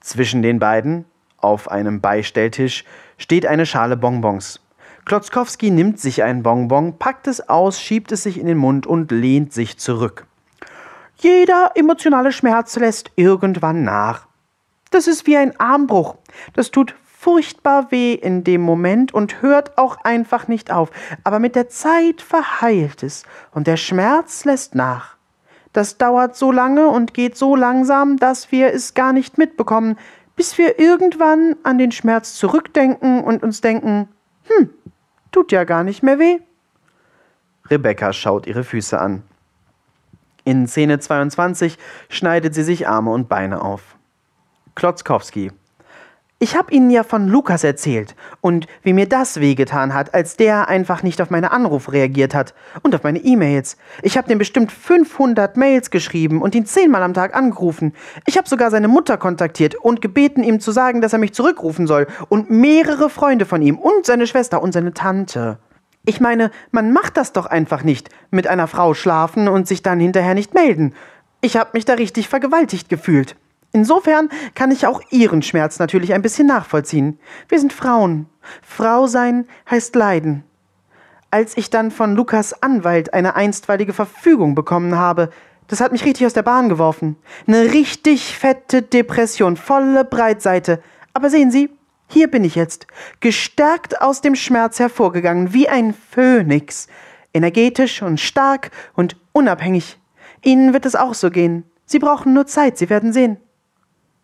Zwischen 0.00 0.42
den 0.42 0.58
beiden, 0.58 1.04
auf 1.36 1.70
einem 1.70 2.00
Beistelltisch, 2.00 2.84
steht 3.16 3.46
eine 3.46 3.66
Schale 3.66 3.96
Bonbons. 3.96 4.60
Klotzkowski 5.04 5.70
nimmt 5.70 5.98
sich 5.98 6.22
ein 6.22 6.42
Bonbon, 6.42 6.98
packt 6.98 7.26
es 7.26 7.48
aus, 7.48 7.80
schiebt 7.80 8.12
es 8.12 8.22
sich 8.22 8.38
in 8.38 8.46
den 8.46 8.58
Mund 8.58 8.86
und 8.86 9.10
lehnt 9.10 9.52
sich 9.52 9.78
zurück. 9.78 10.26
Jeder 11.16 11.72
emotionale 11.74 12.30
Schmerz 12.30 12.76
lässt 12.76 13.10
irgendwann 13.16 13.82
nach. 13.82 14.27
Das 14.90 15.06
ist 15.06 15.26
wie 15.26 15.36
ein 15.36 15.58
Armbruch. 15.58 16.16
Das 16.54 16.70
tut 16.70 16.94
furchtbar 17.04 17.90
weh 17.90 18.14
in 18.14 18.44
dem 18.44 18.60
Moment 18.60 19.12
und 19.12 19.42
hört 19.42 19.76
auch 19.76 19.98
einfach 20.04 20.48
nicht 20.48 20.70
auf. 20.70 20.90
Aber 21.24 21.38
mit 21.38 21.56
der 21.56 21.68
Zeit 21.68 22.22
verheilt 22.22 23.02
es 23.02 23.24
und 23.52 23.66
der 23.66 23.76
Schmerz 23.76 24.44
lässt 24.44 24.74
nach. 24.74 25.16
Das 25.72 25.98
dauert 25.98 26.36
so 26.36 26.50
lange 26.52 26.88
und 26.88 27.14
geht 27.14 27.36
so 27.36 27.54
langsam, 27.54 28.16
dass 28.16 28.50
wir 28.52 28.72
es 28.72 28.94
gar 28.94 29.12
nicht 29.12 29.36
mitbekommen, 29.36 29.98
bis 30.36 30.56
wir 30.56 30.78
irgendwann 30.78 31.56
an 31.64 31.78
den 31.78 31.92
Schmerz 31.92 32.34
zurückdenken 32.34 33.22
und 33.22 33.42
uns 33.42 33.60
denken, 33.60 34.08
hm, 34.44 34.70
Tut 35.32 35.52
ja 35.52 35.64
gar 35.64 35.84
nicht 35.84 36.02
mehr 36.02 36.18
weh. 36.18 36.38
Rebecca 37.70 38.12
schaut 38.12 38.46
ihre 38.46 38.64
Füße 38.64 38.98
an. 38.98 39.22
In 40.44 40.66
Szene 40.66 40.98
22 40.98 41.76
schneidet 42.08 42.54
sie 42.54 42.62
sich 42.62 42.88
Arme 42.88 43.10
und 43.10 43.28
Beine 43.28 43.60
auf. 43.60 43.97
Klotzkowski. 44.78 45.50
Ich 46.38 46.56
habe 46.56 46.72
Ihnen 46.72 46.88
ja 46.88 47.02
von 47.02 47.26
Lukas 47.26 47.64
erzählt 47.64 48.14
und 48.40 48.68
wie 48.84 48.92
mir 48.92 49.08
das 49.08 49.40
wehgetan 49.40 49.92
hat, 49.92 50.14
als 50.14 50.36
der 50.36 50.68
einfach 50.68 51.02
nicht 51.02 51.20
auf 51.20 51.30
meine 51.30 51.50
Anrufe 51.50 51.90
reagiert 51.90 52.32
hat 52.32 52.54
und 52.84 52.94
auf 52.94 53.02
meine 53.02 53.18
E-Mails. 53.18 53.76
Ich 54.02 54.16
habe 54.16 54.28
dem 54.28 54.38
bestimmt 54.38 54.70
500 54.70 55.56
Mails 55.56 55.90
geschrieben 55.90 56.40
und 56.40 56.54
ihn 56.54 56.64
zehnmal 56.64 57.02
am 57.02 57.12
Tag 57.12 57.34
angerufen. 57.34 57.92
Ich 58.24 58.38
habe 58.38 58.48
sogar 58.48 58.70
seine 58.70 58.86
Mutter 58.86 59.16
kontaktiert 59.16 59.74
und 59.74 60.00
gebeten, 60.00 60.44
ihm 60.44 60.60
zu 60.60 60.70
sagen, 60.70 61.00
dass 61.00 61.12
er 61.12 61.18
mich 61.18 61.34
zurückrufen 61.34 61.88
soll 61.88 62.06
und 62.28 62.48
mehrere 62.48 63.10
Freunde 63.10 63.46
von 63.46 63.60
ihm 63.60 63.76
und 63.76 64.06
seine 64.06 64.28
Schwester 64.28 64.62
und 64.62 64.70
seine 64.70 64.94
Tante. 64.94 65.58
Ich 66.06 66.20
meine, 66.20 66.52
man 66.70 66.92
macht 66.92 67.16
das 67.16 67.32
doch 67.32 67.46
einfach 67.46 67.82
nicht, 67.82 68.10
mit 68.30 68.46
einer 68.46 68.68
Frau 68.68 68.94
schlafen 68.94 69.48
und 69.48 69.66
sich 69.66 69.82
dann 69.82 69.98
hinterher 69.98 70.34
nicht 70.34 70.54
melden. 70.54 70.94
Ich 71.40 71.56
habe 71.56 71.70
mich 71.72 71.84
da 71.84 71.94
richtig 71.94 72.28
vergewaltigt 72.28 72.88
gefühlt. 72.88 73.34
Insofern 73.72 74.30
kann 74.54 74.70
ich 74.70 74.86
auch 74.86 75.02
Ihren 75.10 75.42
Schmerz 75.42 75.78
natürlich 75.78 76.14
ein 76.14 76.22
bisschen 76.22 76.46
nachvollziehen. 76.46 77.18
Wir 77.48 77.60
sind 77.60 77.72
Frauen. 77.72 78.26
Frau 78.62 79.06
sein 79.06 79.46
heißt 79.70 79.94
leiden. 79.94 80.44
Als 81.30 81.56
ich 81.56 81.68
dann 81.68 81.90
von 81.90 82.14
Lukas 82.14 82.62
Anwalt 82.62 83.12
eine 83.12 83.36
einstweilige 83.36 83.92
Verfügung 83.92 84.54
bekommen 84.54 84.96
habe, 84.96 85.30
das 85.66 85.82
hat 85.82 85.92
mich 85.92 86.06
richtig 86.06 86.24
aus 86.24 86.32
der 86.32 86.42
Bahn 86.42 86.70
geworfen. 86.70 87.16
Eine 87.46 87.74
richtig 87.74 88.34
fette 88.38 88.80
Depression, 88.80 89.58
volle 89.58 90.06
Breitseite. 90.06 90.82
Aber 91.12 91.28
sehen 91.28 91.50
Sie, 91.50 91.68
hier 92.06 92.30
bin 92.30 92.44
ich 92.44 92.54
jetzt, 92.54 92.86
gestärkt 93.20 94.00
aus 94.00 94.22
dem 94.22 94.34
Schmerz 94.34 94.78
hervorgegangen, 94.78 95.52
wie 95.52 95.68
ein 95.68 95.92
Phönix. 95.92 96.88
Energetisch 97.34 98.00
und 98.00 98.18
stark 98.18 98.70
und 98.94 99.16
unabhängig. 99.32 99.98
Ihnen 100.42 100.72
wird 100.72 100.86
es 100.86 100.96
auch 100.96 101.12
so 101.12 101.30
gehen. 101.30 101.64
Sie 101.84 101.98
brauchen 101.98 102.32
nur 102.32 102.46
Zeit, 102.46 102.78
Sie 102.78 102.88
werden 102.88 103.12
sehen. 103.12 103.36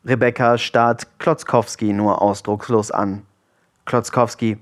Rebecca 0.06 0.58
starrt 0.58 1.18
Klotzkowski 1.18 1.94
nur 1.94 2.20
ausdruckslos 2.20 2.90
an. 2.90 3.22
Klotzkowski. 3.86 4.58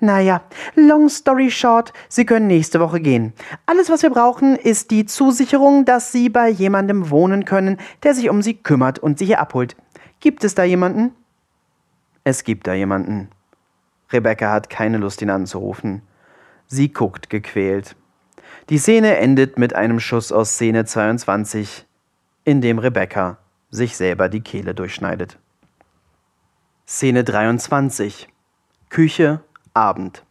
Naja, 0.00 0.42
long 0.74 1.10
story 1.10 1.50
short, 1.50 1.92
Sie 2.08 2.24
können 2.24 2.46
nächste 2.46 2.80
Woche 2.80 3.00
gehen. 3.00 3.34
Alles, 3.66 3.90
was 3.90 4.02
wir 4.02 4.10
brauchen, 4.10 4.56
ist 4.56 4.90
die 4.90 5.04
Zusicherung, 5.04 5.84
dass 5.84 6.12
Sie 6.12 6.30
bei 6.30 6.48
jemandem 6.48 7.10
wohnen 7.10 7.44
können, 7.44 7.78
der 8.02 8.14
sich 8.14 8.30
um 8.30 8.40
Sie 8.40 8.54
kümmert 8.54 8.98
und 8.98 9.18
Sie 9.18 9.26
hier 9.26 9.40
abholt. 9.40 9.76
Gibt 10.20 10.44
es 10.44 10.54
da 10.54 10.64
jemanden? 10.64 11.12
Es 12.24 12.42
gibt 12.42 12.66
da 12.66 12.72
jemanden. 12.72 13.28
Rebecca 14.12 14.50
hat 14.50 14.70
keine 14.70 14.96
Lust, 14.96 15.20
ihn 15.20 15.30
anzurufen. 15.30 16.02
Sie 16.68 16.90
guckt 16.90 17.28
gequält. 17.28 17.96
Die 18.70 18.78
Szene 18.78 19.18
endet 19.18 19.58
mit 19.58 19.74
einem 19.74 20.00
Schuss 20.00 20.32
aus 20.32 20.54
Szene 20.54 20.86
22, 20.86 21.86
in 22.44 22.60
dem 22.62 22.78
Rebecca 22.78 23.38
sich 23.70 23.96
selber 23.96 24.28
die 24.28 24.40
Kehle 24.40 24.74
durchschneidet. 24.74 25.38
Szene 26.86 27.24
23. 27.24 28.28
Küche, 28.88 29.40
Abend. 29.74 30.24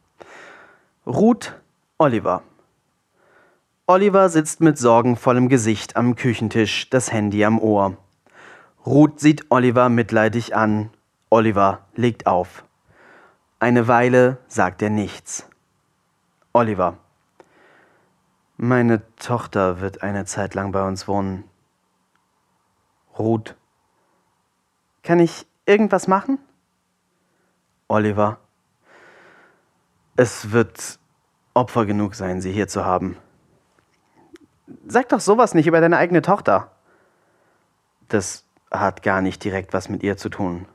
Ruth, 1.06 1.54
Oliver. 1.98 2.44
Oliver 3.88 4.30
sitzt 4.30 4.62
mit 4.62 4.78
sorgenvollem 4.78 5.50
Gesicht 5.50 5.96
am 5.96 6.16
Küchentisch, 6.16 6.90
das 6.90 7.12
Handy 7.12 7.46
am 7.46 7.60
Ohr. 7.60 7.98
Ruth 8.86 9.20
sieht 9.20 9.52
Oliver 9.52 9.90
mitleidig 9.90 10.56
an. 10.56 10.90
Oliver 11.30 11.86
legt 11.96 12.26
auf. 12.26 12.64
Eine 13.60 13.88
Weile 13.88 14.38
sagt 14.48 14.82
er 14.82 14.90
nichts. 14.90 15.48
Oliver. 16.54 16.98
Meine 18.58 19.02
Tochter 19.18 19.82
wird 19.82 20.02
eine 20.02 20.26
Zeit 20.26 20.56
lang 20.56 20.72
bei 20.72 20.88
uns 20.88 21.08
wohnen. 21.08 21.44
Ruth. 23.18 23.56
Kann 25.04 25.20
ich 25.20 25.48
irgendwas 25.66 26.08
machen? 26.08 26.40
Oliver. 27.88 28.38
Es 30.16 30.52
wird 30.52 31.00
Opfer 31.54 31.86
genug 31.86 32.16
sein, 32.16 32.42
sie 32.42 32.52
hier 32.52 32.68
zu 32.68 32.86
haben. 32.86 33.18
Sag 34.88 35.10
doch 35.10 35.20
sowas 35.20 35.54
nicht 35.54 35.68
über 35.68 35.82
deine 35.82 35.98
eigene 35.98 36.22
Tochter. 36.22 36.72
Das 38.08 38.46
hat 38.72 39.04
gar 39.04 39.22
nicht 39.22 39.44
direkt 39.44 39.74
was 39.74 39.90
mit 39.90 40.04
ihr 40.04 40.18
zu 40.18 40.30
tun. 40.30 40.68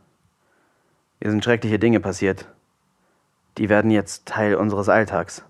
Hier 1.20 1.30
sind 1.30 1.44
schreckliche 1.44 1.78
Dinge 1.78 2.00
passiert. 2.00 2.48
Die 3.58 3.68
werden 3.68 3.90
jetzt 3.90 4.26
Teil 4.26 4.54
unseres 4.54 4.88
Alltags. 4.88 5.44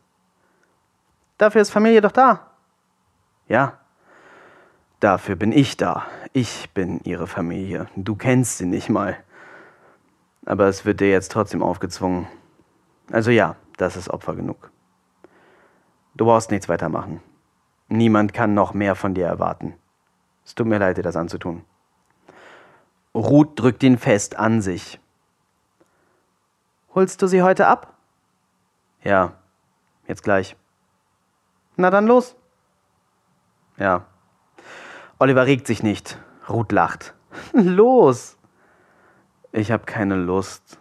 Dafür 1.38 1.60
ist 1.60 1.70
Familie 1.70 2.00
doch 2.00 2.12
da. 2.12 2.50
Ja, 3.48 3.79
dafür 5.00 5.36
bin 5.36 5.52
ich 5.52 5.76
da. 5.76 6.06
Ich 6.32 6.70
bin 6.70 7.00
ihre 7.04 7.26
Familie. 7.26 7.88
Du 7.96 8.14
kennst 8.14 8.58
sie 8.58 8.66
nicht 8.66 8.88
mal. 8.88 9.16
Aber 10.46 10.68
es 10.68 10.84
wird 10.84 11.00
dir 11.00 11.10
jetzt 11.10 11.32
trotzdem 11.32 11.62
aufgezwungen. 11.62 12.28
Also 13.10 13.30
ja, 13.30 13.56
das 13.76 13.96
ist 13.96 14.08
Opfer 14.08 14.34
genug. 14.36 14.70
Du 16.14 16.26
brauchst 16.26 16.50
nichts 16.50 16.68
weitermachen. 16.68 17.20
Niemand 17.88 18.32
kann 18.32 18.54
noch 18.54 18.72
mehr 18.72 18.94
von 18.94 19.14
dir 19.14 19.26
erwarten. 19.26 19.74
Es 20.44 20.54
tut 20.54 20.66
mir 20.66 20.78
leid, 20.78 20.96
dir 20.96 21.02
das 21.02 21.16
anzutun. 21.16 21.64
Ruth 23.14 23.58
drückt 23.58 23.82
ihn 23.82 23.98
fest 23.98 24.36
an 24.36 24.62
sich. 24.62 25.00
Holst 26.94 27.22
du 27.22 27.26
sie 27.26 27.42
heute 27.42 27.66
ab? 27.66 27.94
Ja, 29.02 29.32
jetzt 30.06 30.22
gleich. 30.22 30.56
Na 31.76 31.90
dann 31.90 32.06
los. 32.06 32.36
Ja. 33.76 34.06
Oliver 35.20 35.44
regt 35.44 35.66
sich 35.66 35.82
nicht. 35.82 36.18
Ruth 36.48 36.72
lacht. 36.72 37.12
Los! 37.52 38.38
Ich 39.52 39.70
habe 39.70 39.84
keine 39.84 40.16
Lust. 40.16 40.78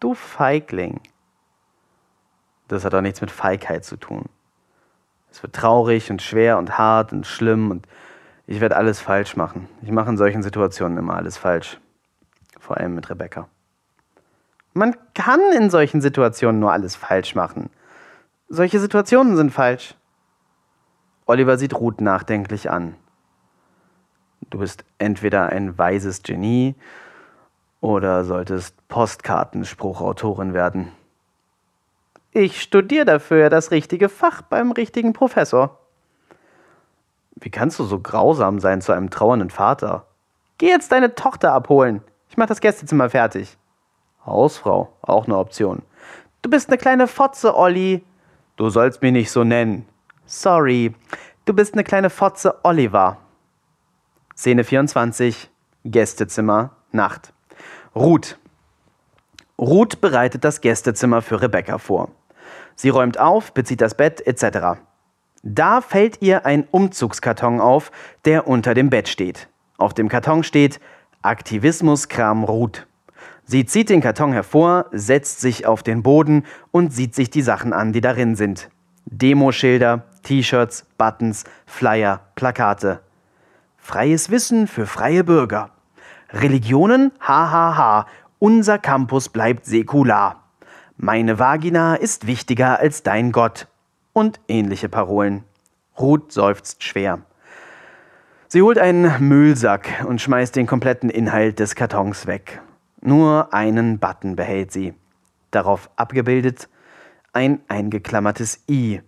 Du 0.00 0.14
Feigling. 0.14 1.00
Das 2.68 2.86
hat 2.86 2.94
doch 2.94 3.02
nichts 3.02 3.20
mit 3.20 3.30
Feigheit 3.30 3.84
zu 3.84 3.98
tun. 3.98 4.24
Es 5.30 5.42
wird 5.42 5.54
traurig 5.54 6.10
und 6.10 6.22
schwer 6.22 6.56
und 6.56 6.78
hart 6.78 7.12
und 7.12 7.26
schlimm 7.26 7.70
und 7.70 7.86
ich 8.46 8.60
werde 8.62 8.76
alles 8.76 8.98
falsch 8.98 9.36
machen. 9.36 9.68
Ich 9.82 9.90
mache 9.90 10.08
in 10.08 10.16
solchen 10.16 10.42
Situationen 10.42 10.96
immer 10.96 11.14
alles 11.14 11.36
falsch. 11.36 11.78
Vor 12.58 12.78
allem 12.78 12.94
mit 12.94 13.10
Rebecca. 13.10 13.46
Man 14.72 14.96
kann 15.12 15.40
in 15.54 15.68
solchen 15.68 16.00
Situationen 16.00 16.60
nur 16.60 16.72
alles 16.72 16.96
falsch 16.96 17.34
machen. 17.34 17.68
Solche 18.48 18.80
Situationen 18.80 19.36
sind 19.36 19.50
falsch. 19.50 19.96
Oliver 21.26 21.58
sieht 21.58 21.74
Ruth 21.74 22.00
nachdenklich 22.00 22.70
an. 22.70 22.94
Du 24.50 24.58
bist 24.58 24.84
entweder 24.98 25.46
ein 25.50 25.76
weises 25.76 26.22
Genie 26.22 26.74
oder 27.80 28.24
solltest 28.24 28.74
Postkartenspruchautorin 28.88 30.54
werden. 30.54 30.92
Ich 32.32 32.60
studiere 32.60 33.04
dafür 33.04 33.50
das 33.50 33.70
richtige 33.70 34.08
Fach 34.08 34.42
beim 34.42 34.72
richtigen 34.72 35.12
Professor. 35.12 35.78
Wie 37.36 37.50
kannst 37.50 37.78
du 37.78 37.84
so 37.84 38.00
grausam 38.00 38.58
sein 38.58 38.80
zu 38.80 38.92
einem 38.92 39.10
trauernden 39.10 39.50
Vater? 39.50 40.06
Geh 40.58 40.68
jetzt 40.68 40.92
deine 40.92 41.14
Tochter 41.14 41.52
abholen. 41.52 42.02
Ich 42.28 42.36
mach 42.36 42.46
das 42.46 42.60
Gästezimmer 42.60 43.10
fertig. 43.10 43.56
Hausfrau, 44.26 44.92
auch 45.02 45.26
eine 45.26 45.38
Option. 45.38 45.82
Du 46.42 46.50
bist 46.50 46.68
eine 46.68 46.78
kleine 46.78 47.06
Fotze, 47.06 47.56
Olli. 47.56 48.04
Du 48.56 48.70
sollst 48.70 49.02
mich 49.02 49.12
nicht 49.12 49.30
so 49.30 49.44
nennen. 49.44 49.86
Sorry. 50.26 50.94
Du 51.44 51.54
bist 51.54 51.74
eine 51.74 51.84
kleine 51.84 52.10
Fotze, 52.10 52.56
Oliver. 52.64 53.18
Szene 54.38 54.62
24, 54.62 55.50
Gästezimmer, 55.84 56.70
Nacht. 56.92 57.32
Ruth. 57.96 58.38
Ruth 59.58 60.00
bereitet 60.00 60.44
das 60.44 60.60
Gästezimmer 60.60 61.22
für 61.22 61.42
Rebecca 61.42 61.78
vor. 61.78 62.12
Sie 62.76 62.88
räumt 62.88 63.18
auf, 63.18 63.52
bezieht 63.52 63.80
das 63.80 63.96
Bett 63.96 64.24
etc. 64.24 64.80
Da 65.42 65.80
fällt 65.80 66.22
ihr 66.22 66.46
ein 66.46 66.68
Umzugskarton 66.70 67.60
auf, 67.60 67.90
der 68.26 68.46
unter 68.46 68.74
dem 68.74 68.90
Bett 68.90 69.08
steht. 69.08 69.48
Auf 69.76 69.92
dem 69.92 70.08
Karton 70.08 70.44
steht 70.44 70.78
Aktivismuskram 71.22 72.44
Ruth. 72.44 72.86
Sie 73.42 73.66
zieht 73.66 73.90
den 73.90 74.00
Karton 74.00 74.32
hervor, 74.32 74.86
setzt 74.92 75.40
sich 75.40 75.66
auf 75.66 75.82
den 75.82 76.04
Boden 76.04 76.44
und 76.70 76.92
sieht 76.92 77.16
sich 77.16 77.28
die 77.28 77.42
Sachen 77.42 77.72
an, 77.72 77.92
die 77.92 78.00
darin 78.00 78.36
sind. 78.36 78.70
Demoschilder, 79.04 80.04
T-Shirts, 80.22 80.86
Buttons, 80.96 81.42
Flyer, 81.66 82.20
Plakate. 82.36 83.00
Freies 83.88 84.30
Wissen 84.30 84.66
für 84.66 84.84
freie 84.84 85.24
Bürger. 85.24 85.70
Religionen? 86.28 87.10
Hahaha. 87.20 88.04
Unser 88.38 88.76
Campus 88.78 89.30
bleibt 89.30 89.64
säkular. 89.64 90.44
Meine 90.98 91.38
Vagina 91.38 91.94
ist 91.94 92.26
wichtiger 92.26 92.80
als 92.80 93.02
dein 93.02 93.32
Gott. 93.32 93.66
Und 94.12 94.40
ähnliche 94.46 94.90
Parolen. 94.90 95.44
Ruth 95.98 96.32
seufzt 96.32 96.84
schwer. 96.84 97.22
Sie 98.48 98.60
holt 98.60 98.76
einen 98.76 99.26
Müllsack 99.26 100.04
und 100.06 100.20
schmeißt 100.20 100.54
den 100.54 100.66
kompletten 100.66 101.08
Inhalt 101.08 101.58
des 101.58 101.74
Kartons 101.74 102.26
weg. 102.26 102.60
Nur 103.00 103.54
einen 103.54 103.98
Button 103.98 104.36
behält 104.36 104.70
sie. 104.70 104.92
Darauf 105.50 105.88
abgebildet 105.96 106.68
ein 107.32 107.60
eingeklammertes 107.68 108.64
I, 108.68 109.00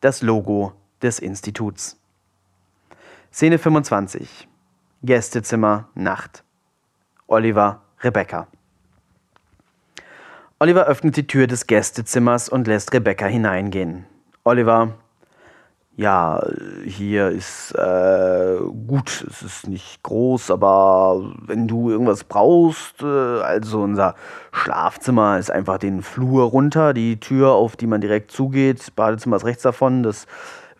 das 0.00 0.22
Logo 0.22 0.72
des 1.02 1.20
Instituts. 1.20 1.97
Szene 3.30 3.58
25. 3.58 4.48
Gästezimmer, 5.02 5.88
Nacht. 5.94 6.44
Oliver, 7.26 7.82
Rebecca. 8.02 8.48
Oliver 10.58 10.86
öffnet 10.86 11.16
die 11.16 11.26
Tür 11.26 11.46
des 11.46 11.66
Gästezimmers 11.66 12.48
und 12.48 12.66
lässt 12.66 12.92
Rebecca 12.94 13.26
hineingehen. 13.26 14.06
Oliver, 14.44 14.94
ja, 15.98 16.40
hier 16.84 17.28
ist 17.28 17.72
äh, 17.72 18.56
gut, 18.86 19.26
es 19.28 19.42
ist 19.42 19.68
nicht 19.68 20.02
groß, 20.02 20.50
aber 20.50 21.34
wenn 21.46 21.68
du 21.68 21.90
irgendwas 21.90 22.24
brauchst, 22.24 23.02
äh, 23.02 23.06
also 23.06 23.82
unser 23.82 24.14
Schlafzimmer 24.52 25.38
ist 25.38 25.50
einfach 25.50 25.78
den 25.78 26.02
Flur 26.02 26.44
runter, 26.44 26.94
die 26.94 27.20
Tür, 27.20 27.50
auf 27.50 27.76
die 27.76 27.86
man 27.86 28.00
direkt 28.00 28.30
zugeht, 28.30 28.96
Badezimmer 28.96 29.36
ist 29.36 29.44
rechts 29.44 29.64
davon, 29.64 30.02
das 30.02 30.26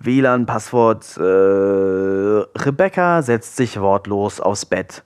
WLAN-Passwort. 0.01 1.17
Äh, 1.17 2.59
Rebecca 2.59 3.23
setzt 3.23 3.57
sich 3.57 3.81
wortlos 3.81 4.41
aufs 4.41 4.67
Bett. 4.67 5.05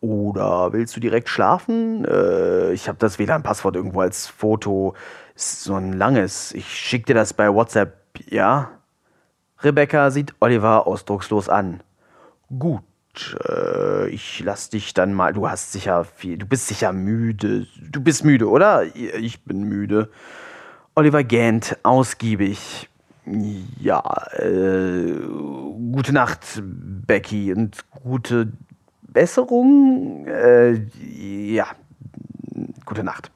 Oder 0.00 0.72
willst 0.72 0.96
du 0.96 1.00
direkt 1.00 1.28
schlafen? 1.28 2.04
Äh, 2.04 2.72
ich 2.72 2.88
habe 2.88 2.98
das 2.98 3.18
WLAN-Passwort 3.18 3.76
irgendwo 3.76 4.00
als 4.00 4.26
Foto. 4.26 4.94
Ist 5.34 5.64
so 5.64 5.74
ein 5.74 5.92
langes. 5.92 6.52
Ich 6.52 6.68
schicke 6.68 7.06
dir 7.06 7.14
das 7.14 7.32
bei 7.32 7.52
WhatsApp, 7.52 7.96
ja? 8.28 8.70
Rebecca 9.60 10.10
sieht 10.10 10.34
Oliver 10.40 10.86
ausdruckslos 10.86 11.48
an. 11.48 11.82
Gut, 12.58 12.82
äh, 13.48 14.08
ich 14.08 14.40
lass 14.40 14.70
dich 14.70 14.92
dann 14.92 15.14
mal. 15.14 15.32
Du 15.32 15.48
hast 15.48 15.72
sicher 15.72 16.04
viel. 16.04 16.36
Du 16.36 16.46
bist 16.46 16.66
sicher 16.66 16.92
müde. 16.92 17.66
Du 17.80 18.00
bist 18.00 18.24
müde, 18.24 18.48
oder? 18.48 18.84
Ich 18.94 19.44
bin 19.44 19.62
müde. 19.62 20.10
Oliver 20.94 21.22
gähnt 21.24 21.78
ausgiebig. 21.84 22.90
Ja, 23.24 24.02
äh, 24.32 25.12
gute 25.92 26.12
Nacht, 26.12 26.60
Becky, 26.62 27.52
und 27.52 27.84
gute 28.02 28.52
Besserung. 29.02 30.26
Äh, 30.26 30.86
ja, 31.00 31.66
gute 32.84 33.04
Nacht. 33.04 33.30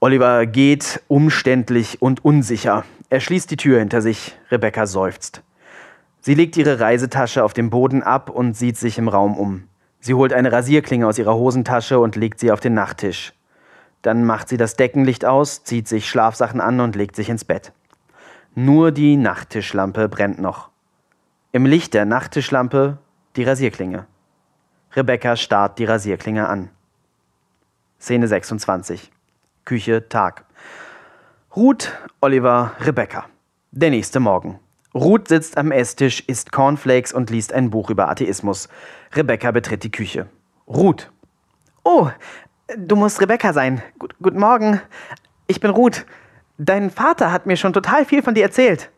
Oliver 0.00 0.46
geht 0.46 1.02
umständlich 1.08 2.00
und 2.00 2.24
unsicher. 2.24 2.84
Er 3.10 3.20
schließt 3.20 3.50
die 3.50 3.56
Tür 3.56 3.78
hinter 3.78 4.00
sich. 4.00 4.36
Rebecca 4.50 4.86
seufzt. 4.86 5.42
Sie 6.20 6.34
legt 6.34 6.56
ihre 6.56 6.80
Reisetasche 6.80 7.44
auf 7.44 7.52
dem 7.52 7.68
Boden 7.68 8.02
ab 8.02 8.30
und 8.30 8.56
sieht 8.56 8.78
sich 8.78 8.96
im 8.96 9.08
Raum 9.08 9.36
um. 9.36 9.64
Sie 10.00 10.14
holt 10.14 10.32
eine 10.32 10.50
Rasierklinge 10.50 11.06
aus 11.06 11.18
ihrer 11.18 11.34
Hosentasche 11.34 12.00
und 12.00 12.16
legt 12.16 12.40
sie 12.40 12.50
auf 12.50 12.60
den 12.60 12.74
Nachttisch. 12.74 13.34
Dann 14.00 14.24
macht 14.24 14.48
sie 14.48 14.56
das 14.56 14.74
Deckenlicht 14.74 15.24
aus, 15.24 15.62
zieht 15.62 15.86
sich 15.86 16.08
Schlafsachen 16.08 16.60
an 16.60 16.80
und 16.80 16.96
legt 16.96 17.14
sich 17.14 17.28
ins 17.28 17.44
Bett. 17.44 17.72
Nur 18.54 18.92
die 18.92 19.16
Nachttischlampe 19.16 20.10
brennt 20.10 20.38
noch. 20.38 20.68
Im 21.52 21.64
Licht 21.64 21.94
der 21.94 22.04
Nachttischlampe 22.04 22.98
die 23.36 23.44
Rasierklinge. 23.44 24.06
Rebecca 24.92 25.36
starrt 25.36 25.78
die 25.78 25.86
Rasierklinge 25.86 26.46
an. 26.46 26.68
Szene 27.98 28.28
26. 28.28 29.10
Küche, 29.64 30.06
Tag. 30.10 30.44
Ruth, 31.56 31.92
Oliver, 32.20 32.72
Rebecca. 32.80 33.24
Der 33.70 33.88
nächste 33.88 34.20
Morgen. 34.20 34.60
Ruth 34.94 35.28
sitzt 35.28 35.56
am 35.56 35.72
Esstisch, 35.72 36.22
isst 36.26 36.52
Cornflakes 36.52 37.14
und 37.14 37.30
liest 37.30 37.54
ein 37.54 37.70
Buch 37.70 37.88
über 37.88 38.10
Atheismus. 38.10 38.68
Rebecca 39.14 39.50
betritt 39.50 39.82
die 39.82 39.90
Küche. 39.90 40.26
Ruth. 40.66 41.10
Oh, 41.84 42.10
du 42.76 42.96
musst 42.96 43.18
Rebecca 43.22 43.54
sein. 43.54 43.80
Gut, 43.98 44.14
guten 44.20 44.38
Morgen. 44.38 44.82
Ich 45.46 45.58
bin 45.58 45.70
Ruth. 45.70 46.04
Dein 46.58 46.90
Vater 46.90 47.32
hat 47.32 47.46
mir 47.46 47.56
schon 47.56 47.72
total 47.72 48.04
viel 48.04 48.22
von 48.22 48.34
dir 48.34 48.44
erzählt. 48.44 48.90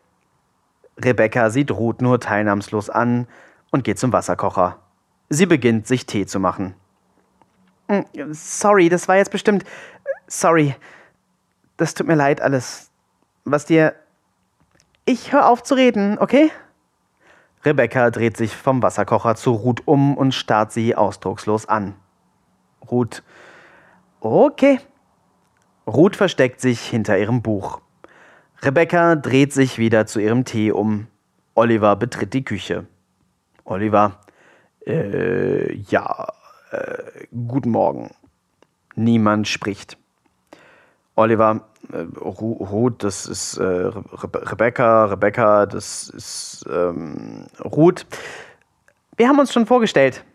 Rebecca 0.97 1.49
sieht 1.49 1.71
Ruth 1.71 2.01
nur 2.01 2.19
teilnahmslos 2.19 2.89
an 2.89 3.27
und 3.71 3.83
geht 3.83 3.99
zum 3.99 4.13
Wasserkocher. 4.13 4.79
Sie 5.29 5.45
beginnt, 5.45 5.87
sich 5.87 6.05
Tee 6.05 6.25
zu 6.25 6.39
machen. 6.39 6.75
Hm, 7.89 8.05
sorry, 8.31 8.89
das 8.89 9.07
war 9.07 9.17
jetzt 9.17 9.31
bestimmt. 9.31 9.63
Sorry. 10.27 10.75
Das 11.77 11.93
tut 11.93 12.07
mir 12.07 12.15
leid, 12.15 12.41
alles. 12.41 12.91
Was 13.43 13.65
dir. 13.65 13.95
Ich 15.05 15.33
hör 15.33 15.49
auf 15.49 15.61
zu 15.61 15.75
reden, 15.75 16.17
okay? 16.17 16.51
Rebecca 17.63 18.11
dreht 18.11 18.37
sich 18.37 18.55
vom 18.55 18.81
Wasserkocher 18.81 19.35
zu 19.35 19.51
Ruth 19.51 19.81
um 19.85 20.17
und 20.17 20.33
starrt 20.33 20.71
sie 20.71 20.95
ausdruckslos 20.95 21.67
an. 21.67 21.95
Ruth. 22.89 23.23
Okay, 24.19 24.79
Ruth 25.87 26.15
versteckt 26.15 26.61
sich 26.61 26.81
hinter 26.81 27.17
ihrem 27.17 27.41
Buch. 27.41 27.81
Rebecca 28.61 29.15
dreht 29.15 29.53
sich 29.53 29.77
wieder 29.77 30.05
zu 30.07 30.19
ihrem 30.19 30.45
Tee 30.45 30.71
um. 30.71 31.07
Oliver 31.53 31.95
betritt 31.95 32.33
die 32.33 32.43
Küche. 32.43 32.87
Oliver, 33.63 34.19
äh, 34.85 35.73
ja, 35.75 36.27
äh, 36.71 37.27
guten 37.47 37.69
Morgen. 37.69 38.11
Niemand 38.95 39.47
spricht. 39.47 39.97
Oliver, 41.15 41.61
äh, 41.91 42.05
Ruth, 42.19 43.03
das 43.03 43.25
ist 43.25 43.57
äh, 43.57 43.63
Re 43.63 44.51
Rebecca, 44.51 45.05
Rebecca, 45.05 45.65
das 45.65 46.09
ist 46.09 46.65
ähm, 46.69 47.45
Ruth. 47.63 48.05
Wir 49.17 49.29
haben 49.29 49.39
uns 49.39 49.53
schon 49.53 49.65
vorgestellt. 49.65 50.25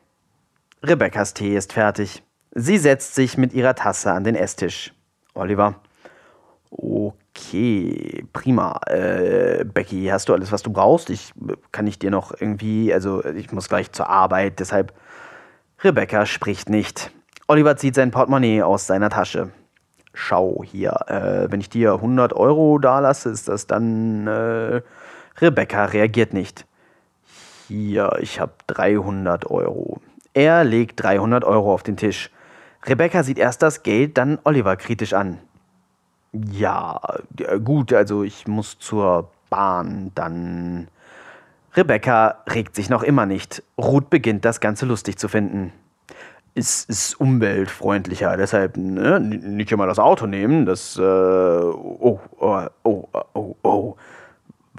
Rebeccas 0.82 1.34
Tee 1.34 1.56
ist 1.56 1.72
fertig. 1.72 2.22
Sie 2.52 2.78
setzt 2.78 3.14
sich 3.14 3.36
mit 3.36 3.52
ihrer 3.52 3.74
Tasse 3.74 4.12
an 4.12 4.24
den 4.24 4.34
Esstisch. 4.34 4.94
Oliver. 5.40 5.74
Okay, 6.70 8.24
prima. 8.32 8.80
Äh, 8.86 9.64
Becky, 9.64 10.06
hast 10.06 10.28
du 10.28 10.34
alles, 10.34 10.52
was 10.52 10.62
du 10.62 10.70
brauchst? 10.70 11.10
Ich 11.10 11.32
kann 11.72 11.86
ich 11.86 11.98
dir 11.98 12.10
noch 12.10 12.32
irgendwie, 12.38 12.92
also 12.92 13.24
ich 13.24 13.50
muss 13.50 13.68
gleich 13.68 13.90
zur 13.90 14.08
Arbeit, 14.08 14.60
deshalb. 14.60 14.92
Rebecca 15.82 16.26
spricht 16.26 16.68
nicht. 16.68 17.10
Oliver 17.48 17.76
zieht 17.76 17.94
sein 17.94 18.10
Portemonnaie 18.10 18.62
aus 18.62 18.86
seiner 18.86 19.08
Tasche. 19.08 19.50
Schau 20.12 20.62
hier, 20.62 20.92
äh, 21.06 21.50
wenn 21.50 21.60
ich 21.60 21.70
dir 21.70 21.94
100 21.94 22.34
Euro 22.34 22.78
dalasse, 22.78 23.30
ist 23.30 23.48
das 23.48 23.66
dann. 23.66 24.26
Äh, 24.26 24.82
Rebecca 25.40 25.86
reagiert 25.86 26.34
nicht. 26.34 26.66
Hier, 27.68 28.12
ich 28.20 28.40
habe 28.40 28.52
300 28.66 29.50
Euro. 29.50 30.00
Er 30.34 30.64
legt 30.64 31.02
300 31.02 31.44
Euro 31.44 31.72
auf 31.72 31.82
den 31.82 31.96
Tisch. 31.96 32.30
Rebecca 32.84 33.22
sieht 33.22 33.38
erst 33.38 33.62
das 33.62 33.82
Geld, 33.82 34.16
dann 34.16 34.38
Oliver 34.44 34.76
kritisch 34.76 35.12
an. 35.12 35.38
Ja, 36.32 37.00
gut, 37.64 37.92
also 37.92 38.22
ich 38.22 38.46
muss 38.46 38.78
zur 38.78 39.30
Bahn, 39.50 40.12
dann. 40.14 40.88
Rebecca 41.74 42.38
regt 42.48 42.74
sich 42.74 42.88
noch 42.88 43.02
immer 43.02 43.26
nicht. 43.26 43.62
Ruth 43.78 44.10
beginnt 44.10 44.44
das 44.44 44.60
Ganze 44.60 44.86
lustig 44.86 45.18
zu 45.18 45.28
finden. 45.28 45.72
Es 46.54 46.84
ist 46.84 47.20
umweltfreundlicher, 47.20 48.36
deshalb 48.36 48.76
ne, 48.76 49.20
nicht 49.20 49.70
immer 49.70 49.86
das 49.86 49.98
Auto 49.98 50.26
nehmen. 50.26 50.66
Das. 50.66 50.96
Äh, 50.96 51.02
oh, 51.02 52.20
oh, 52.38 52.66
oh, 52.82 53.08
oh, 53.34 53.56
oh. 53.62 53.96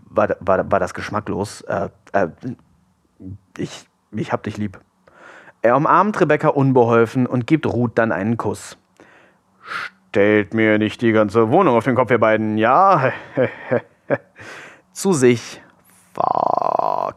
War, 0.09 0.35
war, 0.41 0.69
war 0.69 0.79
das 0.79 0.93
geschmacklos? 0.93 1.61
Äh, 1.61 1.89
äh, 2.11 2.27
ich, 3.57 3.85
ich 4.11 4.31
hab 4.33 4.43
dich 4.43 4.57
lieb. 4.57 4.79
Er 5.61 5.75
umarmt 5.75 6.19
Rebecca 6.19 6.47
unbeholfen 6.49 7.27
und 7.27 7.45
gibt 7.45 7.67
Ruth 7.67 7.91
dann 7.95 8.11
einen 8.11 8.37
Kuss. 8.37 8.77
Stellt 9.61 10.53
mir 10.53 10.79
nicht 10.79 11.01
die 11.01 11.11
ganze 11.11 11.51
Wohnung 11.51 11.75
auf 11.75 11.83
den 11.83 11.95
Kopf, 11.95 12.09
ihr 12.09 12.19
beiden, 12.19 12.57
ja? 12.57 13.13
Zu 14.91 15.13
sich. 15.13 15.61
Fuck. 16.13 17.15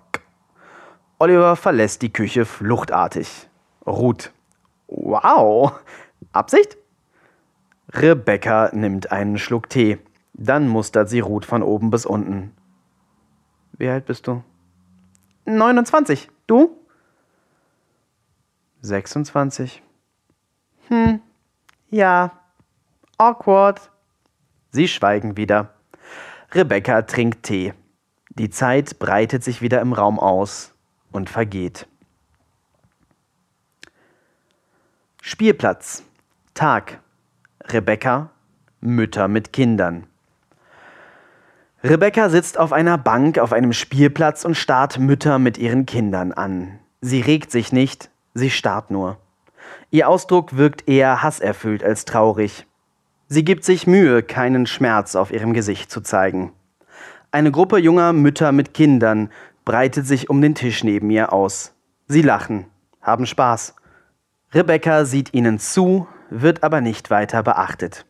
Oliver 1.18 1.56
verlässt 1.56 2.02
die 2.02 2.12
Küche 2.12 2.44
fluchtartig. 2.44 3.48
Ruth. 3.86 4.32
Wow. 4.88 5.72
Absicht? 6.32 6.76
Rebecca 7.92 8.70
nimmt 8.72 9.10
einen 9.10 9.38
Schluck 9.38 9.70
Tee. 9.70 9.98
Dann 10.34 10.68
mustert 10.68 11.08
sie 11.08 11.20
Ruth 11.20 11.46
von 11.46 11.62
oben 11.62 11.90
bis 11.90 12.04
unten. 12.04 12.52
Wie 13.72 13.88
alt 13.88 14.04
bist 14.04 14.26
du? 14.26 14.42
29. 15.46 16.28
Du? 16.46 16.76
26. 18.84 19.82
Hm, 20.88 21.20
ja. 21.90 22.32
Awkward. 23.16 23.90
Sie 24.70 24.88
schweigen 24.88 25.36
wieder. 25.36 25.74
Rebecca 26.52 27.02
trinkt 27.02 27.44
Tee. 27.44 27.72
Die 28.28 28.50
Zeit 28.50 28.98
breitet 28.98 29.42
sich 29.42 29.62
wieder 29.62 29.80
im 29.80 29.92
Raum 29.92 30.18
aus 30.18 30.74
und 31.12 31.30
vergeht. 31.30 31.86
Spielplatz. 35.22 36.02
Tag. 36.52 37.00
Rebecca. 37.62 38.30
Mütter 38.80 39.28
mit 39.28 39.52
Kindern. 39.52 40.06
Rebecca 41.82 42.28
sitzt 42.28 42.58
auf 42.58 42.72
einer 42.72 42.98
Bank 42.98 43.38
auf 43.38 43.52
einem 43.52 43.72
Spielplatz 43.72 44.44
und 44.44 44.56
starrt 44.56 44.98
Mütter 44.98 45.38
mit 45.38 45.56
ihren 45.56 45.86
Kindern 45.86 46.32
an. 46.32 46.80
Sie 47.00 47.20
regt 47.20 47.50
sich 47.50 47.72
nicht, 47.72 48.10
Sie 48.34 48.50
starrt 48.50 48.90
nur. 48.90 49.16
Ihr 49.90 50.08
Ausdruck 50.08 50.56
wirkt 50.56 50.88
eher 50.88 51.22
hasserfüllt 51.22 51.84
als 51.84 52.04
traurig. 52.04 52.66
Sie 53.28 53.44
gibt 53.44 53.64
sich 53.64 53.86
Mühe, 53.86 54.22
keinen 54.22 54.66
Schmerz 54.66 55.14
auf 55.14 55.32
ihrem 55.32 55.54
Gesicht 55.54 55.90
zu 55.90 56.00
zeigen. 56.00 56.52
Eine 57.30 57.50
Gruppe 57.50 57.78
junger 57.78 58.12
Mütter 58.12 58.52
mit 58.52 58.74
Kindern 58.74 59.30
breitet 59.64 60.06
sich 60.06 60.30
um 60.30 60.40
den 60.40 60.54
Tisch 60.54 60.84
neben 60.84 61.10
ihr 61.10 61.32
aus. 61.32 61.74
Sie 62.06 62.22
lachen, 62.22 62.66
haben 63.00 63.26
Spaß. 63.26 63.74
Rebecca 64.52 65.04
sieht 65.04 65.32
ihnen 65.32 65.58
zu, 65.58 66.06
wird 66.28 66.62
aber 66.62 66.80
nicht 66.80 67.10
weiter 67.10 67.42
beachtet. 67.42 68.04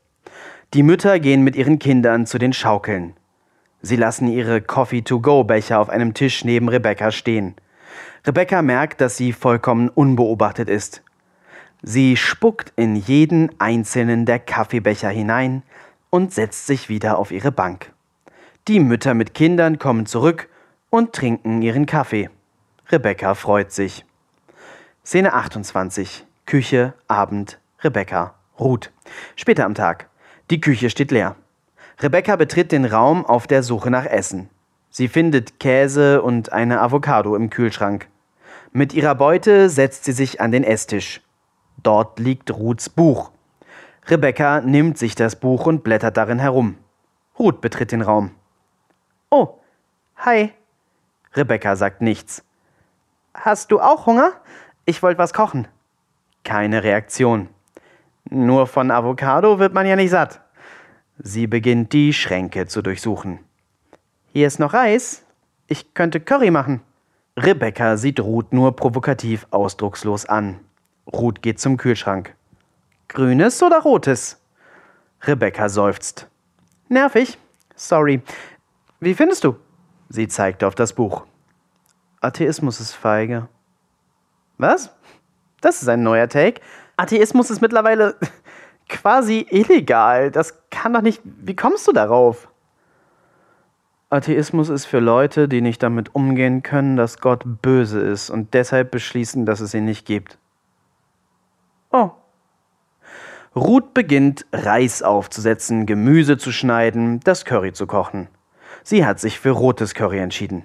Die 0.75 0.83
Mütter 0.83 1.21
gehen 1.21 1.43
mit 1.43 1.55
ihren 1.55 1.79
Kindern 1.79 2.27
zu 2.27 2.39
den 2.39 2.53
Schaukeln. 2.53 3.15
Sie 3.81 3.97
lassen 3.97 4.29
ihre 4.29 4.61
Coffee-to-go-Becher 4.61 5.79
auf 5.79 5.91
einem 5.91 6.15
Tisch 6.15 6.45
neben 6.45 6.69
Rebecca 6.69 7.13
stehen. 7.13 7.55
Rebecca 8.27 8.63
merkt, 8.63 9.03
dass 9.03 9.19
sie 9.19 9.33
vollkommen 9.33 9.91
unbeobachtet 9.91 10.71
ist. 10.71 11.03
Sie 11.83 12.17
spuckt 12.17 12.73
in 12.77 12.97
jeden 12.97 13.51
einzelnen 13.61 14.25
der 14.25 14.39
Kaffeebecher 14.39 15.11
hinein 15.11 15.63
und 16.09 16.33
setzt 16.33 16.67
sich 16.67 16.89
wieder 16.89 17.19
auf 17.19 17.31
ihre 17.31 17.53
Bank. 17.53 17.93
Die 18.67 18.81
Mütter 18.81 19.13
mit 19.13 19.35
Kindern 19.35 19.79
kommen 19.79 20.07
zurück 20.07 20.49
und 20.89 21.13
trinken 21.13 21.61
ihren 21.61 21.85
Kaffee. 21.85 22.31
Rebecca 22.91 23.35
freut 23.35 23.73
sich. 23.73 24.07
Szene 25.05 25.35
28. 25.35 26.25
Küche, 26.47 26.95
Abend, 27.09 27.59
Rebecca, 27.83 28.35
Ruth. 28.59 28.91
Später 29.37 29.67
am 29.67 29.75
Tag. 29.75 30.09
Die 30.51 30.63
Küche 30.63 30.89
steht 30.89 31.11
leer. 31.11 31.37
Rebecca 32.01 32.37
betritt 32.37 32.73
den 32.73 32.87
Raum 32.87 33.27
auf 33.27 33.47
der 33.47 33.63
Suche 33.63 33.91
nach 33.91 34.07
Essen. 34.07 34.49
Sie 34.89 35.09
findet 35.09 35.61
Käse 35.61 36.23
und 36.23 36.53
eine 36.53 36.81
Avocado 36.81 37.37
im 37.37 37.51
Kühlschrank. 37.51 38.09
Mit 38.77 38.93
ihrer 38.93 39.15
Beute 39.15 39.69
setzt 39.71 40.03
sie 40.03 40.11
sich 40.11 40.41
an 40.41 40.51
den 40.51 40.65
Esstisch. 40.65 41.23
Dort 41.85 42.19
liegt 42.19 42.51
Ruths 42.51 42.89
Buch. 42.89 43.31
Rebecca 44.07 44.63
nimmt 44.63 44.99
sich 44.99 45.15
das 45.15 45.37
Buch 45.37 45.67
und 45.67 45.85
blättert 45.85 46.17
darin 46.17 46.41
herum. 46.41 46.77
Ruth 47.39 47.61
betritt 47.61 47.93
den 47.93 48.03
Raum. 48.03 48.33
Oh, 49.31 49.61
hi. 50.17 50.53
Rebecca 51.35 51.77
sagt 51.77 52.03
nichts. 52.03 52.43
Hast 53.33 53.71
du 53.71 53.79
auch 53.79 54.07
Hunger? 54.07 54.33
Ich 54.87 55.05
wollte 55.05 55.19
was 55.19 55.33
kochen. 55.33 55.69
Keine 56.43 56.83
Reaktion. 56.83 57.51
Nur 58.29 58.67
von 58.67 58.91
Avocado 58.91 59.61
wird 59.61 59.73
man 59.73 59.87
ja 59.87 59.95
nicht 59.95 60.11
satt. 60.11 60.41
Sie 61.19 61.47
beginnt 61.47 61.93
die 61.93 62.13
Schränke 62.13 62.67
zu 62.67 62.83
durchsuchen. 62.83 63.39
Hier 64.33 64.49
ist 64.49 64.59
noch 64.59 64.75
Reis. 64.75 65.25
Ich 65.69 65.95
könnte 65.95 66.19
Curry 66.19 66.51
machen. 66.51 66.83
Rebecca 67.37 67.97
sieht 67.97 68.21
Ruth 68.21 68.53
nur 68.53 68.77
provokativ 68.77 69.47
ausdruckslos 69.51 70.27
an. 70.27 70.61
Ruth 71.13 71.43
geht 71.43 71.59
zum 71.59 71.77
Kühlschrank. 71.77 72.35
Grünes 73.09 73.61
oder 73.61 73.81
rotes? 73.81 74.41
Rebecca 75.23 75.69
seufzt. 75.69 76.29
Nervig. 76.89 77.37
Sorry. 77.75 78.23
Wie 79.01 79.15
findest 79.15 79.43
du? 79.43 79.57
Sie 80.09 80.29
zeigt 80.29 80.63
auf 80.63 80.77
das 80.77 80.93
Buch. 80.93 81.27
Atheismus 82.21 82.81
ist 82.81 82.93
feige. 82.93 83.49
Was? 84.59 84.95
Das 85.61 85.83
ist 85.83 85.89
ein 85.89 86.05
neuer 86.05 86.29
Take. 86.29 86.61
Atheismus 86.97 87.51
ist 87.51 87.61
mittlerweile 87.61 88.15
quasi 88.89 89.45
illegal. 89.51 90.31
Das 90.31 90.55
kann 90.71 90.93
doch 90.93 91.03
nicht. 91.03 91.21
Wie 91.25 91.57
kommst 91.57 91.89
du 91.89 91.93
darauf? 91.93 92.49
Atheismus 94.15 94.69
ist 94.69 94.85
für 94.85 95.01
Leute, 95.01 95.49
die 95.49 95.61
nicht 95.61 95.83
damit 95.83 96.15
umgehen 96.15 96.63
können, 96.63 96.97
dass 96.97 97.19
Gott 97.19 97.43
böse 97.63 98.01
ist 98.01 98.31
und 98.31 98.55
deshalb 98.55 98.93
beschließen, 98.93 99.45
dass 99.45 99.59
es 99.59 99.75
ihn 99.75 99.85
nicht 99.85 100.07
gibt. 100.07 100.39
Oh. 101.91 102.13
Ruth 103.57 103.93
beginnt, 103.93 104.47
Reis 104.53 105.03
aufzusetzen, 105.03 105.85
Gemüse 105.85 106.39
zu 106.39 106.53
schneiden, 106.53 107.21
das 107.21 107.45
Curry 107.45 107.73
zu 107.73 107.89
kochen. 107.89 108.29
Sie 108.85 109.05
hat 109.05 109.19
sich 109.19 109.41
für 109.41 109.51
rotes 109.51 109.95
Curry 109.95 110.19
entschieden. 110.19 110.65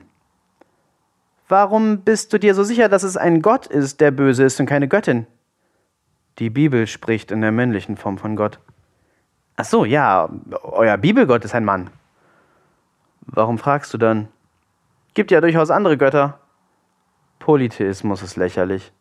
Warum 1.47 2.01
bist 2.01 2.31
du 2.31 2.37
dir 2.37 2.53
so 2.53 2.63
sicher, 2.63 2.87
dass 2.87 3.01
es 3.01 3.17
ein 3.17 3.41
Gott 3.41 3.65
ist, 3.65 3.99
der 3.99 4.11
böse 4.11 4.43
ist 4.43 4.59
und 4.59 4.67
keine 4.67 4.87
Göttin? 4.87 5.25
Die 6.37 6.51
Bibel 6.51 6.85
spricht 6.85 7.31
in 7.31 7.41
der 7.41 7.51
männlichen 7.51 7.97
Form 7.97 8.19
von 8.19 8.35
Gott. 8.35 8.59
Ach 9.55 9.65
so, 9.65 9.85
ja, 9.85 10.29
euer 10.61 10.97
Bibelgott 10.97 11.43
ist 11.45 11.55
ein 11.55 11.65
Mann. 11.65 11.89
Warum 13.31 13.57
fragst 13.57 13.93
du 13.93 13.97
dann? 13.97 14.27
Gibt 15.13 15.31
ja 15.31 15.41
durchaus 15.41 15.69
andere 15.69 15.97
Götter. 15.97 16.39
Polytheismus 17.39 18.23
ist 18.23 18.35
lächerlich. 18.35 18.91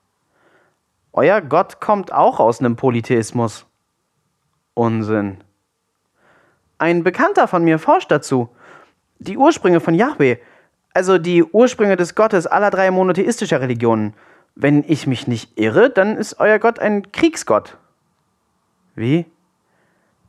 Euer 1.12 1.40
Gott 1.40 1.80
kommt 1.80 2.12
auch 2.12 2.38
aus 2.38 2.60
einem 2.60 2.76
Polytheismus. 2.76 3.66
Unsinn. 4.74 5.38
Ein 6.78 7.02
Bekannter 7.02 7.48
von 7.48 7.64
mir 7.64 7.78
forscht 7.78 8.10
dazu. 8.10 8.50
Die 9.18 9.36
Ursprünge 9.36 9.80
von 9.80 9.94
Yahweh, 9.94 10.36
also 10.94 11.18
die 11.18 11.42
Ursprünge 11.42 11.96
des 11.96 12.14
Gottes 12.14 12.46
aller 12.46 12.70
drei 12.70 12.90
monotheistischer 12.90 13.60
Religionen. 13.60 14.14
Wenn 14.54 14.84
ich 14.86 15.06
mich 15.06 15.26
nicht 15.26 15.58
irre, 15.58 15.90
dann 15.90 16.16
ist 16.16 16.38
euer 16.38 16.58
Gott 16.58 16.78
ein 16.78 17.10
Kriegsgott. 17.10 17.76
Wie? 18.94 19.26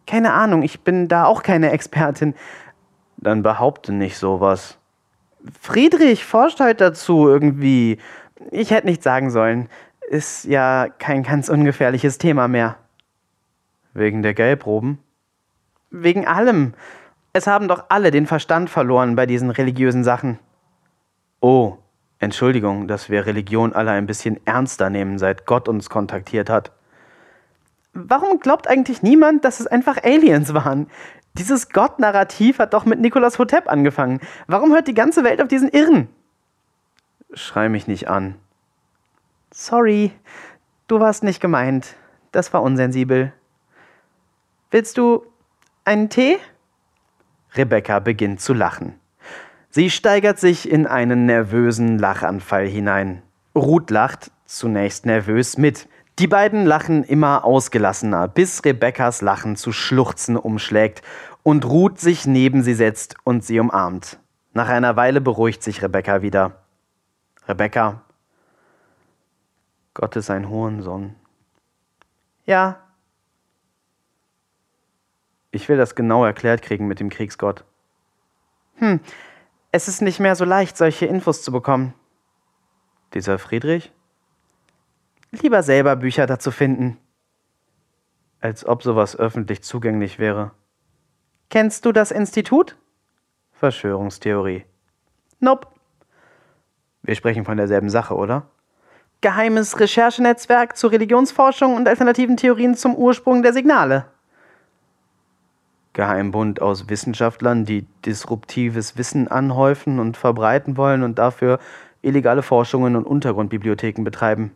Keine 0.08 0.34
Ahnung, 0.34 0.64
ich 0.64 0.82
bin 0.82 1.08
da 1.08 1.26
auch 1.26 1.44
keine 1.44 1.72
Expertin. 1.72 2.34
Dann 3.22 3.44
behaupte 3.44 3.92
nicht 3.92 4.18
sowas. 4.18 4.78
Friedrich 5.62 6.24
forscht 6.26 6.60
halt 6.60 6.82
dazu 6.82 7.28
irgendwie. 7.28 7.98
Ich 8.52 8.72
hätte 8.72 8.88
nichts 8.88 9.04
sagen 9.04 9.30
sollen. 9.30 9.70
Ist 10.08 10.46
ja 10.46 10.88
kein 10.98 11.24
ganz 11.24 11.50
ungefährliches 11.50 12.18
Thema 12.18 12.48
mehr. 12.48 12.78
Wegen 13.94 14.22
der 14.22 14.34
Gelbroben? 14.34 15.00
Wegen 15.92 16.28
allem. 16.28 16.74
Es 17.34 17.48
haben 17.48 17.68
doch 17.68 17.86
alle 17.90 18.12
den 18.12 18.26
Verstand 18.26 18.70
verloren 18.70 19.16
bei 19.16 19.26
diesen 19.26 19.50
religiösen 19.50 20.04
Sachen. 20.04 20.40
Oh, 21.42 21.78
Entschuldigung, 22.20 22.88
dass 22.88 23.10
wir 23.10 23.26
Religion 23.26 23.74
alle 23.74 23.92
ein 23.92 24.06
bisschen 24.06 24.40
ernster 24.46 24.90
nehmen, 24.90 25.20
seit 25.20 25.46
Gott 25.46 25.68
uns 25.68 25.90
kontaktiert 25.90 26.50
hat. 26.50 26.72
Warum 27.94 28.40
glaubt 28.40 28.68
eigentlich 28.68 29.02
niemand, 29.02 29.46
dass 29.46 29.60
es 29.60 29.68
einfach 29.68 30.04
Aliens 30.04 30.54
waren? 30.54 30.88
Dieses 31.40 31.70
Gott-Narrativ 31.70 32.60
hat 32.60 32.74
doch 32.74 32.84
mit 32.84 33.00
Nikolaus 33.00 33.40
Hotep 33.40 33.70
angefangen. 33.70 34.20
Warum 34.48 34.74
hört 34.74 34.90
die 34.90 34.94
ganze 34.94 35.24
Welt 35.24 35.42
auf 35.42 35.48
diesen 35.48 35.70
Irren? 35.70 36.10
Schrei 37.34 37.70
mich 37.70 37.88
nicht 37.88 38.10
an. 38.10 38.36
Sorry, 39.52 40.12
du 40.88 41.00
warst 41.00 41.24
nicht 41.24 41.40
gemeint. 41.40 41.96
Das 42.34 42.54
war 42.54 42.62
unsensibel. 42.62 43.32
Willst 44.70 44.98
du 44.98 45.26
einen 45.86 46.10
Tee? 46.10 46.38
Rebecca 47.56 48.00
beginnt 48.00 48.42
zu 48.42 48.54
lachen. 48.54 49.00
Sie 49.70 49.90
steigert 49.90 50.40
sich 50.40 50.70
in 50.70 50.88
einen 50.88 51.26
nervösen 51.26 51.98
Lachanfall 51.98 52.68
hinein. 52.68 53.22
Ruth 53.56 53.92
lacht, 53.92 54.32
zunächst 54.46 55.06
nervös, 55.06 55.58
mit. 55.58 55.88
Die 56.20 56.28
beiden 56.28 56.66
lachen 56.66 57.06
immer 57.06 57.46
ausgelassener, 57.46 58.28
bis 58.28 58.66
Rebeccas 58.66 59.22
Lachen 59.22 59.56
zu 59.56 59.72
Schluchzen 59.72 60.36
umschlägt 60.36 61.02
und 61.44 61.66
Ruth 61.66 62.00
sich 62.00 62.26
neben 62.26 62.64
sie 62.64 62.74
setzt 62.74 63.16
und 63.24 63.44
sie 63.44 63.60
umarmt. 63.60 64.20
Nach 64.54 64.68
einer 64.68 64.96
Weile 64.96 65.22
beruhigt 65.22 65.64
sich 65.64 65.82
Rebecca 65.82 66.22
wieder. 66.22 66.64
Rebecca, 67.48 68.02
Gott 69.94 70.16
ist 70.16 70.30
ein 70.30 70.50
Hurensohn. 70.50 71.16
Ja. 72.46 72.80
Ich 75.52 75.68
will 75.68 75.78
das 75.78 75.96
genau 75.96 76.24
erklärt 76.24 76.62
kriegen 76.62 76.88
mit 76.88 77.00
dem 77.00 77.10
Kriegsgott. 77.10 77.66
Hm, 78.76 79.00
es 79.72 79.88
ist 79.88 80.02
nicht 80.02 80.20
mehr 80.20 80.36
so 80.36 80.46
leicht, 80.46 80.78
solche 80.78 81.06
Infos 81.06 81.44
zu 81.44 81.52
bekommen. 81.52 81.94
Dieser 83.14 83.40
Friedrich? 83.40 83.92
Lieber 85.32 85.64
selber 85.64 85.96
Bücher 85.96 86.26
dazu 86.28 86.52
finden. 86.52 86.98
Als 88.40 88.66
ob 88.66 88.84
sowas 88.84 89.16
öffentlich 89.16 89.64
zugänglich 89.64 90.18
wäre. 90.18 90.52
Kennst 91.50 91.86
du 91.86 91.92
das 91.92 92.12
Institut? 92.12 92.76
Verschwörungstheorie. 93.54 94.66
Nope. 95.40 95.68
Wir 97.02 97.16
sprechen 97.16 97.44
von 97.44 97.58
derselben 97.58 97.90
Sache, 97.90 98.16
oder? 98.16 98.46
Geheimes 99.22 99.80
Recherchenetzwerk 99.80 100.78
zur 100.78 100.92
Religionsforschung 100.92 101.76
und 101.76 101.88
alternativen 101.88 102.38
Theorien 102.38 102.76
zum 102.76 102.96
Ursprung 102.96 103.42
der 103.42 103.54
Signale. 103.54 104.06
Geheimbund 105.94 106.62
aus 106.62 106.88
Wissenschaftlern, 106.88 107.66
die 107.66 107.86
disruptives 108.06 108.98
Wissen 108.98 109.28
anhäufen 109.28 110.00
und 110.00 110.18
verbreiten 110.18 110.78
wollen 110.78 111.04
und 111.04 111.18
dafür 111.18 111.60
illegale 112.02 112.44
Forschungen 112.44 112.96
und 112.96 113.06
Untergrundbibliotheken 113.06 114.04
betreiben. 114.04 114.56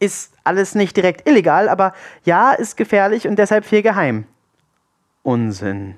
Ist 0.00 0.34
alles 0.42 0.74
nicht 0.74 0.96
direkt 0.96 1.28
illegal, 1.28 1.68
aber 1.68 1.92
ja, 2.24 2.52
ist 2.52 2.76
gefährlich 2.76 3.28
und 3.28 3.38
deshalb 3.38 3.64
viel 3.64 3.82
geheim. 3.82 4.26
Unsinn. 5.24 5.96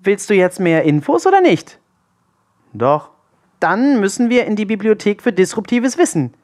Willst 0.00 0.28
du 0.28 0.34
jetzt 0.34 0.60
mehr 0.60 0.82
Infos 0.82 1.26
oder 1.26 1.40
nicht? 1.40 1.78
Doch. 2.74 3.10
Dann 3.60 4.00
müssen 4.00 4.28
wir 4.28 4.44
in 4.44 4.56
die 4.56 4.66
Bibliothek 4.66 5.22
für 5.22 5.32
disruptives 5.32 5.96
Wissen. 5.96 6.34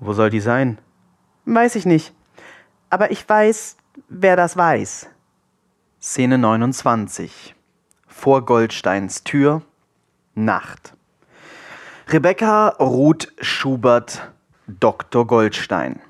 Wo 0.00 0.14
soll 0.14 0.30
die 0.30 0.40
sein? 0.40 0.78
Weiß 1.44 1.76
ich 1.76 1.84
nicht. 1.84 2.14
Aber 2.88 3.10
ich 3.10 3.28
weiß, 3.28 3.76
wer 4.08 4.34
das 4.36 4.56
weiß. 4.56 5.08
Szene 6.00 6.38
29. 6.38 7.54
Vor 8.06 8.46
Goldsteins 8.46 9.24
Tür. 9.24 9.60
Nacht. 10.34 10.94
Rebecca, 12.08 12.68
Ruth, 12.80 13.32
Schubert, 13.40 14.32
Dr. 14.66 15.26
Goldstein. 15.26 16.00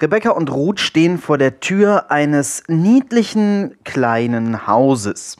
Rebecca 0.00 0.30
und 0.30 0.52
Ruth 0.52 0.78
stehen 0.78 1.18
vor 1.18 1.38
der 1.38 1.58
Tür 1.58 2.12
eines 2.12 2.62
niedlichen 2.68 3.76
kleinen 3.82 4.68
Hauses. 4.68 5.36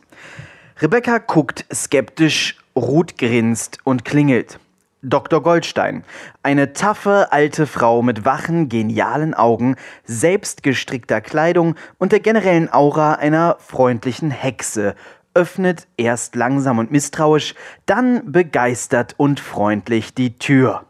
Rebecca 0.80 1.18
guckt 1.18 1.64
skeptisch, 1.72 2.56
Ruth 2.74 3.16
grinst 3.18 3.78
und 3.84 4.04
klingelt. 4.04 4.58
Dr. 5.00 5.44
Goldstein, 5.44 6.02
eine 6.42 6.72
taffe 6.72 7.28
alte 7.30 7.68
Frau 7.68 8.02
mit 8.02 8.24
wachen, 8.24 8.68
genialen 8.68 9.32
Augen, 9.32 9.76
selbstgestrickter 10.02 11.20
Kleidung 11.20 11.76
und 11.98 12.10
der 12.10 12.18
generellen 12.18 12.72
Aura 12.72 13.12
einer 13.12 13.58
freundlichen 13.60 14.32
Hexe, 14.32 14.96
öffnet 15.34 15.86
erst 15.96 16.34
langsam 16.34 16.80
und 16.80 16.90
misstrauisch, 16.90 17.54
dann 17.86 18.32
begeistert 18.32 19.14
und 19.18 19.38
freundlich 19.38 20.14
die 20.14 20.36
Tür. 20.36 20.84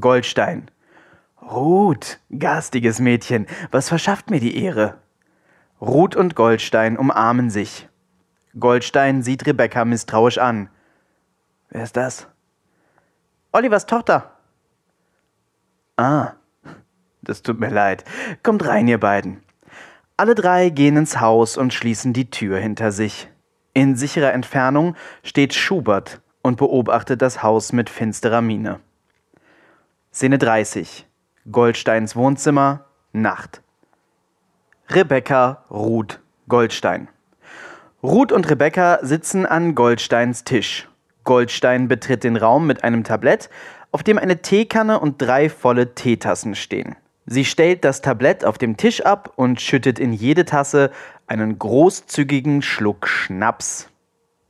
Goldstein. 0.00 0.68
Ruth, 1.48 2.18
garstiges 2.36 2.98
Mädchen, 2.98 3.46
was 3.70 3.88
verschafft 3.88 4.30
mir 4.30 4.40
die 4.40 4.62
Ehre? 4.62 4.98
Ruth 5.80 6.16
und 6.16 6.34
Goldstein 6.34 6.96
umarmen 6.98 7.50
sich. 7.50 7.88
Goldstein 8.58 9.22
sieht 9.22 9.46
Rebecca 9.46 9.84
misstrauisch 9.84 10.38
an. 10.38 10.68
Wer 11.70 11.84
ist 11.84 11.96
das? 11.96 12.26
Olivers 13.52 13.86
Tochter. 13.86 14.32
Ah, 15.96 16.32
das 17.22 17.42
tut 17.42 17.60
mir 17.60 17.70
leid. 17.70 18.04
Kommt 18.42 18.66
rein, 18.66 18.88
ihr 18.88 18.98
beiden. 18.98 19.42
Alle 20.16 20.34
drei 20.34 20.70
gehen 20.70 20.96
ins 20.96 21.20
Haus 21.20 21.56
und 21.56 21.72
schließen 21.72 22.12
die 22.12 22.30
Tür 22.30 22.58
hinter 22.58 22.90
sich. 22.90 23.28
In 23.72 23.94
sicherer 23.94 24.32
Entfernung 24.32 24.96
steht 25.22 25.54
Schubert 25.54 26.20
und 26.42 26.56
beobachtet 26.56 27.22
das 27.22 27.42
Haus 27.42 27.72
mit 27.72 27.90
finsterer 27.90 28.40
Miene. 28.40 28.80
Szene 30.12 30.38
30. 30.38 31.05
Goldsteins 31.52 32.16
Wohnzimmer, 32.16 32.86
Nacht. 33.12 33.62
Rebecca, 34.88 35.64
Ruth, 35.70 36.20
Goldstein. 36.48 37.06
Ruth 38.02 38.32
und 38.32 38.50
Rebecca 38.50 38.98
sitzen 39.02 39.46
an 39.46 39.76
Goldsteins 39.76 40.42
Tisch. 40.42 40.88
Goldstein 41.22 41.86
betritt 41.86 42.24
den 42.24 42.36
Raum 42.36 42.66
mit 42.66 42.82
einem 42.82 43.04
Tablett, 43.04 43.48
auf 43.92 44.02
dem 44.02 44.18
eine 44.18 44.42
Teekanne 44.42 44.98
und 44.98 45.22
drei 45.22 45.48
volle 45.48 45.94
Teetassen 45.94 46.56
stehen. 46.56 46.96
Sie 47.26 47.44
stellt 47.44 47.84
das 47.84 48.02
Tablett 48.02 48.44
auf 48.44 48.58
dem 48.58 48.76
Tisch 48.76 49.02
ab 49.02 49.32
und 49.36 49.60
schüttet 49.60 50.00
in 50.00 50.12
jede 50.12 50.46
Tasse 50.46 50.90
einen 51.28 51.60
großzügigen 51.60 52.60
Schluck 52.62 53.06
Schnaps. 53.06 53.88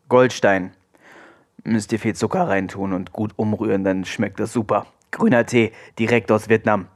Goldstein. 0.08 0.72
Müsst 1.62 1.92
ihr 1.92 1.98
viel 1.98 2.14
Zucker 2.14 2.48
reintun 2.48 2.94
und 2.94 3.12
gut 3.12 3.32
umrühren, 3.36 3.84
dann 3.84 4.06
schmeckt 4.06 4.40
das 4.40 4.54
super. 4.54 4.86
Grüner 5.16 5.46
Tee, 5.46 5.72
direkt 5.98 6.30
aus 6.30 6.50
Vietnam. 6.50 6.88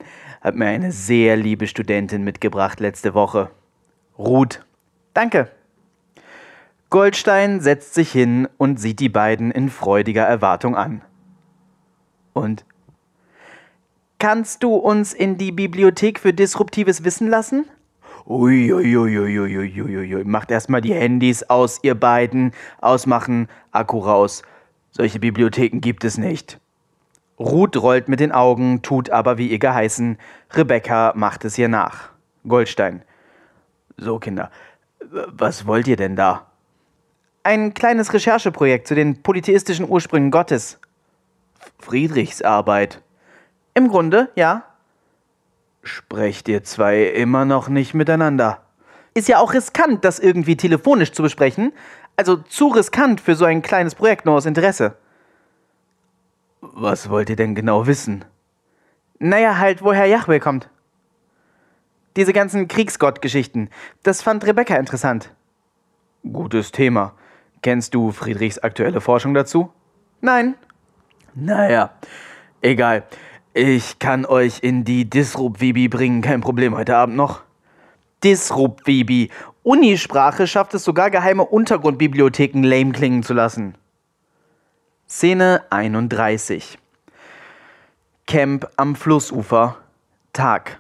Hat 0.43 0.55
mir 0.55 0.67
eine 0.67 0.93
sehr 0.93 1.39
liebe 1.39 1.67
Studentin 1.67 2.23
mitgebracht 2.23 2.79
letzte 2.79 3.15
Woche. 3.15 3.51
Ruth. 4.19 4.63
Danke. 5.15 5.51
Goldstein 6.91 7.61
setzt 7.61 7.95
sich 7.95 8.13
hin 8.13 8.47
und 8.59 8.79
sieht 8.79 9.01
die 9.01 9.09
beiden 9.09 9.51
in 9.51 9.71
freudiger 9.71 10.25
Erwartung 10.25 10.77
an. 10.77 11.01
Und 12.35 12.67
Kannst 14.19 14.63
du 14.65 14.75
uns 14.75 15.15
in 15.15 15.39
die 15.39 15.51
Bibliothek 15.51 16.19
für 16.19 16.35
disruptives 16.35 17.05
Wissen 17.05 17.27
lassen? 17.27 17.65
Uiuiuiuiuiuiui. 18.27 20.25
Macht 20.25 20.51
erstmal 20.51 20.83
die 20.83 20.93
Handys 20.93 21.43
aus, 21.45 21.79
ihr 21.83 21.95
beiden. 21.95 22.53
Ausmachen, 22.83 23.49
Akku 23.73 24.01
raus. 24.01 24.43
Solche 24.91 25.21
Bibliotheken 25.21 25.81
gibt 25.81 26.05
es 26.05 26.19
nicht. 26.19 26.60
Ruth 27.41 27.79
rollt 27.79 28.09
mit 28.09 28.21
den 28.21 28.33
Augen, 28.33 28.83
tut 28.83 29.09
aber 29.09 29.39
wie 29.39 29.49
ihr 29.49 29.59
geheißen. 29.59 30.19
Rebecca 30.53 31.15
macht 31.17 31.47
es 31.47 31.57
ihr 31.57 31.69
nach. 31.69 32.11
Goldstein. 32.47 33.03
So, 33.97 34.19
Kinder. 34.19 34.51
Was 35.11 35.67
wollt 35.67 35.89
ihr 35.89 35.97
denn 35.97 36.17
da? 36.17 36.47
Ein 37.43 37.73
kleines 37.73 38.13
Rechercheprojekt 38.13 38.87
zu 38.87 38.95
den 38.95 39.23
polytheistischen 39.23 39.89
Ursprüngen 39.89 40.31
Gottes. 40.31 40.79
Friedrichs 41.79 42.43
Arbeit. 42.43 43.01
Im 43.73 43.89
Grunde, 43.89 44.29
ja. 44.35 44.65
Sprecht 45.83 46.47
ihr 46.47 46.63
zwei 46.63 47.05
immer 47.05 47.47
noch 47.47 47.71
nicht 47.71 47.95
miteinander? 47.95 48.61
Ist 49.15 49.29
ja 49.29 49.39
auch 49.39 49.55
riskant, 49.55 50.05
das 50.05 50.19
irgendwie 50.19 50.59
telefonisch 50.59 51.13
zu 51.13 51.23
besprechen. 51.23 51.73
Also 52.17 52.37
zu 52.37 52.69
riskant 52.69 53.23
für 53.23 53.35
so 53.35 53.47
ein 53.47 53.63
kleines 53.63 53.95
Projekt 53.95 54.27
nur 54.27 54.35
aus 54.35 54.45
Interesse. 54.45 54.95
Was 56.73 57.11
wollt 57.11 57.29
ihr 57.29 57.37
denn 57.37 57.55
genau 57.55 57.87
wissen? 57.87 58.25
Naja, 59.19 59.59
halt, 59.59 59.83
woher 59.83 60.07
Yahweh 60.07 60.39
kommt. 60.39 60.71
Diese 62.17 62.33
ganzen 62.33 62.69
Kriegsgott-Geschichten. 62.69 63.71
Das 64.03 64.23
fand 64.23 64.47
Rebecca 64.47 64.77
interessant. 64.77 65.35
Gutes 66.23 66.71
Thema. 66.73 67.13
Kennst 67.63 67.95
du 67.95 68.13
Friedrichs 68.13 68.59
aktuelle 68.59 69.01
Forschung 69.01 69.35
dazu? 69.35 69.71
Nein. 70.21 70.55
Naja, 71.35 71.91
egal. 72.63 73.05
Ich 73.53 73.99
kann 73.99 74.25
euch 74.25 74.61
in 74.63 74.85
die 74.85 75.11
Disrupt-Vibi 75.11 75.89
bringen, 75.89 76.23
kein 76.23 76.41
Problem 76.41 76.77
heute 76.77 76.97
Abend 76.97 77.17
noch. 77.17 77.43
Disrupt-Vibi. 78.23 79.31
Unisprache 79.63 80.47
schafft 80.47 80.75
es 80.75 80.85
sogar, 80.85 81.11
geheime 81.11 81.45
Untergrundbibliotheken 81.45 82.63
lame 82.63 82.93
klingen 82.93 83.23
zu 83.23 83.35
lassen. 83.35 83.75
Szene 85.13 85.65
31. 85.71 86.79
Camp 88.29 88.69
am 88.77 88.95
Flussufer. 88.95 89.77
Tag. 90.33 90.79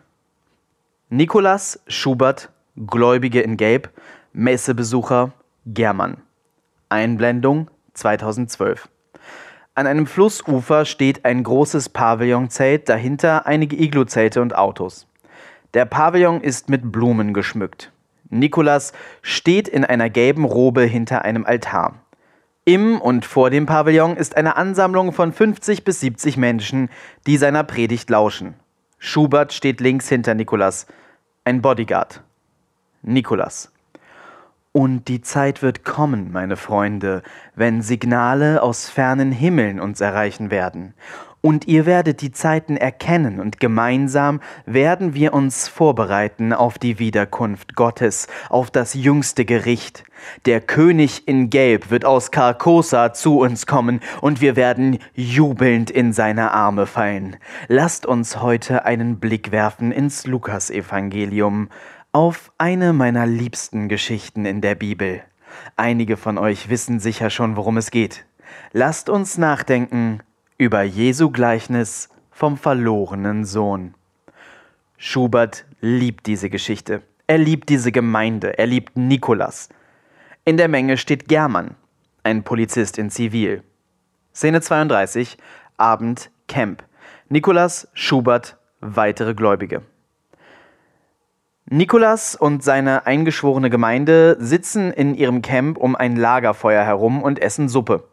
Nikolas, 1.08 1.80
Schubert, 1.88 2.48
Gläubige 2.76 3.40
in 3.40 3.56
Gelb, 3.56 3.90
Messebesucher, 4.32 5.32
Germann. 5.66 6.18
Einblendung 6.88 7.72
2012. 7.94 8.88
An 9.74 9.88
einem 9.88 10.06
Flussufer 10.06 10.84
steht 10.84 11.24
ein 11.24 11.42
großes 11.42 11.88
Pavillonzelt, 11.88 12.88
dahinter 12.88 13.48
einige 13.48 13.74
Igluzelte 13.82 14.42
und 14.42 14.54
Autos. 14.54 15.08
Der 15.74 15.86
Pavillon 15.86 16.40
ist 16.40 16.68
mit 16.68 16.92
Blumen 16.92 17.34
geschmückt. 17.34 17.90
Nikolas 18.28 18.92
steht 19.22 19.66
in 19.66 19.84
einer 19.84 20.08
gelben 20.08 20.44
Robe 20.44 20.82
hinter 20.82 21.22
einem 21.22 21.44
Altar. 21.44 21.96
Im 22.72 23.00
und 23.00 23.24
vor 23.24 23.50
dem 23.50 23.66
Pavillon 23.66 24.16
ist 24.16 24.36
eine 24.36 24.56
Ansammlung 24.56 25.12
von 25.12 25.32
50 25.32 25.82
bis 25.82 25.98
70 25.98 26.36
Menschen, 26.36 26.88
die 27.26 27.36
seiner 27.36 27.64
Predigt 27.64 28.08
lauschen. 28.10 28.54
Schubert 29.00 29.52
steht 29.52 29.80
links 29.80 30.08
hinter 30.08 30.34
Nikolas, 30.36 30.86
ein 31.42 31.62
Bodyguard. 31.62 32.22
Nikolas. 33.02 33.72
Und 34.70 35.08
die 35.08 35.20
Zeit 35.20 35.62
wird 35.62 35.84
kommen, 35.84 36.30
meine 36.30 36.56
Freunde, 36.56 37.24
wenn 37.56 37.82
Signale 37.82 38.62
aus 38.62 38.88
fernen 38.88 39.32
Himmeln 39.32 39.80
uns 39.80 40.00
erreichen 40.00 40.52
werden. 40.52 40.94
Und 41.42 41.66
ihr 41.66 41.86
werdet 41.86 42.20
die 42.20 42.32
Zeiten 42.32 42.76
erkennen, 42.76 43.40
und 43.40 43.60
gemeinsam 43.60 44.40
werden 44.66 45.14
wir 45.14 45.32
uns 45.32 45.68
vorbereiten 45.68 46.52
auf 46.52 46.78
die 46.78 46.98
Wiederkunft 46.98 47.74
Gottes, 47.76 48.26
auf 48.50 48.70
das 48.70 48.92
jüngste 48.92 49.46
Gericht. 49.46 50.04
Der 50.44 50.60
König 50.60 51.26
in 51.26 51.48
Gelb 51.48 51.90
wird 51.90 52.04
aus 52.04 52.30
Karkosa 52.30 53.14
zu 53.14 53.38
uns 53.38 53.66
kommen, 53.66 54.00
und 54.20 54.42
wir 54.42 54.54
werden 54.54 54.98
jubelnd 55.14 55.90
in 55.90 56.12
seine 56.12 56.52
Arme 56.52 56.86
fallen. 56.86 57.36
Lasst 57.68 58.04
uns 58.04 58.42
heute 58.42 58.84
einen 58.84 59.18
Blick 59.18 59.50
werfen 59.50 59.92
ins 59.92 60.26
Lukasevangelium 60.26 61.70
auf 62.12 62.52
eine 62.58 62.92
meiner 62.92 63.26
liebsten 63.26 63.88
Geschichten 63.88 64.44
in 64.44 64.60
der 64.60 64.74
Bibel. 64.74 65.22
Einige 65.76 66.18
von 66.18 66.36
euch 66.36 66.68
wissen 66.68 67.00
sicher 67.00 67.30
schon, 67.30 67.56
worum 67.56 67.78
es 67.78 67.90
geht. 67.90 68.26
Lasst 68.72 69.08
uns 69.08 69.38
nachdenken 69.38 70.20
über 70.60 70.82
Jesu 70.82 71.30
Gleichnis 71.30 72.10
vom 72.30 72.58
verlorenen 72.58 73.46
Sohn. 73.46 73.94
Schubert 74.98 75.64
liebt 75.80 76.26
diese 76.26 76.50
Geschichte. 76.50 77.00
Er 77.26 77.38
liebt 77.38 77.70
diese 77.70 77.90
Gemeinde. 77.92 78.58
Er 78.58 78.66
liebt 78.66 78.94
Nikolas. 78.94 79.70
In 80.44 80.58
der 80.58 80.68
Menge 80.68 80.98
steht 80.98 81.28
German, 81.28 81.76
ein 82.24 82.42
Polizist 82.42 82.98
in 82.98 83.08
Zivil. 83.08 83.62
Szene 84.34 84.60
32, 84.60 85.38
Abend, 85.78 86.30
Camp. 86.46 86.84
Nikolas, 87.30 87.88
Schubert, 87.94 88.58
weitere 88.80 89.32
Gläubige. 89.32 89.80
Nikolas 91.70 92.34
und 92.36 92.62
seine 92.62 93.06
eingeschworene 93.06 93.70
Gemeinde 93.70 94.36
sitzen 94.38 94.92
in 94.92 95.14
ihrem 95.14 95.40
Camp 95.40 95.78
um 95.78 95.96
ein 95.96 96.16
Lagerfeuer 96.16 96.84
herum 96.84 97.22
und 97.22 97.38
essen 97.38 97.70
Suppe. 97.70 98.09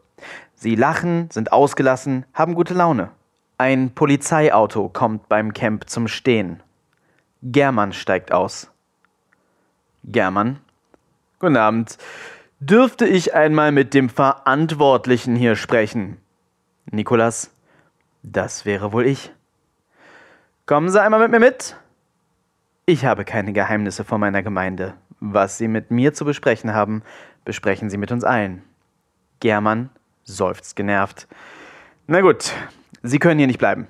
Sie 0.60 0.74
lachen, 0.74 1.30
sind 1.30 1.52
ausgelassen, 1.52 2.26
haben 2.34 2.56
gute 2.56 2.74
Laune. 2.74 3.10
Ein 3.58 3.90
Polizeiauto 3.94 4.88
kommt 4.88 5.28
beim 5.28 5.52
Camp 5.52 5.88
zum 5.88 6.08
Stehen. 6.08 6.60
German 7.42 7.92
steigt 7.92 8.32
aus. 8.32 8.68
German. 10.02 10.58
Guten 11.38 11.56
Abend. 11.56 11.96
Dürfte 12.58 13.06
ich 13.06 13.34
einmal 13.34 13.70
mit 13.70 13.94
dem 13.94 14.08
Verantwortlichen 14.08 15.36
hier 15.36 15.54
sprechen? 15.54 16.16
Nikolas, 16.90 17.52
das 18.24 18.64
wäre 18.64 18.92
wohl 18.92 19.06
ich. 19.06 19.30
Kommen 20.66 20.88
Sie 20.88 21.00
einmal 21.00 21.20
mit 21.20 21.30
mir 21.30 21.38
mit. 21.38 21.76
Ich 22.84 23.04
habe 23.04 23.24
keine 23.24 23.52
Geheimnisse 23.52 24.02
vor 24.02 24.18
meiner 24.18 24.42
Gemeinde. 24.42 24.94
Was 25.20 25.56
Sie 25.56 25.68
mit 25.68 25.92
mir 25.92 26.14
zu 26.14 26.24
besprechen 26.24 26.74
haben, 26.74 27.04
besprechen 27.44 27.90
Sie 27.90 27.96
mit 27.96 28.10
uns 28.10 28.24
allen. 28.24 28.64
German 29.38 29.90
seufzt 30.28 30.76
genervt. 30.76 31.26
Na 32.06 32.20
gut, 32.20 32.52
Sie 33.02 33.18
können 33.18 33.38
hier 33.38 33.46
nicht 33.46 33.58
bleiben. 33.58 33.88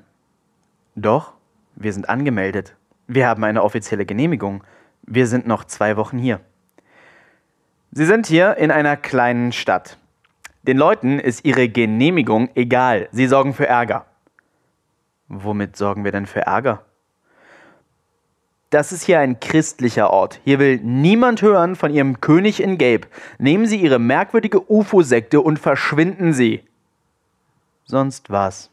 Doch, 0.94 1.32
wir 1.76 1.92
sind 1.92 2.08
angemeldet. 2.08 2.76
Wir 3.06 3.26
haben 3.26 3.44
eine 3.44 3.62
offizielle 3.62 4.04
Genehmigung. 4.04 4.64
Wir 5.02 5.26
sind 5.26 5.46
noch 5.46 5.64
zwei 5.64 5.96
Wochen 5.96 6.18
hier. 6.18 6.40
Sie 7.90 8.04
sind 8.04 8.26
hier 8.26 8.56
in 8.56 8.70
einer 8.70 8.96
kleinen 8.96 9.52
Stadt. 9.52 9.98
Den 10.62 10.76
Leuten 10.76 11.18
ist 11.18 11.44
ihre 11.44 11.68
Genehmigung 11.68 12.50
egal. 12.54 13.08
Sie 13.12 13.26
sorgen 13.26 13.54
für 13.54 13.66
Ärger. 13.66 14.04
Womit 15.28 15.76
sorgen 15.76 16.04
wir 16.04 16.12
denn 16.12 16.26
für 16.26 16.40
Ärger? 16.40 16.84
Das 18.70 18.92
ist 18.92 19.04
hier 19.04 19.18
ein 19.20 19.40
christlicher 19.40 20.10
Ort. 20.10 20.40
Hier 20.44 20.58
will 20.58 20.78
niemand 20.82 21.40
hören 21.40 21.74
von 21.74 21.90
ihrem 21.90 22.20
König 22.20 22.62
in 22.62 22.76
Gelb. 22.76 23.06
Nehmen 23.38 23.66
Sie 23.66 23.80
Ihre 23.80 23.98
merkwürdige 23.98 24.70
UFO-Sekte 24.70 25.40
und 25.40 25.58
verschwinden 25.58 26.34
Sie. 26.34 26.62
Sonst 27.84 28.28
was. 28.28 28.70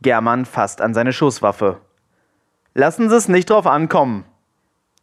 German 0.00 0.46
fasst 0.46 0.80
an 0.80 0.94
seine 0.94 1.12
Schusswaffe. 1.12 1.78
Lassen 2.72 3.10
Sie 3.10 3.16
es 3.16 3.28
nicht 3.28 3.50
drauf 3.50 3.66
ankommen. 3.66 4.24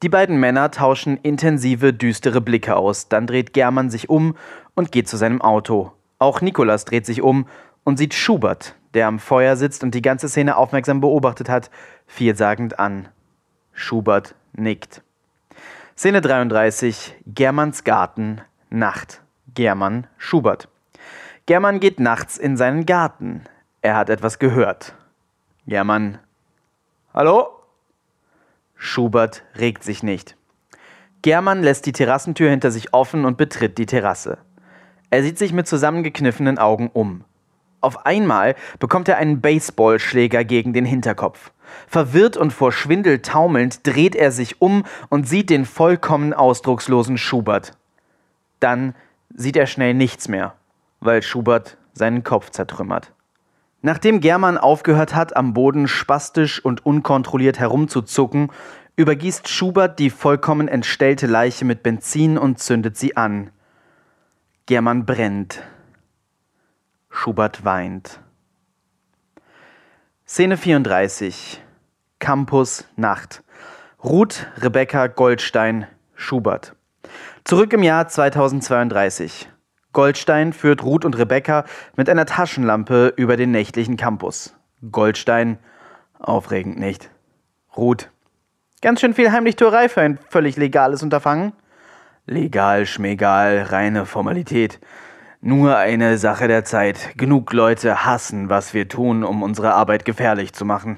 Die 0.01 0.09
beiden 0.09 0.39
Männer 0.39 0.71
tauschen 0.71 1.17
intensive, 1.17 1.93
düstere 1.93 2.41
Blicke 2.41 2.75
aus. 2.75 3.09
Dann 3.09 3.27
dreht 3.27 3.53
German 3.53 3.91
sich 3.91 4.09
um 4.09 4.35
und 4.73 4.91
geht 4.91 5.07
zu 5.07 5.17
seinem 5.17 5.41
Auto. 5.41 5.91
Auch 6.17 6.41
Nikolas 6.41 6.85
dreht 6.85 7.05
sich 7.05 7.21
um 7.21 7.47
und 7.83 7.97
sieht 7.97 8.15
Schubert, 8.15 8.75
der 8.95 9.05
am 9.05 9.19
Feuer 9.19 9.55
sitzt 9.55 9.83
und 9.83 9.93
die 9.93 10.01
ganze 10.01 10.29
Szene 10.29 10.57
aufmerksam 10.57 10.99
beobachtet 10.99 11.47
hat, 11.47 11.69
vielsagend 12.07 12.79
an. 12.79 13.09
Schubert 13.79 14.33
nickt. 14.53 15.03
Szene 15.95 16.19
33, 16.19 17.15
Germans 17.27 17.83
Garten, 17.83 18.41
Nacht. 18.71 19.21
German, 19.53 20.07
Schubert. 20.17 20.67
German 21.45 21.79
geht 21.79 21.99
nachts 21.99 22.39
in 22.39 22.57
seinen 22.57 22.87
Garten. 22.87 23.43
Er 23.81 23.95
hat 23.95 24.09
etwas 24.09 24.39
gehört. 24.39 24.95
German. 25.67 26.17
Hallo? 27.13 27.49
Schubert 28.75 29.43
regt 29.55 29.83
sich 29.83 30.01
nicht. 30.01 30.35
German 31.21 31.61
lässt 31.61 31.85
die 31.85 31.91
Terrassentür 31.91 32.49
hinter 32.49 32.71
sich 32.71 32.95
offen 32.95 33.25
und 33.25 33.37
betritt 33.37 33.77
die 33.77 33.85
Terrasse. 33.85 34.39
Er 35.11 35.21
sieht 35.21 35.37
sich 35.37 35.53
mit 35.53 35.67
zusammengekniffenen 35.67 36.57
Augen 36.57 36.89
um. 36.91 37.25
Auf 37.81 38.07
einmal 38.07 38.55
bekommt 38.79 39.07
er 39.07 39.17
einen 39.17 39.39
Baseballschläger 39.39 40.43
gegen 40.45 40.73
den 40.73 40.85
Hinterkopf. 40.85 41.51
Verwirrt 41.87 42.37
und 42.37 42.51
vor 42.51 42.71
Schwindel 42.71 43.21
taumelnd 43.21 43.85
dreht 43.85 44.15
er 44.15 44.31
sich 44.31 44.61
um 44.61 44.83
und 45.09 45.27
sieht 45.27 45.49
den 45.49 45.65
vollkommen 45.65 46.33
ausdruckslosen 46.33 47.17
Schubert. 47.17 47.73
Dann 48.59 48.95
sieht 49.33 49.57
er 49.57 49.67
schnell 49.67 49.93
nichts 49.93 50.27
mehr, 50.27 50.55
weil 50.99 51.21
Schubert 51.21 51.77
seinen 51.93 52.23
Kopf 52.23 52.49
zertrümmert. 52.49 53.13
Nachdem 53.81 54.21
German 54.21 54.57
aufgehört 54.57 55.13
hat, 55.13 55.35
am 55.35 55.53
Boden 55.53 55.87
spastisch 55.87 56.63
und 56.63 56.85
unkontrolliert 56.85 57.59
herumzuzucken, 57.59 58.51
übergießt 58.95 59.47
Schubert 59.47 59.99
die 59.99 60.09
vollkommen 60.09 60.67
entstellte 60.67 61.27
Leiche 61.27 61.63
mit 61.63 61.83
Benzin 61.83 62.37
und 62.37 62.59
zündet 62.59 62.97
sie 62.97 63.15
an. 63.15 63.51
German 64.65 65.05
brennt. 65.05 65.61
Schubert 67.09 67.63
weint. 67.63 68.19
Szene 70.29 70.57
34. 70.57 71.63
Campus 72.19 72.85
Nacht. 72.97 73.45
Ruth 74.03 74.45
Rebecca 74.57 75.07
Goldstein 75.07 75.87
Schubert. 76.15 76.75
Zurück 77.45 77.71
im 77.71 77.81
Jahr 77.81 78.09
2032. 78.09 79.47
Goldstein 79.93 80.51
führt 80.51 80.83
Ruth 80.83 81.05
und 81.05 81.17
Rebecca 81.17 81.63
mit 81.95 82.09
einer 82.09 82.25
Taschenlampe 82.25 83.13
über 83.15 83.37
den 83.37 83.51
nächtlichen 83.51 83.95
Campus. 83.95 84.53
Goldstein, 84.91 85.59
aufregend 86.19 86.77
nicht. 86.77 87.09
Ruth, 87.77 88.11
ganz 88.81 88.99
schön 88.99 89.13
viel 89.13 89.31
Heimlichtuerei 89.31 89.87
für 89.87 90.01
ein 90.01 90.19
völlig 90.29 90.57
legales 90.57 91.03
Unterfangen. 91.03 91.53
Legal, 92.25 92.85
schmegal, 92.85 93.61
reine 93.69 94.05
Formalität. 94.05 94.81
Nur 95.41 95.77
eine 95.77 96.17
Sache 96.17 96.47
der 96.47 96.65
Zeit. 96.65 97.15
Genug 97.15 97.53
Leute 97.53 98.05
hassen, 98.05 98.49
was 98.49 98.73
wir 98.73 98.89
tun, 98.89 99.23
um 99.23 99.43
unsere 99.43 99.73
Arbeit 99.75 100.03
gefährlich 100.03 100.53
zu 100.53 100.65
machen. 100.65 100.97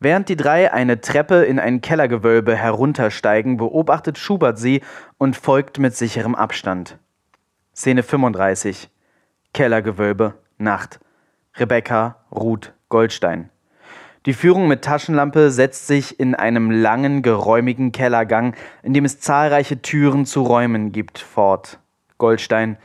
Während 0.00 0.28
die 0.28 0.36
drei 0.36 0.72
eine 0.72 1.00
Treppe 1.00 1.44
in 1.44 1.58
ein 1.58 1.80
Kellergewölbe 1.80 2.54
heruntersteigen, 2.54 3.56
beobachtet 3.56 4.18
Schubert 4.18 4.58
sie 4.58 4.82
und 5.16 5.36
folgt 5.36 5.78
mit 5.78 5.96
sicherem 5.96 6.34
Abstand. 6.34 6.98
Szene 7.74 8.02
35. 8.02 8.90
Kellergewölbe, 9.54 10.34
Nacht. 10.58 11.00
Rebecca, 11.56 12.16
Ruth, 12.30 12.74
Goldstein. 12.90 13.48
Die 14.26 14.34
Führung 14.34 14.68
mit 14.68 14.82
Taschenlampe 14.82 15.50
setzt 15.50 15.86
sich 15.86 16.20
in 16.20 16.34
einem 16.34 16.70
langen, 16.70 17.22
geräumigen 17.22 17.92
Kellergang, 17.92 18.54
in 18.82 18.92
dem 18.92 19.04
es 19.04 19.20
zahlreiche 19.20 19.80
Türen 19.80 20.26
zu 20.26 20.42
Räumen 20.42 20.92
gibt, 20.92 21.18
fort. 21.18 21.78
Goldstein. 22.18 22.76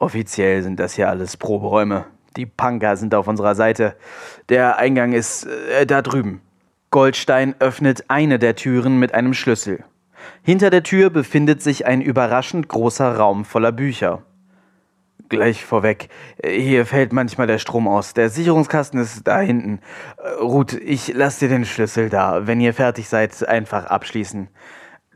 Offiziell 0.00 0.62
sind 0.62 0.80
das 0.80 0.94
hier 0.94 1.10
alles 1.10 1.36
Proberäume. 1.36 2.06
Die 2.36 2.46
Punker 2.46 2.96
sind 2.96 3.14
auf 3.14 3.28
unserer 3.28 3.54
Seite. 3.54 3.96
Der 4.48 4.78
Eingang 4.78 5.12
ist 5.12 5.44
äh, 5.44 5.84
da 5.84 6.00
drüben. 6.00 6.40
Goldstein 6.90 7.54
öffnet 7.58 8.06
eine 8.08 8.38
der 8.38 8.56
Türen 8.56 8.98
mit 8.98 9.12
einem 9.12 9.34
Schlüssel. 9.34 9.84
Hinter 10.42 10.70
der 10.70 10.82
Tür 10.82 11.10
befindet 11.10 11.60
sich 11.62 11.86
ein 11.86 12.00
überraschend 12.00 12.66
großer 12.68 13.14
Raum 13.14 13.44
voller 13.44 13.72
Bücher. 13.72 14.22
Gleich 15.28 15.64
vorweg, 15.66 16.08
hier 16.42 16.86
fällt 16.86 17.12
manchmal 17.12 17.46
der 17.46 17.58
Strom 17.58 17.86
aus. 17.86 18.14
Der 18.14 18.30
Sicherungskasten 18.30 18.98
ist 19.00 19.28
da 19.28 19.40
hinten. 19.40 19.80
Ruth, 20.40 20.72
ich 20.72 21.12
lass 21.14 21.38
dir 21.38 21.50
den 21.50 21.66
Schlüssel 21.66 22.08
da. 22.08 22.46
Wenn 22.46 22.60
ihr 22.60 22.72
fertig 22.72 23.08
seid, 23.08 23.46
einfach 23.46 23.84
abschließen. 23.84 24.48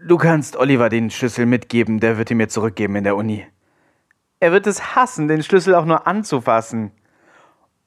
Du 0.07 0.19
kannst 0.19 0.57
Oliver 0.57 0.91
den 0.91 1.11
Schlüssel 1.11 1.47
mitgeben, 1.47 2.01
der 2.01 2.19
wird 2.19 2.31
ihn 2.31 2.37
mir 2.37 2.49
zurückgeben 2.49 2.97
in 2.97 3.05
der 3.05 3.17
Uni. 3.17 3.47
Er 4.41 4.53
wird 4.53 4.67
es 4.67 4.95
hassen, 4.95 5.29
den 5.29 5.43
Schlüssel 5.43 5.75
auch 5.75 5.85
nur 5.85 6.07
anzufassen. 6.07 6.93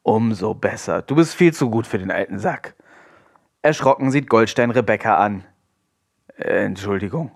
Umso 0.01 0.53
besser. 0.53 1.01
Du 1.01 1.15
bist 1.15 1.35
viel 1.35 1.53
zu 1.53 1.69
gut 1.69 1.85
für 1.85 1.99
den 1.99 2.11
alten 2.11 2.39
Sack. 2.39 2.75
Erschrocken 3.61 4.11
sieht 4.11 4.29
Goldstein 4.29 4.71
Rebecca 4.71 5.17
an. 5.17 5.43
Entschuldigung. 6.37 7.31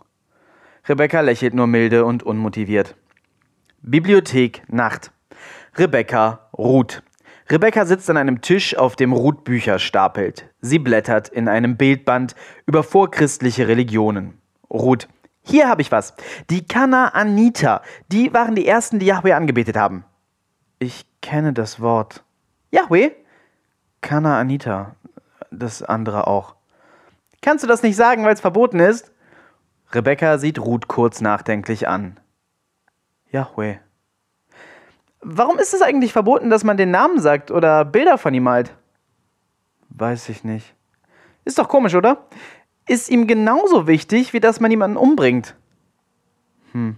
Rebecca 0.88 1.22
lächelt 1.22 1.54
nur 1.54 1.68
milde 1.68 2.06
und 2.06 2.24
unmotiviert. 2.24 2.96
Bibliothek 3.82 4.64
Nacht. 4.68 5.12
Rebecca 5.76 6.50
Ruth. 6.58 7.04
Rebecca 7.50 7.86
sitzt 7.86 8.10
an 8.10 8.18
einem 8.18 8.42
Tisch, 8.42 8.78
auf 8.78 8.96
dem 8.96 9.12
Ruth 9.12 9.44
Bücher 9.44 9.78
stapelt. 9.78 10.48
Sie 10.62 10.80
blättert 10.80 11.28
in 11.28 11.48
einem 11.50 11.76
Bildband 11.76 12.36
über 12.66 12.84
vorchristliche 12.84 13.68
Religionen. 13.68 14.40
Ruth. 14.70 15.08
Hier 15.44 15.68
habe 15.68 15.82
ich 15.82 15.92
was. 15.92 16.14
Die 16.50 16.66
Kanaaniter. 16.66 17.82
Die 18.08 18.34
waren 18.34 18.56
die 18.56 18.68
ersten, 18.68 19.00
die 19.00 19.08
Yahweh 19.08 19.34
angebetet 19.34 19.76
haben. 19.76 20.06
Ich 20.80 21.06
kenne 21.22 21.54
das 21.54 21.80
Wort. 21.80 22.24
Yahweh? 22.72 23.12
Kanaaniter. 24.02 24.96
Das 25.50 25.84
andere 25.84 26.28
auch. 26.28 26.56
Kannst 27.42 27.64
du 27.64 27.68
das 27.68 27.84
nicht 27.84 27.96
sagen, 27.96 28.24
weil 28.24 28.34
es 28.34 28.42
verboten 28.42 28.80
ist? 28.80 29.12
Rebecca 29.92 30.38
sieht 30.38 30.60
Ruth 30.60 30.88
kurz 30.88 31.22
nachdenklich 31.22 31.88
an. 31.88 32.20
Yahweh. 33.32 33.78
Warum 35.22 35.60
ist 35.60 35.74
es 35.74 35.82
eigentlich 35.82 36.14
verboten, 36.14 36.50
dass 36.50 36.64
man 36.64 36.78
den 36.78 36.92
Namen 36.92 37.20
sagt 37.20 37.52
oder 37.52 37.86
Bilder 37.86 38.18
von 38.18 38.34
ihm 38.34 38.44
malt? 38.44 38.76
Weiß 39.90 40.30
ich 40.30 40.44
nicht. 40.44 40.74
Ist 41.46 41.60
doch 41.60 41.68
komisch, 41.68 41.96
oder? 41.96 42.26
Ist 42.88 43.10
ihm 43.10 43.28
genauso 43.28 43.88
wichtig, 43.88 44.34
wie 44.34 44.40
dass 44.40 44.60
man 44.60 44.72
jemanden 44.72 44.98
umbringt. 44.98 45.56
Hm. 46.74 46.98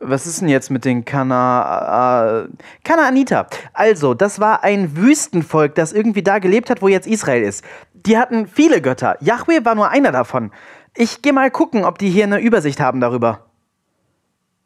Was 0.00 0.26
ist 0.26 0.40
denn 0.40 0.48
jetzt 0.48 0.70
mit 0.70 0.84
den 0.84 1.04
Kana... 1.04 2.44
Äh, 2.44 2.48
Kanaaniter? 2.82 3.46
Also, 3.72 4.14
das 4.14 4.40
war 4.40 4.64
ein 4.64 4.96
Wüstenvolk, 4.96 5.74
das 5.74 5.92
irgendwie 5.92 6.22
da 6.22 6.38
gelebt 6.38 6.68
hat, 6.68 6.82
wo 6.82 6.88
jetzt 6.88 7.06
Israel 7.06 7.42
ist. 7.42 7.64
Die 7.94 8.18
hatten 8.18 8.46
viele 8.46 8.82
Götter. 8.82 9.16
Yahweh 9.20 9.64
war 9.64 9.74
nur 9.74 9.88
einer 9.88 10.12
davon. 10.12 10.50
Ich 10.96 11.22
gehe 11.22 11.32
mal 11.32 11.50
gucken, 11.50 11.84
ob 11.84 11.98
die 11.98 12.10
hier 12.10 12.24
eine 12.24 12.40
Übersicht 12.40 12.80
haben 12.80 13.00
darüber. 13.00 13.46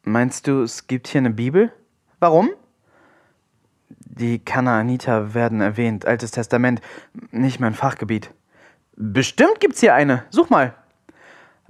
Meinst 0.03 0.47
du, 0.47 0.63
es 0.63 0.87
gibt 0.87 1.07
hier 1.07 1.19
eine 1.19 1.29
Bibel? 1.29 1.71
Warum? 2.19 2.49
Die 3.89 4.39
Kanaaniter 4.39 5.33
werden 5.33 5.61
erwähnt. 5.61 6.05
Altes 6.05 6.31
Testament, 6.31 6.81
nicht 7.31 7.59
mein 7.59 7.73
Fachgebiet. 7.73 8.31
Bestimmt 9.01 9.61
gibt's 9.61 9.79
hier 9.79 9.93
eine. 9.93 10.25
Such 10.29 10.49
mal. 10.49 10.73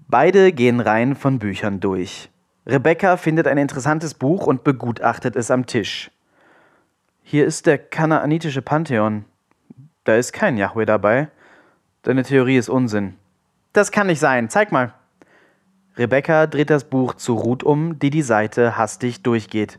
Beide 0.07 0.51
gehen 0.51 0.80
Reihen 0.80 1.15
von 1.15 1.38
Büchern 1.38 1.80
durch. 1.80 2.31
Rebecca 2.65 3.18
findet 3.18 3.45
ein 3.45 3.60
interessantes 3.60 4.15
Buch 4.15 4.47
und 4.47 4.64
begutachtet 4.64 5.35
es 5.35 5.51
am 5.51 5.68
Tisch. 5.68 6.10
Hier 7.22 7.45
ist 7.45 7.68
der 7.68 7.77
kanaanitische 7.77 8.64
Pantheon. 8.64 9.26
Da 10.06 10.15
ist 10.15 10.34
kein 10.34 10.57
Yahweh 10.57 10.88
dabei. 10.88 11.30
Deine 12.01 12.23
Theorie 12.23 12.57
ist 12.57 12.68
Unsinn. 12.68 13.14
Das 13.73 13.91
kann 13.91 14.07
nicht 14.07 14.19
sein. 14.19 14.49
Zeig 14.49 14.72
mal. 14.72 14.95
Rebecca 15.97 16.47
dreht 16.47 16.72
das 16.72 16.85
Buch 16.85 17.14
zu 17.14 17.35
Ruth 17.35 17.61
um, 17.61 17.99
die 17.99 18.10
die 18.10 18.23
Seite 18.23 18.76
hastig 18.76 19.22
durchgeht. 19.22 19.77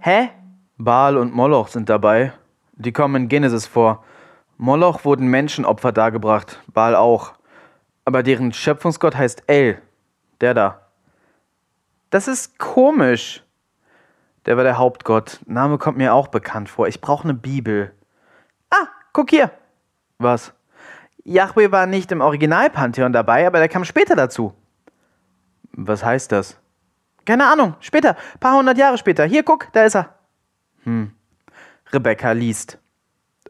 Hä? 0.00 0.30
Baal 0.78 1.16
und 1.16 1.32
Moloch 1.32 1.68
sind 1.68 1.88
dabei. 1.88 2.32
Die 2.72 2.90
kommen 2.90 3.22
in 3.22 3.28
Genesis 3.28 3.68
vor. 3.68 4.02
Moloch 4.58 5.04
wurden 5.04 5.28
Menschenopfer 5.28 5.92
dargebracht, 5.92 6.62
Baal 6.72 6.96
auch. 6.96 7.34
Aber 8.04 8.22
deren 8.22 8.52
Schöpfungsgott 8.52 9.16
heißt 9.16 9.44
El. 9.46 9.82
Der 10.40 10.54
da. 10.54 10.80
Das 12.10 12.28
ist 12.28 12.58
komisch. 12.58 13.42
Der 14.46 14.56
war 14.56 14.64
der 14.64 14.78
Hauptgott. 14.78 15.40
Name 15.46 15.76
kommt 15.76 15.98
mir 15.98 16.14
auch 16.14 16.28
bekannt 16.28 16.68
vor. 16.68 16.86
Ich 16.86 17.00
brauche 17.00 17.24
eine 17.24 17.34
Bibel. 17.34 17.92
Ah, 18.70 18.86
guck 19.12 19.30
hier. 19.30 19.50
Was? 20.18 20.52
Yahweh 21.24 21.72
war 21.72 21.86
nicht 21.86 22.12
im 22.12 22.20
Originalpantheon 22.20 23.12
dabei, 23.12 23.46
aber 23.46 23.58
der 23.58 23.68
kam 23.68 23.84
später 23.84 24.14
dazu. 24.14 24.54
Was 25.72 26.04
heißt 26.04 26.30
das? 26.30 26.58
Keine 27.24 27.50
Ahnung, 27.50 27.74
später, 27.80 28.16
paar 28.38 28.56
hundert 28.56 28.78
Jahre 28.78 28.96
später. 28.96 29.24
Hier, 29.24 29.42
guck, 29.42 29.72
da 29.72 29.84
ist 29.84 29.96
er. 29.96 30.14
Hm. 30.84 31.12
Rebecca 31.92 32.30
liest. 32.30 32.78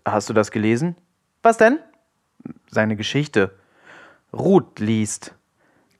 Hast 0.06 0.28
du 0.28 0.32
das 0.32 0.52
gelesen? 0.52 0.94
Was 1.42 1.58
denn? 1.58 1.80
Seine 2.70 2.94
Geschichte. 2.94 3.58
Ruth 4.32 4.78
liest. 4.78 5.34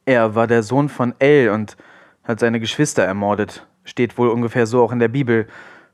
Er 0.05 0.37
war 0.37 0.47
der 0.47 0.63
Sohn 0.63 0.89
von 0.89 1.13
El 1.19 1.51
und 1.51 1.77
hat 2.23 2.39
seine 2.39 2.61
Geschwister 2.61 3.03
ermordet. 3.03 3.67
Steht 3.83 4.17
wohl 4.17 4.29
ungefähr 4.29 4.67
so 4.69 4.85
auch 4.85 4.93
in 4.93 5.01
der 5.01 5.09
Bibel. 5.09 5.49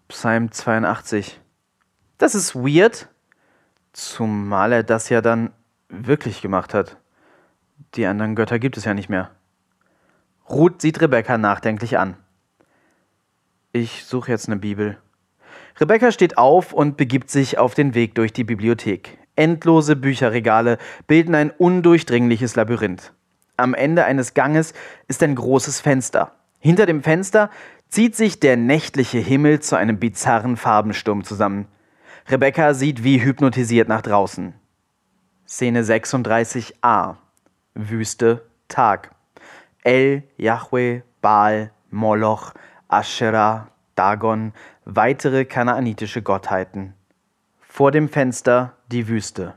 Psalm 0.08 0.52
82. 0.52 1.40
Das 2.18 2.34
ist 2.34 2.54
weird. 2.54 3.08
Zumal 3.94 4.72
er 4.72 4.82
das 4.82 5.08
ja 5.08 5.22
dann 5.22 5.50
wirklich 5.88 6.42
gemacht 6.42 6.74
hat. 6.74 6.98
Die 7.94 8.04
anderen 8.04 8.36
Götter 8.36 8.58
gibt 8.58 8.76
es 8.76 8.84
ja 8.84 8.92
nicht 8.92 9.08
mehr. 9.08 9.30
Ruth 10.50 10.82
sieht 10.82 11.00
Rebecca 11.00 11.38
nachdenklich 11.38 11.96
an. 11.96 12.18
Ich 13.72 14.04
suche 14.04 14.30
jetzt 14.30 14.48
eine 14.48 14.56
Bibel. 14.56 14.98
Rebecca 15.80 16.12
steht 16.12 16.38
auf 16.38 16.72
und 16.72 16.96
begibt 16.96 17.30
sich 17.30 17.58
auf 17.58 17.74
den 17.74 17.94
Weg 17.94 18.14
durch 18.14 18.32
die 18.32 18.44
Bibliothek. 18.44 19.18
Endlose 19.36 19.96
Bücherregale 19.96 20.78
bilden 21.06 21.34
ein 21.34 21.50
undurchdringliches 21.50 22.54
Labyrinth. 22.56 23.12
Am 23.56 23.74
Ende 23.74 24.04
eines 24.04 24.34
Ganges 24.34 24.74
ist 25.08 25.22
ein 25.22 25.34
großes 25.34 25.80
Fenster. 25.80 26.32
Hinter 26.58 26.86
dem 26.86 27.02
Fenster 27.02 27.50
zieht 27.88 28.16
sich 28.16 28.40
der 28.40 28.56
nächtliche 28.56 29.18
Himmel 29.18 29.60
zu 29.60 29.76
einem 29.76 29.98
bizarren 29.98 30.56
Farbensturm 30.56 31.24
zusammen. 31.24 31.66
Rebecca 32.28 32.74
sieht 32.74 33.04
wie 33.04 33.22
hypnotisiert 33.22 33.88
nach 33.88 34.02
draußen. 34.02 34.54
Szene 35.46 35.82
36a. 35.82 37.16
Wüste, 37.74 38.46
Tag. 38.68 39.10
El, 39.82 40.22
Yahweh, 40.36 41.02
Baal, 41.20 41.72
Moloch, 41.90 42.52
Asherah, 42.88 43.68
Dagon, 43.94 44.52
weitere 44.84 45.44
kanaanitische 45.44 46.22
Gottheiten. 46.22 46.94
Vor 47.60 47.90
dem 47.90 48.08
Fenster 48.08 48.76
die 48.88 49.08
Wüste. 49.08 49.56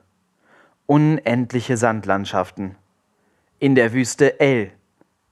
Unendliche 0.86 1.78
Sandlandschaften. 1.78 2.76
In 3.60 3.76
der 3.76 3.94
Wüste 3.94 4.40
El, 4.40 4.72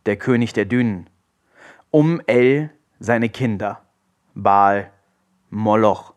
der 0.05 0.15
König 0.15 0.53
der 0.53 0.65
Dünen. 0.65 1.09
Um 1.91 2.21
El 2.27 2.69
seine 2.99 3.29
Kinder. 3.29 3.81
Baal, 4.33 4.91
Moloch. 5.49 6.13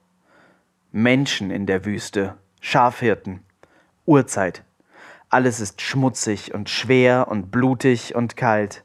Menschen 0.92 1.50
in 1.50 1.66
der 1.66 1.84
Wüste, 1.84 2.38
Schafhirten. 2.60 3.44
Urzeit. 4.06 4.62
Alles 5.28 5.60
ist 5.60 5.82
schmutzig 5.82 6.54
und 6.54 6.70
schwer 6.70 7.26
und 7.28 7.50
blutig 7.50 8.14
und 8.14 8.36
kalt. 8.36 8.84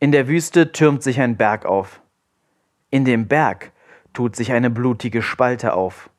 In 0.00 0.12
der 0.12 0.28
Wüste 0.28 0.72
türmt 0.72 1.02
sich 1.02 1.20
ein 1.20 1.36
Berg 1.36 1.66
auf. 1.66 2.00
In 2.90 3.04
dem 3.04 3.26
Berg 3.26 3.72
tut 4.12 4.36
sich 4.36 4.52
eine 4.52 4.70
blutige 4.70 5.22
Spalte 5.22 5.74
auf. 5.74 6.10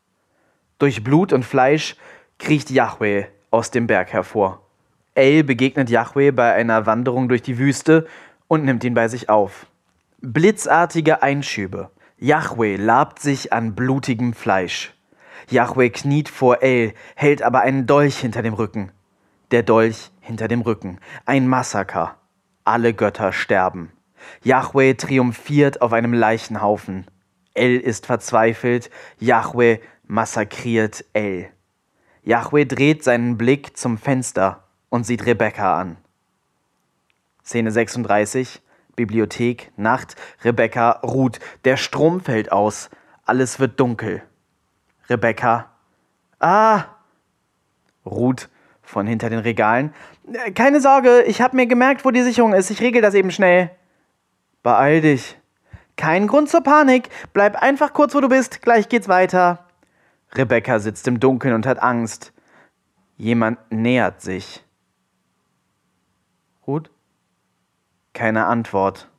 Durch 0.79 1.03
Blut 1.03 1.33
und 1.33 1.43
Fleisch 1.43 1.95
kriecht 2.37 2.69
Yahweh 2.69 3.25
aus 3.51 3.71
dem 3.71 3.87
Berg 3.87 4.13
hervor. 4.13 4.61
El 5.15 5.43
begegnet 5.43 5.89
Yahweh 5.89 6.31
bei 6.31 6.53
einer 6.53 6.85
Wanderung 6.85 7.29
durch 7.29 7.41
die 7.41 7.57
Wüste 7.57 8.07
und 8.47 8.65
nimmt 8.65 8.83
ihn 8.83 8.93
bei 8.93 9.07
sich 9.07 9.29
auf. 9.29 9.65
Blitzartige 10.21 11.23
Einschübe. 11.23 11.89
Yahweh 12.19 12.75
labt 12.75 13.19
sich 13.19 13.53
an 13.53 13.73
blutigem 13.73 14.33
Fleisch. 14.33 14.93
Yahweh 15.49 15.89
kniet 15.89 16.29
vor 16.29 16.61
El, 16.61 16.93
hält 17.15 17.41
aber 17.41 17.61
einen 17.61 17.87
Dolch 17.87 18.17
hinter 18.17 18.41
dem 18.41 18.53
Rücken. 18.53 18.91
Der 19.51 19.63
Dolch 19.63 20.11
hinter 20.19 20.47
dem 20.47 20.61
Rücken. 20.61 20.99
Ein 21.25 21.47
Massaker. 21.47 22.17
Alle 22.65 22.93
Götter 22.93 23.31
sterben. 23.31 23.91
Yahweh 24.43 24.93
triumphiert 24.95 25.81
auf 25.81 25.93
einem 25.93 26.13
Leichenhaufen. 26.13 27.05
El 27.53 27.77
ist 27.77 28.05
verzweifelt. 28.05 28.89
Yahweh 29.19 29.79
massakriert 30.05 31.05
El. 31.13 31.49
Yahweh 32.23 32.65
dreht 32.65 33.03
seinen 33.03 33.37
Blick 33.37 33.77
zum 33.77 33.97
Fenster 33.97 34.63
und 34.89 35.05
sieht 35.05 35.25
Rebekka 35.25 35.79
an. 35.79 35.97
Szene 37.43 37.71
36, 37.71 38.61
Bibliothek, 38.95 39.71
Nacht, 39.77 40.15
Rebekka, 40.43 40.99
Ruth, 41.03 41.39
der 41.63 41.77
Strom 41.77 42.19
fällt 42.19 42.51
aus, 42.51 42.89
alles 43.25 43.59
wird 43.59 43.79
dunkel. 43.79 44.23
Rebecca. 45.09 45.69
Ah! 46.39 46.83
Ruth 48.05 48.49
von 48.81 49.07
hinter 49.07 49.29
den 49.29 49.39
Regalen. 49.39 49.93
Keine 50.55 50.81
Sorge, 50.81 51.23
ich 51.23 51.41
habe 51.41 51.55
mir 51.55 51.67
gemerkt, 51.67 52.03
wo 52.03 52.11
die 52.11 52.23
Sicherung 52.23 52.53
ist. 52.53 52.69
Ich 52.69 52.81
regel 52.81 53.01
das 53.01 53.13
eben 53.13 53.31
schnell. 53.31 53.71
Beeil 54.67 54.99
dich. 54.99 55.39
Kein 55.95 56.27
Grund 56.27 56.49
zur 56.49 56.61
Panik. 56.61 57.07
Bleib 57.31 57.55
einfach 57.55 57.93
kurz, 57.93 58.13
wo 58.13 58.19
du 58.19 58.27
bist. 58.27 58.61
Gleich 58.61 58.89
geht's 58.89 59.07
weiter. 59.07 59.65
Rebecca 60.33 60.79
sitzt 60.79 61.07
im 61.07 61.21
Dunkeln 61.21 61.53
und 61.53 61.65
hat 61.65 61.81
Angst. 61.81 62.33
Jemand 63.15 63.59
nähert 63.71 64.19
sich. 64.19 64.65
Ruth? 66.67 66.91
Keine 68.11 68.47
Antwort. 68.47 69.09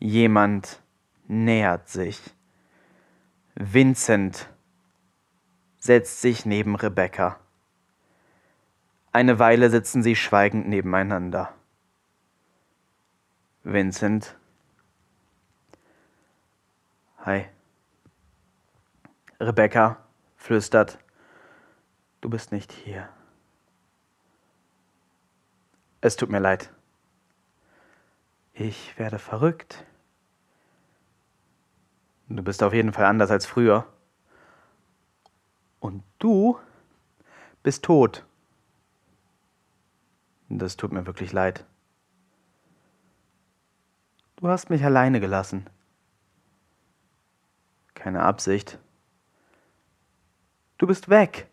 Jemand 0.00 0.82
nähert 1.28 1.88
sich. 1.88 2.20
Vincent 3.54 4.48
setzt 5.78 6.22
sich 6.22 6.44
neben 6.44 6.74
Rebecca. 6.74 7.38
Eine 9.12 9.38
Weile 9.38 9.70
sitzen 9.70 10.02
sie 10.02 10.16
schweigend 10.16 10.66
nebeneinander. 10.66 11.54
Vincent. 13.62 14.34
Hi. 17.26 17.46
Rebecca 19.38 19.98
flüstert. 20.36 20.98
Du 22.22 22.30
bist 22.30 22.50
nicht 22.50 22.72
hier. 22.72 23.10
Es 26.00 26.16
tut 26.16 26.30
mir 26.30 26.38
leid. 26.38 26.72
Ich 28.54 28.98
werde 28.98 29.18
verrückt. 29.18 29.84
Du 32.28 32.42
bist 32.42 32.62
auf 32.62 32.72
jeden 32.72 32.94
Fall 32.94 33.04
anders 33.04 33.30
als 33.30 33.44
früher. 33.44 33.86
Und 35.78 36.02
du 36.18 36.58
bist 37.62 37.84
tot. 37.84 38.24
Das 40.48 40.78
tut 40.78 40.90
mir 40.90 41.04
wirklich 41.04 41.32
leid. 41.32 41.66
Du 44.36 44.48
hast 44.48 44.70
mich 44.70 44.82
alleine 44.82 45.20
gelassen. 45.20 45.68
Keine 48.00 48.22
Absicht. 48.22 48.78
Du 50.78 50.86
bist 50.86 51.10
weg. 51.10 51.48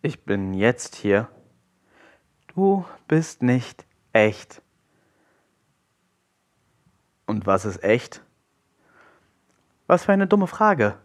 Ich 0.00 0.24
bin 0.24 0.54
jetzt 0.54 0.96
hier. 0.96 1.28
Du 2.46 2.86
bist 3.06 3.42
nicht 3.42 3.84
echt. 4.14 4.62
Und 7.26 7.46
was 7.46 7.66
ist 7.66 7.84
echt? 7.84 8.22
Was 9.86 10.06
für 10.06 10.12
eine 10.12 10.26
dumme 10.26 10.46
Frage. 10.46 10.96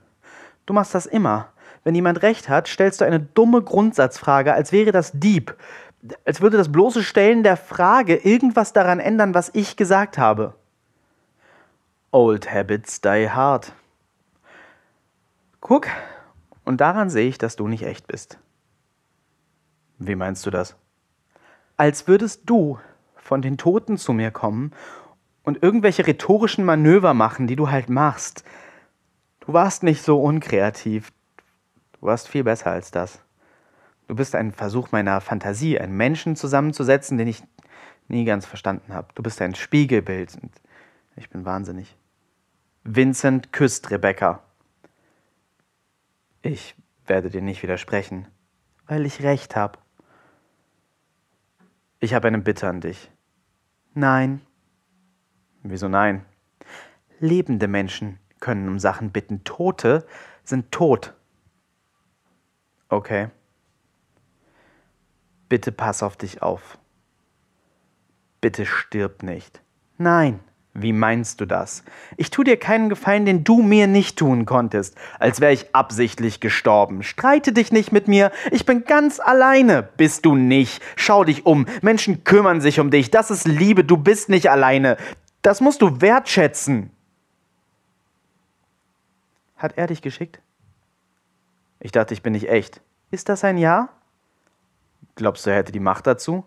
Du 0.66 0.74
machst 0.74 0.95
das 0.95 1.06
immer. 1.06 1.52
Wenn 1.84 1.94
jemand 1.94 2.22
recht 2.22 2.48
hat, 2.48 2.70
stellst 2.70 3.02
du 3.02 3.06
eine 3.06 3.20
dumme 3.20 3.62
Grundsatzfrage, 3.62 4.53
als 4.53 4.72
wäre 4.72 4.94
das 4.94 5.12
Dieb. 5.14 5.57
Als 6.24 6.40
würde 6.40 6.56
das 6.56 6.72
bloße 6.72 7.03
Stellen 7.03 7.44
der 7.44 7.57
Frage 7.57 8.16
irgendwas 8.16 8.72
daran 8.72 9.02
ändern, 9.02 9.34
was 9.34 9.52
ich 9.53 9.76
gesagt 9.76 10.18
habe. 10.18 10.56
Old 12.15 12.49
habits 12.49 13.01
die 13.01 13.29
hard. 13.29 13.73
Guck, 15.59 15.87
und 16.63 16.79
daran 16.79 17.09
sehe 17.09 17.27
ich, 17.27 17.37
dass 17.37 17.57
du 17.57 17.67
nicht 17.67 17.83
echt 17.83 18.07
bist. 18.07 18.39
Wie 19.97 20.15
meinst 20.15 20.45
du 20.45 20.49
das? 20.49 20.77
Als 21.75 22.07
würdest 22.07 22.43
du 22.45 22.79
von 23.17 23.41
den 23.41 23.57
Toten 23.57 23.97
zu 23.97 24.13
mir 24.13 24.31
kommen 24.31 24.71
und 25.43 25.61
irgendwelche 25.61 26.07
rhetorischen 26.07 26.63
Manöver 26.63 27.13
machen, 27.13 27.47
die 27.47 27.57
du 27.57 27.69
halt 27.69 27.89
machst. 27.89 28.45
Du 29.41 29.51
warst 29.51 29.83
nicht 29.83 30.01
so 30.01 30.23
unkreativ. 30.23 31.11
Du 31.99 32.07
warst 32.07 32.29
viel 32.29 32.45
besser 32.45 32.71
als 32.71 32.91
das. 32.91 33.19
Du 34.07 34.15
bist 34.15 34.35
ein 34.35 34.53
Versuch 34.53 34.93
meiner 34.93 35.19
Fantasie, 35.19 35.77
einen 35.77 35.97
Menschen 35.97 36.37
zusammenzusetzen, 36.37 37.17
den 37.17 37.27
ich 37.27 37.43
nie 38.07 38.23
ganz 38.23 38.45
verstanden 38.45 38.93
habe. 38.93 39.09
Du 39.15 39.21
bist 39.21 39.41
ein 39.41 39.53
Spiegelbild 39.53 40.37
und 40.41 40.53
ich 41.17 41.29
bin 41.29 41.43
wahnsinnig. 41.43 41.97
Vincent 42.88 43.52
küsst 43.52 43.90
Rebecca. 43.90 44.44
Ich 46.44 46.76
werde 47.07 47.32
dir 47.32 47.41
nicht 47.41 47.64
widersprechen, 47.64 48.28
weil 48.86 49.07
ich 49.07 49.24
recht 49.24 49.56
habe. 49.56 49.80
Ich 51.99 52.14
habe 52.14 52.28
eine 52.28 52.38
Bitte 52.38 52.70
an 52.70 52.82
dich. 52.82 53.10
Nein. 53.95 54.40
Wieso 55.64 55.88
nein? 55.88 56.26
Lebende 57.20 57.68
Menschen 57.68 58.20
können 58.40 58.70
um 58.70 58.78
Sachen 58.78 59.12
bitten. 59.12 59.44
Tote 59.44 60.06
sind 60.44 60.72
tot. 60.72 61.16
Okay. 62.88 63.32
Bitte 65.49 65.72
pass 65.72 66.03
auf 66.03 66.18
dich 66.18 66.44
auf. 66.44 66.78
Bitte 68.41 68.68
stirb 68.68 69.24
nicht. 69.24 69.64
Nein. 69.98 70.40
Wie 70.77 70.91
meinst 70.91 71.39
du 71.39 71.45
das? 71.45 71.85
Ich 72.18 72.31
tu 72.31 72.43
dir 72.43 72.57
keinen 72.57 72.89
Gefallen, 72.89 73.26
den 73.26 73.45
du 73.45 73.61
mir 73.61 73.88
nicht 73.88 74.19
tun 74.19 74.45
konntest, 74.45 74.97
als 75.19 75.39
wäre 75.39 75.53
ich 75.53 75.73
absichtlich 75.73 76.41
gestorben. 76.41 77.02
Streite 77.02 77.53
dich 77.53 77.72
nicht 77.72 77.93
mit 77.93 78.10
mir, 78.10 78.30
ich 78.52 78.65
bin 78.65 78.84
ganz 78.84 79.22
alleine. 79.22 79.84
Bist 79.84 80.26
du 80.26 80.35
nicht. 80.35 80.84
Schau 80.97 81.23
dich 81.23 81.45
um. 81.45 81.65
Menschen 81.81 82.26
kümmern 82.26 82.60
sich 82.60 82.81
um 82.81 82.91
dich. 82.91 83.10
Das 83.10 83.31
ist 83.31 83.47
Liebe, 83.47 83.85
du 83.85 83.95
bist 83.95 84.27
nicht 84.27 84.52
alleine. 84.52 84.97
Das 85.41 85.61
musst 85.61 85.81
du 85.81 86.02
wertschätzen. 86.02 86.91
Hat 89.56 89.77
er 89.77 89.88
dich 89.88 90.02
geschickt? 90.02 90.41
Ich 91.80 91.93
dachte, 91.93 92.14
ich 92.14 92.22
bin 92.22 92.34
nicht 92.34 92.49
echt. 92.49 92.81
Ist 93.11 93.30
das 93.30 93.45
ein 93.45 93.57
Ja? 93.57 93.88
Glaubst 95.15 95.45
du, 95.45 95.52
er 95.52 95.56
hätte 95.56 95.72
die 95.72 95.80
Macht 95.80 96.06
dazu? 96.06 96.43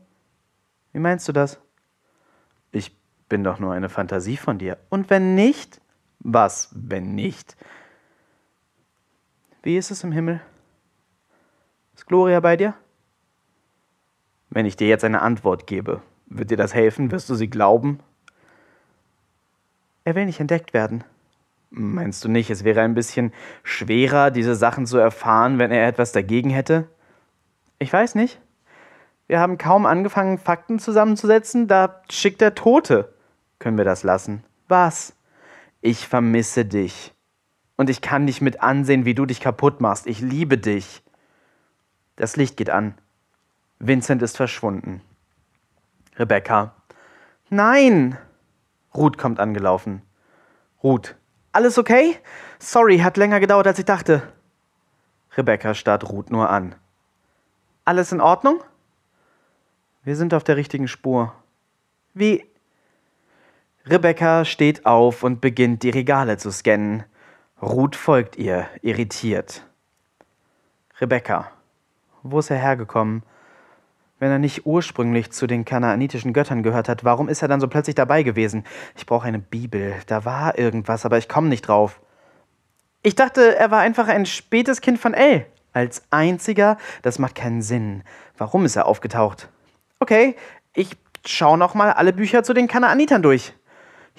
Wie 0.93 0.99
meinst 0.99 1.27
du 1.29 1.33
das? 1.33 1.59
Ich 2.73 2.98
bin 3.29 3.45
doch 3.45 3.59
nur 3.59 3.73
eine 3.73 3.89
Fantasie 3.89 4.37
von 4.37 4.59
dir. 4.59 4.79
Und 4.89 5.11
wenn 5.11 5.35
nicht? 5.35 5.81
Was, 6.21 6.71
wenn 6.73 7.15
nicht? 7.15 7.57
Wie 9.63 9.77
ist 9.77 9.91
es 9.91 10.03
im 10.05 10.13
Himmel? 10.13 10.41
Ist 11.95 12.07
Gloria 12.07 12.41
bei 12.41 12.57
dir? 12.57 12.75
Wenn 14.51 14.67
ich 14.67 14.77
dir 14.77 14.89
jetzt 14.89 15.05
eine 15.05 15.23
Antwort 15.23 15.67
gebe, 15.67 16.03
wird 16.27 16.51
dir 16.51 16.57
das 16.57 16.75
helfen? 16.75 17.11
Wirst 17.11 17.29
du 17.29 17.35
sie 17.35 17.51
glauben? 17.51 18.01
Er 20.05 20.15
will 20.15 20.27
nicht 20.27 20.41
entdeckt 20.41 20.73
werden. 20.73 21.05
Meinst 21.71 22.25
du 22.25 22.29
nicht, 22.31 22.49
es 22.49 22.65
wäre 22.65 22.81
ein 22.81 22.95
bisschen 22.95 23.33
schwerer, 23.63 24.31
diese 24.31 24.55
Sachen 24.55 24.87
zu 24.87 24.97
erfahren, 24.97 25.59
wenn 25.59 25.71
er 25.71 25.87
etwas 25.87 26.13
dagegen 26.13 26.49
hätte? 26.49 26.89
Ich 27.79 27.93
weiß 27.93 28.15
nicht. 28.15 28.41
Wir 29.27 29.39
haben 29.39 29.59
kaum 29.59 29.85
angefangen, 29.85 30.39
Fakten 30.39 30.79
zusammenzusetzen, 30.79 31.69
da 31.69 32.01
schickt 32.11 32.41
er 32.41 32.55
Tote. 32.55 33.13
Können 33.59 33.79
wir 33.79 33.85
das 33.85 34.03
lassen? 34.03 34.45
Was? 34.69 35.15
Ich 35.81 36.07
vermisse 36.07 36.65
dich. 36.65 37.15
Und 37.77 37.91
ich 37.91 38.01
kann 38.01 38.25
nicht 38.25 38.41
mit 38.41 38.63
ansehen, 38.63 39.05
wie 39.05 39.15
du 39.15 39.27
dich 39.27 39.41
kaputt 39.41 39.81
machst. 39.81 40.07
Ich 40.07 40.21
liebe 40.21 40.59
dich. 40.59 41.03
Das 42.17 42.37
Licht 42.37 42.57
geht 42.57 42.71
an. 42.71 42.95
Vincent 43.79 44.23
ist 44.23 44.37
verschwunden. 44.37 45.01
Rebecca. 46.17 46.75
Nein! 47.49 48.19
Ruth 48.95 49.19
kommt 49.19 49.39
angelaufen. 49.39 50.03
Ruth. 50.83 51.15
Alles 51.53 51.79
okay? 51.79 52.19
Sorry, 52.59 52.99
hat 52.99 53.17
länger 53.17 53.41
gedauert, 53.41 53.67
als 53.67 53.79
ich 53.79 53.85
dachte. 53.85 54.23
Rebecca 55.37 55.75
starrt 55.75 56.09
Ruth 56.11 56.31
nur 56.31 56.51
an. 56.51 56.75
Alles 57.85 58.11
in 58.11 58.21
Ordnung? 58.21 58.63
Wir 60.03 60.17
sind 60.17 60.35
auf 60.35 60.43
der 60.43 60.57
richtigen 60.57 60.89
Spur. 60.89 61.33
Wie? 62.15 62.45
Rebecca 63.91 64.45
steht 64.45 64.85
auf 64.85 65.23
und 65.23 65.41
beginnt 65.41 65.83
die 65.83 65.89
Regale 65.89 66.37
zu 66.37 66.51
scannen. 66.51 67.05
Ruth 67.63 67.97
folgt 67.97 68.37
ihr, 68.37 68.67
irritiert. 68.83 69.67
Rebecca, 71.01 71.51
wo 72.23 72.41
ist 72.41 72.51
er 72.51 72.59
hergekommen? 72.59 73.23
Wenn 74.19 74.31
er 74.31 74.39
nicht 74.39 74.67
ursprünglich 74.67 75.31
zu 75.31 75.47
den 75.47 75.65
kanaanitischen 75.65 76.35
Göttern 76.35 76.63
gehört 76.63 76.89
hat, 76.89 77.05
warum 77.05 77.31
ist 77.31 77.41
er 77.41 77.49
dann 77.49 77.61
so 77.61 77.69
plötzlich 77.69 77.95
dabei 77.95 78.25
gewesen? 78.25 78.65
Ich 78.95 79.07
brauche 79.07 79.27
eine 79.27 79.39
Bibel. 79.39 79.95
Da 80.07 80.25
war 80.27 80.59
irgendwas, 80.59 81.07
aber 81.07 81.17
ich 81.17 81.29
komme 81.29 81.49
nicht 81.49 81.63
drauf. 81.63 82.01
Ich 83.03 83.15
dachte, 83.15 83.57
er 83.57 83.71
war 83.71 83.81
einfach 83.81 84.09
ein 84.09 84.27
spätes 84.27 84.83
Kind 84.83 84.99
von 84.99 85.15
El. 85.15 85.47
Als 85.73 86.03
einziger, 86.11 86.77
das 87.03 87.19
macht 87.19 87.37
keinen 87.37 87.63
Sinn. 87.63 88.03
Warum 88.37 88.67
ist 88.67 88.77
er 88.77 88.87
aufgetaucht? 88.87 89.49
Okay, 90.01 90.37
ich 90.75 90.91
schaue 91.25 91.57
noch 91.57 91.75
mal 91.75 91.93
alle 91.93 92.13
Bücher 92.13 92.43
zu 92.43 92.53
den 92.53 92.69
Kanaanitern 92.69 93.23
durch. 93.23 93.55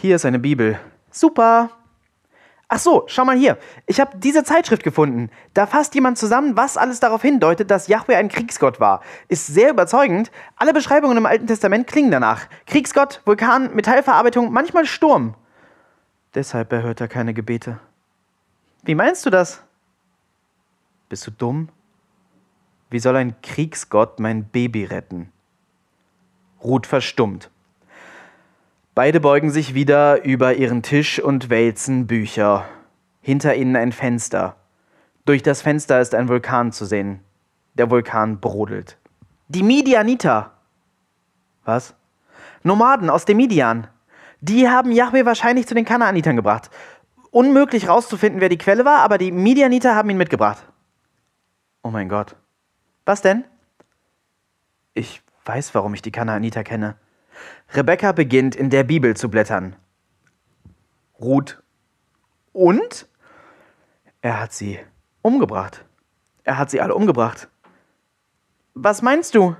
Hier 0.02 0.16
ist 0.16 0.24
eine 0.24 0.40
Bibel. 0.40 0.80
Super. 1.12 1.72
Ach 2.70 2.80
so, 2.80 3.04
schau 3.08 3.26
mal 3.26 3.36
hier. 3.36 3.58
Ich 3.86 4.00
habe 4.00 4.18
diese 4.18 4.46
Zeitschrift 4.46 4.82
gefunden. 4.82 5.30
Da 5.54 5.68
fasst 5.68 5.94
jemand 5.94 6.18
zusammen, 6.18 6.56
was 6.56 6.78
alles 6.78 7.02
darauf 7.02 7.22
hindeutet, 7.22 7.70
dass 7.70 7.90
Yahweh 7.90 8.16
ein 8.16 8.30
Kriegsgott 8.30 8.80
war. 8.80 9.02
Ist 9.28 9.48
sehr 9.48 9.72
überzeugend. 9.72 10.32
Alle 10.56 10.72
Beschreibungen 10.72 11.18
im 11.18 11.26
Alten 11.26 11.48
Testament 11.48 11.86
klingen 11.86 12.12
danach. 12.12 12.48
Kriegsgott, 12.66 13.22
Vulkan, 13.26 13.76
Metallverarbeitung, 13.76 14.54
manchmal 14.54 14.86
Sturm. 14.86 15.36
Deshalb 16.34 16.72
erhört 16.72 17.02
er 17.02 17.10
keine 17.10 17.34
Gebete. 17.34 17.82
Wie 18.84 18.96
meinst 18.96 19.26
du 19.26 19.30
das? 19.30 19.64
Bist 21.10 21.28
du 21.28 21.32
dumm? 21.32 21.68
Wie 22.90 23.00
soll 23.00 23.18
ein 23.18 23.36
Kriegsgott 23.42 24.22
mein 24.22 24.46
Baby 24.46 24.86
retten? 24.86 25.30
Ruth 26.64 26.88
verstummt. 26.88 27.50
Beide 29.00 29.22
beugen 29.22 29.50
sich 29.50 29.74
wieder 29.74 30.26
über 30.26 30.56
ihren 30.56 30.84
Tisch 30.84 31.22
und 31.22 31.50
wälzen 31.50 32.06
Bücher. 32.06 32.66
Hinter 33.22 33.56
ihnen 33.56 33.78
ein 33.78 33.94
Fenster. 33.94 34.58
Durch 35.24 35.42
das 35.42 35.62
Fenster 35.62 36.02
ist 36.02 36.14
ein 36.14 36.28
Vulkan 36.28 36.74
zu 36.74 36.84
sehen. 36.84 37.22
Der 37.76 37.90
Vulkan 37.90 38.42
brodelt. 38.42 38.98
Die 39.48 39.64
Midianiter. 39.64 40.52
Was? 41.64 41.96
Nomaden 42.64 43.10
aus 43.10 43.24
dem 43.24 43.38
Midian. 43.38 43.88
Die 44.42 44.68
haben 44.68 44.92
Yahweh 44.92 45.24
wahrscheinlich 45.24 45.66
zu 45.66 45.76
den 45.76 45.86
Kanaanitern 45.86 46.36
gebracht. 46.36 46.70
Unmöglich 47.32 47.88
rauszufinden, 47.88 48.42
wer 48.42 48.50
die 48.50 48.58
Quelle 48.58 48.84
war, 48.84 49.00
aber 49.00 49.18
die 49.18 49.32
Midianiter 49.32 49.96
haben 49.96 50.10
ihn 50.10 50.18
mitgebracht. 50.18 50.68
Oh 51.84 51.90
mein 51.90 52.10
Gott. 52.10 52.36
Was 53.06 53.22
denn? 53.22 53.46
Ich 54.94 55.22
weiß, 55.46 55.74
warum 55.74 55.94
ich 55.94 56.02
die 56.02 56.12
Kanaaniter 56.12 56.66
kenne. 56.66 56.98
Rebecca 57.74 58.12
beginnt 58.12 58.56
in 58.56 58.70
der 58.70 58.84
Bibel 58.84 59.16
zu 59.16 59.30
blättern. 59.30 59.76
Ruth. 61.20 61.62
Und? 62.52 63.08
Er 64.22 64.40
hat 64.40 64.54
sie 64.54 64.80
umgebracht. 65.22 65.86
Er 66.44 66.58
hat 66.58 66.72
sie 66.72 66.82
alle 66.82 66.96
umgebracht. 66.96 67.48
Was 68.74 69.02
meinst 69.02 69.36
du? 69.36 69.56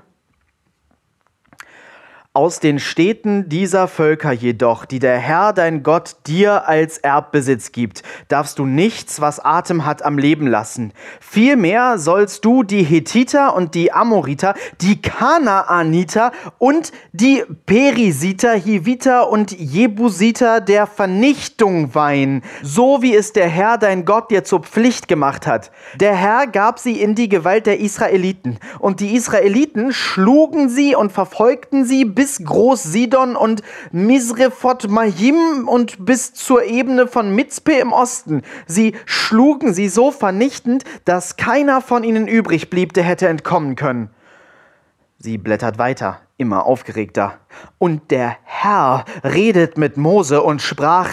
Aus 2.40 2.58
den 2.58 2.78
Städten 2.78 3.50
dieser 3.50 3.86
Völker 3.86 4.32
jedoch, 4.32 4.86
die 4.86 4.98
der 4.98 5.18
Herr 5.18 5.52
dein 5.52 5.82
Gott 5.82 6.16
dir 6.26 6.66
als 6.66 6.96
Erbbesitz 6.96 7.70
gibt, 7.70 8.02
darfst 8.28 8.58
du 8.58 8.64
nichts, 8.64 9.20
was 9.20 9.44
Atem 9.44 9.84
hat, 9.84 10.02
am 10.02 10.16
Leben 10.16 10.46
lassen. 10.46 10.94
Vielmehr 11.20 11.98
sollst 11.98 12.46
du 12.46 12.62
die 12.62 12.82
Hethiter 12.82 13.54
und 13.54 13.74
die 13.74 13.92
Amoriter, 13.92 14.54
die 14.80 15.02
Kanaaniter 15.02 16.32
und 16.56 16.92
die 17.12 17.44
Perisiter, 17.66 18.54
Hiviter 18.54 19.28
und 19.28 19.52
Jebusiter 19.52 20.62
der 20.62 20.86
Vernichtung 20.86 21.94
weihen, 21.94 22.42
so 22.62 23.02
wie 23.02 23.14
es 23.14 23.34
der 23.34 23.48
Herr 23.48 23.76
dein 23.76 24.06
Gott 24.06 24.30
dir 24.30 24.44
zur 24.44 24.60
Pflicht 24.60 25.08
gemacht 25.08 25.46
hat. 25.46 25.72
Der 25.96 26.16
Herr 26.16 26.46
gab 26.46 26.78
sie 26.78 27.02
in 27.02 27.14
die 27.14 27.28
Gewalt 27.28 27.66
der 27.66 27.80
Israeliten, 27.80 28.58
und 28.78 29.00
die 29.00 29.14
Israeliten 29.14 29.92
schlugen 29.92 30.70
sie 30.70 30.96
und 30.96 31.12
verfolgten 31.12 31.84
sie 31.84 32.06
bis 32.06 32.29
Groß-Sidon 32.38 33.36
und 33.36 33.62
Misrefot 33.92 34.88
Mahim 34.88 35.68
und 35.68 36.04
bis 36.04 36.32
zur 36.32 36.64
Ebene 36.64 37.06
von 37.06 37.34
Mitzpe 37.34 37.72
im 37.72 37.92
Osten. 37.92 38.42
Sie 38.66 38.94
schlugen 39.04 39.74
sie 39.74 39.88
so 39.88 40.10
vernichtend, 40.10 40.84
dass 41.04 41.36
keiner 41.36 41.80
von 41.80 42.04
ihnen 42.04 42.28
übrig 42.28 42.70
blieb, 42.70 42.92
der 42.94 43.04
hätte 43.04 43.28
entkommen 43.28 43.76
können. 43.76 44.10
Sie 45.18 45.36
blättert 45.36 45.76
weiter, 45.76 46.20
immer 46.38 46.64
aufgeregter. 46.64 47.38
Und 47.78 48.10
der 48.10 48.36
Herr 48.44 49.04
redet 49.22 49.76
mit 49.76 49.98
Mose 49.98 50.42
und 50.42 50.62
sprach, 50.62 51.10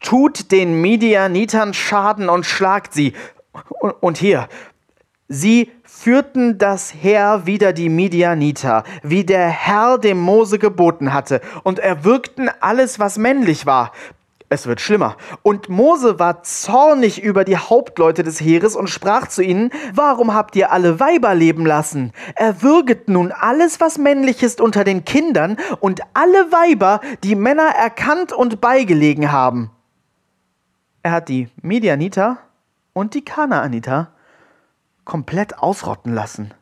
tut 0.00 0.52
den 0.52 0.80
Midianitern 0.80 1.72
Schaden 1.74 2.28
und 2.28 2.44
schlagt 2.44 2.92
sie. 2.92 3.14
Und 4.00 4.18
hier, 4.18 4.48
sie 5.28 5.70
führten 6.00 6.58
das 6.58 6.94
Heer 6.94 7.42
wieder 7.44 7.72
die 7.72 7.88
Midianiter, 7.88 8.84
wie 9.02 9.24
der 9.24 9.48
Herr 9.48 9.98
dem 9.98 10.20
Mose 10.20 10.60
geboten 10.60 11.12
hatte, 11.12 11.40
und 11.64 11.80
erwürgten 11.80 12.48
alles, 12.60 13.00
was 13.00 13.18
männlich 13.18 13.66
war. 13.66 13.90
Es 14.48 14.66
wird 14.66 14.80
schlimmer. 14.80 15.16
Und 15.42 15.68
Mose 15.68 16.18
war 16.20 16.42
zornig 16.44 17.20
über 17.20 17.44
die 17.44 17.56
Hauptleute 17.56 18.22
des 18.22 18.40
Heeres 18.40 18.76
und 18.76 18.88
sprach 18.88 19.26
zu 19.26 19.42
ihnen, 19.42 19.70
Warum 19.92 20.32
habt 20.32 20.54
ihr 20.56 20.70
alle 20.70 21.00
Weiber 21.00 21.34
leben 21.34 21.66
lassen? 21.66 22.12
Erwürget 22.36 23.08
nun 23.08 23.32
alles, 23.32 23.80
was 23.80 23.98
männlich 23.98 24.42
ist 24.42 24.60
unter 24.60 24.84
den 24.84 25.04
Kindern 25.04 25.56
und 25.80 26.00
alle 26.14 26.52
Weiber, 26.52 27.00
die 27.24 27.34
Männer 27.34 27.70
erkannt 27.76 28.32
und 28.32 28.60
beigelegen 28.60 29.32
haben. 29.32 29.72
Er 31.02 31.10
hat 31.10 31.28
die 31.28 31.48
Midianiter 31.60 32.38
und 32.92 33.14
die 33.14 33.24
Kanaaniter 33.24 34.12
komplett 35.08 35.58
ausrotten 35.58 36.14
lassen. 36.14 36.54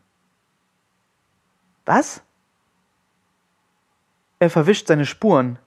Was? 1.84 2.22
Er 4.38 4.48
verwischt 4.48 4.86
seine 4.86 5.04
Spuren. 5.04 5.58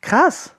Krass. 0.00 0.54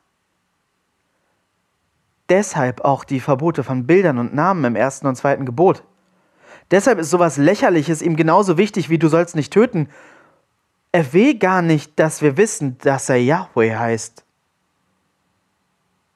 Deshalb 2.28 2.82
auch 2.82 3.06
die 3.06 3.22
Verbote 3.22 3.64
von 3.64 3.88
Bildern 3.88 4.18
und 4.18 4.36
Namen 4.36 4.66
im 4.66 4.76
ersten 4.76 5.08
und 5.08 5.16
zweiten 5.16 5.46
Gebot. 5.46 5.84
Deshalb 6.70 7.00
ist 7.00 7.12
sowas 7.12 7.38
Lächerliches 7.38 8.02
ihm 8.02 8.18
genauso 8.18 8.58
wichtig 8.58 8.90
wie 8.90 9.00
du 9.00 9.08
sollst 9.08 9.36
nicht 9.36 9.54
töten. 9.54 9.90
Er 10.92 11.14
will 11.14 11.38
gar 11.38 11.62
nicht, 11.62 11.98
dass 11.98 12.22
wir 12.22 12.36
wissen, 12.36 12.78
dass 12.80 13.08
er 13.08 13.22
Yahweh 13.22 13.76
heißt. 13.76 14.26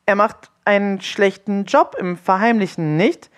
Er 0.05 0.15
macht 0.15 0.51
einen 0.65 0.99
schlechten 0.99 1.63
Job 1.63 1.95
im 1.97 2.17
Verheimlichen, 2.17 2.97
nicht? 2.97 3.29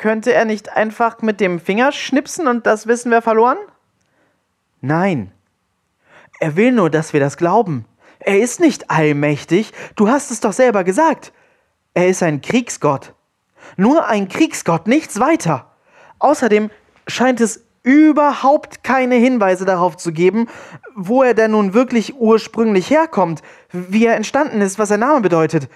Könnte 0.00 0.32
er 0.32 0.46
nicht 0.46 0.72
einfach 0.72 1.20
mit 1.20 1.40
dem 1.40 1.60
Finger 1.60 1.92
schnipsen 1.92 2.48
und 2.48 2.64
das 2.64 2.86
Wissen 2.86 3.10
wäre 3.10 3.20
verloren? 3.20 3.58
Nein. 4.80 5.30
Er 6.38 6.56
will 6.56 6.72
nur, 6.72 6.88
dass 6.88 7.12
wir 7.12 7.20
das 7.20 7.36
glauben. 7.36 7.84
Er 8.18 8.40
ist 8.40 8.60
nicht 8.60 8.90
allmächtig, 8.90 9.74
du 9.96 10.08
hast 10.08 10.30
es 10.30 10.40
doch 10.40 10.54
selber 10.54 10.84
gesagt. 10.84 11.34
Er 11.92 12.08
ist 12.08 12.22
ein 12.22 12.40
Kriegsgott. 12.40 13.12
Nur 13.76 14.06
ein 14.06 14.28
Kriegsgott, 14.28 14.86
nichts 14.86 15.20
weiter. 15.20 15.70
Außerdem 16.18 16.70
scheint 17.06 17.42
es 17.42 17.66
überhaupt 17.82 18.82
keine 18.82 19.16
Hinweise 19.16 19.66
darauf 19.66 19.98
zu 19.98 20.12
geben, 20.12 20.48
wo 20.94 21.22
er 21.22 21.34
denn 21.34 21.50
nun 21.50 21.74
wirklich 21.74 22.14
ursprünglich 22.14 22.88
herkommt, 22.88 23.42
wie 23.70 24.06
er 24.06 24.16
entstanden 24.16 24.62
ist, 24.62 24.78
was 24.78 24.88
sein 24.88 25.00
Name 25.00 25.20
bedeutet. 25.20 25.68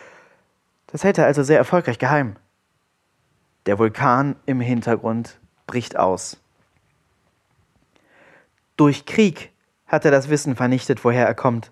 Das 0.86 1.04
hält 1.04 1.18
er 1.18 1.26
also 1.26 1.42
sehr 1.42 1.58
erfolgreich 1.58 1.98
geheim. 1.98 2.36
Der 3.66 3.78
Vulkan 3.78 4.36
im 4.46 4.60
Hintergrund 4.60 5.38
bricht 5.66 5.96
aus. 5.96 6.38
Durch 8.76 9.06
Krieg 9.06 9.52
hat 9.86 10.04
er 10.04 10.10
das 10.10 10.28
Wissen 10.28 10.56
vernichtet, 10.56 11.04
woher 11.04 11.26
er 11.26 11.34
kommt. 11.34 11.70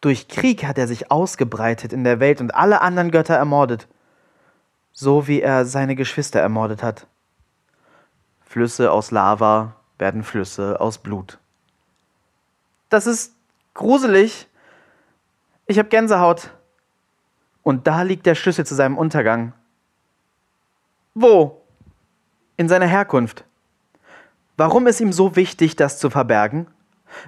Durch 0.00 0.28
Krieg 0.28 0.64
hat 0.64 0.78
er 0.78 0.86
sich 0.86 1.10
ausgebreitet 1.10 1.92
in 1.92 2.04
der 2.04 2.20
Welt 2.20 2.40
und 2.40 2.54
alle 2.54 2.80
anderen 2.82 3.10
Götter 3.10 3.34
ermordet, 3.34 3.88
so 4.92 5.26
wie 5.26 5.40
er 5.40 5.64
seine 5.64 5.96
Geschwister 5.96 6.40
ermordet 6.40 6.82
hat. 6.82 7.06
Flüsse 8.42 8.92
aus 8.92 9.10
Lava 9.10 9.74
werden 9.98 10.22
Flüsse 10.22 10.80
aus 10.80 10.98
Blut. 10.98 11.38
Das 12.88 13.06
ist 13.06 13.34
gruselig. 13.74 14.46
Ich 15.66 15.78
habe 15.78 15.88
Gänsehaut. 15.88 16.50
Und 17.62 17.86
da 17.86 18.02
liegt 18.02 18.26
der 18.26 18.36
Schlüssel 18.36 18.64
zu 18.64 18.74
seinem 18.74 18.96
Untergang. 18.96 19.52
Wo? 21.18 21.62
In 22.58 22.68
seiner 22.68 22.86
Herkunft. 22.86 23.46
Warum 24.58 24.86
ist 24.86 25.00
ihm 25.00 25.14
so 25.14 25.34
wichtig, 25.34 25.74
das 25.74 25.98
zu 25.98 26.10
verbergen? 26.10 26.66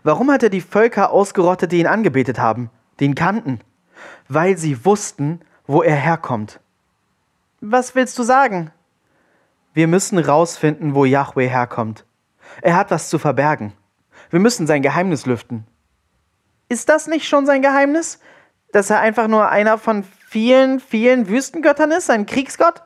Warum 0.03 0.31
hat 0.31 0.43
er 0.43 0.51
die 0.51 0.61
Völker 0.61 1.11
ausgerottet, 1.11 1.73
die 1.73 1.79
ihn 1.79 1.87
angebetet 1.87 2.39
haben, 2.39 2.69
die 3.01 3.07
ihn 3.07 3.15
kannten? 3.15 3.61
Weil 4.29 4.59
sie 4.59 4.85
wussten, 4.85 5.41
wo 5.67 5.83
er 5.83 5.97
herkommt. 5.97 6.61
Was 7.63 7.95
willst 7.95 8.19
du 8.19 8.25
sagen? 8.25 8.73
Wir 9.73 9.89
müssen 9.89 10.19
rausfinden, 10.19 10.95
wo 10.95 11.07
Yahweh 11.07 11.49
herkommt. 11.49 12.05
Er 12.61 12.77
hat 12.77 12.91
was 12.91 13.09
zu 13.09 13.19
verbergen. 13.19 13.73
Wir 14.29 14.41
müssen 14.41 14.67
sein 14.67 14.83
Geheimnis 14.83 15.25
lüften. 15.25 15.67
Ist 16.69 16.91
das 16.91 17.07
nicht 17.07 17.27
schon 17.27 17.47
sein 17.47 17.63
Geheimnis? 17.63 18.21
Dass 18.71 18.91
er 18.91 19.01
einfach 19.01 19.29
nur 19.29 19.49
einer 19.49 19.79
von 19.79 20.05
vielen, 20.05 20.79
vielen 20.79 21.27
Wüstengöttern 21.27 21.91
ist, 21.91 22.11
ein 22.11 22.27
Kriegsgott? 22.27 22.83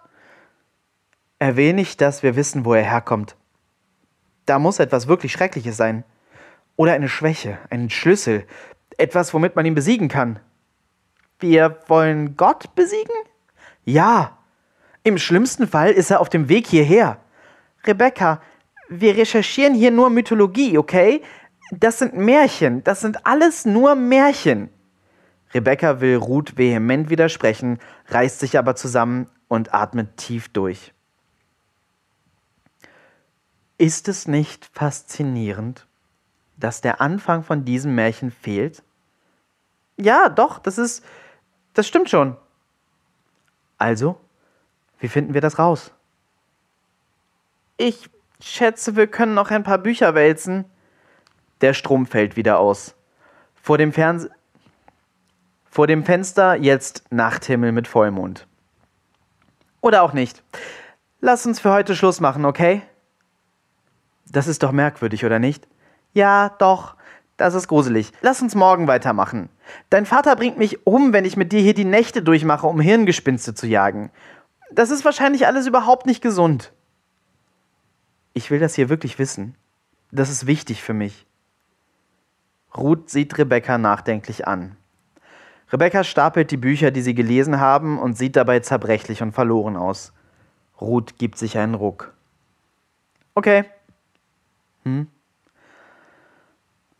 Er 1.43 1.57
will 1.57 1.73
nicht, 1.73 2.01
dass 2.01 2.23
wir 2.23 2.37
wissen, 2.37 2.65
wo 2.65 2.73
er 2.73 2.85
herkommt. 2.85 3.35
Da 4.47 4.61
muss 4.61 4.79
etwas 4.79 5.09
wirklich 5.09 5.33
Schreckliches 5.33 5.77
sein. 5.77 6.05
Oder 6.77 6.93
eine 6.93 7.09
Schwäche, 7.09 7.59
einen 7.69 7.91
Schlüssel, 7.91 8.47
etwas, 8.97 9.35
womit 9.35 9.57
man 9.57 9.67
ihn 9.67 9.75
besiegen 9.75 10.07
kann. 10.07 10.39
Wir 11.41 11.81
wollen 11.89 12.37
Gott 12.37 12.77
besiegen? 12.77 13.17
Ja. 13.85 14.39
Im 15.03 15.19
schlimmsten 15.19 15.67
Fall 15.67 15.91
ist 15.91 16.13
er 16.13 16.21
auf 16.21 16.29
dem 16.29 16.49
Weg 16.49 16.69
hierher. 16.69 17.19
Rebecca, 17.83 18.41
wir 18.89 19.17
recherchieren 19.17 19.75
hier 19.75 19.91
nur 19.91 20.11
Mythologie, 20.11 20.79
okay? 20.79 21.23
Das 21.73 21.99
sind 21.99 22.17
Märchen, 22.17 22.85
das 22.85 23.01
sind 23.01 23.27
alles 23.27 23.65
nur 23.65 23.97
Märchen. 23.97 24.71
Rebecca 25.53 26.01
will 26.01 26.19
Ruth 26.19 26.57
vehement 26.57 27.11
widersprechen, 27.11 27.81
reißt 28.11 28.39
sich 28.39 28.57
aber 28.59 28.77
zusammen 28.77 29.27
und 29.49 29.75
atmet 29.75 30.17
tief 30.17 30.49
durch. 30.49 30.93
Ist 33.83 34.07
es 34.07 34.29
nicht 34.29 34.71
faszinierend? 34.73 35.87
dass 36.63 36.81
der 36.81 37.01
Anfang 37.01 37.43
von 37.43 37.65
diesem 37.65 37.95
Märchen 37.95 38.31
fehlt? 38.31 38.83
Ja, 39.97 40.29
doch, 40.29 40.59
das 40.59 40.79
ist. 40.79 41.05
Das 41.75 41.89
stimmt 41.89 42.09
schon. 42.09 42.37
Also, 43.79 44.19
wie 45.01 45.09
finden 45.09 45.35
wir 45.35 45.41
das 45.41 45.59
raus? 45.59 45.91
Ich 47.79 48.09
schätze, 48.41 48.95
wir 48.95 49.07
können 49.07 49.35
noch 49.35 49.51
ein 49.51 49.65
paar 49.65 49.79
Bücher 49.79 50.15
wälzen. 50.15 50.67
Der 51.63 51.75
Strom 51.75 52.07
fällt 52.07 52.37
wieder 52.37 52.59
aus. 52.59 52.95
Vor 53.55 53.79
dem 53.79 53.93
Fernseh. 53.93 54.29
Vor 55.65 55.87
dem 55.87 56.05
Fenster 56.05 56.55
jetzt 56.55 57.11
Nachthimmel 57.11 57.73
mit 57.73 57.89
Vollmond. 57.89 58.47
Oder 59.81 60.03
auch 60.03 60.13
nicht. 60.13 60.45
Lass 61.21 61.47
uns 61.47 61.59
für 61.59 61.73
heute 61.73 61.97
Schluss 61.97 62.21
machen, 62.21 62.45
okay? 62.45 62.83
Das 64.27 64.47
ist 64.47 64.63
doch 64.63 64.73
merkwürdig, 64.73 65.25
oder 65.25 65.39
nicht? 65.39 65.69
Ja, 66.13 66.51
doch. 66.59 66.97
Das 67.37 67.55
ist 67.55 67.69
gruselig. 67.69 68.13
Lass 68.21 68.43
uns 68.43 68.55
morgen 68.55 68.87
weitermachen. 68.87 69.49
Dein 69.91 70.07
Vater 70.07 70.37
bringt 70.37 70.59
mich 70.59 70.87
um, 70.87 71.13
wenn 71.13 71.25
ich 71.25 71.37
mit 71.37 71.53
dir 71.53 71.61
hier 71.61 71.75
die 71.75 71.85
Nächte 71.85 72.23
durchmache, 72.23 72.67
um 72.67 72.81
Hirngespinste 72.81 73.55
zu 73.55 73.67
jagen. 73.67 74.11
Das 74.71 74.91
ist 74.91 75.05
wahrscheinlich 75.05 75.47
alles 75.47 75.67
überhaupt 75.67 76.07
nicht 76.07 76.23
gesund. 76.23 76.73
Ich 78.33 78.51
will 78.51 78.59
das 78.59 78.75
hier 78.75 78.89
wirklich 78.89 79.19
wissen. 79.19 79.57
Das 80.11 80.31
ist 80.31 80.47
wichtig 80.47 80.83
für 80.83 80.95
mich. 80.95 81.27
Ruth 82.77 83.11
sieht 83.11 83.37
Rebecca 83.39 83.77
nachdenklich 83.77 84.47
an. 84.47 84.77
Rebecca 85.73 86.05
stapelt 86.05 86.51
die 86.51 86.57
Bücher, 86.57 86.91
die 86.91 87.03
sie 87.03 87.15
gelesen 87.15 87.61
haben, 87.61 87.99
und 87.99 88.17
sieht 88.17 88.37
dabei 88.37 88.61
zerbrechlich 88.61 89.23
und 89.23 89.33
verloren 89.33 89.77
aus. 89.77 90.13
Ruth 90.81 91.19
gibt 91.19 91.39
sich 91.39 91.57
einen 91.59 91.75
Ruck. 91.75 92.13
Okay. 93.35 93.65
Hm? 94.85 95.09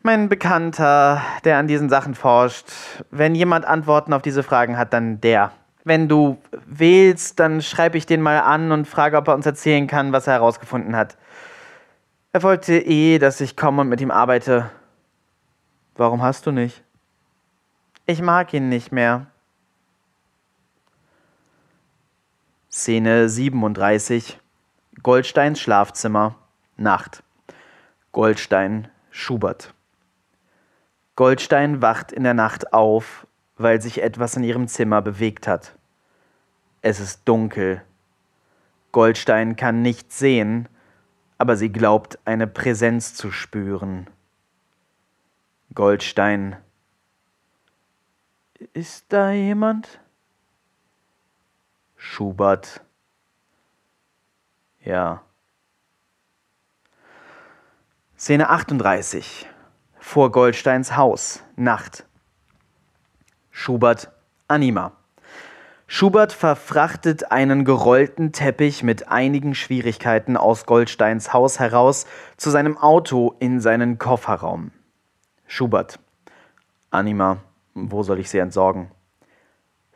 Mein 0.01 0.27
Bekannter, 0.27 1.21
der 1.45 1.57
an 1.57 1.67
diesen 1.67 1.89
Sachen 1.89 2.13
forscht. 2.13 2.67
Wenn 3.09 3.35
jemand 3.35 3.65
Antworten 3.65 4.11
auf 4.11 4.21
diese 4.21 4.43
Fragen 4.43 4.77
hat, 4.77 4.91
dann 4.91 5.21
der. 5.21 5.51
Wenn 5.85 6.07
du 6.07 6.41
wählst, 6.65 7.39
dann 7.39 7.61
schreibe 7.61 7.97
ich 7.97 8.05
den 8.05 8.21
mal 8.21 8.39
an 8.39 8.71
und 8.71 8.87
frage, 8.87 9.17
ob 9.17 9.27
er 9.27 9.35
uns 9.35 9.45
erzählen 9.45 9.87
kann, 9.87 10.11
was 10.11 10.27
er 10.27 10.33
herausgefunden 10.33 10.95
hat. 10.95 11.17
Er 12.33 12.43
wollte 12.43 12.79
eh, 12.79 13.19
dass 13.19 13.41
ich 13.41 13.55
komme 13.55 13.81
und 13.81 13.89
mit 13.89 14.01
ihm 14.01 14.11
arbeite. 14.11 14.71
Warum 15.95 16.21
hast 16.21 16.47
du 16.47 16.51
nicht? 16.51 16.83
Ich 18.05 18.21
mag 18.21 18.53
ihn 18.53 18.69
nicht 18.69 18.91
mehr. 18.91 19.27
Szene 22.69 23.29
37. 23.29 24.39
Goldsteins 25.03 25.59
Schlafzimmer. 25.59 26.35
Nacht. 26.75 27.23
Goldstein, 28.13 28.89
Schubert. 29.09 29.73
Goldstein 31.15 31.81
wacht 31.81 32.11
in 32.11 32.23
der 32.23 32.35
Nacht 32.35 32.71
auf, 32.71 33.25
weil 33.57 33.81
sich 33.81 34.03
etwas 34.03 34.35
in 34.35 34.43
ihrem 34.43 34.67
Zimmer 34.67 35.01
bewegt 35.01 35.47
hat. 35.47 35.75
Es 36.83 36.99
ist 36.99 37.21
dunkel. 37.25 37.83
Goldstein 38.91 39.55
kann 39.55 39.81
nichts 39.81 40.19
sehen, 40.19 40.69
aber 41.39 41.57
sie 41.57 41.71
glaubt 41.71 42.19
eine 42.23 42.45
Präsenz 42.45 43.15
zu 43.15 43.31
spüren. 43.31 44.07
Goldstein. 45.73 46.57
Ist 48.73 49.11
da 49.11 49.31
jemand? 49.31 49.99
Schubert. 51.95 52.81
Ja. 54.83 55.23
Szene 58.25 58.49
38. 58.49 59.49
Vor 59.99 60.31
Goldsteins 60.31 60.95
Haus. 60.95 61.43
Nacht. 61.57 62.05
Schubert, 63.51 64.13
Anima. 64.47 64.93
Schubert 65.87 66.31
verfrachtet 66.31 67.33
einen 67.33 67.65
gerollten 67.65 68.31
Teppich 68.31 68.81
mit 68.81 69.09
einigen 69.09 69.55
Schwierigkeiten 69.55 70.37
aus 70.37 70.65
Goldsteins 70.65 71.33
Haus 71.33 71.59
heraus 71.59 72.05
zu 72.37 72.49
seinem 72.49 72.77
Auto 72.77 73.35
in 73.39 73.59
seinen 73.59 73.97
Kofferraum. 73.97 74.71
Schubert. 75.45 75.99
Anima, 76.91 77.39
wo 77.73 78.03
soll 78.03 78.19
ich 78.19 78.29
sie 78.29 78.37
entsorgen? 78.37 78.89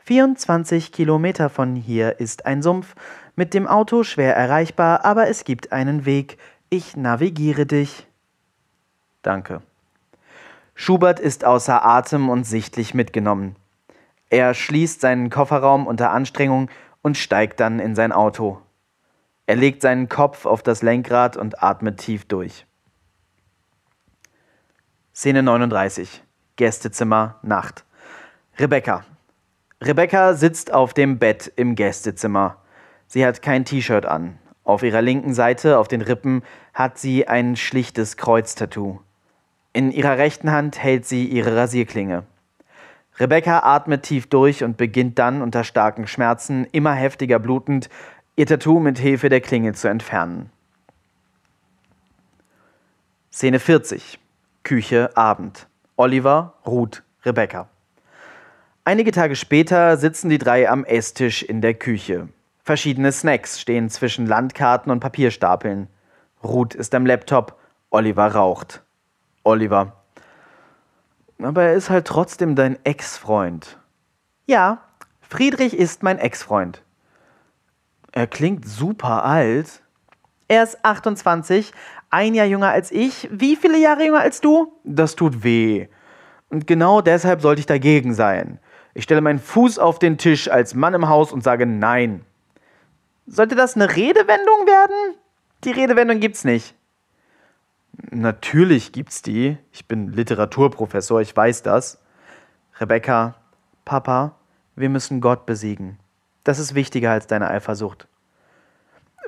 24 0.04 0.92
Kilometer 0.92 1.50
von 1.50 1.78
hier 1.78 2.20
ist 2.20 2.46
ein 2.46 2.62
Sumpf, 2.62 2.94
mit 3.38 3.54
dem 3.54 3.68
Auto 3.68 4.04
schwer 4.04 4.36
erreichbar, 4.36 5.06
aber 5.06 5.30
es 5.30 5.46
gibt 5.46 5.72
einen 5.72 6.06
Weg. 6.06 6.38
Ich 6.70 6.98
navigiere 6.98 7.66
dich. 7.66 8.07
Danke. 9.28 9.62
Schubert 10.74 11.20
ist 11.20 11.44
außer 11.44 11.84
Atem 11.84 12.30
und 12.30 12.46
sichtlich 12.46 12.94
mitgenommen. 12.94 13.58
Er 14.30 14.54
schließt 14.54 15.02
seinen 15.02 15.30
Kofferraum 15.30 15.86
unter 15.86 16.12
Anstrengung 16.12 16.70
und 17.02 17.18
steigt 17.18 17.60
dann 17.60 17.80
in 17.80 17.94
sein 17.94 18.14
Auto. 18.14 18.62
Er 19.46 19.58
legt 19.58 19.82
seinen 19.82 20.08
Kopf 20.08 20.46
auf 20.46 20.64
das 20.64 20.82
Lenkrad 20.82 21.36
und 21.36 21.62
atmet 21.62 21.98
tief 21.98 22.24
durch. 22.24 22.66
Szene 25.14 25.44
39. 25.44 26.24
Gästezimmer, 26.56 27.36
Nacht. 27.42 27.84
Rebecca. 28.58 29.04
Rebecca 29.84 30.36
sitzt 30.36 30.72
auf 30.74 30.94
dem 30.94 31.20
Bett 31.20 31.52
im 31.58 31.76
Gästezimmer. 31.76 32.62
Sie 33.08 33.26
hat 33.26 33.42
kein 33.42 33.66
T-Shirt 33.66 34.06
an. 34.06 34.40
Auf 34.64 34.84
ihrer 34.84 35.02
linken 35.02 35.34
Seite, 35.34 35.80
auf 35.80 35.90
den 35.90 36.02
Rippen, 36.02 36.44
hat 36.74 36.98
sie 36.98 37.28
ein 37.28 37.58
schlichtes 37.58 38.16
Kreuztattoo. 38.16 39.02
In 39.78 39.92
ihrer 39.92 40.18
rechten 40.18 40.52
Hand 40.52 40.82
hält 40.82 41.06
sie 41.06 41.28
ihre 41.28 41.56
Rasierklinge. 41.56 42.24
Rebecca 43.20 43.60
atmet 43.60 44.02
tief 44.02 44.26
durch 44.26 44.64
und 44.64 44.76
beginnt 44.76 45.20
dann 45.20 45.44
unter 45.44 45.64
starken 45.64 46.08
Schmerzen, 46.08 46.66
immer 46.72 46.94
heftiger 46.94 47.38
blutend, 47.38 47.88
ihr 48.36 48.48
Tattoo 48.48 48.80
mit 48.80 48.98
Hilfe 48.98 49.30
der 49.30 49.40
Klinge 49.40 49.74
zu 49.74 49.88
entfernen. 49.88 50.50
Szene 53.32 53.60
40. 53.60 54.18
Küche, 54.64 55.16
Abend. 55.16 55.68
Oliver, 55.96 56.56
Ruth, 56.66 57.04
Rebecca. 57.24 57.70
Einige 58.84 59.12
Tage 59.12 59.36
später 59.36 59.98
sitzen 59.98 60.30
die 60.30 60.40
drei 60.40 60.68
am 60.68 60.86
Esstisch 60.86 61.44
in 61.44 61.62
der 61.62 61.76
Küche. 61.76 62.30
Verschiedene 62.64 63.12
Snacks 63.12 63.62
stehen 63.62 63.92
zwischen 63.92 64.26
Landkarten 64.26 64.92
und 64.92 65.02
Papierstapeln. 65.02 65.88
Ruth 66.44 66.74
ist 66.74 66.96
am 66.96 67.06
Laptop, 67.06 67.60
Oliver 67.92 68.26
raucht. 68.26 68.82
Oliver, 69.48 69.94
aber 71.42 71.64
er 71.64 71.74
ist 71.74 71.90
halt 71.90 72.06
trotzdem 72.06 72.56
dein 72.56 72.78
Ex-Freund. 72.84 73.80
Ja, 74.46 74.84
Friedrich 75.22 75.76
ist 75.76 76.04
mein 76.04 76.20
Ex-Freund. 76.20 76.84
Er 78.12 78.28
klingt 78.28 78.68
super 78.68 79.24
alt. 79.24 79.82
Er 80.48 80.64
ist 80.64 80.84
28, 80.84 81.72
ein 82.10 82.34
Jahr 82.34 82.46
jünger 82.46 82.70
als 82.70 82.92
ich. 82.92 83.28
Wie 83.32 83.56
viele 83.56 83.78
Jahre 83.78 84.06
jünger 84.06 84.22
als 84.22 84.42
du? 84.42 84.74
Das 84.84 85.16
tut 85.16 85.44
weh. 85.44 85.88
Und 86.50 86.68
genau 86.68 87.02
deshalb 87.02 87.42
sollte 87.42 87.60
ich 87.60 87.66
dagegen 87.66 88.14
sein. 88.14 88.60
Ich 88.94 89.04
stelle 89.04 89.22
meinen 89.22 89.40
Fuß 89.40 89.80
auf 89.80 90.00
den 90.00 90.18
Tisch 90.18 90.50
als 90.50 90.74
Mann 90.74 90.94
im 90.94 91.10
Haus 91.10 91.32
und 91.32 91.44
sage 91.44 91.66
Nein. 91.66 92.26
Sollte 93.28 93.56
das 93.56 93.76
eine 93.76 93.96
Redewendung 93.96 94.66
werden? 94.66 95.16
Die 95.64 95.72
Redewendung 95.72 96.20
gibt's 96.20 96.46
nicht. 96.46 96.77
Natürlich 98.12 98.92
gibt's 98.92 99.22
die. 99.22 99.58
Ich 99.72 99.88
bin 99.88 100.14
Literaturprofessor, 100.14 101.22
ich 101.22 101.36
weiß 101.36 101.64
das. 101.64 102.00
Rebecca, 102.80 103.36
Papa, 103.86 104.36
wir 104.76 104.90
müssen 104.90 105.22
Gott 105.22 105.46
besiegen. 105.46 105.98
Das 106.44 106.60
ist 106.60 106.76
wichtiger 106.76 107.12
als 107.12 107.28
deine 107.28 107.50
Eifersucht. 107.50 108.08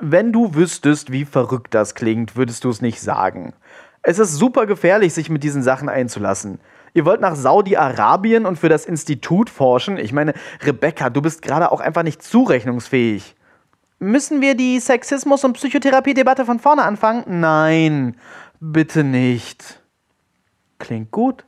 Wenn 0.00 0.32
du 0.32 0.54
wüsstest, 0.54 1.12
wie 1.12 1.24
verrückt 1.24 1.74
das 1.74 1.94
klingt, 1.94 2.36
würdest 2.36 2.64
du 2.64 2.70
es 2.70 2.80
nicht 2.80 3.00
sagen. 3.00 3.52
Es 4.02 4.18
ist 4.18 4.34
super 4.34 4.66
gefährlich, 4.66 5.12
sich 5.12 5.28
mit 5.28 5.42
diesen 5.42 5.62
Sachen 5.62 5.88
einzulassen. 5.88 6.58
Ihr 6.94 7.04
wollt 7.04 7.20
nach 7.20 7.36
Saudi-Arabien 7.36 8.46
und 8.46 8.58
für 8.58 8.68
das 8.68 8.86
Institut 8.86 9.50
forschen? 9.50 9.98
Ich 9.98 10.12
meine, 10.12 10.32
Rebecca, 10.62 11.10
du 11.10 11.20
bist 11.20 11.42
gerade 11.42 11.70
auch 11.70 11.80
einfach 11.80 12.02
nicht 12.02 12.22
zurechnungsfähig. 12.22 13.36
Müssen 13.98 14.40
wir 14.40 14.54
die 14.54 14.80
Sexismus- 14.80 15.44
und 15.44 15.52
Psychotherapie-Debatte 15.52 16.46
von 16.46 16.58
vorne 16.58 16.82
anfangen? 16.82 17.24
Nein. 17.26 18.16
Bitte 18.60 19.04
nicht. 19.04 19.80
Klingt 20.78 21.10
gut. 21.10 21.46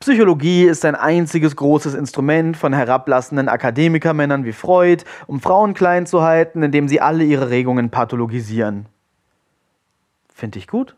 Psychologie 0.00 0.64
ist 0.64 0.84
ein 0.84 0.94
einziges 0.94 1.56
großes 1.56 1.94
Instrument 1.94 2.58
von 2.58 2.74
herablassenden 2.74 3.48
Akademikermännern 3.48 4.44
wie 4.44 4.52
Freud, 4.52 5.04
um 5.26 5.40
Frauen 5.40 5.72
klein 5.72 6.04
zu 6.04 6.20
halten, 6.22 6.62
indem 6.62 6.88
sie 6.88 7.00
alle 7.00 7.24
ihre 7.24 7.48
Regungen 7.48 7.88
pathologisieren. 7.88 8.84
Finde 10.28 10.58
ich 10.58 10.68
gut. 10.68 10.94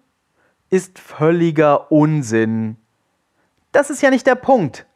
Ist 0.70 0.98
völliger 0.98 1.92
Unsinn. 1.92 2.76
Das 3.70 3.90
ist 3.90 4.02
ja 4.02 4.10
nicht 4.10 4.26
der 4.26 4.34
Punkt. 4.34 4.86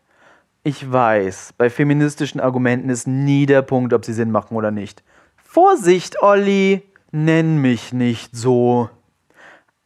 Ich 0.64 0.90
weiß, 0.90 1.54
bei 1.56 1.70
feministischen 1.70 2.40
Argumenten 2.40 2.90
ist 2.90 3.06
nie 3.06 3.46
der 3.46 3.62
Punkt, 3.62 3.92
ob 3.92 4.04
sie 4.04 4.12
Sinn 4.12 4.32
machen 4.32 4.56
oder 4.56 4.72
nicht. 4.72 5.04
Vorsicht, 5.36 6.20
Olli! 6.20 6.82
Nenn 7.12 7.58
mich 7.58 7.92
nicht 7.92 8.36
so. 8.36 8.90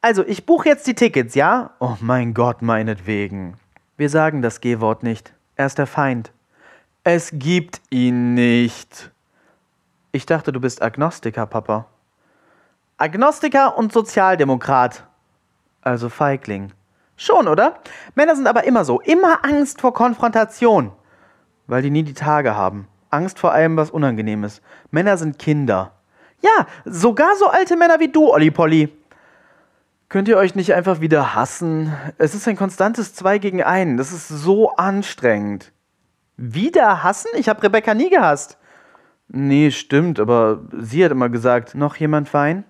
Also, 0.05 0.23
ich 0.27 0.45
buche 0.45 0.69
jetzt 0.69 0.87
die 0.87 0.93
Tickets, 0.93 1.35
ja? 1.35 1.71
Oh 1.79 1.97
mein 1.99 2.35
Gott, 2.35 2.61
meinetwegen. 2.61 3.57
Wir 3.97 4.11
sagen 4.11 4.43
das 4.43 4.61
G-Wort 4.61 5.03
nicht. 5.03 5.33
Er 5.57 5.65
ist 5.65 5.79
der 5.79 5.87
Feind. 5.87 6.31
Es 7.05 7.31
gibt 7.33 7.81
ihn 7.89 8.35
nicht. 8.35 9.11
Ich 10.13 10.27
dachte, 10.27 10.53
du 10.53 10.61
bist 10.61 10.83
Agnostiker, 10.83 11.47
Papa. 11.47 11.87
Agnostiker 12.99 13.79
und 13.79 13.95
Sozialdemokrat. 13.95 15.05
Also 15.81 16.11
Feigling. 16.11 16.73
Schon, 17.17 17.49
oder? 17.49 17.79
Männer 18.15 18.37
sind 18.37 18.47
aber 18.47 18.65
immer 18.65 18.85
so. 18.85 19.01
Immer 19.01 19.43
Angst 19.43 19.81
vor 19.81 19.95
Konfrontation. 19.95 20.93
Weil 21.67 21.81
die 21.81 21.89
nie 21.89 22.03
die 22.03 22.13
Tage 22.13 22.55
haben. 22.55 22.89
Angst 23.09 23.39
vor 23.39 23.53
allem, 23.53 23.79
was 23.79 23.91
Unangenehmes. 23.91 24.61
Männer 24.91 25.17
sind 25.17 25.39
Kinder. 25.39 25.93
Ja, 26.43 26.67
sogar 26.85 27.37
so 27.37 27.49
alte 27.49 27.75
Männer 27.75 28.01
wie 28.01 28.09
du, 28.09 28.31
Olli 28.31 28.51
Polly. 28.51 28.93
Könnt 30.15 30.29
ihr 30.29 30.37
euch 30.37 30.55
nicht 30.55 30.73
einfach 30.75 31.01
wieder 31.01 31.35
hassen? 31.35 31.93
Es 32.19 32.37
ist 32.37 32.47
ein 32.47 32.55
konstantes 32.55 33.15
Zwei 33.15 33.39
gegen 33.39 33.65
einen. 33.65 33.97
Das 33.97 34.13
ist 34.13 34.29
so 34.29 34.71
anstrengend. 34.77 35.73
Wieder 36.37 37.03
hassen? 37.03 37.31
Ich 37.35 37.49
habe 37.49 37.65
Rebecca 37.65 37.95
nie 37.95 38.11
gehasst. 38.11 38.57
Nee, 39.27 39.73
stimmt, 39.73 40.21
aber 40.21 40.61
sie 40.79 41.05
hat 41.05 41.11
immer 41.11 41.31
gesagt, 41.31 41.75
noch 41.75 41.97
jemand 41.97 42.33
Wein? 42.33 42.63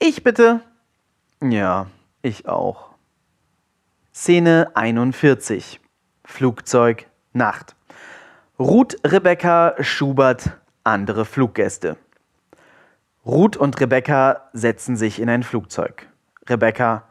Ich 0.00 0.24
bitte. 0.24 0.60
Ja, 1.40 1.86
ich 2.22 2.48
auch. 2.48 2.88
Szene 4.12 4.72
41. 4.74 5.78
Flugzeug, 6.24 7.06
Nacht. 7.32 7.76
Ruth, 8.58 8.96
Rebecca, 9.06 9.76
Schubert, 9.78 10.50
andere 10.82 11.26
Fluggäste. 11.26 11.96
Ruth 13.24 13.56
und 13.56 13.78
Rebecca 13.78 14.48
setzen 14.52 14.96
sich 14.96 15.20
in 15.20 15.28
ein 15.28 15.44
Flugzeug. 15.44 16.08
Rebecca, 16.48 17.04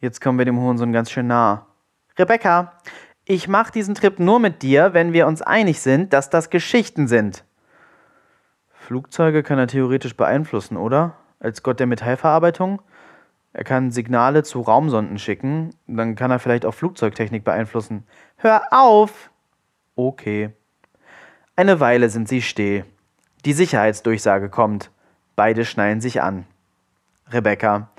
jetzt 0.00 0.20
kommen 0.20 0.38
wir 0.38 0.44
dem 0.44 0.58
Hurensohn 0.58 0.92
ganz 0.92 1.10
schön 1.10 1.28
nah. 1.28 1.66
Rebecca, 2.18 2.72
ich 3.24 3.46
mache 3.46 3.72
diesen 3.72 3.94
Trip 3.94 4.18
nur 4.18 4.40
mit 4.40 4.62
dir, 4.62 4.94
wenn 4.94 5.12
wir 5.12 5.26
uns 5.26 5.42
einig 5.42 5.80
sind, 5.80 6.12
dass 6.12 6.30
das 6.30 6.50
Geschichten 6.50 7.06
sind. 7.06 7.44
Flugzeuge 8.70 9.42
kann 9.42 9.58
er 9.58 9.66
theoretisch 9.66 10.16
beeinflussen, 10.16 10.76
oder? 10.76 11.14
Als 11.40 11.62
Gott 11.62 11.78
der 11.78 11.86
Metallverarbeitung? 11.86 12.82
Er 13.52 13.64
kann 13.64 13.90
Signale 13.90 14.42
zu 14.42 14.60
Raumsonden 14.60 15.18
schicken, 15.18 15.70
dann 15.86 16.16
kann 16.16 16.30
er 16.30 16.38
vielleicht 16.38 16.64
auch 16.64 16.74
Flugzeugtechnik 16.74 17.44
beeinflussen. 17.44 18.04
Hör 18.36 18.62
auf! 18.70 19.30
Okay. 19.94 20.50
Eine 21.54 21.80
Weile 21.80 22.08
sind 22.08 22.28
sie 22.28 22.42
still. 22.42 22.84
Die 23.44 23.52
Sicherheitsdurchsage 23.52 24.48
kommt. 24.48 24.90
Beide 25.36 25.64
schnallen 25.64 26.00
sich 26.00 26.22
an. 26.22 26.46
Rebecca, 27.30 27.90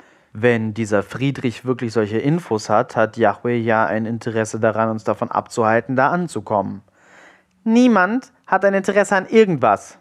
wenn 0.42 0.74
dieser 0.74 1.04
Friedrich 1.04 1.66
wirklich 1.66 1.94
solche 1.94 2.18
Infos 2.18 2.70
hat, 2.70 2.96
hat 2.96 3.18
Yahweh 3.18 3.58
ja 3.58 3.86
ein 3.86 4.06
Interesse 4.06 4.60
daran, 4.60 4.90
uns 4.90 5.04
davon 5.04 5.32
abzuhalten, 5.32 5.96
da 5.96 6.10
anzukommen. 6.10 6.82
Niemand 7.64 8.32
hat 8.48 8.66
ein 8.66 8.74
Interesse 8.74 9.16
an 9.16 9.28
irgendwas. 9.28 9.98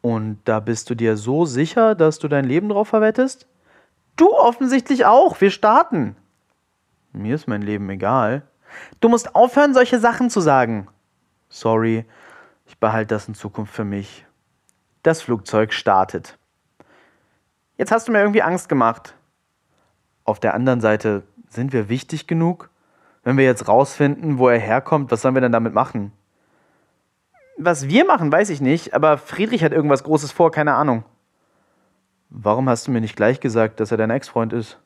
Und 0.00 0.38
da 0.44 0.60
bist 0.60 0.88
du 0.90 0.94
dir 0.94 1.16
so 1.16 1.44
sicher, 1.46 1.94
dass 1.94 2.18
du 2.18 2.28
dein 2.28 2.44
Leben 2.44 2.68
drauf 2.68 2.88
verwettest? 2.88 3.46
Du 4.16 4.32
offensichtlich 4.32 5.04
auch. 5.04 5.40
Wir 5.40 5.50
starten. 5.50 6.16
Mir 7.12 7.34
ist 7.34 7.48
mein 7.48 7.62
Leben 7.62 7.90
egal. 7.90 8.42
Du 9.00 9.08
musst 9.08 9.34
aufhören, 9.34 9.74
solche 9.74 9.98
Sachen 9.98 10.30
zu 10.30 10.40
sagen. 10.40 10.88
Sorry, 11.48 12.04
ich 12.66 12.78
behalte 12.78 13.14
das 13.14 13.28
in 13.28 13.34
Zukunft 13.34 13.74
für 13.74 13.84
mich. 13.84 14.26
Das 15.02 15.22
Flugzeug 15.22 15.72
startet. 15.72 16.38
Jetzt 17.78 17.92
hast 17.92 18.08
du 18.08 18.12
mir 18.12 18.20
irgendwie 18.20 18.42
Angst 18.42 18.68
gemacht. 18.68 19.15
Auf 20.26 20.40
der 20.40 20.54
anderen 20.54 20.80
Seite, 20.80 21.22
sind 21.48 21.72
wir 21.72 21.88
wichtig 21.88 22.26
genug? 22.26 22.68
Wenn 23.22 23.36
wir 23.36 23.44
jetzt 23.44 23.68
rausfinden, 23.68 24.38
wo 24.38 24.48
er 24.48 24.58
herkommt, 24.58 25.10
was 25.10 25.22
sollen 25.22 25.34
wir 25.34 25.40
denn 25.40 25.52
damit 25.52 25.72
machen? 25.72 26.12
Was 27.56 27.88
wir 27.88 28.04
machen, 28.04 28.30
weiß 28.30 28.50
ich 28.50 28.60
nicht, 28.60 28.92
aber 28.92 29.18
Friedrich 29.18 29.64
hat 29.64 29.72
irgendwas 29.72 30.04
Großes 30.04 30.32
vor, 30.32 30.50
keine 30.50 30.74
Ahnung. 30.74 31.04
Warum 32.28 32.68
hast 32.68 32.86
du 32.86 32.90
mir 32.90 33.00
nicht 33.00 33.16
gleich 33.16 33.40
gesagt, 33.40 33.80
dass 33.80 33.92
er 33.92 33.96
dein 33.96 34.10
Ex-Freund 34.10 34.52
ist? 34.52 34.78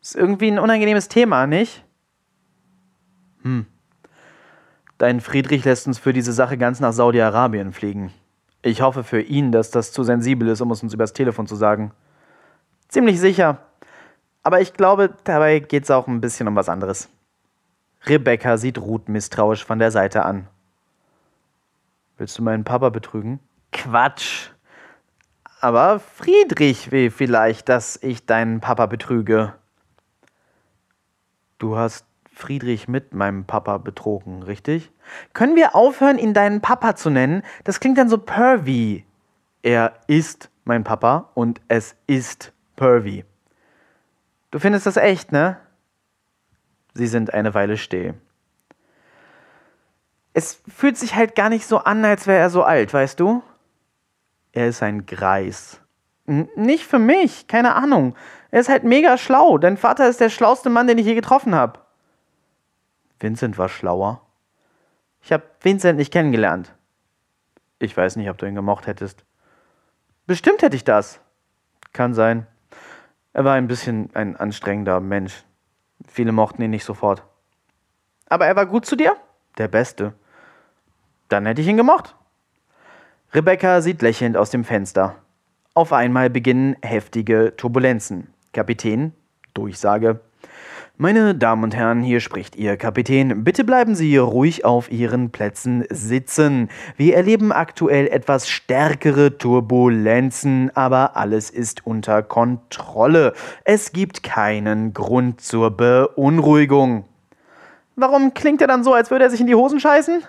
Ist 0.00 0.16
irgendwie 0.16 0.50
ein 0.50 0.58
unangenehmes 0.58 1.08
Thema, 1.08 1.46
nicht? 1.46 1.84
Hm. 3.42 3.66
Dein 4.96 5.20
Friedrich 5.20 5.64
lässt 5.64 5.86
uns 5.86 5.98
für 5.98 6.12
diese 6.12 6.32
Sache 6.32 6.56
ganz 6.56 6.80
nach 6.80 6.92
Saudi-Arabien 6.92 7.72
fliegen. 7.72 8.12
Ich 8.62 8.80
hoffe 8.80 9.04
für 9.04 9.20
ihn, 9.20 9.52
dass 9.52 9.70
das 9.70 9.92
zu 9.92 10.04
sensibel 10.04 10.48
ist, 10.48 10.62
um 10.62 10.70
es 10.70 10.82
uns 10.82 10.94
übers 10.94 11.12
Telefon 11.12 11.46
zu 11.46 11.54
sagen. 11.54 11.92
Ziemlich 12.88 13.20
sicher. 13.20 13.58
Aber 14.44 14.60
ich 14.60 14.74
glaube, 14.74 15.14
dabei 15.24 15.58
geht 15.58 15.84
es 15.84 15.90
auch 15.90 16.06
ein 16.06 16.20
bisschen 16.20 16.46
um 16.46 16.54
was 16.54 16.68
anderes. 16.68 17.08
Rebecca 18.06 18.58
sieht 18.58 18.78
Ruth 18.78 19.08
misstrauisch 19.08 19.64
von 19.64 19.78
der 19.78 19.90
Seite 19.90 20.24
an. 20.24 20.46
Willst 22.18 22.38
du 22.38 22.42
meinen 22.42 22.62
Papa 22.62 22.90
betrügen? 22.90 23.40
Quatsch. 23.72 24.50
Aber 25.60 25.98
Friedrich 25.98 26.92
will 26.92 27.10
vielleicht, 27.10 27.70
dass 27.70 27.96
ich 28.02 28.26
deinen 28.26 28.60
Papa 28.60 28.84
betrüge. 28.84 29.54
Du 31.58 31.78
hast 31.78 32.04
Friedrich 32.30 32.86
mit 32.86 33.14
meinem 33.14 33.46
Papa 33.46 33.78
betrogen, 33.78 34.42
richtig? 34.42 34.90
Können 35.32 35.56
wir 35.56 35.74
aufhören, 35.74 36.18
ihn 36.18 36.34
deinen 36.34 36.60
Papa 36.60 36.96
zu 36.96 37.08
nennen? 37.08 37.42
Das 37.64 37.80
klingt 37.80 37.96
dann 37.96 38.10
so 38.10 38.18
pervy. 38.18 39.06
Er 39.62 39.94
ist 40.06 40.50
mein 40.64 40.84
Papa 40.84 41.30
und 41.32 41.62
es 41.68 41.96
ist 42.06 42.52
pervy. 42.76 43.24
Du 44.54 44.60
findest 44.60 44.86
das 44.86 44.96
echt, 44.96 45.32
ne? 45.32 45.56
Sie 46.92 47.08
sind 47.08 47.34
eine 47.34 47.54
Weile 47.54 47.76
still. 47.76 48.14
Es 50.32 50.62
fühlt 50.68 50.96
sich 50.96 51.16
halt 51.16 51.34
gar 51.34 51.48
nicht 51.48 51.66
so 51.66 51.78
an, 51.78 52.04
als 52.04 52.28
wäre 52.28 52.38
er 52.38 52.50
so 52.50 52.62
alt, 52.62 52.94
weißt 52.94 53.18
du? 53.18 53.42
Er 54.52 54.68
ist 54.68 54.80
ein 54.80 55.06
Greis. 55.06 55.80
N 56.26 56.48
nicht 56.54 56.86
für 56.86 57.00
mich, 57.00 57.48
keine 57.48 57.74
Ahnung. 57.74 58.14
Er 58.52 58.60
ist 58.60 58.68
halt 58.68 58.84
mega 58.84 59.18
schlau. 59.18 59.58
Dein 59.58 59.76
Vater 59.76 60.08
ist 60.08 60.20
der 60.20 60.30
schlauste 60.30 60.70
Mann, 60.70 60.86
den 60.86 60.98
ich 60.98 61.06
je 61.06 61.16
getroffen 61.16 61.56
habe. 61.56 61.80
Vincent 63.18 63.58
war 63.58 63.68
schlauer. 63.68 64.20
Ich 65.20 65.32
habe 65.32 65.42
Vincent 65.62 65.98
nicht 65.98 66.12
kennengelernt. 66.12 66.72
Ich 67.80 67.96
weiß 67.96 68.14
nicht, 68.14 68.30
ob 68.30 68.38
du 68.38 68.46
ihn 68.46 68.54
gemocht 68.54 68.86
hättest. 68.86 69.24
Bestimmt 70.28 70.62
hätte 70.62 70.76
ich 70.76 70.84
das. 70.84 71.18
Kann 71.92 72.14
sein. 72.14 72.46
Er 73.34 73.44
war 73.44 73.54
ein 73.54 73.66
bisschen 73.66 74.10
ein 74.14 74.36
anstrengender 74.36 75.00
Mensch. 75.00 75.44
Viele 76.06 76.30
mochten 76.30 76.62
ihn 76.62 76.70
nicht 76.70 76.84
sofort. 76.84 77.24
Aber 78.28 78.46
er 78.46 78.54
war 78.54 78.64
gut 78.64 78.86
zu 78.86 78.94
dir? 78.94 79.16
Der 79.58 79.66
Beste. 79.66 80.14
Dann 81.28 81.44
hätte 81.44 81.60
ich 81.60 81.66
ihn 81.66 81.76
gemocht. 81.76 82.14
Rebecca 83.32 83.80
sieht 83.80 84.02
lächelnd 84.02 84.36
aus 84.36 84.50
dem 84.50 84.62
Fenster. 84.62 85.16
Auf 85.74 85.92
einmal 85.92 86.30
beginnen 86.30 86.76
heftige 86.80 87.54
Turbulenzen. 87.56 88.32
Kapitän, 88.52 89.12
Durchsage. 89.52 90.20
Meine 90.96 91.34
Damen 91.34 91.64
und 91.64 91.74
Herren, 91.74 92.04
hier 92.04 92.20
spricht 92.20 92.54
Ihr 92.54 92.76
Kapitän. 92.76 93.42
Bitte 93.42 93.64
bleiben 93.64 93.96
Sie 93.96 94.16
ruhig 94.16 94.64
auf 94.64 94.92
Ihren 94.92 95.32
Plätzen 95.32 95.84
sitzen. 95.90 96.68
Wir 96.96 97.16
erleben 97.16 97.50
aktuell 97.50 98.06
etwas 98.06 98.48
stärkere 98.48 99.36
Turbulenzen, 99.36 100.70
aber 100.76 101.16
alles 101.16 101.50
ist 101.50 101.84
unter 101.84 102.22
Kontrolle. 102.22 103.32
Es 103.64 103.90
gibt 103.90 104.22
keinen 104.22 104.94
Grund 104.94 105.40
zur 105.40 105.72
Beunruhigung. 105.72 107.06
Warum 107.96 108.32
klingt 108.32 108.60
er 108.60 108.68
dann 108.68 108.84
so, 108.84 108.94
als 108.94 109.10
würde 109.10 109.24
er 109.24 109.30
sich 109.30 109.40
in 109.40 109.48
die 109.48 109.56
Hosen 109.56 109.80
scheißen? 109.80 110.22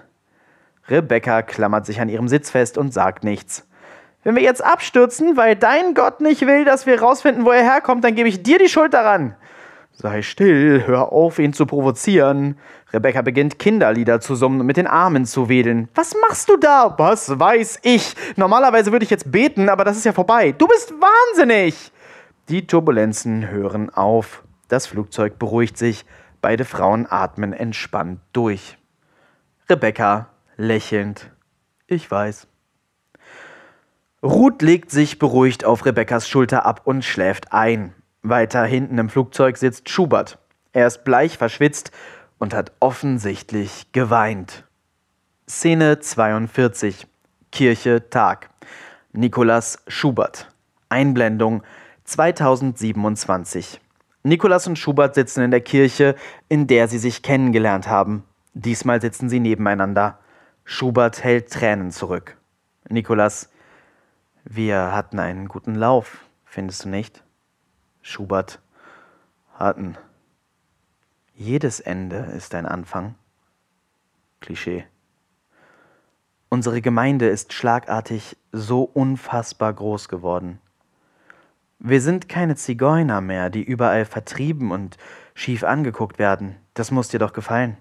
Rebecca 0.89 1.43
klammert 1.43 1.85
sich 1.85 2.01
an 2.01 2.09
ihrem 2.09 2.27
Sitz 2.27 2.49
fest 2.49 2.79
und 2.79 2.91
sagt 2.91 3.23
nichts. 3.23 3.67
Wenn 4.23 4.35
wir 4.35 4.41
jetzt 4.41 4.65
abstürzen, 4.65 5.37
weil 5.37 5.55
dein 5.55 5.93
Gott 5.93 6.21
nicht 6.21 6.47
will, 6.47 6.65
dass 6.65 6.87
wir 6.87 6.99
rausfinden, 6.99 7.45
wo 7.45 7.51
er 7.51 7.61
herkommt, 7.61 8.03
dann 8.03 8.15
gebe 8.15 8.29
ich 8.29 8.41
dir 8.41 8.57
die 8.57 8.69
Schuld 8.69 8.95
daran. 8.95 9.35
Sei 9.97 10.21
still, 10.21 10.83
hör 10.85 11.13
auf, 11.13 11.39
ihn 11.39 11.53
zu 11.53 11.65
provozieren. 11.65 12.57
Rebecca 12.91 13.21
beginnt 13.21 13.59
Kinderlieder 13.59 14.19
zu 14.19 14.35
summen 14.35 14.59
und 14.59 14.67
mit 14.67 14.75
den 14.75 14.87
Armen 14.87 15.25
zu 15.25 15.47
wedeln. 15.47 15.87
Was 15.95 16.13
machst 16.21 16.49
du 16.49 16.57
da? 16.57 16.93
Was 16.97 17.39
weiß 17.39 17.79
ich? 17.83 18.13
Normalerweise 18.35 18.91
würde 18.91 19.05
ich 19.05 19.09
jetzt 19.09 19.31
beten, 19.31 19.69
aber 19.69 19.85
das 19.85 19.95
ist 19.95 20.03
ja 20.03 20.11
vorbei. 20.11 20.51
Du 20.51 20.67
bist 20.67 20.93
wahnsinnig! 20.99 21.93
Die 22.49 22.67
Turbulenzen 22.67 23.49
hören 23.49 23.89
auf. 23.89 24.43
Das 24.67 24.85
Flugzeug 24.85 25.39
beruhigt 25.39 25.77
sich. 25.77 26.05
Beide 26.41 26.65
Frauen 26.65 27.07
atmen 27.09 27.53
entspannt 27.53 28.19
durch. 28.33 28.77
Rebecca 29.69 30.27
lächelnd. 30.57 31.31
Ich 31.87 32.11
weiß. 32.11 32.47
Ruth 34.21 34.61
legt 34.61 34.91
sich 34.91 35.19
beruhigt 35.19 35.63
auf 35.63 35.85
Rebekkas 35.85 36.27
Schulter 36.27 36.65
ab 36.65 36.81
und 36.83 37.05
schläft 37.05 37.53
ein. 37.53 37.93
Weiter 38.29 38.65
hinten 38.65 38.97
im 38.97 39.09
Flugzeug 39.09 39.57
sitzt 39.57 39.89
Schubert. 39.89 40.39
Er 40.73 40.87
ist 40.87 41.03
bleich 41.03 41.37
verschwitzt 41.37 41.91
und 42.37 42.53
hat 42.53 42.71
offensichtlich 42.79 43.91
geweint. 43.91 44.63
Szene 45.47 45.99
42. 45.99 47.07
Kirche 47.51 48.09
Tag. 48.09 48.49
Nikolas 49.13 49.83
Schubert. 49.87 50.51
Einblendung 50.89 51.63
2027. 52.05 53.79
Nikolas 54.23 54.67
und 54.67 54.77
Schubert 54.77 55.15
sitzen 55.15 55.43
in 55.43 55.51
der 55.51 55.61
Kirche, 55.61 56.15
in 56.49 56.67
der 56.67 56.87
sie 56.87 56.97
sich 56.97 57.21
kennengelernt 57.21 57.87
haben. 57.87 58.23
Diesmal 58.53 59.01
sitzen 59.01 59.29
sie 59.29 59.39
nebeneinander. 59.39 60.19
Schubert 60.63 61.23
hält 61.23 61.51
Tränen 61.51 61.91
zurück. 61.91 62.37
Nikolas, 62.89 63.51
wir 64.43 64.91
hatten 64.93 65.19
einen 65.19 65.47
guten 65.47 65.75
Lauf, 65.75 66.25
findest 66.43 66.85
du 66.85 66.89
nicht? 66.89 67.24
Schubert, 68.07 68.61
hatten. 69.55 69.97
Jedes 71.33 71.79
Ende 71.79 72.17
ist 72.17 72.53
ein 72.53 72.67
Anfang. 72.67 73.15
Klischee. 74.41 74.85
Unsere 76.49 76.81
Gemeinde 76.81 77.27
ist 77.27 77.51
schlagartig 77.51 78.37
so 78.51 78.83
unfassbar 78.83 79.73
groß 79.73 80.07
geworden. 80.07 80.59
Wir 81.79 81.99
sind 81.99 82.29
keine 82.29 82.55
Zigeuner 82.55 83.21
mehr, 83.21 83.49
die 83.49 83.63
überall 83.63 84.05
vertrieben 84.05 84.71
und 84.71 84.97
schief 85.33 85.63
angeguckt 85.63 86.19
werden. 86.19 86.57
Das 86.75 86.91
muss 86.91 87.07
dir 87.07 87.19
doch 87.19 87.33
gefallen. 87.33 87.75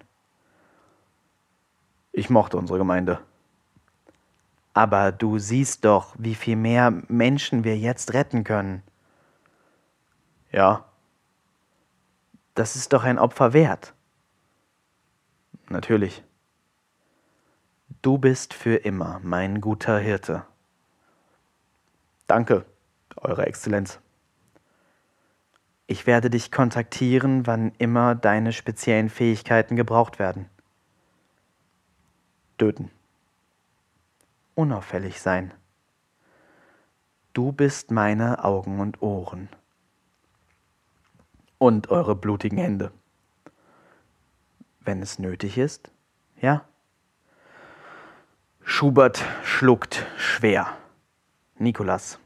Ich 2.13 2.31
mochte 2.31 2.57
unsere 2.57 2.79
Gemeinde. 2.79 3.21
Aber 4.73 5.13
du 5.13 5.39
siehst 5.39 5.85
doch, 5.85 6.17
wie 6.19 6.35
viel 6.35 6.57
mehr 6.57 7.03
Menschen 7.09 7.63
wir 7.63 7.77
jetzt 7.77 8.15
retten 8.15 8.43
können. 8.43 8.83
Ja. 10.55 10.85
Das 12.55 12.77
ist 12.77 12.93
doch 12.93 13.05
ein 13.05 13.19
Opfer 13.19 13.53
wert. 13.53 13.95
Natürlich. 15.69 16.23
Du 18.03 18.19
bist 18.19 18.55
für 18.55 18.77
immer 18.77 19.21
mein 19.23 19.61
guter 19.61 19.99
Hirte. 19.99 20.45
Danke, 22.27 22.65
Eure 23.17 23.47
Exzellenz. 23.47 24.01
Ich 25.87 26.07
werde 26.07 26.31
dich 26.31 26.51
kontaktieren, 26.51 27.47
wann 27.47 27.73
immer 27.79 28.15
deine 28.15 28.53
speziellen 28.53 29.09
Fähigkeiten 29.11 29.77
gebraucht 29.77 30.19
werden 30.19 30.49
töten. 32.59 32.91
Unauffällig 34.55 35.21
sein. 35.21 35.53
Du 37.33 37.53
bist 37.53 37.91
meine 37.91 38.45
Augen 38.45 38.81
und 38.81 39.03
Ohren. 39.03 39.49
Und 41.65 41.89
eure 41.89 42.15
blutigen 42.15 42.59
Hände. 42.59 42.93
Wenn 44.81 45.01
es 45.01 45.19
nötig 45.19 45.57
ist, 45.57 45.91
ja? 46.41 46.67
Schubert 48.63 49.25
schluckt 49.45 50.05
schwer. 50.19 50.77
Nikolas. 51.57 52.19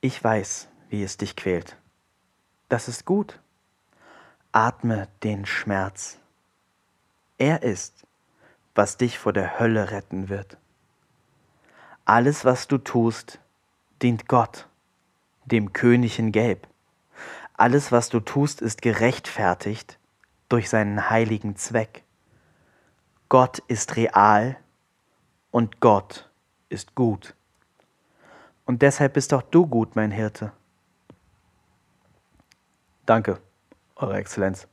Ich 0.00 0.22
weiß, 0.22 0.68
wie 0.90 1.02
es 1.02 1.16
dich 1.16 1.34
quält. 1.34 1.76
Das 2.68 2.86
ist 2.86 3.04
gut. 3.04 3.40
Atme 4.52 5.08
den 5.24 5.44
Schmerz. 5.44 6.18
Er 7.36 7.64
ist 7.64 8.06
was 8.76 8.98
dich 8.98 9.18
vor 9.18 9.32
der 9.32 9.58
Hölle 9.58 9.90
retten 9.90 10.28
wird. 10.28 10.58
Alles, 12.04 12.44
was 12.44 12.68
du 12.68 12.78
tust, 12.78 13.40
dient 14.02 14.28
Gott, 14.28 14.68
dem 15.46 15.72
König 15.72 16.18
in 16.18 16.30
Gelb. 16.30 16.68
Alles, 17.56 17.92
was 17.92 18.08
du 18.08 18.20
tust, 18.20 18.60
ist 18.60 18.82
gerechtfertigt 18.82 19.98
durch 20.48 20.68
seinen 20.68 21.10
heiligen 21.10 21.56
Zweck. 21.56 22.04
Gott 23.28 23.58
ist 23.66 23.96
real 23.96 24.56
und 25.50 25.80
Gott 25.80 26.30
ist 26.68 26.94
gut. 26.94 27.34
Und 28.64 28.82
deshalb 28.82 29.14
bist 29.14 29.32
auch 29.32 29.42
du 29.42 29.66
gut, 29.66 29.96
mein 29.96 30.10
Hirte. 30.10 30.52
Danke, 33.06 33.38
Eure 33.98 34.18
Exzellenz. 34.18 34.68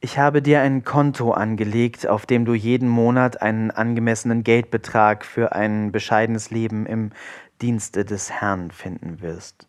Ich 0.00 0.18
habe 0.18 0.42
dir 0.42 0.62
ein 0.62 0.82
Konto 0.82 1.30
angelegt, 1.30 2.08
auf 2.08 2.26
dem 2.26 2.44
du 2.44 2.54
jeden 2.54 2.88
Monat 2.88 3.40
einen 3.40 3.70
angemessenen 3.70 4.42
Geldbetrag 4.42 5.24
für 5.24 5.52
ein 5.52 5.92
bescheidenes 5.92 6.50
Leben 6.50 6.86
im 6.86 7.12
Dienste 7.60 8.04
des 8.04 8.32
Herrn 8.32 8.72
finden 8.72 9.20
wirst. 9.20 9.68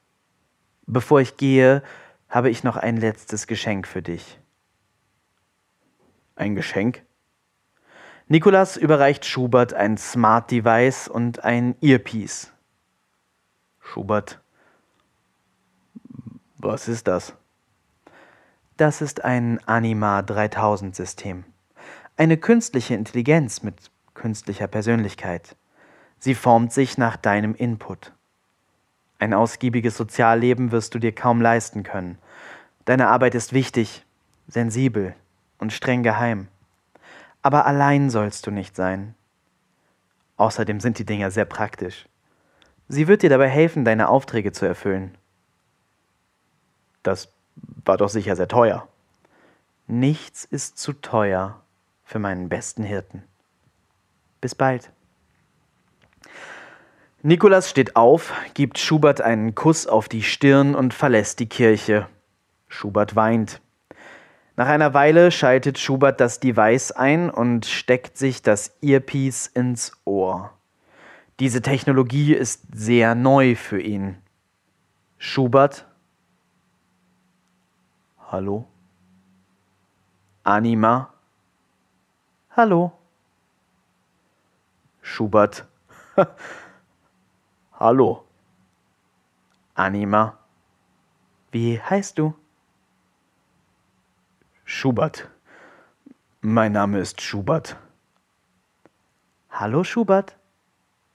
Bevor 0.86 1.22
ich 1.22 1.38
gehe, 1.38 1.82
habe 2.30 2.50
ich 2.50 2.64
noch 2.64 2.78
ein 2.78 2.98
letztes 2.98 3.48
Geschenk 3.48 3.88
für 3.88 4.02
dich. 4.02 4.40
Ein 6.36 6.56
Geschenk? 6.56 7.04
Nikolas 8.28 8.78
überreicht 8.78 9.26
Schubert 9.26 9.74
ein 9.74 9.98
Smart 9.98 10.50
Device 10.50 11.08
und 11.08 11.44
ein 11.44 11.76
Earpiece. 11.82 12.52
Schubert. 13.80 14.42
Was 16.58 16.88
ist 16.88 17.08
das? 17.08 17.36
Das 18.78 19.02
ist 19.02 19.24
ein 19.24 19.60
Anima 19.68 20.22
3000 20.22 20.96
System. 20.96 21.44
Eine 22.18 22.38
künstliche 22.38 22.96
Intelligenz 22.96 23.62
mit 23.62 23.92
künstlicher 24.14 24.68
Persönlichkeit. 24.68 25.56
Sie 26.20 26.34
formt 26.34 26.72
sich 26.74 26.98
nach 26.98 27.18
deinem 27.18 27.54
Input. 27.54 28.14
Ein 29.20 29.34
ausgiebiges 29.34 29.98
Sozialleben 29.98 30.72
wirst 30.72 30.94
du 30.96 31.00
dir 31.00 31.14
kaum 31.14 31.42
leisten 31.42 31.84
können. 31.84 32.18
Deine 32.86 33.08
Arbeit 33.08 33.36
ist 33.36 33.54
wichtig, 33.54 34.06
sensibel 34.48 35.16
und 35.58 35.72
streng 35.72 36.04
geheim. 36.04 36.48
Aber 37.42 37.66
allein 37.66 38.10
sollst 38.10 38.48
du 38.48 38.52
nicht 38.52 38.76
sein. 38.76 39.16
Außerdem 40.38 40.80
sind 40.80 41.00
die 41.00 41.06
Dinger 41.06 41.32
sehr 41.32 41.46
praktisch. 41.46 42.08
Sie 42.90 43.08
wird 43.08 43.22
dir 43.22 43.30
dabei 43.30 43.50
helfen, 43.50 43.86
deine 43.86 44.10
Aufträge 44.10 44.52
zu 44.52 44.66
erfüllen. 44.66 45.18
Das 47.02 47.30
war 47.86 47.98
doch 47.98 48.10
sicher 48.10 48.36
sehr 48.36 48.48
teuer. 48.48 48.88
Nichts 49.88 50.46
ist 50.46 50.78
zu 50.78 50.94
teuer 50.94 51.62
für 52.04 52.20
meinen 52.20 52.50
besten 52.50 52.84
Hirten. 52.84 53.24
Bis 54.42 54.56
bald. 54.56 54.92
Nikolas 57.26 57.70
steht 57.70 57.96
auf, 57.96 58.34
gibt 58.54 58.78
Schubert 58.78 59.22
einen 59.22 59.56
Kuss 59.56 59.88
auf 59.88 60.10
die 60.10 60.24
Stirn 60.24 60.76
und 60.76 60.94
verlässt 60.94 61.40
die 61.40 61.48
Kirche. 61.48 62.10
Schubert 62.68 63.16
weint. 63.16 63.62
Nach 64.58 64.68
einer 64.68 64.94
Weile 64.94 65.32
schaltet 65.32 65.80
Schubert 65.80 66.20
das 66.20 66.42
Device 66.42 66.92
ein 66.92 67.30
und 67.30 67.66
steckt 67.66 68.18
sich 68.18 68.42
das 68.42 68.76
Earpiece 68.82 69.48
ins 69.48 69.94
Ohr. 70.04 70.52
Diese 71.40 71.62
Technologie 71.62 72.34
ist 72.34 72.64
sehr 72.74 73.16
neu 73.16 73.56
für 73.56 73.80
ihn. 73.80 74.18
Schubert 75.18 75.86
Hallo? 78.30 78.66
Anima? 80.44 81.14
Hallo? 82.52 82.92
Schubert? 85.02 85.66
Hallo? 87.84 88.24
Anima? 89.76 90.38
Wie 91.52 91.82
heißt 91.82 92.18
du? 92.18 92.34
Schubert. 94.64 95.30
Mein 96.40 96.72
Name 96.72 97.00
ist 97.00 97.20
Schubert. 97.20 97.76
Hallo 99.50 99.84
Schubert. 99.84 100.38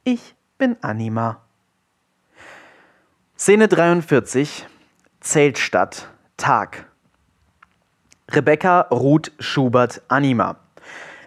Ich 0.04 0.34
bin 0.58 0.76
Anima. 0.82 1.40
Szene 3.34 3.68
43. 3.68 4.66
Zeltstadt. 5.20 6.12
Tag. 6.36 6.86
Rebecca, 8.30 8.82
Ruth, 8.90 9.32
Schubert, 9.38 10.02
Anima. 10.08 10.56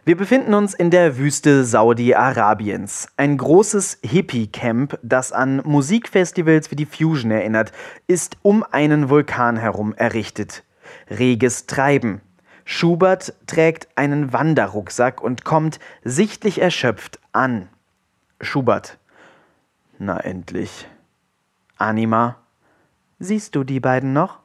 Wir 0.03 0.17
befinden 0.17 0.55
uns 0.55 0.73
in 0.73 0.89
der 0.89 1.19
Wüste 1.19 1.63
Saudi-Arabiens. 1.63 3.09
Ein 3.17 3.37
großes 3.37 3.99
Hippie-Camp, 4.01 4.97
das 5.03 5.31
an 5.31 5.61
Musikfestivals 5.63 6.71
wie 6.71 6.75
die 6.75 6.87
Fusion 6.87 7.29
erinnert, 7.29 7.71
ist 8.07 8.35
um 8.41 8.63
einen 8.63 9.09
Vulkan 9.09 9.57
herum 9.57 9.93
errichtet. 9.93 10.63
Reges 11.11 11.67
Treiben. 11.67 12.21
Schubert 12.65 13.35
trägt 13.45 13.89
einen 13.95 14.33
Wanderrucksack 14.33 15.21
und 15.21 15.45
kommt 15.45 15.79
sichtlich 16.03 16.59
erschöpft 16.59 17.19
an. 17.31 17.69
Schubert. 18.41 18.97
Na 19.99 20.19
endlich. 20.19 20.87
Anima. 21.77 22.37
Siehst 23.19 23.53
du 23.53 23.63
die 23.63 23.79
beiden 23.79 24.13
noch? 24.13 24.39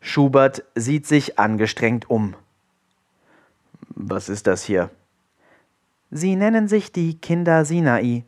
Schubert 0.00 0.64
sieht 0.74 1.06
sich 1.06 1.38
angestrengt 1.38 2.08
um. 2.08 2.36
Was 3.94 4.28
ist 4.28 4.46
das 4.46 4.62
hier? 4.64 4.90
Sie 6.10 6.36
nennen 6.36 6.68
sich 6.68 6.92
die 6.92 7.18
Kinder 7.18 7.64
Sinai. 7.64 8.24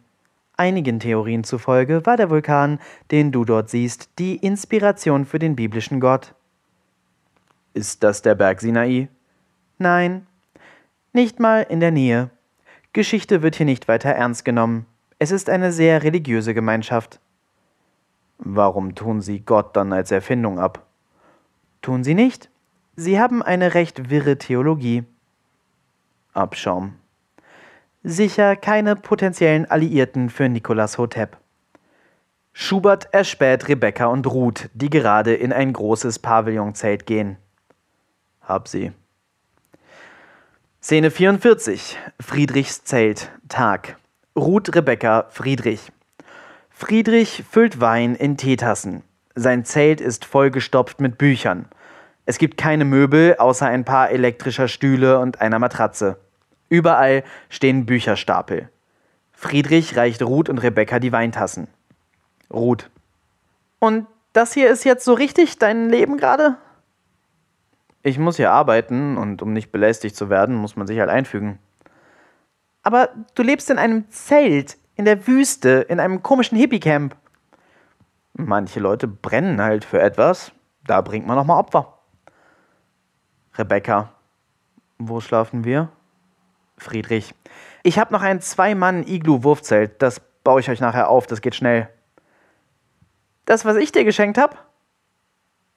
Einigen 0.56 1.00
Theorien 1.00 1.44
zufolge 1.44 2.06
war 2.06 2.16
der 2.16 2.30
Vulkan, 2.30 2.78
den 3.10 3.32
du 3.32 3.44
dort 3.44 3.70
siehst, 3.70 4.18
die 4.18 4.36
Inspiration 4.36 5.24
für 5.24 5.38
den 5.38 5.56
biblischen 5.56 6.00
Gott. 6.00 6.34
Ist 7.72 8.02
das 8.02 8.22
der 8.22 8.34
Berg 8.34 8.60
Sinai? 8.60 9.08
Nein, 9.78 10.26
nicht 11.12 11.40
mal 11.40 11.62
in 11.68 11.80
der 11.80 11.90
Nähe. 11.90 12.30
Geschichte 12.92 13.42
wird 13.42 13.56
hier 13.56 13.66
nicht 13.66 13.88
weiter 13.88 14.10
ernst 14.10 14.44
genommen. 14.44 14.86
Es 15.18 15.30
ist 15.30 15.50
eine 15.50 15.72
sehr 15.72 16.02
religiöse 16.02 16.54
Gemeinschaft. 16.54 17.20
Warum 18.38 18.94
tun 18.94 19.20
Sie 19.20 19.40
Gott 19.40 19.76
dann 19.76 19.92
als 19.92 20.10
Erfindung 20.10 20.58
ab? 20.58 20.86
Tun 21.82 22.02
sie 22.02 22.14
nicht? 22.14 22.50
Sie 22.96 23.20
haben 23.20 23.42
eine 23.42 23.74
recht 23.74 24.08
wirre 24.08 24.38
Theologie. 24.38 25.04
Abschaum. 26.34 26.96
Sicher 28.02 28.56
keine 28.56 28.96
potenziellen 28.96 29.70
Alliierten 29.70 30.28
für 30.28 30.48
Nicolas 30.48 30.98
Hotep. 30.98 31.38
Schubert 32.52 33.08
erspäht 33.12 33.66
Rebecca 33.68 34.06
und 34.06 34.26
Ruth, 34.26 34.68
die 34.74 34.90
gerade 34.90 35.34
in 35.34 35.52
ein 35.52 35.72
großes 35.72 36.18
Pavillonzelt 36.18 37.06
gehen. 37.06 37.36
Hab 38.42 38.68
sie. 38.68 38.92
Szene 40.82 41.10
44. 41.10 41.98
Friedrichs 42.20 42.84
Zelt. 42.84 43.32
Tag. 43.48 43.96
Ruth, 44.36 44.74
Rebecca, 44.74 45.26
Friedrich. 45.30 45.90
Friedrich 46.68 47.42
füllt 47.50 47.80
Wein 47.80 48.14
in 48.14 48.36
Teetassen. 48.36 49.02
Sein 49.34 49.64
Zelt 49.64 50.00
ist 50.00 50.24
vollgestopft 50.24 51.00
mit 51.00 51.16
Büchern. 51.16 51.68
Es 52.26 52.38
gibt 52.38 52.56
keine 52.56 52.84
Möbel 52.84 53.36
außer 53.38 53.66
ein 53.66 53.84
paar 53.84 54.10
elektrischer 54.10 54.68
Stühle 54.68 55.18
und 55.18 55.40
einer 55.40 55.58
Matratze. 55.58 56.18
Überall 56.74 57.22
stehen 57.50 57.86
Bücherstapel. 57.86 58.68
Friedrich 59.30 59.96
reicht 59.96 60.22
Ruth 60.22 60.48
und 60.48 60.58
Rebecca 60.58 60.98
die 60.98 61.12
Weintassen. 61.12 61.68
Ruth. 62.52 62.90
Und 63.78 64.08
das 64.32 64.54
hier 64.54 64.68
ist 64.70 64.82
jetzt 64.82 65.04
so 65.04 65.14
richtig 65.14 65.58
dein 65.58 65.88
Leben 65.88 66.16
gerade? 66.16 66.56
Ich 68.02 68.18
muss 68.18 68.38
hier 68.38 68.50
arbeiten 68.50 69.16
und 69.16 69.40
um 69.40 69.52
nicht 69.52 69.70
belästigt 69.70 70.16
zu 70.16 70.30
werden, 70.30 70.56
muss 70.56 70.74
man 70.74 70.88
sich 70.88 70.98
halt 70.98 71.10
einfügen. 71.10 71.60
Aber 72.82 73.10
du 73.36 73.44
lebst 73.44 73.70
in 73.70 73.78
einem 73.78 74.10
Zelt, 74.10 74.76
in 74.96 75.04
der 75.04 75.28
Wüste, 75.28 75.86
in 75.88 76.00
einem 76.00 76.24
komischen 76.24 76.58
Hippie-Camp. 76.58 77.14
Manche 78.32 78.80
Leute 78.80 79.06
brennen 79.06 79.62
halt 79.62 79.84
für 79.84 80.00
etwas. 80.00 80.50
Da 80.84 81.00
bringt 81.02 81.24
man 81.24 81.36
nochmal 81.36 81.60
Opfer. 81.60 82.00
Rebecca. 83.54 84.12
Wo 84.98 85.20
schlafen 85.20 85.62
wir? 85.62 85.88
Friedrich. 86.78 87.34
Ich 87.82 87.98
habe 87.98 88.12
noch 88.12 88.22
ein 88.22 88.40
Zwei-Mann-Iglu-Wurfzelt. 88.40 90.00
Das 90.02 90.20
baue 90.42 90.60
ich 90.60 90.70
euch 90.70 90.80
nachher 90.80 91.08
auf. 91.08 91.26
Das 91.26 91.40
geht 91.40 91.54
schnell. 91.54 91.88
Das, 93.44 93.64
was 93.64 93.76
ich 93.76 93.92
dir 93.92 94.04
geschenkt 94.04 94.38
habe? 94.38 94.56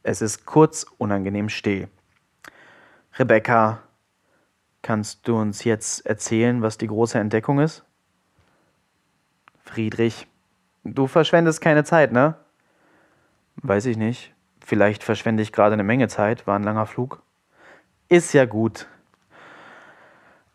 Es 0.04 0.22
ist 0.22 0.46
kurz 0.46 0.86
unangenehm 0.98 1.50
still. 1.50 1.90
Rebecca, 3.20 3.82
kannst 4.82 5.28
du 5.28 5.38
uns 5.38 5.64
jetzt 5.64 6.06
erzählen, 6.06 6.62
was 6.62 6.78
die 6.78 6.88
große 6.88 7.20
Entdeckung 7.20 7.60
ist? 7.60 7.84
Friedrich. 9.66 10.28
Du 10.84 11.08
verschwendest 11.08 11.60
keine 11.60 11.84
Zeit, 11.84 12.14
ne? 12.14 12.36
Weiß 13.58 13.86
ich 13.86 13.98
nicht. 13.98 14.34
Vielleicht 14.64 15.04
verschwende 15.04 15.44
ich 15.44 15.52
gerade 15.52 15.74
eine 15.74 15.84
Menge 15.84 16.08
Zeit, 16.08 16.48
war 16.48 16.58
ein 16.58 16.64
langer 16.64 16.86
Flug. 16.86 17.22
Ist 18.08 18.34
ja 18.34 18.46
gut. 18.46 18.88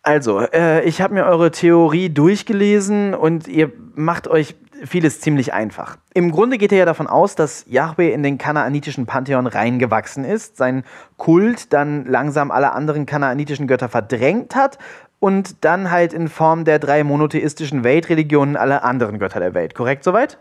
Also, 0.03 0.41
äh, 0.41 0.83
ich 0.83 1.01
habe 1.01 1.15
mir 1.15 1.25
eure 1.25 1.53
Theorie 1.53 2.11
durchgelesen 2.11 3.15
und 3.15 3.47
ihr 3.47 3.73
macht 3.95 4.27
euch 4.27 4.57
vieles 4.85 5.21
ziemlich 5.21 5.53
einfach. 5.53 5.97
Im 6.13 6.33
Grunde 6.33 6.59
geht 6.59 6.73
ihr 6.73 6.79
ja 6.79 6.85
davon 6.85 7.07
aus, 7.07 7.37
dass 7.37 7.65
Yahweh 7.69 8.13
in 8.13 8.25
den 8.25 8.37
kanaanitischen 8.37 9.07
Pantheon 9.07 9.47
reingewachsen 9.47 10.25
ist, 10.25 10.57
sein 10.57 10.83
Kult 11.17 11.73
dann 11.73 12.05
langsam 12.07 12.51
alle 12.51 12.73
anderen 12.73 13.07
kanaanitischen 13.07 13.69
Götter 13.69 13.89
verdrängt 13.89 14.57
hat 14.57 14.79
und 15.21 15.65
dann 15.65 15.93
halt 15.93 16.13
in 16.13 16.29
Form 16.29 16.65
der 16.65 16.81
drei 16.81 17.05
monotheistischen 17.05 17.85
Weltreligionen 17.85 18.57
alle 18.57 18.83
anderen 18.83 19.21
Götter 19.21 19.39
der 19.39 19.55
Welt. 19.55 19.77
Korrekt 19.77 20.03
soweit? 20.03 20.39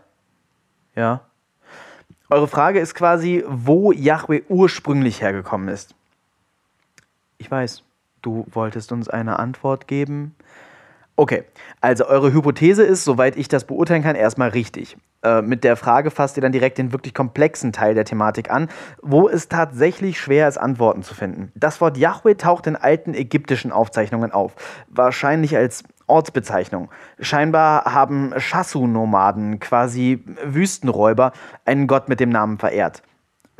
Ja. 0.96 1.20
Eure 2.28 2.48
Frage 2.48 2.80
ist 2.80 2.94
quasi, 2.96 3.44
wo 3.46 3.92
Yahweh 3.92 4.42
ursprünglich 4.48 5.22
hergekommen 5.22 5.68
ist. 5.68 5.94
Ich 7.38 7.48
weiß, 7.48 7.84
du 8.22 8.46
wolltest 8.50 8.92
uns 8.92 9.08
eine 9.08 9.38
Antwort 9.38 9.86
geben. 9.86 10.34
Okay, 11.14 11.44
also 11.80 12.06
eure 12.06 12.32
Hypothese 12.32 12.82
ist, 12.82 13.04
soweit 13.04 13.36
ich 13.36 13.46
das 13.46 13.64
beurteilen 13.64 14.02
kann, 14.02 14.16
erstmal 14.16 14.48
richtig. 14.48 14.96
Äh, 15.22 15.42
mit 15.42 15.62
der 15.62 15.76
Frage 15.76 16.10
fasst 16.10 16.38
ihr 16.38 16.40
dann 16.40 16.52
direkt 16.52 16.78
den 16.78 16.92
wirklich 16.92 17.12
komplexen 17.12 17.72
Teil 17.72 17.94
der 17.94 18.06
Thematik 18.06 18.50
an, 18.50 18.68
wo 19.02 19.28
es 19.28 19.48
tatsächlich 19.48 20.18
schwer 20.18 20.48
ist, 20.48 20.56
Antworten 20.56 21.02
zu 21.02 21.14
finden. 21.14 21.52
Das 21.54 21.80
Wort 21.82 21.98
Yahweh 21.98 22.34
taucht 22.34 22.66
in 22.66 22.76
alten 22.76 23.12
ägyptischen 23.12 23.72
Aufzeichnungen 23.72 24.32
auf, 24.32 24.54
wahrscheinlich 24.88 25.54
als 25.54 25.84
Ortsbezeichnung. 26.06 26.90
Scheinbar 27.20 27.84
haben 27.84 28.32
Chassu-Nomaden, 28.36 29.60
quasi 29.60 30.24
Wüstenräuber, 30.44 31.32
einen 31.66 31.86
Gott 31.86 32.08
mit 32.08 32.20
dem 32.20 32.30
Namen 32.30 32.58
verehrt. 32.58 33.02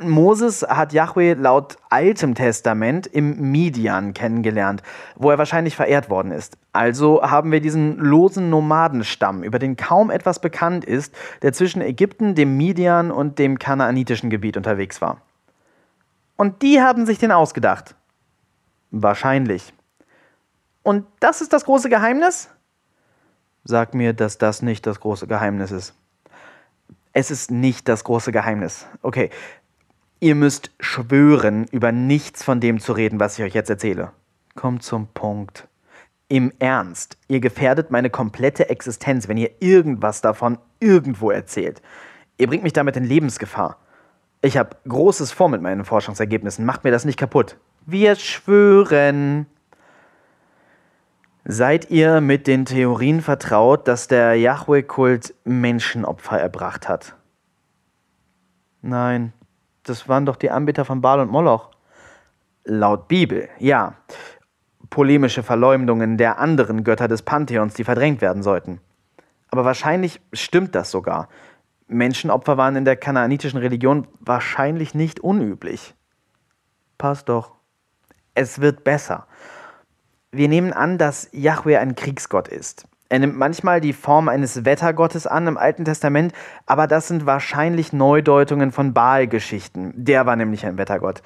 Moses 0.09 0.63
hat 0.63 0.93
Yahweh 0.93 1.33
laut 1.33 1.77
Altem 1.89 2.35
Testament 2.35 3.07
im 3.07 3.51
Midian 3.51 4.13
kennengelernt, 4.13 4.83
wo 5.15 5.31
er 5.31 5.37
wahrscheinlich 5.37 5.75
verehrt 5.75 6.09
worden 6.09 6.31
ist. 6.31 6.57
Also 6.71 7.21
haben 7.21 7.51
wir 7.51 7.61
diesen 7.61 7.97
losen 7.97 8.49
Nomadenstamm, 8.49 9.43
über 9.43 9.59
den 9.59 9.75
kaum 9.75 10.09
etwas 10.09 10.39
bekannt 10.39 10.85
ist, 10.85 11.15
der 11.41 11.53
zwischen 11.53 11.81
Ägypten, 11.81 12.35
dem 12.35 12.57
Midian 12.57 13.11
und 13.11 13.39
dem 13.39 13.59
kanaanitischen 13.59 14.29
Gebiet 14.29 14.57
unterwegs 14.57 15.01
war. 15.01 15.21
Und 16.35 16.61
die 16.61 16.81
haben 16.81 17.05
sich 17.05 17.19
den 17.19 17.31
ausgedacht. 17.31 17.95
Wahrscheinlich. 18.91 19.73
Und 20.83 21.05
das 21.19 21.41
ist 21.41 21.53
das 21.53 21.65
große 21.65 21.89
Geheimnis? 21.89 22.49
Sag 23.63 23.93
mir, 23.93 24.13
dass 24.13 24.37
das 24.37 24.61
nicht 24.61 24.85
das 24.85 24.99
große 24.99 25.27
Geheimnis 25.27 25.71
ist. 25.71 25.93
Es 27.13 27.31
ist 27.31 27.51
nicht 27.51 27.87
das 27.87 28.03
große 28.03 28.31
Geheimnis. 28.31 28.87
Okay, 29.01 29.29
Ihr 30.23 30.35
müsst 30.35 30.71
schwören, 30.79 31.65
über 31.73 31.91
nichts 31.91 32.43
von 32.43 32.61
dem 32.61 32.79
zu 32.79 32.93
reden, 32.93 33.19
was 33.19 33.37
ich 33.37 33.43
euch 33.43 33.53
jetzt 33.53 33.69
erzähle. 33.69 34.13
Kommt 34.55 34.81
zum 34.81 35.07
Punkt. 35.07 35.67
Im 36.29 36.53
Ernst, 36.59 37.17
ihr 37.27 37.41
gefährdet 37.41 37.91
meine 37.91 38.09
komplette 38.09 38.69
Existenz, 38.69 39.27
wenn 39.27 39.35
ihr 39.35 39.51
irgendwas 39.59 40.21
davon 40.21 40.59
irgendwo 40.79 41.29
erzählt. 41.29 41.81
Ihr 42.37 42.47
bringt 42.47 42.63
mich 42.63 42.71
damit 42.71 42.95
in 42.95 43.03
Lebensgefahr. 43.03 43.79
Ich 44.41 44.55
habe 44.55 44.77
Großes 44.87 45.33
vor 45.33 45.49
mit 45.49 45.61
meinen 45.61 45.83
Forschungsergebnissen. 45.83 46.63
Macht 46.63 46.85
mir 46.85 46.91
das 46.91 47.03
nicht 47.03 47.19
kaputt. 47.19 47.57
Wir 47.85 48.15
schwören. 48.15 49.45
Seid 51.43 51.91
ihr 51.91 52.21
mit 52.21 52.47
den 52.47 52.63
Theorien 52.63 53.19
vertraut, 53.19 53.89
dass 53.89 54.07
der 54.07 54.35
Yahweh-Kult 54.35 55.33
Menschenopfer 55.43 56.39
erbracht 56.39 56.87
hat? 56.87 57.13
Nein 58.81 59.33
das 59.83 60.07
waren 60.09 60.25
doch 60.25 60.35
die 60.35 60.49
Anbeter 60.49 60.85
von 60.85 61.01
Baal 61.01 61.19
und 61.19 61.31
Moloch. 61.31 61.69
Laut 62.65 63.07
Bibel, 63.07 63.49
ja. 63.59 63.95
Polemische 64.89 65.43
Verleumdungen 65.43 66.17
der 66.17 66.39
anderen 66.39 66.83
Götter 66.83 67.07
des 67.07 67.21
Pantheons, 67.21 67.73
die 67.73 67.83
verdrängt 67.83 68.21
werden 68.21 68.43
sollten. 68.43 68.79
Aber 69.49 69.65
wahrscheinlich 69.65 70.21
stimmt 70.31 70.75
das 70.75 70.91
sogar. 70.91 71.29
Menschenopfer 71.87 72.57
waren 72.57 72.75
in 72.75 72.85
der 72.85 72.95
kanaanitischen 72.95 73.59
Religion 73.59 74.07
wahrscheinlich 74.19 74.95
nicht 74.95 75.19
unüblich. 75.19 75.93
Passt 76.97 77.29
doch. 77.29 77.51
Es 78.33 78.61
wird 78.61 78.83
besser. 78.83 79.27
Wir 80.31 80.47
nehmen 80.47 80.73
an, 80.73 80.97
dass 80.97 81.29
Yahweh 81.33 81.77
ein 81.77 81.95
Kriegsgott 81.95 82.47
ist. 82.47 82.87
Er 83.13 83.19
nimmt 83.19 83.37
manchmal 83.37 83.79
die 83.79 83.93
Form 83.93 84.27
eines 84.27 84.65
Wettergottes 84.65 85.27
an 85.27 85.45
im 85.45 85.55
Alten 85.55 85.85
Testament, 85.85 86.33
aber 86.65 86.87
das 86.87 87.09
sind 87.09 87.27
wahrscheinlich 87.27 87.93
Neudeutungen 87.93 88.71
von 88.71 88.91
Baal-Geschichten. 88.91 89.93
Der 89.95 90.25
war 90.25 90.35
nämlich 90.35 90.65
ein 90.65 90.79
Wettergott. 90.79 91.21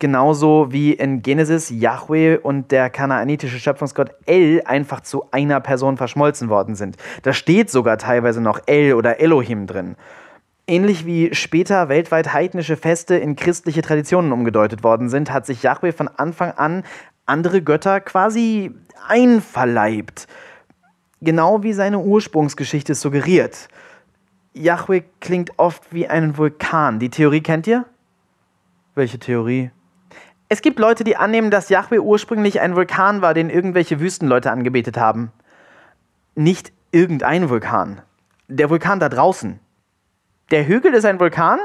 Genauso 0.00 0.72
wie 0.72 0.94
in 0.94 1.22
Genesis 1.22 1.70
Yahweh 1.70 2.38
und 2.38 2.72
der 2.72 2.90
kanaanitische 2.90 3.60
Schöpfungsgott 3.60 4.16
El 4.26 4.62
einfach 4.64 5.00
zu 5.00 5.30
einer 5.30 5.60
Person 5.60 5.96
verschmolzen 5.96 6.48
worden 6.48 6.74
sind. 6.74 6.96
Da 7.22 7.32
steht 7.32 7.70
sogar 7.70 7.98
teilweise 7.98 8.40
noch 8.40 8.58
El 8.66 8.94
oder 8.94 9.20
Elohim 9.20 9.68
drin. 9.68 9.94
Ähnlich 10.66 11.06
wie 11.06 11.32
später 11.36 11.88
weltweit 11.88 12.32
heidnische 12.32 12.76
Feste 12.76 13.14
in 13.14 13.36
christliche 13.36 13.82
Traditionen 13.82 14.32
umgedeutet 14.32 14.82
worden 14.82 15.08
sind, 15.08 15.32
hat 15.32 15.46
sich 15.46 15.62
Yahweh 15.62 15.92
von 15.92 16.08
Anfang 16.08 16.50
an 16.50 16.82
andere 17.26 17.62
Götter 17.62 18.00
quasi 18.00 18.74
einverleibt 19.06 20.26
genau 21.20 21.62
wie 21.62 21.72
seine 21.72 21.98
Ursprungsgeschichte 21.98 22.94
suggeriert. 22.94 23.68
Yahweh 24.54 25.02
klingt 25.20 25.58
oft 25.58 25.92
wie 25.92 26.08
ein 26.08 26.36
Vulkan. 26.38 26.98
Die 26.98 27.10
Theorie 27.10 27.42
kennt 27.42 27.66
ihr? 27.66 27.84
Welche 28.94 29.18
Theorie? 29.18 29.70
Es 30.48 30.62
gibt 30.62 30.78
Leute, 30.78 31.04
die 31.04 31.16
annehmen, 31.16 31.50
dass 31.50 31.68
Yahweh 31.68 31.98
ursprünglich 31.98 32.60
ein 32.60 32.76
Vulkan 32.76 33.20
war, 33.20 33.34
den 33.34 33.50
irgendwelche 33.50 34.00
Wüstenleute 34.00 34.50
angebetet 34.50 34.96
haben. 34.96 35.32
Nicht 36.34 36.72
irgendein 36.92 37.50
Vulkan. 37.50 38.00
Der 38.48 38.70
Vulkan 38.70 39.00
da 39.00 39.08
draußen. 39.08 39.58
Der 40.50 40.66
Hügel 40.66 40.94
ist 40.94 41.04
ein 41.04 41.18
Vulkan? 41.18 41.58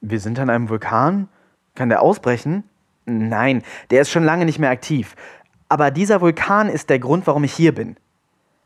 Wir 0.00 0.18
sind 0.18 0.38
an 0.38 0.50
einem 0.50 0.68
Vulkan? 0.68 1.28
Kann 1.74 1.88
der 1.88 2.02
ausbrechen? 2.02 2.64
Nein, 3.06 3.62
der 3.90 4.02
ist 4.02 4.10
schon 4.10 4.24
lange 4.24 4.44
nicht 4.44 4.58
mehr 4.58 4.70
aktiv. 4.70 5.14
Aber 5.68 5.90
dieser 5.90 6.20
Vulkan 6.20 6.68
ist 6.68 6.90
der 6.90 6.98
Grund, 6.98 7.26
warum 7.26 7.44
ich 7.44 7.54
hier 7.54 7.74
bin. 7.74 7.96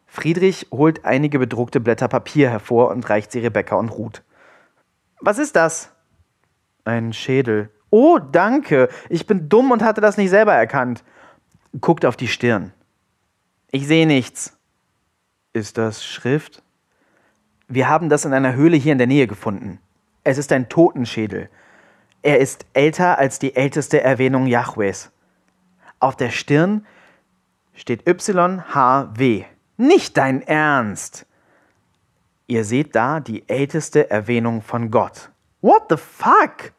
Friedrich 0.08 0.66
holt 0.72 1.04
einige 1.04 1.38
bedruckte 1.38 1.78
Blätter 1.78 2.08
Papier 2.08 2.50
hervor 2.50 2.90
und 2.90 3.08
reicht 3.08 3.30
sie 3.30 3.40
Rebecca 3.40 3.76
und 3.76 3.90
Ruth. 3.90 4.24
Was 5.20 5.38
ist 5.38 5.54
das? 5.54 5.92
Ein 6.84 7.12
Schädel. 7.12 7.70
Oh, 7.90 8.18
danke. 8.18 8.88
Ich 9.10 9.26
bin 9.26 9.48
dumm 9.48 9.70
und 9.70 9.82
hatte 9.82 10.00
das 10.00 10.16
nicht 10.16 10.30
selber 10.30 10.54
erkannt. 10.54 11.04
Guckt 11.80 12.04
auf 12.04 12.16
die 12.16 12.28
Stirn. 12.28 12.72
Ich 13.70 13.86
sehe 13.86 14.06
nichts. 14.06 14.56
Ist 15.52 15.76
das 15.76 16.04
Schrift? 16.04 16.62
Wir 17.68 17.88
haben 17.88 18.08
das 18.08 18.24
in 18.24 18.32
einer 18.32 18.54
Höhle 18.54 18.78
hier 18.78 18.92
in 18.92 18.98
der 18.98 19.06
Nähe 19.06 19.26
gefunden. 19.26 19.78
Es 20.24 20.38
ist 20.38 20.52
ein 20.52 20.70
Totenschädel. 20.70 21.50
Er 22.22 22.38
ist 22.38 22.64
älter 22.72 23.18
als 23.18 23.38
die 23.38 23.54
älteste 23.54 24.00
Erwähnung 24.00 24.46
Jahwes. 24.46 25.10
Auf 26.00 26.16
der 26.16 26.30
Stirn 26.30 26.86
steht 27.74 28.08
YHW. 28.08 29.44
Nicht 29.80 30.16
dein 30.16 30.42
Ernst! 30.42 31.24
Ihr 32.48 32.64
seht 32.64 32.96
da 32.96 33.20
die 33.20 33.48
älteste 33.48 34.10
Erwähnung 34.10 34.60
von 34.60 34.90
Gott. 34.90 35.30
What 35.60 35.84
the 35.88 35.96
fuck? 35.96 36.72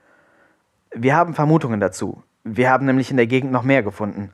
Wir 0.93 1.15
haben 1.15 1.33
Vermutungen 1.33 1.79
dazu. 1.79 2.23
Wir 2.43 2.69
haben 2.69 2.85
nämlich 2.85 3.09
in 3.09 3.15
der 3.15 3.27
Gegend 3.27 3.53
noch 3.53 3.63
mehr 3.63 3.83
gefunden. 3.83 4.33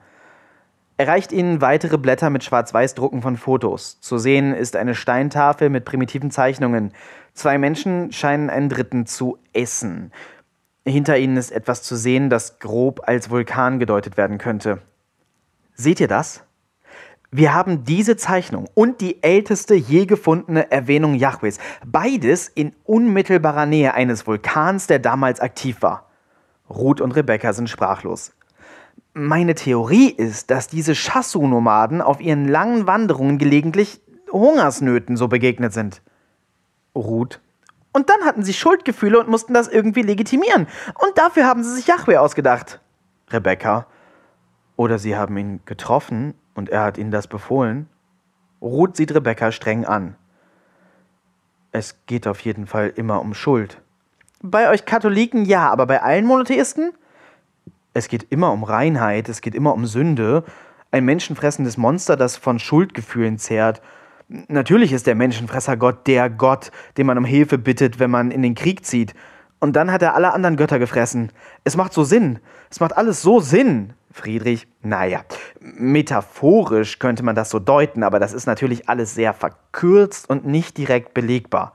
Er 0.97 1.07
reicht 1.07 1.31
Ihnen 1.31 1.61
weitere 1.61 1.99
Blätter 1.99 2.31
mit 2.31 2.43
Schwarz-Weiß-Drucken 2.43 3.21
von 3.21 3.37
Fotos. 3.37 4.01
Zu 4.01 4.17
sehen 4.17 4.51
ist 4.55 4.75
eine 4.75 4.95
Steintafel 4.95 5.69
mit 5.69 5.85
primitiven 5.85 6.31
Zeichnungen. 6.31 6.91
Zwei 7.35 7.59
Menschen 7.59 8.11
scheinen 8.13 8.49
einen 8.49 8.69
Dritten 8.69 9.05
zu 9.05 9.37
essen. 9.53 10.11
Hinter 10.85 11.19
ihnen 11.19 11.37
ist 11.37 11.51
etwas 11.51 11.83
zu 11.83 11.95
sehen, 11.95 12.31
das 12.31 12.57
grob 12.57 13.07
als 13.07 13.29
Vulkan 13.29 13.77
gedeutet 13.77 14.17
werden 14.17 14.39
könnte. 14.39 14.81
Seht 15.75 15.99
ihr 15.99 16.07
das? 16.07 16.44
Wir 17.31 17.53
haben 17.53 17.83
diese 17.83 18.15
Zeichnung 18.17 18.67
und 18.75 19.01
die 19.01 19.21
älteste 19.23 19.75
je 19.75 20.05
gefundene 20.05 20.71
Erwähnung 20.71 21.15
Jahwes, 21.15 21.59
beides 21.85 22.47
in 22.47 22.73
unmittelbarer 22.83 23.65
Nähe 23.65 23.93
eines 23.93 24.27
Vulkans, 24.27 24.87
der 24.87 24.99
damals 24.99 25.39
aktiv 25.39 25.81
war. 25.81 26.09
Ruth 26.69 27.01
und 27.01 27.11
Rebecca 27.11 27.53
sind 27.53 27.69
sprachlos. 27.69 28.33
Meine 29.13 29.55
Theorie 29.55 30.09
ist, 30.09 30.51
dass 30.51 30.67
diese 30.67 30.93
Chassu-Nomaden 30.93 32.01
auf 32.01 32.21
ihren 32.21 32.47
langen 32.47 32.87
Wanderungen 32.87 33.37
gelegentlich 33.37 34.01
Hungersnöten 34.31 35.15
so 35.15 35.27
begegnet 35.27 35.73
sind. 35.73 36.01
Ruth. 36.95 37.39
Und 37.93 38.09
dann 38.09 38.25
hatten 38.25 38.43
sie 38.43 38.53
Schuldgefühle 38.53 39.19
und 39.19 39.29
mussten 39.29 39.53
das 39.53 39.69
irgendwie 39.69 40.01
legitimieren. 40.01 40.67
Und 40.95 41.17
dafür 41.17 41.45
haben 41.45 41.63
sie 41.63 41.73
sich 41.73 41.87
Yahweh 41.87 42.17
ausgedacht. 42.17 42.81
Rebecca. 43.29 43.87
Oder 44.75 44.99
sie 44.99 45.15
haben 45.15 45.37
ihn 45.37 45.61
getroffen 45.65 46.33
und 46.55 46.69
er 46.69 46.83
hat 46.83 46.97
ihnen 46.97 47.11
das 47.11 47.27
befohlen? 47.27 47.87
Ruth 48.61 48.97
sieht 48.97 49.13
Rebecca 49.13 49.51
streng 49.51 49.85
an. 49.85 50.15
Es 51.71 51.97
geht 52.05 52.25
auf 52.25 52.39
jeden 52.39 52.65
Fall 52.65 52.91
immer 52.95 53.21
um 53.21 53.33
Schuld. 53.33 53.81
Bei 54.41 54.69
euch 54.69 54.85
Katholiken 54.85 55.45
ja, 55.45 55.69
aber 55.69 55.85
bei 55.85 56.01
allen 56.01 56.25
Monotheisten? 56.25 56.93
Es 57.93 58.07
geht 58.07 58.27
immer 58.29 58.51
um 58.51 58.63
Reinheit, 58.63 59.29
es 59.29 59.41
geht 59.41 59.55
immer 59.55 59.73
um 59.73 59.85
Sünde. 59.85 60.43
Ein 60.91 61.05
menschenfressendes 61.05 61.77
Monster, 61.77 62.15
das 62.15 62.37
von 62.37 62.59
Schuldgefühlen 62.59 63.37
zehrt. 63.37 63.81
Natürlich 64.27 64.93
ist 64.93 65.07
der 65.07 65.15
Menschenfresser 65.15 65.77
Gott 65.77 66.07
der 66.07 66.29
Gott, 66.29 66.71
den 66.97 67.05
man 67.05 67.17
um 67.17 67.25
Hilfe 67.25 67.57
bittet, 67.57 67.99
wenn 67.99 68.11
man 68.11 68.31
in 68.31 68.41
den 68.41 68.55
Krieg 68.55 68.85
zieht. 68.85 69.13
Und 69.59 69.75
dann 69.75 69.91
hat 69.91 70.01
er 70.01 70.15
alle 70.15 70.33
anderen 70.33 70.57
Götter 70.57 70.79
gefressen. 70.79 71.31
Es 71.63 71.75
macht 71.75 71.93
so 71.93 72.03
Sinn. 72.03 72.39
Es 72.69 72.79
macht 72.79 72.95
alles 72.95 73.21
so 73.21 73.39
Sinn. 73.39 73.93
Friedrich, 74.15 74.65
naja, 74.81 75.25
Metaphorisch 75.59 76.99
könnte 76.99 77.21
man 77.21 77.35
das 77.35 77.49
so 77.49 77.59
deuten, 77.59 78.01
aber 78.01 78.17
das 78.17 78.31
ist 78.31 78.45
natürlich 78.45 78.87
alles 78.87 79.13
sehr 79.13 79.33
verkürzt 79.33 80.29
und 80.29 80.45
nicht 80.45 80.77
direkt 80.77 81.13
belegbar. 81.13 81.73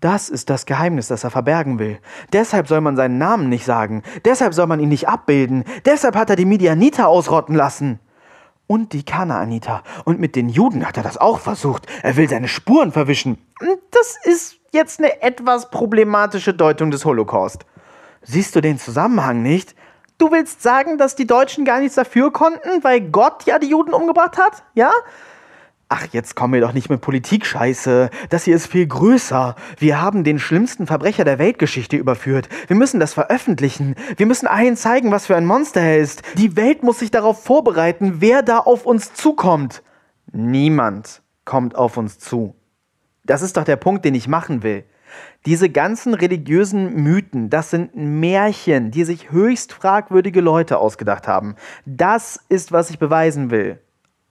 Das 0.00 0.28
ist 0.28 0.50
das 0.50 0.66
Geheimnis, 0.66 1.08
das 1.08 1.24
er 1.24 1.30
verbergen 1.30 1.80
will. 1.80 1.98
Deshalb 2.32 2.68
soll 2.68 2.80
man 2.80 2.94
seinen 2.94 3.18
Namen 3.18 3.48
nicht 3.48 3.64
sagen. 3.64 4.04
Deshalb 4.24 4.54
soll 4.54 4.68
man 4.68 4.78
ihn 4.78 4.88
nicht 4.88 5.08
abbilden. 5.08 5.64
Deshalb 5.84 6.14
hat 6.14 6.30
er 6.30 6.36
die 6.36 6.44
Midianiter 6.44 7.08
ausrotten 7.08 7.56
lassen. 7.56 7.98
Und 8.68 8.92
die 8.92 9.04
Kanaaniter. 9.04 9.82
Und 10.04 10.20
mit 10.20 10.36
den 10.36 10.48
Juden 10.48 10.86
hat 10.86 10.96
er 10.96 11.02
das 11.02 11.18
auch 11.18 11.40
versucht. 11.40 11.88
Er 12.04 12.16
will 12.16 12.28
seine 12.28 12.46
Spuren 12.46 12.92
verwischen. 12.92 13.38
Das 13.90 14.16
ist 14.22 14.60
jetzt 14.70 15.00
eine 15.00 15.22
etwas 15.22 15.70
problematische 15.70 16.54
Deutung 16.54 16.92
des 16.92 17.04
Holocaust. 17.04 17.66
Siehst 18.22 18.54
du 18.54 18.60
den 18.60 18.78
Zusammenhang 18.78 19.42
nicht? 19.42 19.74
Du 20.22 20.30
willst 20.30 20.62
sagen, 20.62 20.98
dass 20.98 21.16
die 21.16 21.26
Deutschen 21.26 21.64
gar 21.64 21.80
nichts 21.80 21.96
dafür 21.96 22.32
konnten, 22.32 22.84
weil 22.84 23.00
Gott 23.00 23.42
ja 23.44 23.58
die 23.58 23.66
Juden 23.66 23.92
umgebracht 23.92 24.38
hat? 24.38 24.62
Ja? 24.72 24.92
Ach, 25.88 26.06
jetzt 26.12 26.36
kommen 26.36 26.54
wir 26.54 26.60
doch 26.60 26.72
nicht 26.72 26.88
mit 26.88 27.00
Politik-Scheiße. 27.00 28.08
Das 28.30 28.44
hier 28.44 28.54
ist 28.54 28.68
viel 28.68 28.86
größer. 28.86 29.56
Wir 29.78 30.00
haben 30.00 30.22
den 30.22 30.38
schlimmsten 30.38 30.86
Verbrecher 30.86 31.24
der 31.24 31.40
Weltgeschichte 31.40 31.96
überführt. 31.96 32.48
Wir 32.68 32.76
müssen 32.76 33.00
das 33.00 33.14
veröffentlichen. 33.14 33.96
Wir 34.16 34.26
müssen 34.26 34.46
allen 34.46 34.76
zeigen, 34.76 35.10
was 35.10 35.26
für 35.26 35.34
ein 35.34 35.44
Monster 35.44 35.80
er 35.80 35.98
ist. 35.98 36.22
Die 36.38 36.54
Welt 36.54 36.84
muss 36.84 37.00
sich 37.00 37.10
darauf 37.10 37.42
vorbereiten, 37.42 38.20
wer 38.20 38.44
da 38.44 38.60
auf 38.60 38.86
uns 38.86 39.14
zukommt. 39.14 39.82
Niemand 40.30 41.20
kommt 41.44 41.74
auf 41.74 41.96
uns 41.96 42.20
zu. 42.20 42.54
Das 43.24 43.42
ist 43.42 43.56
doch 43.56 43.64
der 43.64 43.74
Punkt, 43.74 44.04
den 44.04 44.14
ich 44.14 44.28
machen 44.28 44.62
will. 44.62 44.84
Diese 45.44 45.68
ganzen 45.68 46.14
religiösen 46.14 47.02
Mythen, 47.02 47.50
das 47.50 47.70
sind 47.70 47.96
Märchen, 47.96 48.92
die 48.92 49.04
sich 49.04 49.32
höchst 49.32 49.72
fragwürdige 49.72 50.40
Leute 50.40 50.78
ausgedacht 50.78 51.26
haben. 51.26 51.56
Das 51.84 52.40
ist, 52.48 52.70
was 52.70 52.90
ich 52.90 53.00
beweisen 53.00 53.50
will. 53.50 53.80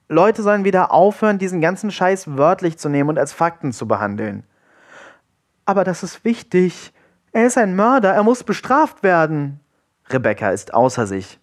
Leute 0.08 0.42
sollen 0.42 0.64
wieder 0.64 0.90
aufhören, 0.90 1.38
diesen 1.38 1.60
ganzen 1.60 1.90
Scheiß 1.90 2.36
wörtlich 2.36 2.78
zu 2.78 2.88
nehmen 2.88 3.10
und 3.10 3.18
als 3.18 3.32
Fakten 3.32 3.72
zu 3.72 3.86
behandeln. 3.86 4.44
Aber 5.66 5.84
das 5.84 6.02
ist 6.02 6.24
wichtig. 6.24 6.92
Er 7.32 7.46
ist 7.46 7.58
ein 7.58 7.76
Mörder, 7.76 8.12
er 8.12 8.22
muss 8.22 8.42
bestraft 8.42 9.02
werden. 9.02 9.60
Rebecca 10.08 10.50
ist 10.50 10.72
außer 10.72 11.06
sich. 11.06 11.38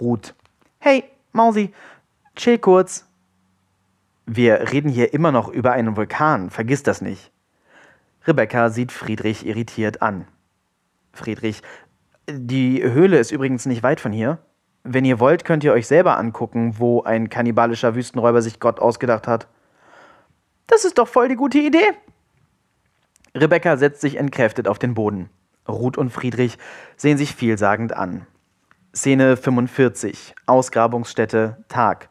Ruth. 0.00 0.34
Hey, 0.78 1.04
Mausi, 1.32 1.72
chill 2.34 2.58
kurz. 2.58 3.06
Wir 4.26 4.72
reden 4.72 4.90
hier 4.90 5.14
immer 5.14 5.32
noch 5.32 5.48
über 5.48 5.72
einen 5.72 5.96
Vulkan, 5.96 6.50
vergiss 6.50 6.82
das 6.82 7.00
nicht. 7.00 7.30
Rebecca 8.26 8.70
sieht 8.70 8.92
Friedrich 8.92 9.46
irritiert 9.46 10.02
an. 10.02 10.26
Friedrich, 11.12 11.62
die 12.28 12.82
Höhle 12.82 13.18
ist 13.18 13.30
übrigens 13.30 13.66
nicht 13.66 13.82
weit 13.82 14.00
von 14.00 14.12
hier. 14.12 14.38
Wenn 14.82 15.04
ihr 15.04 15.20
wollt, 15.20 15.44
könnt 15.44 15.64
ihr 15.64 15.72
euch 15.72 15.86
selber 15.86 16.18
angucken, 16.18 16.78
wo 16.78 17.02
ein 17.02 17.28
kannibalischer 17.28 17.94
Wüstenräuber 17.94 18.42
sich 18.42 18.60
Gott 18.60 18.80
ausgedacht 18.80 19.26
hat. 19.26 19.48
Das 20.66 20.84
ist 20.84 20.98
doch 20.98 21.08
voll 21.08 21.28
die 21.28 21.36
gute 21.36 21.58
Idee. 21.58 21.92
Rebecca 23.34 23.76
setzt 23.76 24.00
sich 24.00 24.16
entkräftet 24.16 24.66
auf 24.66 24.78
den 24.78 24.94
Boden. 24.94 25.30
Ruth 25.68 25.98
und 25.98 26.10
Friedrich 26.10 26.58
sehen 26.96 27.18
sich 27.18 27.34
vielsagend 27.34 27.92
an. 27.92 28.26
Szene 28.94 29.36
45. 29.36 30.34
Ausgrabungsstätte 30.46 31.64
Tag. 31.68 32.08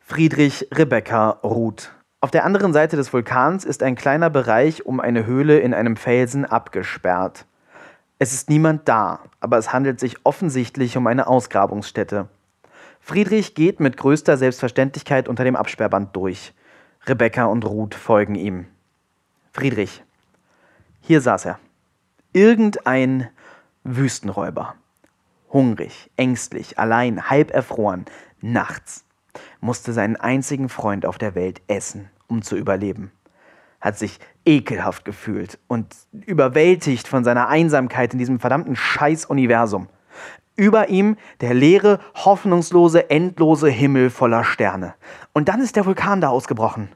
Friedrich, 0.00 0.68
Rebecca, 0.72 1.30
Ruth. 1.42 1.95
Auf 2.26 2.32
der 2.32 2.44
anderen 2.44 2.72
Seite 2.72 2.96
des 2.96 3.12
Vulkans 3.12 3.64
ist 3.64 3.84
ein 3.84 3.94
kleiner 3.94 4.30
Bereich 4.30 4.84
um 4.84 4.98
eine 4.98 5.26
Höhle 5.26 5.60
in 5.60 5.72
einem 5.72 5.94
Felsen 5.94 6.44
abgesperrt. 6.44 7.46
Es 8.18 8.34
ist 8.34 8.50
niemand 8.50 8.88
da, 8.88 9.20
aber 9.38 9.58
es 9.58 9.72
handelt 9.72 10.00
sich 10.00 10.16
offensichtlich 10.24 10.96
um 10.96 11.06
eine 11.06 11.28
Ausgrabungsstätte. 11.28 12.28
Friedrich 12.98 13.54
geht 13.54 13.78
mit 13.78 13.96
größter 13.96 14.36
Selbstverständlichkeit 14.36 15.28
unter 15.28 15.44
dem 15.44 15.54
Absperrband 15.54 16.16
durch. 16.16 16.52
Rebecca 17.06 17.44
und 17.44 17.64
Ruth 17.64 17.94
folgen 17.94 18.34
ihm. 18.34 18.66
Friedrich. 19.52 20.02
Hier 21.02 21.20
saß 21.20 21.44
er. 21.44 21.60
Irgendein 22.32 23.28
Wüstenräuber. 23.84 24.74
Hungrig, 25.52 26.10
ängstlich, 26.16 26.76
allein, 26.76 27.30
halb 27.30 27.52
erfroren, 27.52 28.04
nachts, 28.40 29.04
musste 29.60 29.92
seinen 29.92 30.16
einzigen 30.16 30.68
Freund 30.68 31.06
auf 31.06 31.18
der 31.18 31.36
Welt 31.36 31.62
essen 31.68 32.10
um 32.28 32.42
zu 32.42 32.56
überleben. 32.56 33.12
Hat 33.80 33.98
sich 33.98 34.18
ekelhaft 34.44 35.04
gefühlt 35.04 35.58
und 35.68 35.94
überwältigt 36.12 37.08
von 37.08 37.24
seiner 37.24 37.48
Einsamkeit 37.48 38.12
in 38.12 38.18
diesem 38.18 38.40
verdammten 38.40 38.76
Scheiß-Universum. 38.76 39.88
Über 40.56 40.88
ihm 40.88 41.16
der 41.40 41.52
leere, 41.52 42.00
hoffnungslose, 42.14 43.10
endlose 43.10 43.68
Himmel 43.68 44.08
voller 44.08 44.44
Sterne. 44.44 44.94
Und 45.34 45.48
dann 45.48 45.60
ist 45.60 45.76
der 45.76 45.84
Vulkan 45.84 46.20
da 46.20 46.28
ausgebrochen. 46.28 46.88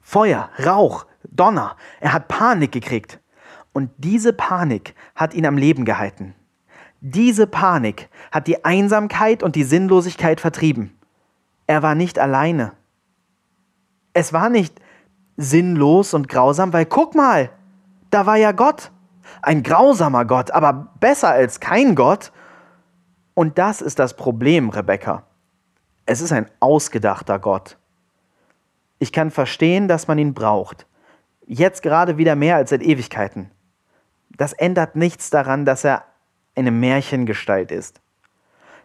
Feuer, 0.00 0.50
Rauch, 0.64 1.06
Donner. 1.22 1.76
Er 2.00 2.12
hat 2.12 2.28
Panik 2.28 2.72
gekriegt. 2.72 3.20
Und 3.72 3.90
diese 3.96 4.32
Panik 4.32 4.94
hat 5.14 5.34
ihn 5.34 5.46
am 5.46 5.56
Leben 5.56 5.84
gehalten. 5.84 6.34
Diese 7.00 7.46
Panik 7.46 8.08
hat 8.32 8.46
die 8.46 8.64
Einsamkeit 8.64 9.42
und 9.42 9.54
die 9.54 9.64
Sinnlosigkeit 9.64 10.40
vertrieben. 10.40 10.98
Er 11.66 11.82
war 11.82 11.94
nicht 11.94 12.18
alleine. 12.18 12.72
Es 14.18 14.32
war 14.32 14.50
nicht 14.50 14.80
sinnlos 15.36 16.12
und 16.12 16.26
grausam, 16.26 16.72
weil 16.72 16.86
guck 16.86 17.14
mal, 17.14 17.50
da 18.10 18.26
war 18.26 18.34
ja 18.34 18.50
Gott. 18.50 18.90
Ein 19.42 19.62
grausamer 19.62 20.24
Gott, 20.24 20.50
aber 20.50 20.88
besser 20.98 21.28
als 21.28 21.60
kein 21.60 21.94
Gott. 21.94 22.32
Und 23.34 23.58
das 23.58 23.80
ist 23.80 24.00
das 24.00 24.16
Problem, 24.16 24.70
Rebecca. 24.70 25.22
Es 26.04 26.20
ist 26.20 26.32
ein 26.32 26.50
ausgedachter 26.58 27.38
Gott. 27.38 27.78
Ich 28.98 29.12
kann 29.12 29.30
verstehen, 29.30 29.86
dass 29.86 30.08
man 30.08 30.18
ihn 30.18 30.34
braucht. 30.34 30.88
Jetzt 31.46 31.84
gerade 31.84 32.18
wieder 32.18 32.34
mehr 32.34 32.56
als 32.56 32.70
seit 32.70 32.82
Ewigkeiten. 32.82 33.52
Das 34.36 34.52
ändert 34.52 34.96
nichts 34.96 35.30
daran, 35.30 35.64
dass 35.64 35.84
er 35.84 36.02
eine 36.56 36.72
Märchengestalt 36.72 37.70
ist. 37.70 38.00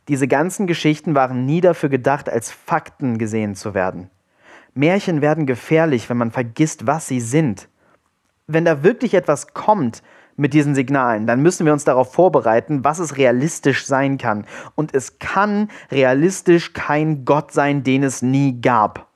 Diese 0.09 0.27
ganzen 0.27 0.67
Geschichten 0.67 1.15
waren 1.15 1.47
nie 1.47 1.61
dafür 1.61 1.89
gedacht, 1.89 2.29
als 2.29 2.51
Fakten 2.51 3.17
gesehen 3.17 3.55
zu 3.55 3.73
werden. 3.73 4.11
Märchen 4.73 5.21
werden 5.21 5.45
gefährlich, 5.45 6.09
wenn 6.09 6.17
man 6.17 6.31
vergisst, 6.31 6.87
was 6.87 7.07
sie 7.07 7.21
sind. 7.21 7.69
Wenn 8.47 8.65
da 8.65 8.83
wirklich 8.83 9.13
etwas 9.13 9.53
kommt 9.53 10.03
mit 10.35 10.53
diesen 10.53 10.73
Signalen, 10.73 11.27
dann 11.27 11.41
müssen 11.41 11.65
wir 11.65 11.73
uns 11.73 11.83
darauf 11.83 12.13
vorbereiten, 12.13 12.83
was 12.83 12.99
es 12.99 13.17
realistisch 13.17 13.85
sein 13.85 14.17
kann. 14.17 14.45
Und 14.75 14.93
es 14.93 15.19
kann 15.19 15.69
realistisch 15.91 16.73
kein 16.73 17.23
Gott 17.23 17.51
sein, 17.51 17.83
den 17.83 18.03
es 18.03 18.21
nie 18.21 18.59
gab. 18.59 19.07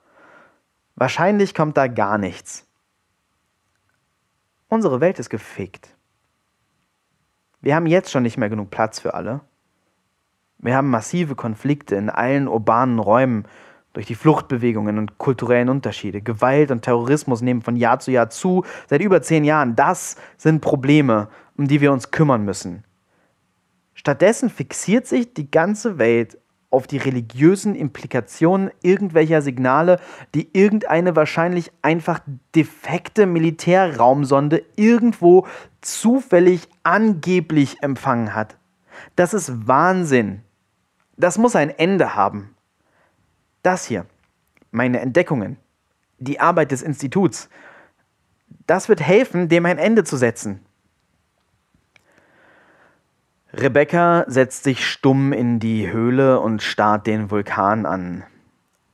Wahrscheinlich 0.94 1.54
kommt 1.54 1.76
da 1.76 1.88
gar 1.88 2.18
nichts. 2.18 2.66
Unsere 4.68 5.00
Welt 5.00 5.18
ist 5.18 5.30
gefickt. 5.30 5.94
Wir 7.60 7.74
haben 7.74 7.86
jetzt 7.86 8.10
schon 8.10 8.22
nicht 8.22 8.36
mehr 8.36 8.48
genug 8.48 8.70
Platz 8.70 9.00
für 9.00 9.14
alle. 9.14 9.40
Wir 10.58 10.76
haben 10.76 10.90
massive 10.90 11.34
Konflikte 11.34 11.96
in 11.96 12.10
allen 12.10 12.48
urbanen 12.48 12.98
Räumen 12.98 13.46
durch 13.92 14.06
die 14.06 14.14
Fluchtbewegungen 14.14 14.98
und 14.98 15.18
kulturellen 15.18 15.68
Unterschiede. 15.68 16.20
Gewalt 16.20 16.70
und 16.70 16.82
Terrorismus 16.82 17.40
nehmen 17.40 17.62
von 17.62 17.76
Jahr 17.76 17.98
zu 18.00 18.10
Jahr 18.10 18.30
zu, 18.30 18.64
seit 18.88 19.00
über 19.00 19.22
zehn 19.22 19.44
Jahren. 19.44 19.76
Das 19.76 20.16
sind 20.36 20.60
Probleme, 20.60 21.28
um 21.56 21.66
die 21.66 21.80
wir 21.80 21.92
uns 21.92 22.10
kümmern 22.10 22.44
müssen. 22.44 22.84
Stattdessen 23.94 24.50
fixiert 24.50 25.06
sich 25.06 25.34
die 25.34 25.50
ganze 25.50 25.98
Welt 25.98 26.38
auf 26.70 26.86
die 26.86 26.98
religiösen 26.98 27.74
Implikationen 27.74 28.70
irgendwelcher 28.82 29.42
Signale, 29.42 29.98
die 30.34 30.50
irgendeine 30.52 31.16
wahrscheinlich 31.16 31.72
einfach 31.82 32.20
defekte 32.54 33.26
Militärraumsonde 33.26 34.62
irgendwo 34.76 35.46
zufällig 35.80 36.68
angeblich 36.82 37.82
empfangen 37.82 38.34
hat. 38.34 38.56
Das 39.16 39.32
ist 39.32 39.66
Wahnsinn. 39.66 40.42
Das 41.16 41.38
muss 41.38 41.56
ein 41.56 41.70
Ende 41.70 42.14
haben. 42.14 42.54
Das 43.62 43.84
hier, 43.84 44.06
meine 44.70 45.00
Entdeckungen, 45.00 45.56
die 46.18 46.40
Arbeit 46.40 46.70
des 46.70 46.82
Instituts, 46.82 47.48
das 48.66 48.88
wird 48.88 49.00
helfen, 49.00 49.48
dem 49.48 49.66
ein 49.66 49.78
Ende 49.78 50.04
zu 50.04 50.16
setzen. 50.16 50.64
Rebecca 53.52 54.24
setzt 54.28 54.64
sich 54.64 54.86
stumm 54.86 55.32
in 55.32 55.58
die 55.58 55.90
Höhle 55.90 56.40
und 56.40 56.62
starrt 56.62 57.06
den 57.06 57.30
Vulkan 57.30 57.86
an. 57.86 58.24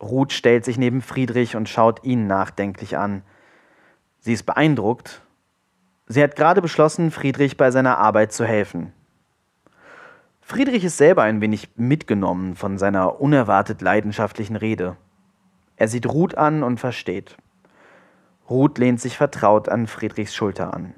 Ruth 0.00 0.32
stellt 0.32 0.64
sich 0.64 0.78
neben 0.78 1.02
Friedrich 1.02 1.56
und 1.56 1.68
schaut 1.68 2.04
ihn 2.04 2.26
nachdenklich 2.26 2.96
an. 2.96 3.22
Sie 4.20 4.32
ist 4.32 4.44
beeindruckt. 4.44 5.22
Sie 6.06 6.22
hat 6.22 6.36
gerade 6.36 6.62
beschlossen, 6.62 7.10
Friedrich 7.10 7.56
bei 7.56 7.70
seiner 7.70 7.98
Arbeit 7.98 8.32
zu 8.32 8.44
helfen. 8.44 8.92
Friedrich 10.46 10.84
ist 10.84 10.98
selber 10.98 11.22
ein 11.22 11.40
wenig 11.40 11.70
mitgenommen 11.76 12.54
von 12.54 12.76
seiner 12.76 13.18
unerwartet 13.18 13.80
leidenschaftlichen 13.80 14.56
Rede. 14.56 14.98
Er 15.76 15.88
sieht 15.88 16.06
Ruth 16.06 16.36
an 16.36 16.62
und 16.62 16.78
versteht. 16.78 17.38
Ruth 18.50 18.76
lehnt 18.76 19.00
sich 19.00 19.16
vertraut 19.16 19.70
an 19.70 19.86
Friedrichs 19.86 20.34
Schulter 20.34 20.74
an. 20.74 20.92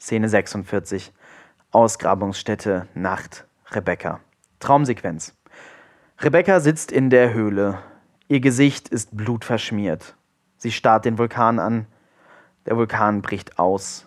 Szene 0.00 0.28
46. 0.28 1.12
Ausgrabungsstätte, 1.72 2.86
Nacht, 2.94 3.44
Rebecca. 3.72 4.20
Traumsequenz. 4.60 5.36
Rebecca 6.20 6.60
sitzt 6.60 6.92
in 6.92 7.10
der 7.10 7.34
Höhle. 7.34 7.78
Ihr 8.28 8.40
Gesicht 8.40 8.88
ist 8.88 9.16
blutverschmiert. 9.16 10.14
Sie 10.58 10.70
starrt 10.70 11.06
den 11.06 11.18
Vulkan 11.18 11.58
an. 11.58 11.86
Der 12.66 12.76
Vulkan 12.76 13.20
bricht 13.20 13.58
aus. 13.58 14.06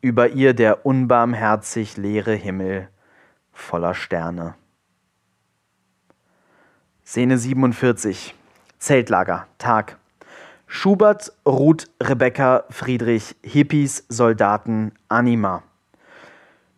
Über 0.00 0.28
ihr 0.28 0.54
der 0.54 0.86
unbarmherzig 0.86 1.96
leere 1.96 2.34
Himmel 2.34 2.88
voller 3.56 3.94
Sterne. 3.94 4.54
Szene 7.04 7.38
47. 7.38 8.34
Zeltlager, 8.78 9.46
Tag. 9.58 9.96
Schubert, 10.66 11.32
Ruth, 11.46 11.88
Rebecca, 12.02 12.64
Friedrich, 12.70 13.36
Hippies, 13.42 14.04
Soldaten, 14.08 14.92
Anima. 15.08 15.62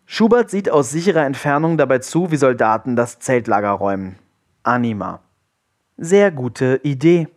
Schubert 0.05 0.49
sieht 0.49 0.69
aus 0.69 0.91
sicherer 0.91 1.25
Entfernung 1.25 1.77
dabei 1.77 1.99
zu, 1.99 2.31
wie 2.31 2.37
Soldaten 2.37 2.95
das 2.95 3.19
Zeltlager 3.19 3.71
räumen. 3.71 4.17
Anima. 4.63 5.21
Sehr 5.97 6.31
gute 6.31 6.79
Idee. 6.83 7.27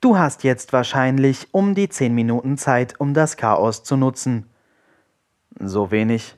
Du 0.00 0.18
hast 0.18 0.44
jetzt 0.44 0.72
wahrscheinlich 0.72 1.48
um 1.52 1.74
die 1.74 1.88
zehn 1.88 2.14
Minuten 2.14 2.58
Zeit, 2.58 2.94
um 3.00 3.14
das 3.14 3.36
Chaos 3.36 3.82
zu 3.82 3.96
nutzen. 3.96 4.46
So 5.58 5.90
wenig. 5.90 6.36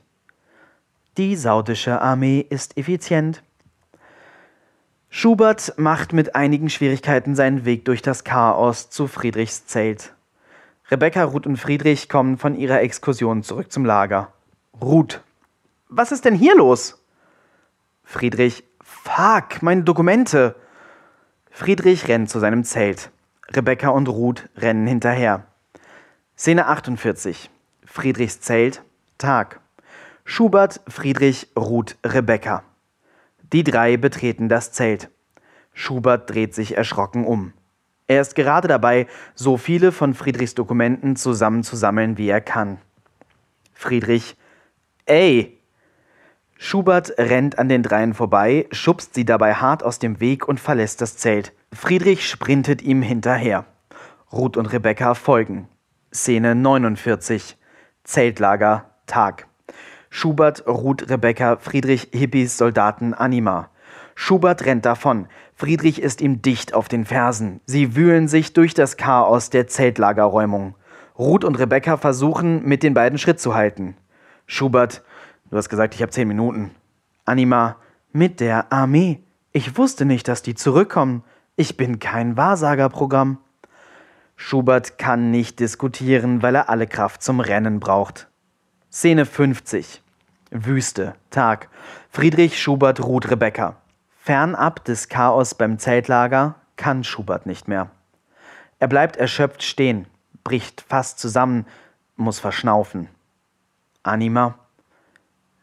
Die 1.17 1.35
saudische 1.35 2.01
Armee 2.01 2.45
ist 2.47 2.77
effizient. 2.77 3.43
Schubert 5.09 5.73
macht 5.77 6.13
mit 6.13 6.35
einigen 6.35 6.69
Schwierigkeiten 6.69 7.35
seinen 7.35 7.65
Weg 7.65 7.85
durch 7.85 8.01
das 8.01 8.23
Chaos 8.23 8.89
zu 8.89 9.07
Friedrichs 9.07 9.65
Zelt. 9.65 10.13
Rebecca, 10.91 11.23
Ruth 11.23 11.47
und 11.47 11.57
Friedrich 11.57 12.09
kommen 12.09 12.37
von 12.37 12.55
ihrer 12.55 12.81
Exkursion 12.81 13.43
zurück 13.43 13.71
zum 13.71 13.85
Lager. 13.85 14.31
Ruth. 14.81 15.21
Was 15.87 16.11
ist 16.11 16.25
denn 16.25 16.35
hier 16.35 16.55
los? 16.55 17.03
Friedrich. 18.03 18.63
Fuck, 18.81 19.61
meine 19.61 19.83
Dokumente. 19.83 20.55
Friedrich 21.51 22.07
rennt 22.07 22.29
zu 22.29 22.39
seinem 22.39 22.63
Zelt. 22.63 23.11
Rebecca 23.49 23.89
und 23.89 24.07
Ruth 24.07 24.47
rennen 24.55 24.87
hinterher. 24.87 25.45
Szene 26.37 26.67
48. 26.67 27.49
Friedrichs 27.85 28.39
Zelt. 28.41 28.83
Tag. 29.17 29.59
Schubert, 30.31 30.81
Friedrich, 30.87 31.47
Ruth, 31.57 31.97
Rebecca. 32.05 32.63
Die 33.51 33.63
drei 33.63 33.97
betreten 33.97 34.47
das 34.47 34.71
Zelt. 34.71 35.09
Schubert 35.73 36.29
dreht 36.29 36.53
sich 36.53 36.77
erschrocken 36.77 37.25
um. 37.25 37.51
Er 38.05 38.21
ist 38.21 38.35
gerade 38.35 38.67
dabei, 38.67 39.07
so 39.33 39.57
viele 39.57 39.91
von 39.91 40.13
Friedrichs 40.13 40.53
Dokumenten 40.53 41.15
zusammenzusammeln, 41.15 42.19
wie 42.19 42.29
er 42.29 42.41
kann. 42.41 42.77
Friedrich, 43.73 44.37
ey! 45.07 45.59
Schubert 46.59 47.11
rennt 47.17 47.57
an 47.57 47.67
den 47.67 47.81
dreien 47.81 48.13
vorbei, 48.13 48.67
schubst 48.71 49.15
sie 49.15 49.25
dabei 49.25 49.55
hart 49.55 49.81
aus 49.81 49.97
dem 49.97 50.19
Weg 50.19 50.47
und 50.47 50.59
verlässt 50.59 51.01
das 51.01 51.17
Zelt. 51.17 51.53
Friedrich 51.73 52.29
sprintet 52.29 52.83
ihm 52.83 53.01
hinterher. 53.01 53.65
Ruth 54.31 54.57
und 54.57 54.67
Rebecca 54.67 55.15
folgen. 55.15 55.67
Szene 56.13 56.53
49. 56.53 57.57
Zeltlager, 58.03 58.91
Tag. 59.07 59.48
Schubert, 60.09 60.67
Ruth, 60.67 61.09
Rebecca, 61.09 61.57
Friedrich, 61.57 62.09
Hippies, 62.11 62.57
Soldaten, 62.57 63.13
Anima. 63.13 63.69
Schubert 64.15 64.65
rennt 64.65 64.85
davon. 64.85 65.27
Friedrich 65.55 66.01
ist 66.01 66.19
ihm 66.21 66.41
dicht 66.41 66.73
auf 66.73 66.87
den 66.87 67.05
Fersen. 67.05 67.61
Sie 67.65 67.95
wühlen 67.95 68.27
sich 68.27 68.53
durch 68.53 68.73
das 68.73 68.97
Chaos 68.97 69.49
der 69.49 69.67
Zeltlagerräumung. 69.67 70.75
Ruth 71.17 71.43
und 71.43 71.59
Rebecca 71.59 71.97
versuchen, 71.97 72.65
mit 72.65 72.81
den 72.81 72.93
beiden 72.93 73.19
Schritt 73.19 73.39
zu 73.39 73.53
halten. 73.53 73.95
Schubert, 74.47 75.03
du 75.49 75.57
hast 75.57 75.69
gesagt, 75.69 75.95
ich 75.95 76.01
habe 76.01 76.11
zehn 76.11 76.27
Minuten. 76.27 76.71
Anima, 77.25 77.75
mit 78.11 78.39
der 78.39 78.73
Armee. 78.73 79.21
Ich 79.51 79.77
wusste 79.77 80.05
nicht, 80.05 80.27
dass 80.27 80.41
die 80.41 80.55
zurückkommen. 80.55 81.23
Ich 81.55 81.77
bin 81.77 81.99
kein 81.99 82.37
Wahrsagerprogramm. 82.37 83.37
Schubert 84.37 84.97
kann 84.97 85.29
nicht 85.29 85.59
diskutieren, 85.59 86.41
weil 86.41 86.55
er 86.55 86.69
alle 86.69 86.87
Kraft 86.87 87.21
zum 87.21 87.41
Rennen 87.41 87.81
braucht. 87.81 88.28
Szene 88.91 89.27
50. 89.27 90.01
Wüste, 90.49 91.13
Tag. 91.29 91.69
Friedrich, 92.09 92.59
Schubert, 92.59 92.99
Ruth, 92.99 93.29
Rebecca. 93.29 93.75
Fernab 94.17 94.83
des 94.83 95.09
Chaos 95.09 95.53
beim 95.53 95.77
Zeltlager 95.77 96.55
kann 96.75 97.03
Schubert 97.03 97.45
nicht 97.45 97.67
mehr. 97.67 97.91
Er 98.79 98.87
bleibt 98.87 99.15
erschöpft 99.15 99.61
stehen, 99.61 100.07
bricht 100.43 100.81
fast 100.81 101.19
zusammen, 101.19 101.67
muss 102.15 102.39
verschnaufen. 102.39 103.09
Anima. 104.01 104.57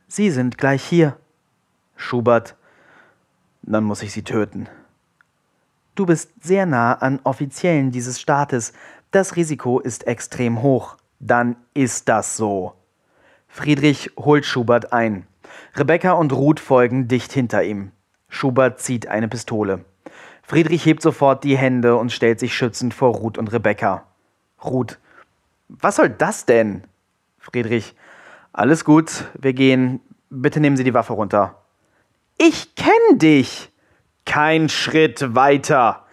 Sie 0.06 0.30
sind 0.30 0.56
gleich 0.56 0.84
hier. 0.84 1.16
Schubert. 1.96 2.54
Dann 3.62 3.82
muss 3.82 4.02
ich 4.02 4.12
sie 4.12 4.22
töten. 4.22 4.68
Du 5.96 6.06
bist 6.06 6.30
sehr 6.40 6.64
nah 6.64 6.92
an 6.92 7.18
Offiziellen 7.24 7.90
dieses 7.90 8.20
Staates. 8.20 8.72
Das 9.10 9.34
Risiko 9.34 9.80
ist 9.80 10.06
extrem 10.06 10.62
hoch. 10.62 10.96
Dann 11.18 11.56
ist 11.74 12.08
das 12.08 12.36
so. 12.36 12.76
Friedrich 13.56 14.10
holt 14.18 14.44
Schubert 14.44 14.92
ein. 14.92 15.26
Rebecca 15.74 16.12
und 16.12 16.30
Ruth 16.34 16.60
folgen 16.60 17.08
dicht 17.08 17.32
hinter 17.32 17.64
ihm. 17.64 17.90
Schubert 18.28 18.80
zieht 18.80 19.08
eine 19.08 19.28
Pistole. 19.28 19.82
Friedrich 20.42 20.84
hebt 20.84 21.00
sofort 21.00 21.42
die 21.42 21.56
Hände 21.56 21.96
und 21.96 22.12
stellt 22.12 22.38
sich 22.38 22.54
schützend 22.54 22.92
vor 22.92 23.14
Ruth 23.14 23.38
und 23.38 23.50
Rebecca. 23.50 24.04
Ruth. 24.62 24.98
Was 25.68 25.96
soll 25.96 26.10
das 26.10 26.44
denn? 26.44 26.84
Friedrich. 27.38 27.94
Alles 28.52 28.84
gut, 28.84 29.24
wir 29.38 29.54
gehen. 29.54 30.00
Bitte 30.28 30.60
nehmen 30.60 30.76
Sie 30.76 30.84
die 30.84 30.92
Waffe 30.92 31.14
runter. 31.14 31.62
Ich 32.36 32.74
kenn 32.74 33.18
dich. 33.18 33.72
Kein 34.26 34.68
Schritt 34.68 35.34
weiter. 35.34 36.04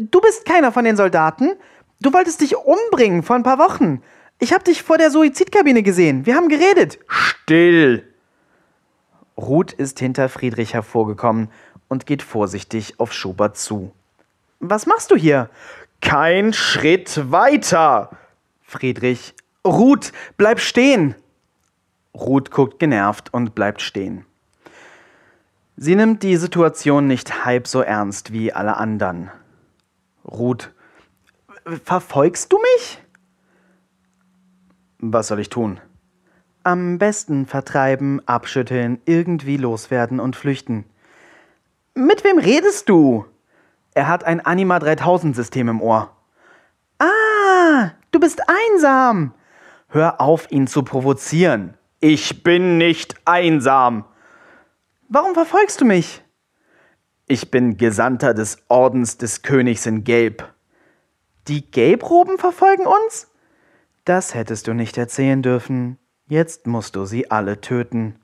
Du 0.00 0.20
bist 0.20 0.46
keiner 0.46 0.72
von 0.72 0.84
den 0.84 0.96
Soldaten. 0.96 1.52
Du 2.00 2.12
wolltest 2.12 2.40
dich 2.40 2.56
umbringen 2.56 3.22
vor 3.22 3.36
ein 3.36 3.44
paar 3.44 3.60
Wochen. 3.60 4.02
Ich 4.42 4.54
habe 4.54 4.64
dich 4.64 4.82
vor 4.82 4.96
der 4.96 5.10
Suizidkabine 5.10 5.82
gesehen. 5.82 6.24
Wir 6.24 6.34
haben 6.34 6.48
geredet. 6.48 6.98
Still! 7.08 8.10
Ruth 9.36 9.72
ist 9.72 9.98
hinter 9.98 10.30
Friedrich 10.30 10.72
hervorgekommen 10.72 11.50
und 11.88 12.06
geht 12.06 12.22
vorsichtig 12.22 12.98
auf 12.98 13.12
Schubert 13.12 13.58
zu. 13.58 13.92
Was 14.58 14.86
machst 14.86 15.10
du 15.10 15.16
hier? 15.16 15.50
Kein 16.00 16.54
Schritt 16.54 17.30
weiter! 17.30 18.16
Friedrich. 18.62 19.34
Ruth, 19.66 20.12
bleib 20.38 20.58
stehen! 20.60 21.14
Ruth 22.14 22.50
guckt 22.50 22.78
genervt 22.78 23.32
und 23.34 23.54
bleibt 23.54 23.82
stehen. 23.82 24.24
Sie 25.76 25.94
nimmt 25.94 26.22
die 26.22 26.36
Situation 26.36 27.06
nicht 27.06 27.44
halb 27.44 27.68
so 27.68 27.82
ernst 27.82 28.32
wie 28.32 28.54
alle 28.54 28.78
anderen. 28.78 29.30
Ruth, 30.24 30.72
verfolgst 31.84 32.50
du 32.52 32.58
mich? 32.58 32.98
Was 35.02 35.28
soll 35.28 35.40
ich 35.40 35.48
tun? 35.48 35.80
Am 36.62 36.98
besten 36.98 37.46
vertreiben, 37.46 38.20
abschütteln, 38.26 39.00
irgendwie 39.06 39.56
loswerden 39.56 40.20
und 40.20 40.36
flüchten. 40.36 40.84
Mit 41.94 42.22
wem 42.22 42.38
redest 42.38 42.90
du? 42.90 43.24
Er 43.94 44.08
hat 44.08 44.24
ein 44.24 44.44
Anima 44.44 44.78
3000 44.78 45.34
System 45.34 45.68
im 45.68 45.80
Ohr. 45.80 46.14
Ah, 46.98 47.92
du 48.10 48.20
bist 48.20 48.42
einsam. 48.46 49.32
Hör 49.88 50.20
auf, 50.20 50.50
ihn 50.52 50.66
zu 50.66 50.82
provozieren. 50.82 51.78
Ich 52.00 52.42
bin 52.42 52.76
nicht 52.76 53.14
einsam. 53.24 54.04
Warum 55.08 55.32
verfolgst 55.32 55.80
du 55.80 55.86
mich? 55.86 56.22
Ich 57.26 57.50
bin 57.50 57.78
Gesandter 57.78 58.34
des 58.34 58.58
Ordens 58.68 59.16
des 59.16 59.40
Königs 59.40 59.86
in 59.86 60.04
Gelb. 60.04 60.52
Die 61.48 61.70
Gelbroben 61.70 62.36
verfolgen 62.36 62.86
uns? 62.86 63.29
Das 64.04 64.34
hättest 64.34 64.66
du 64.66 64.74
nicht 64.74 64.96
erzählen 64.98 65.42
dürfen. 65.42 65.98
Jetzt 66.28 66.66
musst 66.66 66.96
du 66.96 67.04
sie 67.04 67.30
alle 67.30 67.60
töten. 67.60 68.16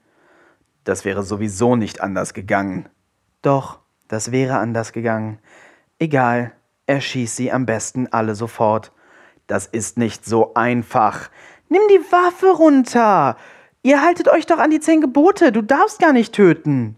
Das 0.84 1.04
wäre 1.04 1.22
sowieso 1.22 1.76
nicht 1.76 2.00
anders 2.00 2.34
gegangen. 2.34 2.88
Doch, 3.42 3.80
das 4.08 4.32
wäre 4.32 4.58
anders 4.58 4.92
gegangen. 4.92 5.38
Egal, 5.98 6.52
erschieß 6.86 7.36
sie 7.36 7.52
am 7.52 7.66
besten 7.66 8.06
alle 8.12 8.34
sofort. 8.34 8.92
Das 9.46 9.66
ist 9.66 9.98
nicht 9.98 10.24
so 10.24 10.54
einfach. 10.54 11.30
Nimm 11.68 11.82
die 11.90 12.12
Waffe 12.12 12.48
runter. 12.48 13.36
Ihr 13.82 14.02
haltet 14.02 14.28
euch 14.28 14.46
doch 14.46 14.58
an 14.58 14.70
die 14.70 14.80
zehn 14.80 15.00
Gebote. 15.00 15.52
Du 15.52 15.62
darfst 15.62 15.98
gar 15.98 16.12
nicht 16.12 16.32
töten. 16.32 16.96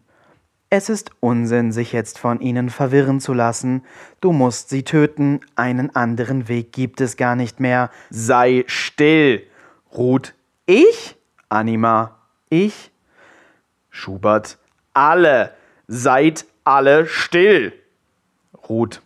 Es 0.70 0.90
ist 0.90 1.12
Unsinn, 1.20 1.72
sich 1.72 1.92
jetzt 1.92 2.18
von 2.18 2.40
ihnen 2.40 2.68
verwirren 2.68 3.20
zu 3.20 3.32
lassen. 3.32 3.84
Du 4.20 4.32
musst 4.32 4.68
sie 4.68 4.82
töten, 4.82 5.40
einen 5.56 5.96
anderen 5.96 6.46
Weg 6.48 6.72
gibt 6.72 7.00
es 7.00 7.16
gar 7.16 7.36
nicht 7.36 7.58
mehr. 7.58 7.90
Sei 8.10 8.64
still. 8.66 9.46
Ruth, 9.94 10.34
ich? 10.66 11.16
Anima, 11.48 12.18
ich? 12.50 12.90
Schubert, 13.88 14.58
alle. 14.92 15.54
Seid 15.86 16.44
alle 16.64 17.06
still. 17.06 17.72
Ruth, 18.68 19.00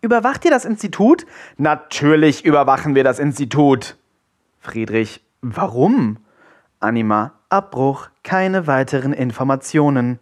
überwacht 0.00 0.46
ihr 0.46 0.50
das 0.50 0.64
Institut? 0.64 1.26
Natürlich 1.58 2.46
überwachen 2.46 2.94
wir 2.94 3.04
das 3.04 3.18
Institut. 3.18 3.98
Friedrich, 4.58 5.20
warum? 5.42 6.16
Anima, 6.80 7.32
Abbruch, 7.50 8.08
keine 8.22 8.66
weiteren 8.66 9.12
Informationen. 9.12 10.18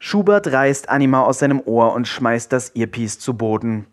Schubert 0.00 0.46
reißt 0.46 0.88
Anima 0.88 1.22
aus 1.22 1.40
seinem 1.40 1.60
Ohr 1.64 1.92
und 1.92 2.06
schmeißt 2.06 2.52
das 2.52 2.74
Earpiece 2.76 3.18
zu 3.18 3.34
Boden. 3.34 3.86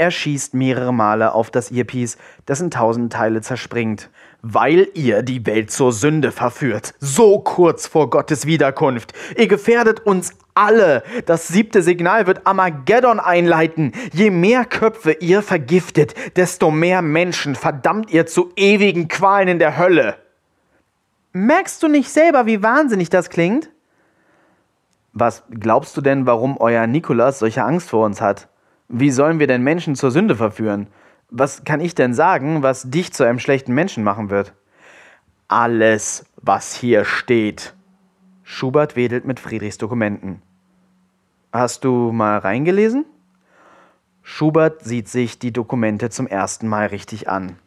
Er 0.00 0.12
schießt 0.12 0.54
mehrere 0.54 0.92
Male 0.92 1.32
auf 1.32 1.50
das 1.50 1.72
Earpiece, 1.72 2.18
das 2.46 2.60
in 2.60 2.70
tausend 2.70 3.12
Teile 3.12 3.40
zerspringt. 3.40 4.10
Weil 4.42 4.86
ihr 4.94 5.22
die 5.22 5.44
Welt 5.44 5.72
zur 5.72 5.92
Sünde 5.92 6.30
verführt, 6.30 6.94
so 7.00 7.40
kurz 7.40 7.88
vor 7.88 8.08
Gottes 8.08 8.46
Wiederkunft. 8.46 9.12
Ihr 9.36 9.48
gefährdet 9.48 10.00
uns 10.06 10.34
alle. 10.54 11.02
Das 11.26 11.48
siebte 11.48 11.82
Signal 11.82 12.28
wird 12.28 12.46
Armageddon 12.46 13.18
einleiten. 13.18 13.92
Je 14.12 14.30
mehr 14.30 14.64
Köpfe 14.66 15.12
ihr 15.12 15.42
vergiftet, 15.42 16.14
desto 16.36 16.70
mehr 16.70 17.02
Menschen 17.02 17.56
verdammt 17.56 18.12
ihr 18.12 18.26
zu 18.26 18.52
ewigen 18.54 19.08
Qualen 19.08 19.48
in 19.48 19.58
der 19.58 19.78
Hölle. 19.78 20.16
Merkst 21.32 21.82
du 21.82 21.88
nicht 21.88 22.10
selber, 22.10 22.46
wie 22.46 22.62
wahnsinnig 22.62 23.10
das 23.10 23.30
klingt? 23.30 23.70
Was 25.20 25.42
glaubst 25.50 25.96
du 25.96 26.00
denn, 26.00 26.26
warum 26.26 26.58
euer 26.58 26.86
Nikolas 26.86 27.40
solche 27.40 27.64
Angst 27.64 27.90
vor 27.90 28.06
uns 28.06 28.20
hat? 28.20 28.48
Wie 28.86 29.10
sollen 29.10 29.40
wir 29.40 29.48
denn 29.48 29.64
Menschen 29.64 29.96
zur 29.96 30.12
Sünde 30.12 30.36
verführen? 30.36 30.86
Was 31.28 31.64
kann 31.64 31.80
ich 31.80 31.96
denn 31.96 32.14
sagen, 32.14 32.62
was 32.62 32.88
dich 32.88 33.12
zu 33.12 33.24
einem 33.24 33.40
schlechten 33.40 33.74
Menschen 33.74 34.04
machen 34.04 34.30
wird? 34.30 34.52
Alles, 35.48 36.24
was 36.36 36.72
hier 36.72 37.04
steht. 37.04 37.74
Schubert 38.44 38.94
wedelt 38.94 39.24
mit 39.24 39.40
Friedrichs 39.40 39.76
Dokumenten. 39.76 40.40
Hast 41.52 41.82
du 41.82 42.12
mal 42.12 42.38
reingelesen? 42.38 43.04
Schubert 44.22 44.84
sieht 44.84 45.08
sich 45.08 45.40
die 45.40 45.52
Dokumente 45.52 46.10
zum 46.10 46.28
ersten 46.28 46.68
Mal 46.68 46.86
richtig 46.86 47.28
an. 47.28 47.58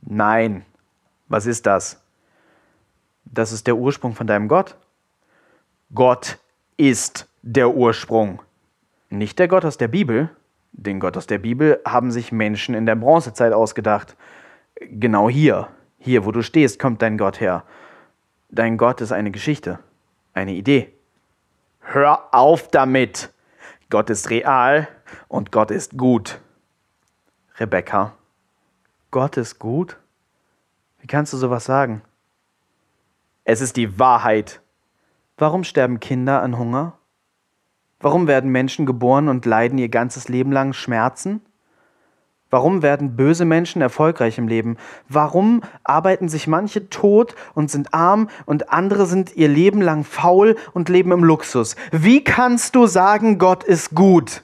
Nein. 0.00 0.64
Was 1.28 1.44
ist 1.44 1.66
das? 1.66 2.02
Das 3.26 3.52
ist 3.52 3.66
der 3.66 3.76
Ursprung 3.76 4.14
von 4.14 4.26
deinem 4.26 4.48
Gott. 4.48 4.76
Gott 5.92 6.38
ist 6.76 7.28
der 7.42 7.74
Ursprung. 7.74 8.42
Nicht 9.10 9.38
der 9.38 9.48
Gott 9.48 9.64
aus 9.64 9.78
der 9.78 9.88
Bibel. 9.88 10.30
Den 10.72 11.00
Gott 11.00 11.16
aus 11.16 11.26
der 11.26 11.38
Bibel 11.38 11.80
haben 11.86 12.10
sich 12.10 12.32
Menschen 12.32 12.74
in 12.74 12.86
der 12.86 12.96
Bronzezeit 12.96 13.52
ausgedacht. 13.52 14.16
Genau 14.80 15.30
hier, 15.30 15.68
hier 15.98 16.26
wo 16.26 16.32
du 16.32 16.42
stehst, 16.42 16.78
kommt 16.78 17.00
dein 17.00 17.16
Gott 17.16 17.40
her. 17.40 17.64
Dein 18.50 18.76
Gott 18.76 19.00
ist 19.00 19.12
eine 19.12 19.30
Geschichte, 19.30 19.78
eine 20.34 20.52
Idee. 20.52 20.92
Hör 21.80 22.34
auf 22.34 22.68
damit! 22.68 23.32
Gott 23.88 24.10
ist 24.10 24.30
real 24.30 24.88
und 25.28 25.52
Gott 25.52 25.70
ist 25.70 25.96
gut. 25.96 26.40
Rebecca, 27.58 28.14
Gott 29.10 29.36
ist 29.36 29.58
gut? 29.58 29.96
Wie 31.00 31.06
kannst 31.06 31.32
du 31.32 31.36
sowas 31.36 31.64
sagen? 31.64 32.02
Es 33.44 33.60
ist 33.60 33.76
die 33.76 33.98
Wahrheit. 33.98 34.60
Warum 35.38 35.64
sterben 35.64 36.00
Kinder 36.00 36.42
an 36.42 36.56
Hunger? 36.58 36.94
Warum 38.00 38.26
werden 38.26 38.50
Menschen 38.50 38.86
geboren 38.86 39.28
und 39.28 39.44
leiden 39.44 39.78
ihr 39.78 39.90
ganzes 39.90 40.28
Leben 40.28 40.50
lang 40.50 40.72
Schmerzen? 40.72 41.42
Warum 42.48 42.80
werden 42.80 43.16
böse 43.16 43.44
Menschen 43.44 43.82
erfolgreich 43.82 44.38
im 44.38 44.48
Leben? 44.48 44.78
Warum 45.08 45.62
arbeiten 45.84 46.28
sich 46.28 46.46
manche 46.46 46.88
tot 46.88 47.34
und 47.54 47.70
sind 47.70 47.92
arm 47.92 48.30
und 48.46 48.70
andere 48.70 49.04
sind 49.04 49.36
ihr 49.36 49.48
Leben 49.48 49.82
lang 49.82 50.04
faul 50.04 50.56
und 50.72 50.88
leben 50.88 51.12
im 51.12 51.24
Luxus? 51.24 51.76
Wie 51.92 52.24
kannst 52.24 52.74
du 52.74 52.86
sagen, 52.86 53.38
Gott 53.38 53.62
ist 53.62 53.94
gut? 53.94 54.42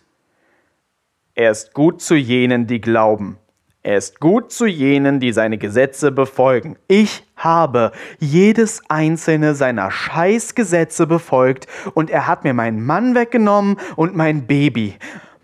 Er 1.35 1.52
ist 1.52 1.73
gut 1.73 2.02
zu 2.02 2.14
jenen, 2.16 2.66
die 2.66 2.82
glauben. 2.82 3.39
Er 3.84 3.96
ist 3.96 4.20
gut 4.20 4.52
zu 4.52 4.66
jenen, 4.66 5.18
die 5.18 5.32
seine 5.32 5.59
Gesetze 5.59 6.12
befolgen. 6.12 6.76
Ich 6.86 7.26
habe 7.34 7.90
jedes 8.20 8.80
einzelne 8.88 9.56
seiner 9.56 9.90
Scheißgesetze 9.90 11.09
befolgt 11.09 11.66
und 11.94 12.09
er 12.09 12.28
hat 12.28 12.44
mir 12.44 12.54
meinen 12.54 12.86
Mann 12.86 13.16
weggenommen 13.16 13.78
und 13.96 14.14
mein 14.14 14.46
Baby. 14.46 14.94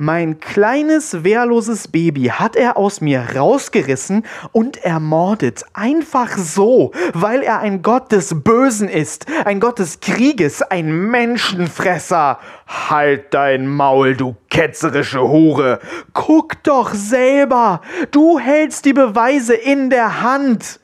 Mein 0.00 0.38
kleines, 0.38 1.24
wehrloses 1.24 1.88
Baby 1.88 2.26
hat 2.26 2.54
er 2.54 2.76
aus 2.76 3.00
mir 3.00 3.34
rausgerissen 3.34 4.24
und 4.52 4.76
ermordet. 4.84 5.64
Einfach 5.72 6.38
so, 6.38 6.92
weil 7.14 7.42
er 7.42 7.58
ein 7.58 7.82
Gott 7.82 8.12
des 8.12 8.44
Bösen 8.44 8.88
ist, 8.88 9.26
ein 9.44 9.58
Gott 9.58 9.80
des 9.80 9.98
Krieges, 9.98 10.62
ein 10.62 11.10
Menschenfresser. 11.10 12.38
Halt 12.68 13.34
dein 13.34 13.66
Maul, 13.66 14.14
du 14.14 14.36
ketzerische 14.50 15.20
Hure. 15.20 15.80
Guck 16.12 16.62
doch 16.62 16.94
selber. 16.94 17.80
Du 18.12 18.38
hältst 18.38 18.84
die 18.84 18.92
Beweise 18.92 19.54
in 19.54 19.90
der 19.90 20.22
Hand. 20.22 20.78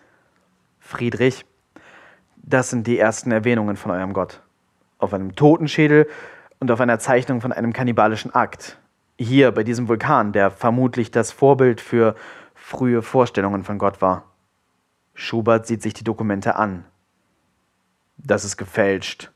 Friedrich, 0.81 1.47
das 2.39 2.71
sind 2.71 2.89
die 2.89 2.99
ersten 2.99 3.31
Erwähnungen 3.31 3.77
von 3.77 3.93
eurem 3.93 4.13
Gott. 4.13 4.43
Auf 4.99 5.15
einem 5.15 5.37
Totenschädel 5.37 6.09
und 6.59 6.73
auf 6.73 6.81
einer 6.81 6.99
Zeichnung 6.99 7.41
von 7.41 7.53
einem 7.53 7.73
kannibalischen 7.73 8.35
Akt 8.35 8.77
hier 9.19 9.53
bei 9.53 9.65
diesem 9.65 9.89
Vulkan, 9.89 10.33
der 10.33 10.51
vermutlich 10.51 11.11
das 11.11 11.33
Vorbild 11.33 11.81
für 11.81 12.15
frühe 12.55 13.03
Vorstellungen 13.03 13.63
von 13.63 13.79
Gott 13.79 14.03
war. 14.03 14.25
Schubert 15.15 15.67
sieht 15.67 15.83
sich 15.83 15.95
die 15.95 16.05
Dokumente 16.05 16.57
an. 16.57 16.85
Das 18.17 18.45
ist 18.45 18.57
gefälscht. 18.57 19.31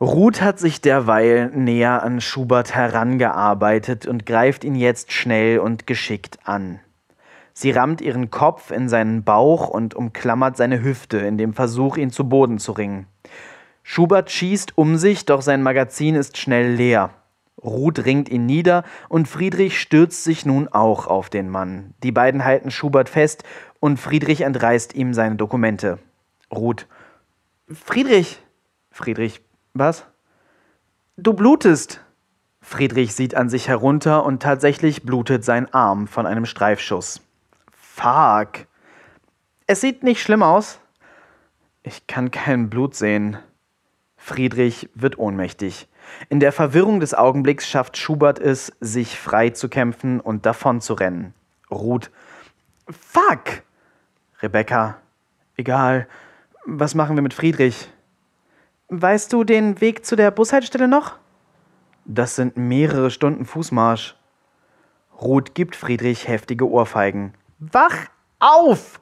Ruth 0.00 0.42
hat 0.42 0.58
sich 0.58 0.80
derweil 0.80 1.50
näher 1.54 2.02
an 2.02 2.20
Schubert 2.20 2.74
herangearbeitet 2.74 4.06
und 4.06 4.26
greift 4.26 4.64
ihn 4.64 4.74
jetzt 4.74 5.12
schnell 5.12 5.58
und 5.58 5.86
geschickt 5.86 6.38
an. 6.44 6.80
Sie 7.54 7.70
rammt 7.70 8.02
ihren 8.02 8.30
Kopf 8.30 8.70
in 8.70 8.90
seinen 8.90 9.24
Bauch 9.24 9.68
und 9.68 9.94
umklammert 9.94 10.58
seine 10.58 10.82
Hüfte 10.82 11.18
in 11.18 11.38
dem 11.38 11.54
Versuch, 11.54 11.96
ihn 11.96 12.10
zu 12.10 12.28
Boden 12.28 12.58
zu 12.58 12.72
ringen. 12.72 13.06
Schubert 13.82 14.30
schießt 14.30 14.76
um 14.76 14.98
sich, 14.98 15.24
doch 15.24 15.40
sein 15.40 15.62
Magazin 15.62 16.14
ist 16.14 16.36
schnell 16.36 16.74
leer. 16.74 17.14
Ruth 17.62 18.04
ringt 18.04 18.28
ihn 18.28 18.46
nieder 18.46 18.84
und 19.08 19.28
Friedrich 19.28 19.80
stürzt 19.80 20.24
sich 20.24 20.44
nun 20.44 20.68
auch 20.68 21.06
auf 21.06 21.30
den 21.30 21.48
Mann. 21.48 21.94
Die 22.02 22.12
beiden 22.12 22.44
halten 22.44 22.70
Schubert 22.70 23.08
fest 23.08 23.44
und 23.80 23.98
Friedrich 23.98 24.42
entreißt 24.42 24.94
ihm 24.94 25.14
seine 25.14 25.36
Dokumente. 25.36 25.98
Ruth. 26.52 26.86
Friedrich. 27.72 28.40
Friedrich. 28.90 29.40
Was? 29.74 30.06
Du 31.16 31.32
blutest. 31.32 32.02
Friedrich 32.60 33.14
sieht 33.14 33.34
an 33.34 33.48
sich 33.48 33.68
herunter 33.68 34.24
und 34.24 34.42
tatsächlich 34.42 35.04
blutet 35.04 35.44
sein 35.44 35.72
Arm 35.72 36.08
von 36.08 36.26
einem 36.26 36.46
Streifschuss. 36.46 37.22
Fuck. 37.72 38.66
Es 39.66 39.80
sieht 39.80 40.02
nicht 40.02 40.20
schlimm 40.20 40.42
aus. 40.42 40.80
Ich 41.82 42.06
kann 42.06 42.30
kein 42.30 42.68
Blut 42.68 42.94
sehen. 42.94 43.38
Friedrich 44.16 44.90
wird 44.94 45.18
ohnmächtig. 45.18 45.88
In 46.28 46.40
der 46.40 46.52
Verwirrung 46.52 47.00
des 47.00 47.14
Augenblicks 47.14 47.68
schafft 47.68 47.96
Schubert 47.96 48.38
es, 48.38 48.72
sich 48.80 49.18
frei 49.18 49.50
zu 49.50 49.68
kämpfen 49.68 50.20
und 50.20 50.46
davon 50.46 50.80
zu 50.80 50.94
rennen. 50.94 51.34
Ruth. 51.70 52.10
Fuck! 52.88 53.62
Rebecca. 54.40 54.98
Egal. 55.56 56.06
Was 56.64 56.94
machen 56.94 57.16
wir 57.16 57.22
mit 57.22 57.34
Friedrich? 57.34 57.90
Weißt 58.88 59.32
du 59.32 59.44
den 59.44 59.80
Weg 59.80 60.04
zu 60.04 60.16
der 60.16 60.30
Bushaltestelle 60.30 60.88
noch? 60.88 61.16
Das 62.04 62.36
sind 62.36 62.56
mehrere 62.56 63.10
Stunden 63.10 63.44
Fußmarsch. 63.44 64.16
Ruth 65.20 65.54
gibt 65.54 65.74
Friedrich 65.74 66.28
heftige 66.28 66.68
Ohrfeigen. 66.68 67.34
Wach 67.58 67.96
auf! 68.38 69.00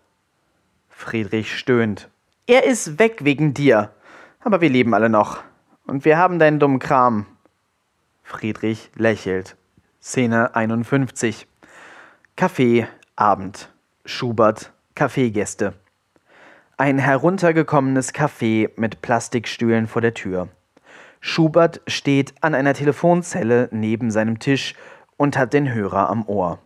Friedrich 0.88 1.58
stöhnt. 1.58 2.08
Er 2.46 2.64
ist 2.64 2.98
weg 2.98 3.24
wegen 3.24 3.52
dir. 3.52 3.90
Aber 4.40 4.60
wir 4.60 4.70
leben 4.70 4.94
alle 4.94 5.08
noch. 5.08 5.42
Und 5.86 6.04
wir 6.04 6.16
haben 6.16 6.38
deinen 6.38 6.58
dummen 6.58 6.78
Kram. 6.78 7.26
Friedrich 8.22 8.90
lächelt. 8.94 9.56
Szene 10.00 10.54
51. 10.54 11.46
Kaffee, 12.36 12.88
Abend. 13.16 13.70
Schubert, 14.06 14.72
Kaffeegäste. 14.94 15.74
Ein 16.76 16.98
heruntergekommenes 16.98 18.12
Café 18.14 18.70
mit 18.76 19.02
Plastikstühlen 19.02 19.86
vor 19.86 20.02
der 20.02 20.14
Tür. 20.14 20.48
Schubert 21.20 21.80
steht 21.86 22.34
an 22.40 22.54
einer 22.54 22.74
Telefonzelle 22.74 23.68
neben 23.70 24.10
seinem 24.10 24.38
Tisch 24.38 24.74
und 25.16 25.38
hat 25.38 25.52
den 25.52 25.72
Hörer 25.72 26.08
am 26.10 26.26
Ohr. 26.26 26.58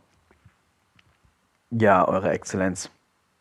Ja, 1.71 2.07
Eure 2.09 2.31
Exzellenz. 2.31 2.91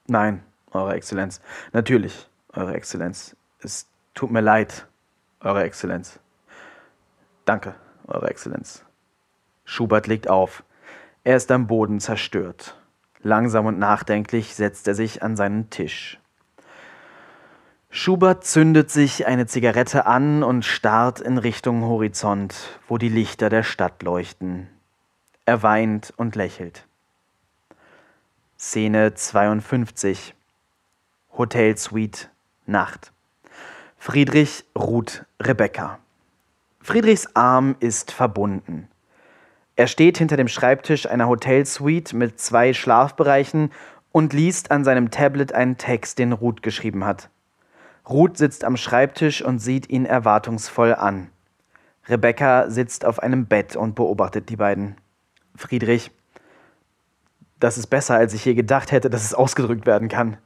Nein, 0.08 0.44
Eure 0.72 0.96
Exzellenz. 0.96 1.40
Natürlich, 1.72 2.28
Eure 2.54 2.74
Exzellenz. 2.74 3.36
Es 3.62 3.88
tut 4.14 4.32
mir 4.32 4.42
leid, 4.42 4.86
eure 5.48 5.64
Exzellenz. 5.64 6.20
Danke, 7.46 7.76
Eure 8.08 8.30
Exzellenz. 8.30 8.86
Schubert 9.66 10.08
legt 10.08 10.30
auf. 10.30 10.64
Er 11.26 11.36
ist 11.36 11.52
am 11.52 11.68
Boden 11.68 12.00
zerstört. 12.00 12.78
Langsam 13.22 13.66
und 13.66 13.78
nachdenklich 13.78 14.56
setzt 14.56 14.88
er 14.88 14.96
sich 14.96 15.22
an 15.22 15.36
seinen 15.36 15.70
Tisch. 15.70 16.20
Schubert 17.90 18.46
zündet 18.46 18.92
sich 18.92 19.28
eine 19.28 19.46
Zigarette 19.46 20.06
an 20.06 20.44
und 20.44 20.64
starrt 20.64 21.20
in 21.20 21.38
Richtung 21.38 21.84
Horizont, 21.84 22.80
wo 22.88 22.98
die 22.98 23.10
Lichter 23.10 23.50
der 23.50 23.64
Stadt 23.64 24.04
leuchten. 24.04 24.70
Er 25.46 25.64
weint 25.64 26.14
und 26.16 26.36
lächelt. 26.36 26.86
Szene 28.58 29.14
52 29.14 30.34
Hotel 31.38 31.78
Suite 31.78 32.30
Nacht 32.66 33.12
Friedrich, 33.98 34.64
Ruth, 34.78 35.26
Rebecca. 35.42 36.00
Friedrichs 36.82 37.28
Arm 37.36 37.76
ist 37.80 38.12
verbunden. 38.12 38.88
Er 39.76 39.88
steht 39.88 40.18
hinter 40.18 40.38
dem 40.38 40.48
Schreibtisch 40.48 41.08
einer 41.08 41.28
Hotelsuite 41.28 42.16
mit 42.16 42.40
zwei 42.40 42.74
Schlafbereichen 42.74 43.72
und 44.12 44.34
liest 44.34 44.72
an 44.72 44.84
seinem 44.86 45.12
Tablet 45.12 45.52
einen 45.52 45.78
Text, 45.78 46.20
den 46.20 46.32
Ruth 46.32 46.64
geschrieben 46.64 47.06
hat. 47.06 47.30
Ruth 48.08 48.38
sitzt 48.38 48.64
am 48.64 48.78
Schreibtisch 48.78 49.42
und 49.42 49.60
sieht 49.60 49.90
ihn 49.90 50.06
erwartungsvoll 50.06 50.96
an. 50.96 51.30
Rebecca 52.08 52.70
sitzt 52.70 53.04
auf 53.04 53.20
einem 53.22 53.48
Bett 53.48 53.76
und 53.76 53.96
beobachtet 53.96 54.50
die 54.50 54.56
beiden. 54.56 54.96
Friedrich, 55.56 56.12
das 57.60 57.78
ist 57.78 57.88
besser, 57.88 58.16
als 58.16 58.34
ich 58.34 58.46
je 58.46 58.54
gedacht 58.54 58.92
hätte, 58.92 59.10
dass 59.10 59.26
es 59.26 59.34
ausgedrückt 59.34 59.86
werden 59.86 60.08
kann. 60.08 60.38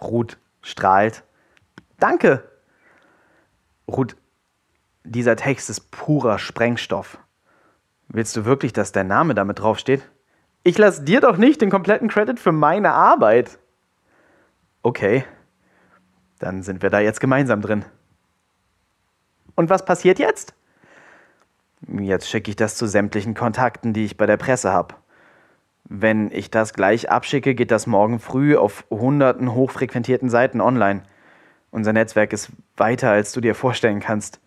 Ruth 0.00 0.38
strahlt. 0.62 1.24
Danke. 1.98 2.44
Ruth, 3.88 4.16
dieser 5.04 5.36
Text 5.36 5.70
ist 5.70 5.90
purer 5.90 6.38
Sprengstoff. 6.38 7.18
Willst 8.08 8.36
du 8.36 8.44
wirklich, 8.44 8.72
dass 8.72 8.92
dein 8.92 9.06
Name 9.06 9.34
damit 9.34 9.60
draufsteht? 9.60 10.02
Ich 10.62 10.76
lasse 10.76 11.02
dir 11.02 11.20
doch 11.20 11.36
nicht 11.36 11.60
den 11.60 11.70
kompletten 11.70 12.08
Credit 12.08 12.38
für 12.38 12.52
meine 12.52 12.92
Arbeit. 12.92 13.58
Okay, 14.82 15.24
dann 16.38 16.62
sind 16.62 16.82
wir 16.82 16.90
da 16.90 17.00
jetzt 17.00 17.20
gemeinsam 17.20 17.62
drin. 17.62 17.84
Und 19.54 19.70
was 19.70 19.84
passiert 19.84 20.18
jetzt? 20.18 20.54
Jetzt 21.86 22.28
schicke 22.28 22.50
ich 22.50 22.56
das 22.56 22.76
zu 22.76 22.86
sämtlichen 22.86 23.34
Kontakten, 23.34 23.92
die 23.92 24.04
ich 24.04 24.16
bei 24.16 24.26
der 24.26 24.36
Presse 24.36 24.72
habe. 24.72 24.94
Wenn 25.84 26.30
ich 26.30 26.50
das 26.50 26.74
gleich 26.74 27.10
abschicke, 27.10 27.54
geht 27.54 27.70
das 27.70 27.86
morgen 27.86 28.18
früh 28.18 28.56
auf 28.56 28.84
hunderten 28.90 29.54
hochfrequentierten 29.54 30.28
Seiten 30.28 30.60
online. 30.60 31.02
Unser 31.70 31.92
Netzwerk 31.92 32.32
ist 32.32 32.50
weiter, 32.76 33.10
als 33.10 33.32
du 33.32 33.40
dir 33.40 33.54
vorstellen 33.54 34.00
kannst. 34.00 34.40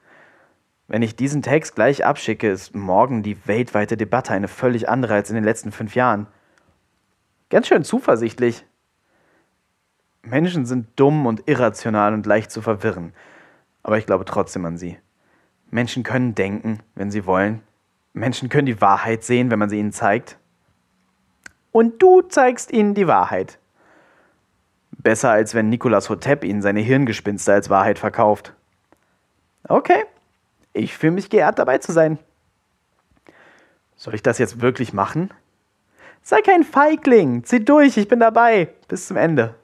Wenn 0.88 1.04
ich 1.04 1.16
diesen 1.16 1.42
Text 1.42 1.76
gleich 1.76 2.06
abschicke, 2.06 2.50
ist 2.50 2.76
morgen 2.76 3.24
die 3.24 3.48
weltweite 3.48 3.96
Debatte 3.96 4.34
eine 4.34 4.48
völlig 4.48 4.90
andere 4.90 5.14
als 5.14 5.30
in 5.30 5.36
den 5.36 5.44
letzten 5.44 5.72
fünf 5.72 5.96
Jahren. 5.96 6.28
Ganz 7.50 7.68
schön 7.68 7.84
zuversichtlich. 7.84 8.66
Menschen 10.24 10.66
sind 10.66 10.88
dumm 10.98 11.26
und 11.26 11.48
irrational 11.48 12.14
und 12.14 12.26
leicht 12.26 12.52
zu 12.52 12.62
verwirren, 12.62 13.14
aber 13.84 13.98
ich 13.98 14.06
glaube 14.06 14.26
trotzdem 14.26 14.66
an 14.66 14.78
sie. 14.78 14.98
Menschen 15.70 16.04
können 16.04 16.36
denken, 16.36 16.80
wenn 16.96 17.12
sie 17.12 17.26
wollen. 17.26 17.62
Menschen 18.14 18.50
können 18.50 18.66
die 18.66 18.82
Wahrheit 18.82 19.24
sehen, 19.24 19.50
wenn 19.50 19.60
man 19.60 19.70
sie 19.70 19.80
ihnen 19.80 19.94
zeigt. 19.94 20.38
Und 21.72 22.02
du 22.02 22.22
zeigst 22.22 22.72
ihnen 22.72 22.94
die 22.94 23.08
Wahrheit. 23.08 23.58
Besser 25.04 25.32
als 25.32 25.56
wenn 25.56 25.70
Nicolas 25.70 26.10
Hotep 26.10 26.44
ihnen 26.44 26.62
seine 26.62 26.82
Hirngespinste 26.82 27.54
als 27.54 27.70
Wahrheit 27.70 27.98
verkauft. 27.98 28.54
Okay, 29.68 30.06
ich 30.74 30.96
fühle 30.98 31.14
mich 31.14 31.30
geehrt 31.30 31.60
dabei 31.60 31.80
zu 31.80 31.92
sein. 31.92 32.20
Soll 33.96 34.16
ich 34.16 34.24
das 34.24 34.38
jetzt 34.38 34.62
wirklich 34.62 34.94
machen? 34.94 35.32
Sei 36.22 36.42
kein 36.42 36.64
Feigling, 36.64 37.44
zieh 37.44 37.64
durch, 37.64 37.98
ich 37.98 38.08
bin 38.08 38.20
dabei. 38.20 38.70
Bis 38.88 39.08
zum 39.08 39.18
Ende. 39.18 39.56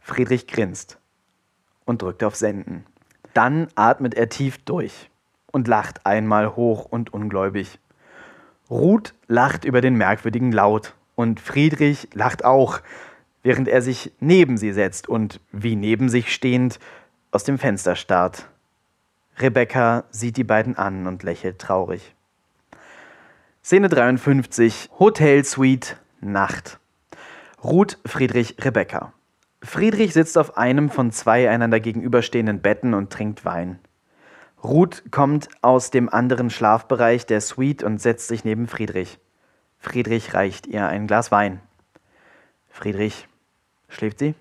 Friedrich 0.00 0.46
grinst 0.46 0.98
und 1.84 2.02
drückt 2.02 2.24
auf 2.24 2.36
Senden. 2.36 2.84
Dann 3.34 3.68
atmet 3.74 4.14
er 4.14 4.28
tief 4.28 4.58
durch 4.64 5.10
und 5.52 5.68
lacht 5.68 6.04
einmal 6.04 6.56
hoch 6.56 6.84
und 6.84 7.12
ungläubig. 7.12 7.78
Ruth 8.70 9.14
lacht 9.28 9.64
über 9.64 9.80
den 9.80 9.94
merkwürdigen 9.94 10.52
Laut 10.52 10.94
und 11.14 11.40
Friedrich 11.40 12.08
lacht 12.12 12.44
auch, 12.44 12.80
während 13.46 13.68
er 13.68 13.80
sich 13.80 14.10
neben 14.18 14.58
sie 14.58 14.72
setzt 14.72 15.08
und, 15.08 15.40
wie 15.52 15.76
neben 15.76 16.08
sich 16.08 16.34
stehend, 16.34 16.80
aus 17.30 17.44
dem 17.44 17.58
Fenster 17.58 17.94
starrt. 17.94 18.48
Rebecca 19.38 20.02
sieht 20.10 20.36
die 20.36 20.42
beiden 20.42 20.76
an 20.76 21.06
und 21.06 21.22
lächelt 21.22 21.60
traurig. 21.60 22.16
Szene 23.62 23.88
53, 23.88 24.90
Hotel 24.98 25.44
Suite, 25.44 25.96
Nacht. 26.20 26.80
Ruth, 27.62 27.98
Friedrich, 28.04 28.56
Rebecca. 28.64 29.12
Friedrich 29.62 30.12
sitzt 30.12 30.36
auf 30.38 30.56
einem 30.56 30.90
von 30.90 31.12
zwei 31.12 31.48
einander 31.48 31.78
gegenüberstehenden 31.78 32.60
Betten 32.60 32.94
und 32.94 33.12
trinkt 33.12 33.44
Wein. 33.44 33.78
Ruth 34.64 35.04
kommt 35.12 35.48
aus 35.62 35.92
dem 35.92 36.08
anderen 36.08 36.50
Schlafbereich 36.50 37.26
der 37.26 37.40
Suite 37.40 37.84
und 37.84 38.02
setzt 38.02 38.26
sich 38.26 38.44
neben 38.44 38.66
Friedrich. 38.66 39.20
Friedrich 39.78 40.34
reicht 40.34 40.66
ihr 40.66 40.88
ein 40.88 41.06
Glas 41.06 41.30
Wein. 41.30 41.60
Friedrich, 42.68 43.28
schläft 43.88 44.18
sie? 44.18 44.34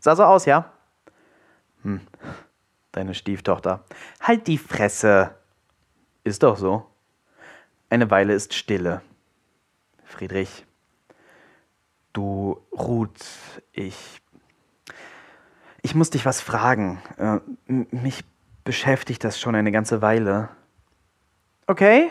Sah 0.00 0.16
so 0.16 0.24
aus, 0.24 0.44
ja? 0.44 0.72
Hm, 1.82 2.00
deine 2.92 3.14
Stieftochter. 3.14 3.84
Halt 4.20 4.46
die 4.46 4.58
Fresse! 4.58 5.34
Ist 6.24 6.42
doch 6.42 6.56
so. 6.56 6.86
Eine 7.90 8.10
Weile 8.10 8.34
ist 8.34 8.52
Stille. 8.54 9.00
Friedrich, 10.04 10.66
Du, 12.18 12.60
Ruth, 12.72 13.24
ich. 13.70 14.20
Ich 15.82 15.94
muss 15.94 16.10
dich 16.10 16.26
was 16.26 16.40
fragen. 16.40 17.00
Äh, 17.16 17.38
mich 17.68 18.24
beschäftigt 18.64 19.22
das 19.22 19.38
schon 19.38 19.54
eine 19.54 19.70
ganze 19.70 20.02
Weile. 20.02 20.48
Okay? 21.68 22.10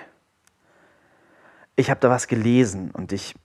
Ich 1.75 1.89
habe 1.89 1.99
da 1.99 2.09
was 2.09 2.27
gelesen 2.27 2.91
und 2.91 3.11
ich. 3.11 3.35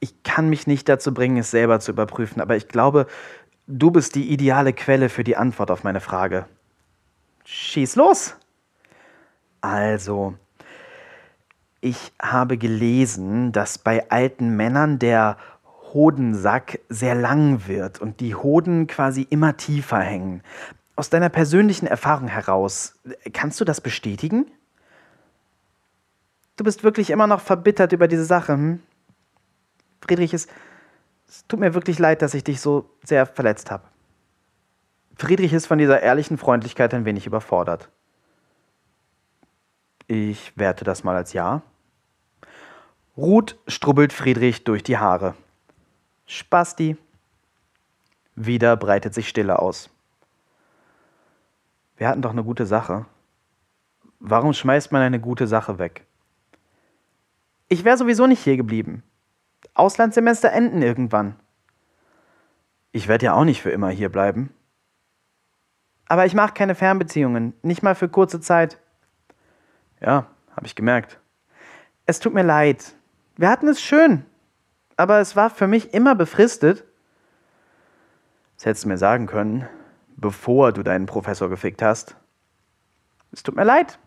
Ich 0.00 0.22
kann 0.22 0.48
mich 0.48 0.66
nicht 0.66 0.88
dazu 0.88 1.12
bringen, 1.12 1.38
es 1.38 1.50
selber 1.50 1.80
zu 1.80 1.92
überprüfen, 1.92 2.40
aber 2.40 2.56
ich 2.56 2.68
glaube, 2.68 3.06
du 3.66 3.90
bist 3.90 4.14
die 4.14 4.30
ideale 4.30 4.72
Quelle 4.72 5.08
für 5.08 5.24
die 5.24 5.36
Antwort 5.36 5.70
auf 5.70 5.84
meine 5.84 6.00
Frage. 6.00 6.46
Schieß 7.44 7.96
los! 7.96 8.36
Also, 9.60 10.34
ich 11.80 12.12
habe 12.20 12.58
gelesen, 12.58 13.52
dass 13.52 13.78
bei 13.78 14.08
alten 14.10 14.56
Männern 14.56 14.98
der 14.98 15.36
Hodensack 15.92 16.80
sehr 16.88 17.14
lang 17.14 17.66
wird 17.66 18.00
und 18.00 18.20
die 18.20 18.34
Hoden 18.34 18.86
quasi 18.86 19.26
immer 19.28 19.56
tiefer 19.56 20.00
hängen. 20.00 20.42
Aus 20.96 21.10
deiner 21.10 21.28
persönlichen 21.28 21.86
Erfahrung 21.86 22.28
heraus, 22.28 22.94
kannst 23.32 23.60
du 23.60 23.64
das 23.64 23.80
bestätigen? 23.80 24.46
Du 26.56 26.64
bist 26.64 26.82
wirklich 26.82 27.10
immer 27.10 27.26
noch 27.26 27.40
verbittert 27.40 27.92
über 27.92 28.08
diese 28.08 28.24
Sache. 28.24 28.54
Hm? 28.54 28.80
Friedrich, 30.00 30.34
es, 30.34 30.46
es 31.28 31.46
tut 31.46 31.60
mir 31.60 31.74
wirklich 31.74 31.98
leid, 31.98 32.22
dass 32.22 32.34
ich 32.34 32.44
dich 32.44 32.60
so 32.60 32.90
sehr 33.04 33.26
verletzt 33.26 33.70
habe. 33.70 33.84
Friedrich 35.16 35.52
ist 35.52 35.66
von 35.66 35.78
dieser 35.78 36.00
ehrlichen 36.00 36.38
Freundlichkeit 36.38 36.94
ein 36.94 37.04
wenig 37.04 37.26
überfordert. 37.26 37.88
Ich 40.06 40.56
werte 40.56 40.84
das 40.84 41.04
mal 41.04 41.16
als 41.16 41.32
Ja. 41.32 41.62
Ruth 43.16 43.58
strubbelt 43.66 44.12
Friedrich 44.12 44.64
durch 44.64 44.82
die 44.82 44.96
Haare. 44.96 45.34
Spasti. 46.26 46.96
Wieder 48.36 48.76
breitet 48.76 49.12
sich 49.12 49.28
Stille 49.28 49.58
aus. 49.58 49.90
Wir 51.96 52.06
hatten 52.06 52.22
doch 52.22 52.30
eine 52.30 52.44
gute 52.44 52.64
Sache. 52.64 53.06
Warum 54.20 54.52
schmeißt 54.52 54.92
man 54.92 55.02
eine 55.02 55.20
gute 55.20 55.48
Sache 55.48 55.78
weg? 55.78 56.06
Ich 57.68 57.84
wäre 57.84 57.98
sowieso 57.98 58.26
nicht 58.26 58.42
hier 58.42 58.56
geblieben. 58.56 59.02
Auslandssemester 59.78 60.52
enden 60.52 60.82
irgendwann. 60.82 61.36
Ich 62.92 63.08
werde 63.08 63.26
ja 63.26 63.34
auch 63.34 63.44
nicht 63.44 63.62
für 63.62 63.70
immer 63.70 63.90
hier 63.90 64.08
bleiben. 64.08 64.52
Aber 66.06 66.26
ich 66.26 66.34
mache 66.34 66.54
keine 66.54 66.74
Fernbeziehungen, 66.74 67.52
nicht 67.62 67.82
mal 67.82 67.94
für 67.94 68.08
kurze 68.08 68.40
Zeit. 68.40 68.78
Ja, 70.00 70.26
habe 70.56 70.66
ich 70.66 70.74
gemerkt. 70.74 71.20
Es 72.06 72.18
tut 72.20 72.32
mir 72.32 72.42
leid. 72.42 72.94
Wir 73.36 73.50
hatten 73.50 73.68
es 73.68 73.80
schön 73.82 74.24
aber 74.98 75.20
es 75.20 75.36
war 75.36 75.48
für 75.48 75.68
mich 75.68 75.94
immer 75.94 76.14
befristet. 76.14 76.84
Das 78.56 78.66
hättest 78.66 78.84
du 78.84 78.88
mir 78.88 78.98
sagen 78.98 79.26
können, 79.26 79.66
bevor 80.16 80.72
du 80.72 80.82
deinen 80.82 81.06
Professor 81.06 81.48
gefickt 81.48 81.80
hast. 81.80 82.16
Es 83.30 83.44
tut 83.44 83.54
mir 83.54 83.64
leid. 83.64 83.98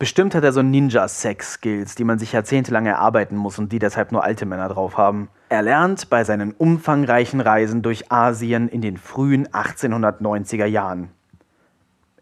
Bestimmt 0.00 0.34
hat 0.34 0.42
er 0.44 0.52
so 0.52 0.62
Ninja-Sex-Skills, 0.62 1.94
die 1.94 2.04
man 2.04 2.18
sich 2.18 2.32
jahrzehntelang 2.32 2.86
erarbeiten 2.86 3.36
muss 3.36 3.58
und 3.58 3.70
die 3.70 3.78
deshalb 3.78 4.12
nur 4.12 4.24
alte 4.24 4.46
Männer 4.46 4.70
drauf 4.70 4.96
haben. 4.96 5.28
Er 5.50 5.60
lernt 5.60 6.08
bei 6.08 6.24
seinen 6.24 6.52
umfangreichen 6.52 7.38
Reisen 7.42 7.82
durch 7.82 8.10
Asien 8.10 8.70
in 8.70 8.80
den 8.80 8.96
frühen 8.96 9.46
1890er 9.48 10.64
Jahren. 10.64 11.10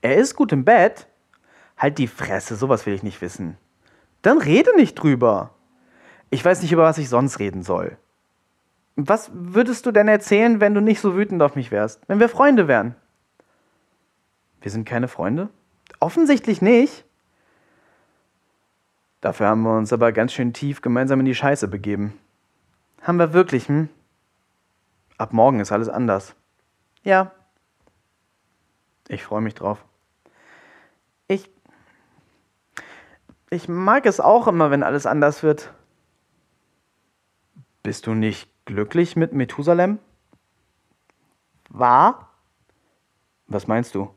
Er 0.01 0.17
ist 0.17 0.35
gut 0.35 0.51
im 0.51 0.65
Bett. 0.65 1.07
Halt 1.77 1.99
die 1.99 2.09
Fresse, 2.09 2.57
sowas 2.57 2.85
will 2.85 2.95
ich 2.95 3.05
nicht 3.05 3.23
wissen. 3.23 3.57
Dann 4.23 4.39
rede 4.39 4.75
nicht 4.75 4.97
drüber. 4.97 5.51
Ich 6.31 6.45
weiß 6.45 6.63
nicht, 6.63 6.73
über 6.73 6.83
was 6.83 6.99
ich 6.99 7.09
sonst 7.09 7.39
reden 7.39 7.63
soll. 7.63 7.97
Was 8.97 9.31
würdest 9.33 9.87
du 9.87 9.93
denn 9.93 10.09
erzählen, 10.09 10.61
wenn 10.61 10.75
du 10.75 10.81
nicht 10.81 11.01
so 11.01 11.15
wütend 11.15 11.41
auf 11.43 11.55
mich 11.55 11.71
wärst? 11.71 12.01
Wenn 12.09 12.19
wir 12.19 12.29
Freunde 12.29 12.67
wären? 12.67 12.97
Wir 14.63 14.73
sind 14.73 14.85
keine 14.85 15.07
Freunde? 15.07 15.49
Offensichtlich 16.01 16.61
nicht. 16.61 17.05
Dafür 19.21 19.49
haben 19.49 19.63
wir 19.63 19.77
uns 19.77 19.93
aber 19.93 20.13
ganz 20.13 20.33
schön 20.33 20.53
tief 20.53 20.81
gemeinsam 20.81 21.21
in 21.21 21.27
die 21.27 21.35
Scheiße 21.35 21.69
begeben. 21.69 22.19
Haben 23.03 23.19
wir 23.19 23.33
wirklich, 23.33 23.69
hm? 23.69 23.89
Ab 25.17 25.33
morgen 25.33 25.59
ist 25.61 25.73
alles 25.73 25.89
anders. 25.89 26.37
Ja. 27.03 27.33
Ich 29.09 29.25
freue 29.25 29.41
mich 29.41 29.55
drauf. 29.55 29.85
Ich. 31.27 31.51
Ich 33.51 33.69
mag 33.69 34.07
es 34.07 34.21
auch 34.21 34.47
immer, 34.47 34.71
wenn 34.71 34.83
alles 34.83 35.07
anders 35.07 35.43
wird. 35.43 35.73
Bist 37.83 38.07
du 38.07 38.15
nicht 38.15 38.51
glücklich 38.67 39.17
mit 39.17 39.33
Methusalem? 39.33 39.99
War? 41.71 42.31
Was 43.47 43.67
meinst 43.67 43.95
du? 43.95 44.15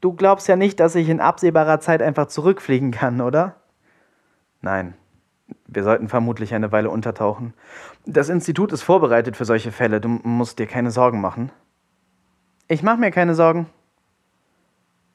Du 0.00 0.12
glaubst 0.12 0.46
ja 0.48 0.56
nicht, 0.56 0.78
dass 0.80 0.94
ich 0.94 1.08
in 1.08 1.20
absehbarer 1.20 1.80
Zeit 1.80 2.02
einfach 2.02 2.26
zurückfliegen 2.26 2.92
kann, 2.92 3.20
oder? 3.20 3.56
Nein. 4.60 4.94
Wir 5.66 5.82
sollten 5.82 6.08
vermutlich 6.08 6.54
eine 6.54 6.72
Weile 6.72 6.90
untertauchen. 6.90 7.54
Das 8.06 8.28
Institut 8.28 8.72
ist 8.72 8.82
vorbereitet 8.82 9.36
für 9.36 9.44
solche 9.44 9.72
Fälle. 9.72 10.00
Du 10.00 10.08
musst 10.08 10.58
dir 10.58 10.66
keine 10.66 10.90
Sorgen 10.90 11.20
machen. 11.20 11.50
Ich 12.68 12.82
mach 12.82 12.96
mir 12.96 13.10
keine 13.10 13.34
Sorgen. 13.34 13.66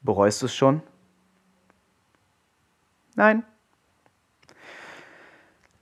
Bereust 0.02 0.42
du 0.42 0.46
es 0.46 0.54
schon? 0.54 0.82
Nein. 3.14 3.44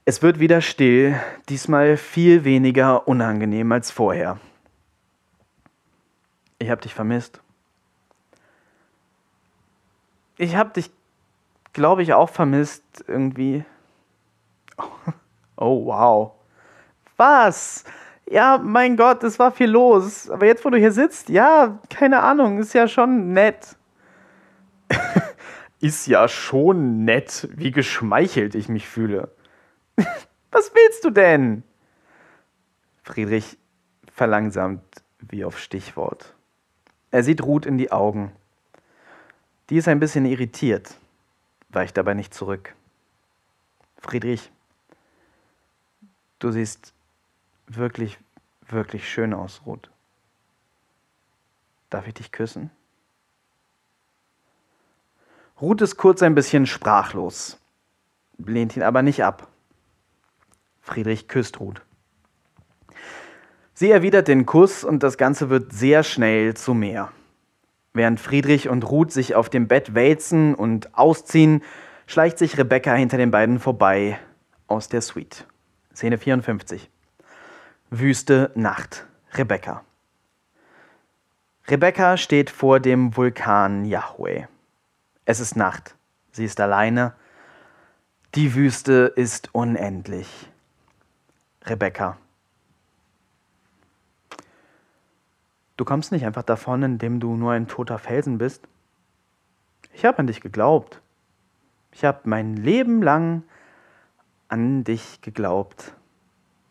Es 0.05 0.21
wird 0.21 0.39
wieder 0.39 0.61
still, 0.61 1.19
diesmal 1.49 1.97
viel 1.97 2.43
weniger 2.43 3.07
unangenehm 3.07 3.71
als 3.71 3.89
vorher. 3.89 4.39
Ich 6.59 6.69
hab 6.69 6.81
dich 6.81 6.93
vermisst. 6.93 7.42
Ich 10.43 10.57
hab 10.57 10.73
dich, 10.73 10.91
glaube 11.71 12.03
ich, 12.03 12.13
auch 12.13 12.29
vermisst 12.29 12.83
irgendwie. 13.07 13.63
Oh, 15.55 15.85
wow. 15.85 16.31
Was? 17.15 17.85
Ja, 18.25 18.57
mein 18.57 18.97
Gott, 18.97 19.23
es 19.23 19.37
war 19.37 19.51
viel 19.51 19.69
los. 19.69 20.29
Aber 20.31 20.47
jetzt, 20.47 20.65
wo 20.65 20.71
du 20.71 20.77
hier 20.77 20.91
sitzt, 20.91 21.29
ja, 21.29 21.79
keine 21.89 22.21
Ahnung, 22.21 22.57
ist 22.57 22.73
ja 22.73 22.87
schon 22.87 23.31
nett. 23.33 23.77
ist 25.79 26.07
ja 26.07 26.27
schon 26.27 27.05
nett, 27.05 27.47
wie 27.51 27.71
geschmeichelt 27.71 28.55
ich 28.55 28.67
mich 28.67 28.89
fühle. 28.89 29.29
Was 30.51 30.73
willst 30.73 31.05
du 31.05 31.11
denn? 31.11 31.63
Friedrich 33.03 33.57
verlangsamt 34.11 34.83
wie 35.19 35.45
auf 35.45 35.59
Stichwort. 35.59 36.33
Er 37.11 37.23
sieht 37.23 37.43
Ruth 37.43 37.67
in 37.67 37.77
die 37.77 37.91
Augen. 37.91 38.33
Die 39.69 39.77
ist 39.77 39.87
ein 39.87 39.99
bisschen 39.99 40.25
irritiert, 40.25 40.97
weicht 41.69 41.97
dabei 41.97 42.13
nicht 42.13 42.33
zurück. 42.33 42.75
Friedrich, 43.97 44.51
du 46.39 46.51
siehst 46.51 46.93
wirklich, 47.67 48.19
wirklich 48.67 49.09
schön 49.09 49.33
aus, 49.33 49.61
Ruth. 49.65 49.89
Darf 51.89 52.07
ich 52.07 52.13
dich 52.15 52.31
küssen? 52.31 52.71
Ruth 55.61 55.81
ist 55.81 55.95
kurz 55.95 56.21
ein 56.21 56.35
bisschen 56.35 56.65
sprachlos, 56.65 57.57
lehnt 58.37 58.75
ihn 58.75 58.83
aber 58.83 59.01
nicht 59.01 59.23
ab. 59.23 59.47
Friedrich 60.81 61.29
küsst 61.29 61.61
Ruth. 61.61 61.81
Sie 63.73 63.89
erwidert 63.89 64.27
den 64.27 64.45
Kuss 64.45 64.83
und 64.83 65.01
das 65.01 65.17
Ganze 65.17 65.49
wird 65.49 65.71
sehr 65.71 66.03
schnell 66.03 66.55
zu 66.55 66.73
mehr. 66.73 67.13
Während 67.93 68.19
Friedrich 68.19 68.69
und 68.69 68.89
Ruth 68.89 69.11
sich 69.11 69.35
auf 69.35 69.49
dem 69.49 69.67
Bett 69.67 69.93
wälzen 69.93 70.55
und 70.55 70.97
ausziehen, 70.97 71.63
schleicht 72.07 72.39
sich 72.39 72.57
Rebecca 72.57 72.93
hinter 72.93 73.17
den 73.17 73.29
beiden 73.29 73.59
vorbei 73.59 74.19
aus 74.67 74.89
der 74.89 75.01
Suite. 75.01 75.45
Szene 75.93 76.17
54. 76.17 76.89
Wüste 77.91 78.51
Nacht. 78.55 79.05
Rebecca. 79.33 79.83
Rebecca 81.67 82.17
steht 82.17 82.49
vor 82.49 82.79
dem 82.79 83.15
Vulkan 83.15 83.85
Yahweh. 83.85 84.45
Es 85.25 85.39
ist 85.39 85.55
Nacht. 85.55 85.95
Sie 86.31 86.45
ist 86.45 86.59
alleine. 86.59 87.13
Die 88.33 88.55
Wüste 88.55 89.13
ist 89.15 89.49
unendlich. 89.53 90.49
Rebecca. 91.65 92.17
Du 95.77 95.85
kommst 95.85 96.11
nicht 96.11 96.25
einfach 96.25 96.43
davon, 96.43 96.83
indem 96.83 97.19
du 97.19 97.35
nur 97.35 97.51
ein 97.51 97.67
toter 97.67 97.97
Felsen 97.97 98.37
bist. 98.37 98.67
Ich 99.93 100.05
habe 100.05 100.19
an 100.19 100.27
dich 100.27 100.41
geglaubt. 100.41 101.01
Ich 101.91 102.05
habe 102.05 102.21
mein 102.25 102.55
Leben 102.55 103.01
lang 103.01 103.43
an 104.47 104.83
dich 104.83 105.21
geglaubt. 105.21 105.95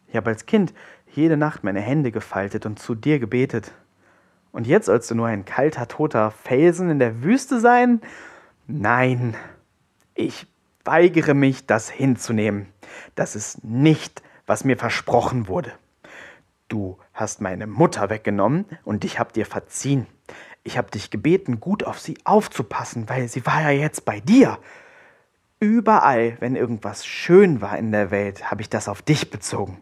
Ich 0.06 0.16
habe 0.16 0.30
als 0.30 0.46
Kind 0.46 0.72
jede 1.10 1.36
Nacht 1.36 1.64
meine 1.64 1.80
Hände 1.80 2.12
gefaltet 2.12 2.66
und 2.66 2.78
zu 2.78 2.94
dir 2.94 3.18
gebetet. 3.18 3.72
Und 4.52 4.66
jetzt 4.66 4.86
sollst 4.86 5.10
du 5.10 5.14
nur 5.14 5.26
ein 5.26 5.44
kalter, 5.44 5.88
toter 5.88 6.30
Felsen 6.30 6.90
in 6.90 6.98
der 6.98 7.22
Wüste 7.22 7.60
sein? 7.60 8.00
Nein, 8.66 9.34
ich 10.14 10.46
weigere 10.84 11.34
mich, 11.34 11.66
das 11.66 11.90
hinzunehmen. 11.90 12.68
Das 13.14 13.34
ist 13.34 13.64
nicht, 13.64 14.22
was 14.46 14.64
mir 14.64 14.76
versprochen 14.76 15.48
wurde. 15.48 15.72
Du 16.68 16.98
hast 17.12 17.40
meine 17.40 17.66
Mutter 17.66 18.10
weggenommen 18.10 18.64
und 18.84 19.04
ich 19.04 19.18
hab 19.18 19.32
dir 19.32 19.46
verziehen. 19.46 20.06
Ich 20.64 20.78
hab 20.78 20.90
dich 20.90 21.10
gebeten, 21.10 21.60
gut 21.60 21.84
auf 21.84 21.98
sie 21.98 22.16
aufzupassen, 22.24 23.08
weil 23.08 23.28
sie 23.28 23.44
war 23.46 23.62
ja 23.62 23.70
jetzt 23.70 24.04
bei 24.04 24.20
dir. 24.20 24.58
Überall, 25.60 26.36
wenn 26.40 26.56
irgendwas 26.56 27.06
schön 27.06 27.60
war 27.60 27.78
in 27.78 27.92
der 27.92 28.10
Welt, 28.10 28.50
habe 28.50 28.62
ich 28.62 28.68
das 28.68 28.88
auf 28.88 29.02
dich 29.02 29.30
bezogen. 29.30 29.80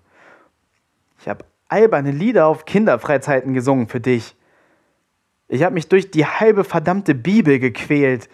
Ich 1.20 1.28
habe 1.28 1.44
alberne 1.68 2.10
Lieder 2.10 2.46
auf 2.46 2.64
Kinderfreizeiten 2.64 3.54
gesungen 3.54 3.88
für 3.88 4.00
dich. 4.00 4.36
Ich 5.48 5.62
habe 5.62 5.74
mich 5.74 5.88
durch 5.88 6.10
die 6.10 6.26
halbe 6.26 6.64
verdammte 6.64 7.14
Bibel 7.14 7.58
gequält. 7.58 8.28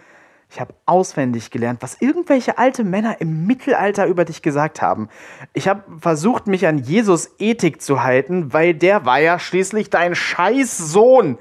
Ich 0.48 0.60
habe 0.60 0.74
auswendig 0.86 1.50
gelernt, 1.50 1.82
was 1.82 2.00
irgendwelche 2.00 2.56
alte 2.58 2.84
Männer 2.84 3.20
im 3.20 3.46
Mittelalter 3.46 4.06
über 4.06 4.24
dich 4.24 4.42
gesagt 4.42 4.80
haben. 4.80 5.08
Ich 5.52 5.68
habe 5.68 5.82
versucht, 6.00 6.46
mich 6.46 6.66
an 6.66 6.78
Jesus 6.78 7.30
Ethik 7.38 7.82
zu 7.82 8.02
halten, 8.02 8.52
weil 8.52 8.72
der 8.72 9.04
war 9.04 9.18
ja 9.18 9.38
schließlich 9.38 9.90
dein 9.90 10.14
Scheißsohn. 10.14 11.38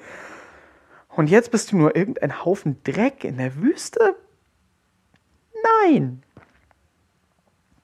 Und 1.09 1.29
jetzt 1.29 1.51
bist 1.51 1.71
du 1.71 1.77
nur 1.77 1.95
irgendein 1.95 2.43
Haufen 2.43 2.81
Dreck 2.83 3.23
in 3.23 3.37
der 3.37 3.55
Wüste? 3.55 4.15
Nein. 5.83 6.23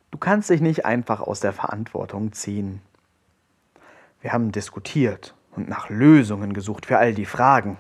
Du 0.10 0.18
kannst 0.18 0.50
dich 0.50 0.60
nicht 0.60 0.86
einfach 0.86 1.22
aus 1.22 1.40
der 1.40 1.54
Verantwortung 1.54 2.34
ziehen. 2.34 2.82
Wir 4.22 4.34
haben 4.34 4.52
diskutiert 4.52 5.36
und 5.56 5.70
nach 5.70 5.90
Lösungen 5.90 6.54
gesucht 6.54 6.86
für 6.86 6.98
all 6.98 7.14
die 7.14 7.26
Fragen. 7.26 7.78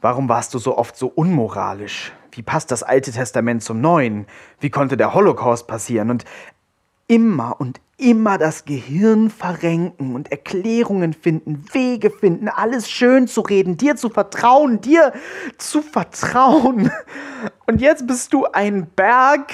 Warum 0.00 0.28
warst 0.28 0.54
du 0.54 0.58
so 0.58 0.76
oft 0.76 0.96
so 0.96 1.06
unmoralisch? 1.06 2.12
Wie 2.36 2.42
passt 2.42 2.70
das 2.70 2.82
Alte 2.82 3.12
Testament 3.12 3.62
zum 3.62 3.80
Neuen? 3.80 4.26
Wie 4.60 4.70
konnte 4.70 4.96
der 4.96 5.14
Holocaust 5.14 5.66
passieren? 5.66 6.10
Und 6.10 6.24
immer 7.06 7.60
und 7.60 7.80
immer 7.96 8.38
das 8.38 8.64
Gehirn 8.64 9.30
verrenken 9.30 10.14
und 10.14 10.32
Erklärungen 10.32 11.12
finden, 11.12 11.64
Wege 11.72 12.10
finden, 12.10 12.48
alles 12.48 12.90
schön 12.90 13.28
zu 13.28 13.42
reden, 13.42 13.76
dir 13.76 13.94
zu 13.96 14.08
vertrauen, 14.08 14.80
dir 14.80 15.12
zu 15.58 15.82
vertrauen. 15.82 16.90
Und 17.66 17.80
jetzt 17.80 18.06
bist 18.06 18.32
du 18.32 18.46
ein 18.46 18.88
Berg. 18.96 19.52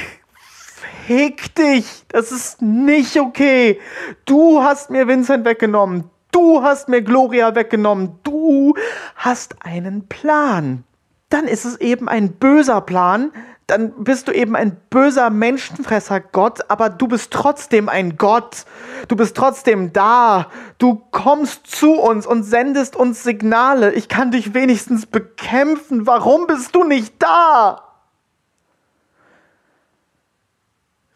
Fick 1.06 1.54
dich! 1.54 2.04
Das 2.08 2.32
ist 2.32 2.62
nicht 2.62 3.18
okay. 3.20 3.78
Du 4.24 4.62
hast 4.62 4.90
mir 4.90 5.06
Vincent 5.06 5.44
weggenommen. 5.44 6.08
Du 6.32 6.62
hast 6.62 6.88
mir 6.88 7.02
Gloria 7.02 7.54
weggenommen. 7.54 8.18
Du 8.22 8.74
hast 9.16 9.56
einen 9.64 10.06
Plan. 10.08 10.84
Dann 11.30 11.48
ist 11.48 11.64
es 11.64 11.80
eben 11.80 12.08
ein 12.08 12.32
böser 12.32 12.80
Plan, 12.80 13.32
dann 13.70 14.02
bist 14.02 14.26
du 14.26 14.32
eben 14.32 14.56
ein 14.56 14.76
böser 14.90 15.30
Menschenfresser 15.30 16.18
Gott, 16.18 16.68
aber 16.68 16.90
du 16.90 17.06
bist 17.06 17.30
trotzdem 17.30 17.88
ein 17.88 18.16
Gott. 18.16 18.64
Du 19.06 19.14
bist 19.14 19.36
trotzdem 19.36 19.92
da. 19.92 20.50
Du 20.78 20.96
kommst 21.12 21.68
zu 21.68 21.92
uns 21.92 22.26
und 22.26 22.42
sendest 22.42 22.96
uns 22.96 23.22
Signale. 23.22 23.92
Ich 23.92 24.08
kann 24.08 24.32
dich 24.32 24.54
wenigstens 24.54 25.06
bekämpfen. 25.06 26.04
Warum 26.08 26.48
bist 26.48 26.74
du 26.74 26.82
nicht 26.82 27.14
da? 27.22 27.84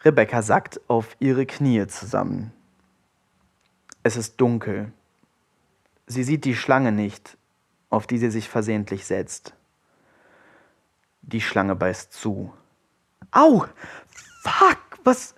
Rebecca 0.05 0.41
sackt 0.41 0.79
auf 0.87 1.17
ihre 1.19 1.45
Knie 1.45 1.87
zusammen. 1.87 2.53
Es 4.01 4.15
ist 4.15 4.39
dunkel. 4.39 4.93
Sie 6.07 6.23
sieht 6.23 6.45
die 6.45 6.55
Schlange 6.55 6.93
nicht, 6.93 7.37
auf 7.89 8.07
die 8.07 8.17
sie 8.17 8.31
sich 8.31 8.47
versehentlich 8.47 9.05
setzt. 9.05 9.54
Die 11.27 11.41
Schlange 11.41 11.75
beißt 11.75 12.13
zu. 12.13 12.53
Au! 13.31 13.65
Fuck! 14.43 14.77
Was? 15.03 15.33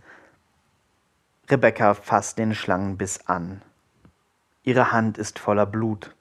Rebecca 1.50 1.94
fasst 1.94 2.38
den 2.38 2.54
Schlangenbiss 2.54 3.28
an. 3.28 3.62
Ihre 4.64 4.92
Hand 4.92 5.18
ist 5.18 5.40
voller 5.40 5.66
Blut. 5.66 6.14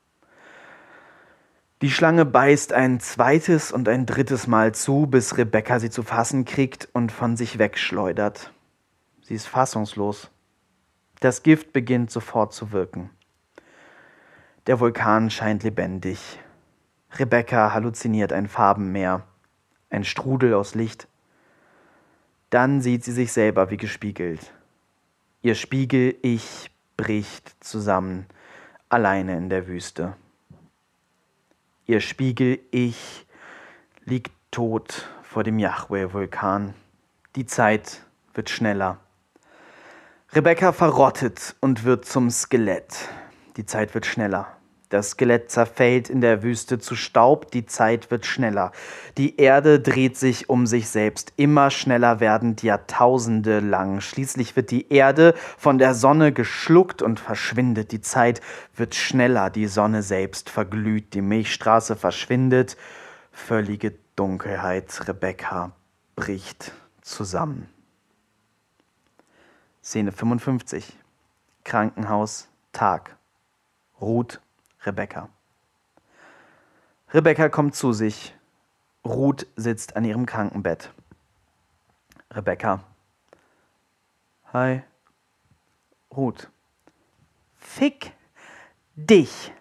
Die 1.82 1.90
Schlange 1.90 2.24
beißt 2.24 2.72
ein 2.72 3.00
zweites 3.00 3.72
und 3.72 3.88
ein 3.88 4.06
drittes 4.06 4.46
Mal 4.46 4.72
zu, 4.72 5.06
bis 5.06 5.36
Rebecca 5.36 5.80
sie 5.80 5.90
zu 5.90 6.04
fassen 6.04 6.44
kriegt 6.44 6.88
und 6.92 7.10
von 7.10 7.36
sich 7.36 7.58
wegschleudert. 7.58 8.52
Sie 9.22 9.34
ist 9.34 9.48
fassungslos. 9.48 10.30
Das 11.18 11.42
Gift 11.42 11.72
beginnt 11.72 12.12
sofort 12.12 12.52
zu 12.52 12.70
wirken. 12.70 13.10
Der 14.68 14.78
Vulkan 14.78 15.28
scheint 15.28 15.64
lebendig. 15.64 16.38
Rebecca 17.18 17.72
halluziniert 17.72 18.32
ein 18.32 18.48
Farbenmeer, 18.48 19.24
ein 19.96 20.04
Strudel 20.04 20.54
aus 20.54 20.74
Licht. 20.74 21.08
Dann 22.50 22.80
sieht 22.80 23.02
sie 23.02 23.12
sich 23.12 23.32
selber 23.32 23.70
wie 23.70 23.76
gespiegelt. 23.76 24.52
Ihr 25.42 25.54
Spiegel-Ich 25.54 26.70
bricht 26.96 27.56
zusammen, 27.64 28.26
alleine 28.88 29.36
in 29.36 29.48
der 29.48 29.66
Wüste. 29.66 30.14
Ihr 31.86 32.00
Spiegel-Ich 32.00 33.26
liegt 34.04 34.32
tot 34.50 35.08
vor 35.22 35.42
dem 35.42 35.58
Yahweh-Vulkan. 35.58 36.74
Die 37.34 37.46
Zeit 37.46 38.02
wird 38.34 38.50
schneller. 38.50 38.98
Rebecca 40.32 40.72
verrottet 40.72 41.56
und 41.60 41.84
wird 41.84 42.04
zum 42.04 42.30
Skelett. 42.30 43.08
Die 43.56 43.66
Zeit 43.66 43.94
wird 43.94 44.06
schneller. 44.06 44.55
Das 44.88 45.10
Skelett 45.10 45.50
zerfällt 45.50 46.08
in 46.08 46.20
der 46.20 46.44
Wüste 46.44 46.78
zu 46.78 46.94
Staub, 46.94 47.50
die 47.50 47.66
Zeit 47.66 48.12
wird 48.12 48.24
schneller. 48.24 48.70
Die 49.18 49.36
Erde 49.36 49.80
dreht 49.80 50.16
sich 50.16 50.48
um 50.48 50.66
sich 50.68 50.88
selbst, 50.88 51.32
immer 51.36 51.70
schneller 51.70 52.20
werdend 52.20 52.62
Jahrtausende 52.62 53.58
lang. 53.58 54.00
Schließlich 54.00 54.54
wird 54.54 54.70
die 54.70 54.92
Erde 54.92 55.34
von 55.58 55.78
der 55.78 55.94
Sonne 55.94 56.32
geschluckt 56.32 57.02
und 57.02 57.18
verschwindet. 57.18 57.90
Die 57.90 58.00
Zeit 58.00 58.40
wird 58.76 58.94
schneller, 58.94 59.50
die 59.50 59.66
Sonne 59.66 60.04
selbst 60.04 60.50
verglüht, 60.50 61.14
die 61.14 61.22
Milchstraße 61.22 61.96
verschwindet. 61.96 62.76
Völlige 63.32 63.92
Dunkelheit, 64.14 65.08
Rebecca 65.08 65.72
bricht 66.14 66.72
zusammen. 67.02 67.68
Szene 69.82 70.12
55. 70.12 70.96
Krankenhaus, 71.64 72.48
Tag. 72.72 73.16
Ruth 74.00 74.40
Rebecca. 74.86 75.28
Rebecca 77.12 77.48
kommt 77.48 77.74
zu 77.74 77.92
sich. 77.92 78.34
Ruth 79.04 79.46
sitzt 79.56 79.96
an 79.96 80.04
ihrem 80.04 80.26
Krankenbett. 80.26 80.92
Rebecca. 82.32 82.80
Hi. 84.52 84.82
Ruth. 86.14 86.48
Fick 87.56 88.12
dich. 88.94 89.52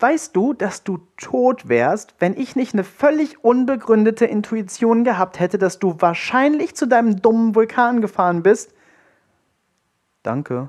Weißt 0.00 0.36
du, 0.36 0.52
dass 0.52 0.84
du 0.84 0.98
tot 1.16 1.68
wärst, 1.68 2.14
wenn 2.20 2.36
ich 2.36 2.54
nicht 2.54 2.72
eine 2.72 2.84
völlig 2.84 3.42
unbegründete 3.42 4.26
Intuition 4.26 5.02
gehabt 5.02 5.40
hätte, 5.40 5.58
dass 5.58 5.80
du 5.80 6.00
wahrscheinlich 6.00 6.76
zu 6.76 6.86
deinem 6.86 7.20
dummen 7.20 7.56
Vulkan 7.56 8.00
gefahren 8.00 8.44
bist? 8.44 8.72
Danke. 10.22 10.68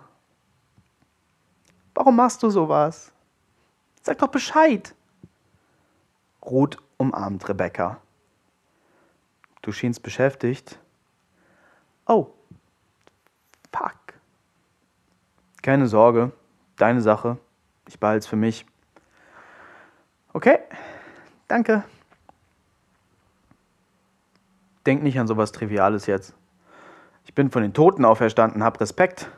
Warum 1.99 2.15
machst 2.15 2.41
du 2.43 2.49
sowas? 2.49 3.11
Sag 4.03 4.19
doch 4.19 4.29
Bescheid. 4.29 4.95
Ruth 6.41 6.77
umarmt 6.95 7.49
Rebecca. 7.49 7.99
Du 9.61 9.73
schienst 9.73 10.01
beschäftigt. 10.01 10.79
Oh. 12.07 12.27
Fuck. 13.73 13.97
Keine 15.61 15.87
Sorge. 15.87 16.31
Deine 16.77 17.01
Sache. 17.01 17.37
Ich 17.85 17.99
behalte 17.99 18.19
es 18.19 18.27
für 18.27 18.37
mich. 18.37 18.65
Okay. 20.31 20.59
Danke. 21.49 21.83
Denk 24.85 25.03
nicht 25.03 25.19
an 25.19 25.27
sowas 25.27 25.51
Triviales 25.51 26.05
jetzt. 26.05 26.33
Ich 27.25 27.33
bin 27.33 27.51
von 27.51 27.61
den 27.61 27.73
Toten 27.73 28.05
auferstanden, 28.05 28.63
hab 28.63 28.79
Respekt. 28.79 29.29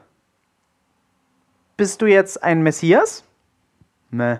Bist 1.77 2.02
du 2.02 2.06
jetzt 2.06 2.43
ein 2.43 2.61
Messias? 2.61 3.23
Meh. 4.10 4.38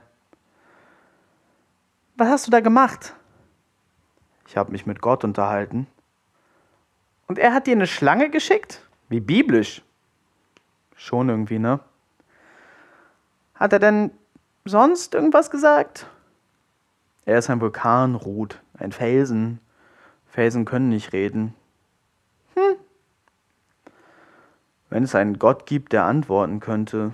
Was 2.18 2.28
hast 2.30 2.48
du 2.48 2.52
da 2.52 2.60
gemacht? 2.60 3.16
Ich 4.48 4.58
habe 4.58 4.72
mich 4.72 4.86
mit 4.86 5.02
Gott 5.02 5.24
unterhalten. 5.24 5.88
Und 7.28 7.40
er 7.40 7.54
hat 7.54 7.68
dir 7.68 7.72
eine 7.72 7.88
Schlange 7.88 8.30
geschickt? 8.30 8.86
Wie 9.08 9.22
biblisch. 9.22 9.82
Schon 10.96 11.30
irgendwie, 11.30 11.60
ne? 11.60 11.80
Hat 13.56 13.74
er 13.74 13.80
denn 13.80 14.12
sonst 14.66 15.14
irgendwas 15.14 15.50
gesagt? 15.50 16.08
Er 17.26 17.38
ist 17.38 17.50
ein 17.50 17.62
Vulkan, 17.62 18.16
Ruth, 18.16 18.62
ein 18.78 18.92
Felsen. 18.92 19.60
Felsen 20.28 20.66
können 20.66 20.90
nicht 20.90 21.14
reden. 21.14 21.56
Hm. 22.56 22.76
Wenn 24.92 25.04
es 25.04 25.16
einen 25.16 25.40
Gott 25.40 25.66
gibt, 25.66 25.94
der 25.94 26.04
antworten 26.04 26.60
könnte, 26.60 27.14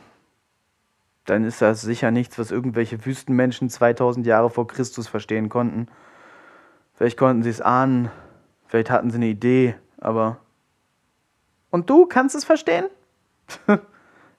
dann 1.26 1.46
ist 1.46 1.62
das 1.62 1.82
sicher 1.82 2.10
nichts, 2.10 2.40
was 2.40 2.50
irgendwelche 2.50 3.06
Wüstenmenschen 3.06 3.70
2000 3.70 4.26
Jahre 4.26 4.50
vor 4.50 4.66
Christus 4.66 5.08
verstehen 5.08 5.48
konnten. 5.48 5.88
Vielleicht 6.96 7.18
konnten 7.18 7.44
sie 7.44 7.52
es 7.52 7.62
ahnen, 7.62 8.10
vielleicht 8.66 8.90
hatten 8.90 9.12
sie 9.12 9.18
eine 9.18 9.28
Idee, 9.28 9.76
aber. 10.00 10.40
Und 11.70 11.88
du 11.88 12.08
kannst 12.08 12.36
es 12.36 12.46
verstehen? 12.46 12.88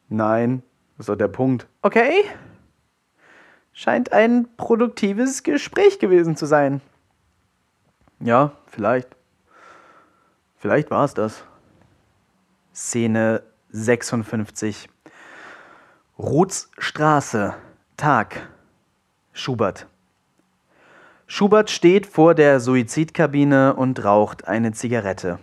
Nein, 0.08 0.64
das 0.96 1.04
ist 1.04 1.08
doch 1.08 1.16
der 1.16 1.28
Punkt. 1.28 1.68
Okay. 1.82 2.24
Scheint 3.72 4.12
ein 4.12 4.48
produktives 4.56 5.44
Gespräch 5.44 6.00
gewesen 6.00 6.34
zu 6.34 6.46
sein. 6.46 6.80
Ja, 8.18 8.50
vielleicht. 8.66 9.14
Vielleicht 10.56 10.90
war 10.90 11.04
es 11.04 11.14
das. 11.14 11.44
Szene 12.80 13.42
56. 13.72 14.88
Ruths 16.16 16.70
Straße, 16.78 17.56
Tag. 17.96 18.48
Schubert. 19.32 19.88
Schubert 21.26 21.70
steht 21.70 22.06
vor 22.06 22.36
der 22.36 22.60
Suizidkabine 22.60 23.74
und 23.74 24.04
raucht 24.04 24.46
eine 24.46 24.70
Zigarette. 24.70 25.40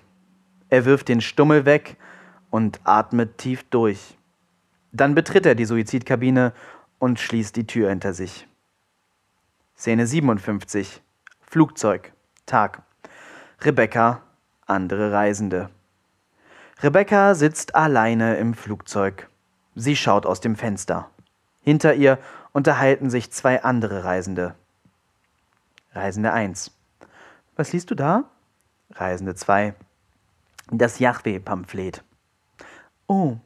Er 0.70 0.86
wirft 0.86 1.10
den 1.10 1.20
Stummel 1.20 1.66
weg 1.66 1.98
und 2.52 2.80
atmet 2.86 3.38
tief 3.38 3.66
durch. 3.70 4.18
Dann 4.94 5.14
betritt 5.14 5.46
er 5.46 5.56
die 5.56 5.66
Suizidkabine 5.66 6.54
und 7.00 7.20
schließt 7.20 7.58
die 7.58 7.68
Tür 7.68 7.90
hinter 7.90 8.14
sich. 8.14 8.48
Szene 9.76 10.08
57. 10.08 11.02
Flugzeug. 11.42 12.14
Tag. 12.46 12.82
Rebecca, 13.60 14.22
andere 14.66 15.12
Reisende. 15.12 15.70
Rebecca 16.82 17.36
sitzt 17.36 17.74
alleine 17.74 18.36
im 18.36 18.54
Flugzeug. 18.54 19.30
Sie 19.76 19.96
schaut 19.96 20.26
aus 20.26 20.42
dem 20.42 20.56
Fenster. 20.56 21.10
Hinter 21.62 21.94
ihr 21.94 22.20
unterhalten 22.52 23.10
sich 23.10 23.32
zwei 23.32 23.64
andere 23.64 24.04
Reisende. 24.04 24.56
Reisende 25.94 26.34
1. 26.34 26.72
Was 27.56 27.72
liest 27.72 27.92
du 27.92 27.96
da? 27.96 28.26
Reisende 28.92 29.36
2. 29.36 29.74
Das 30.70 31.00
Yahweh-Pamphlet. 31.00 32.04
Oh, 33.08 33.38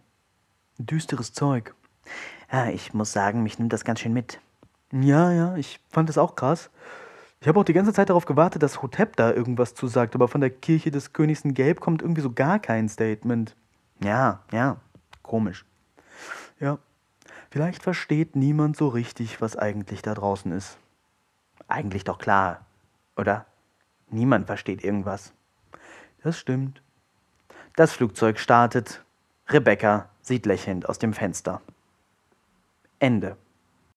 düsteres 0.79 1.33
Zeug. 1.33 1.75
Ja, 2.51 2.69
ich 2.69 2.93
muss 2.95 3.11
sagen, 3.11 3.43
mich 3.43 3.59
nimmt 3.59 3.73
das 3.73 3.85
ganz 3.85 3.99
schön 3.99 4.13
mit. 4.13 4.39
Ja, 4.91 5.31
ja, 5.31 5.55
ich 5.55 5.79
fand 5.91 6.09
das 6.09 6.17
auch 6.17 6.35
krass. 6.35 6.71
Ich 7.41 7.47
habe 7.47 7.59
auch 7.59 7.63
die 7.63 7.73
ganze 7.73 7.93
Zeit 7.93 8.09
darauf 8.09 8.25
gewartet, 8.25 8.63
dass 8.63 8.81
Hotep 8.81 9.15
da 9.15 9.31
irgendwas 9.31 9.73
zu 9.73 9.87
sagt, 9.87 10.13
aber 10.13 10.27
von 10.27 10.41
der 10.41 10.49
Kirche 10.49 10.91
des 10.91 11.13
Königs 11.13 11.45
in 11.45 11.53
Gelb 11.53 11.79
kommt 11.79 12.01
irgendwie 12.01 12.21
so 12.21 12.31
gar 12.31 12.59
kein 12.59 12.89
Statement. 12.89 13.55
Ja, 14.03 14.41
ja, 14.51 14.77
komisch. 15.23 15.65
Ja, 16.59 16.79
vielleicht 17.49 17.81
versteht 17.81 18.35
niemand 18.35 18.75
so 18.75 18.89
richtig, 18.89 19.39
was 19.39 19.55
eigentlich 19.55 20.01
da 20.01 20.13
draußen 20.13 20.51
ist. 20.51 20.77
Eigentlich 21.69 22.03
doch 22.03 22.17
klar, 22.17 22.65
oder? 23.15 23.45
Niemand 24.09 24.47
versteht 24.47 24.83
irgendwas. 24.83 25.31
Das 26.21 26.37
stimmt. 26.37 26.81
Das 27.77 27.93
Flugzeug 27.93 28.39
startet. 28.39 29.05
Rebecca 29.47 30.09
sieht 30.21 30.45
lächelnd 30.45 30.89
aus 30.89 30.99
dem 30.99 31.13
Fenster. 31.13 31.61
Ende. 32.99 33.37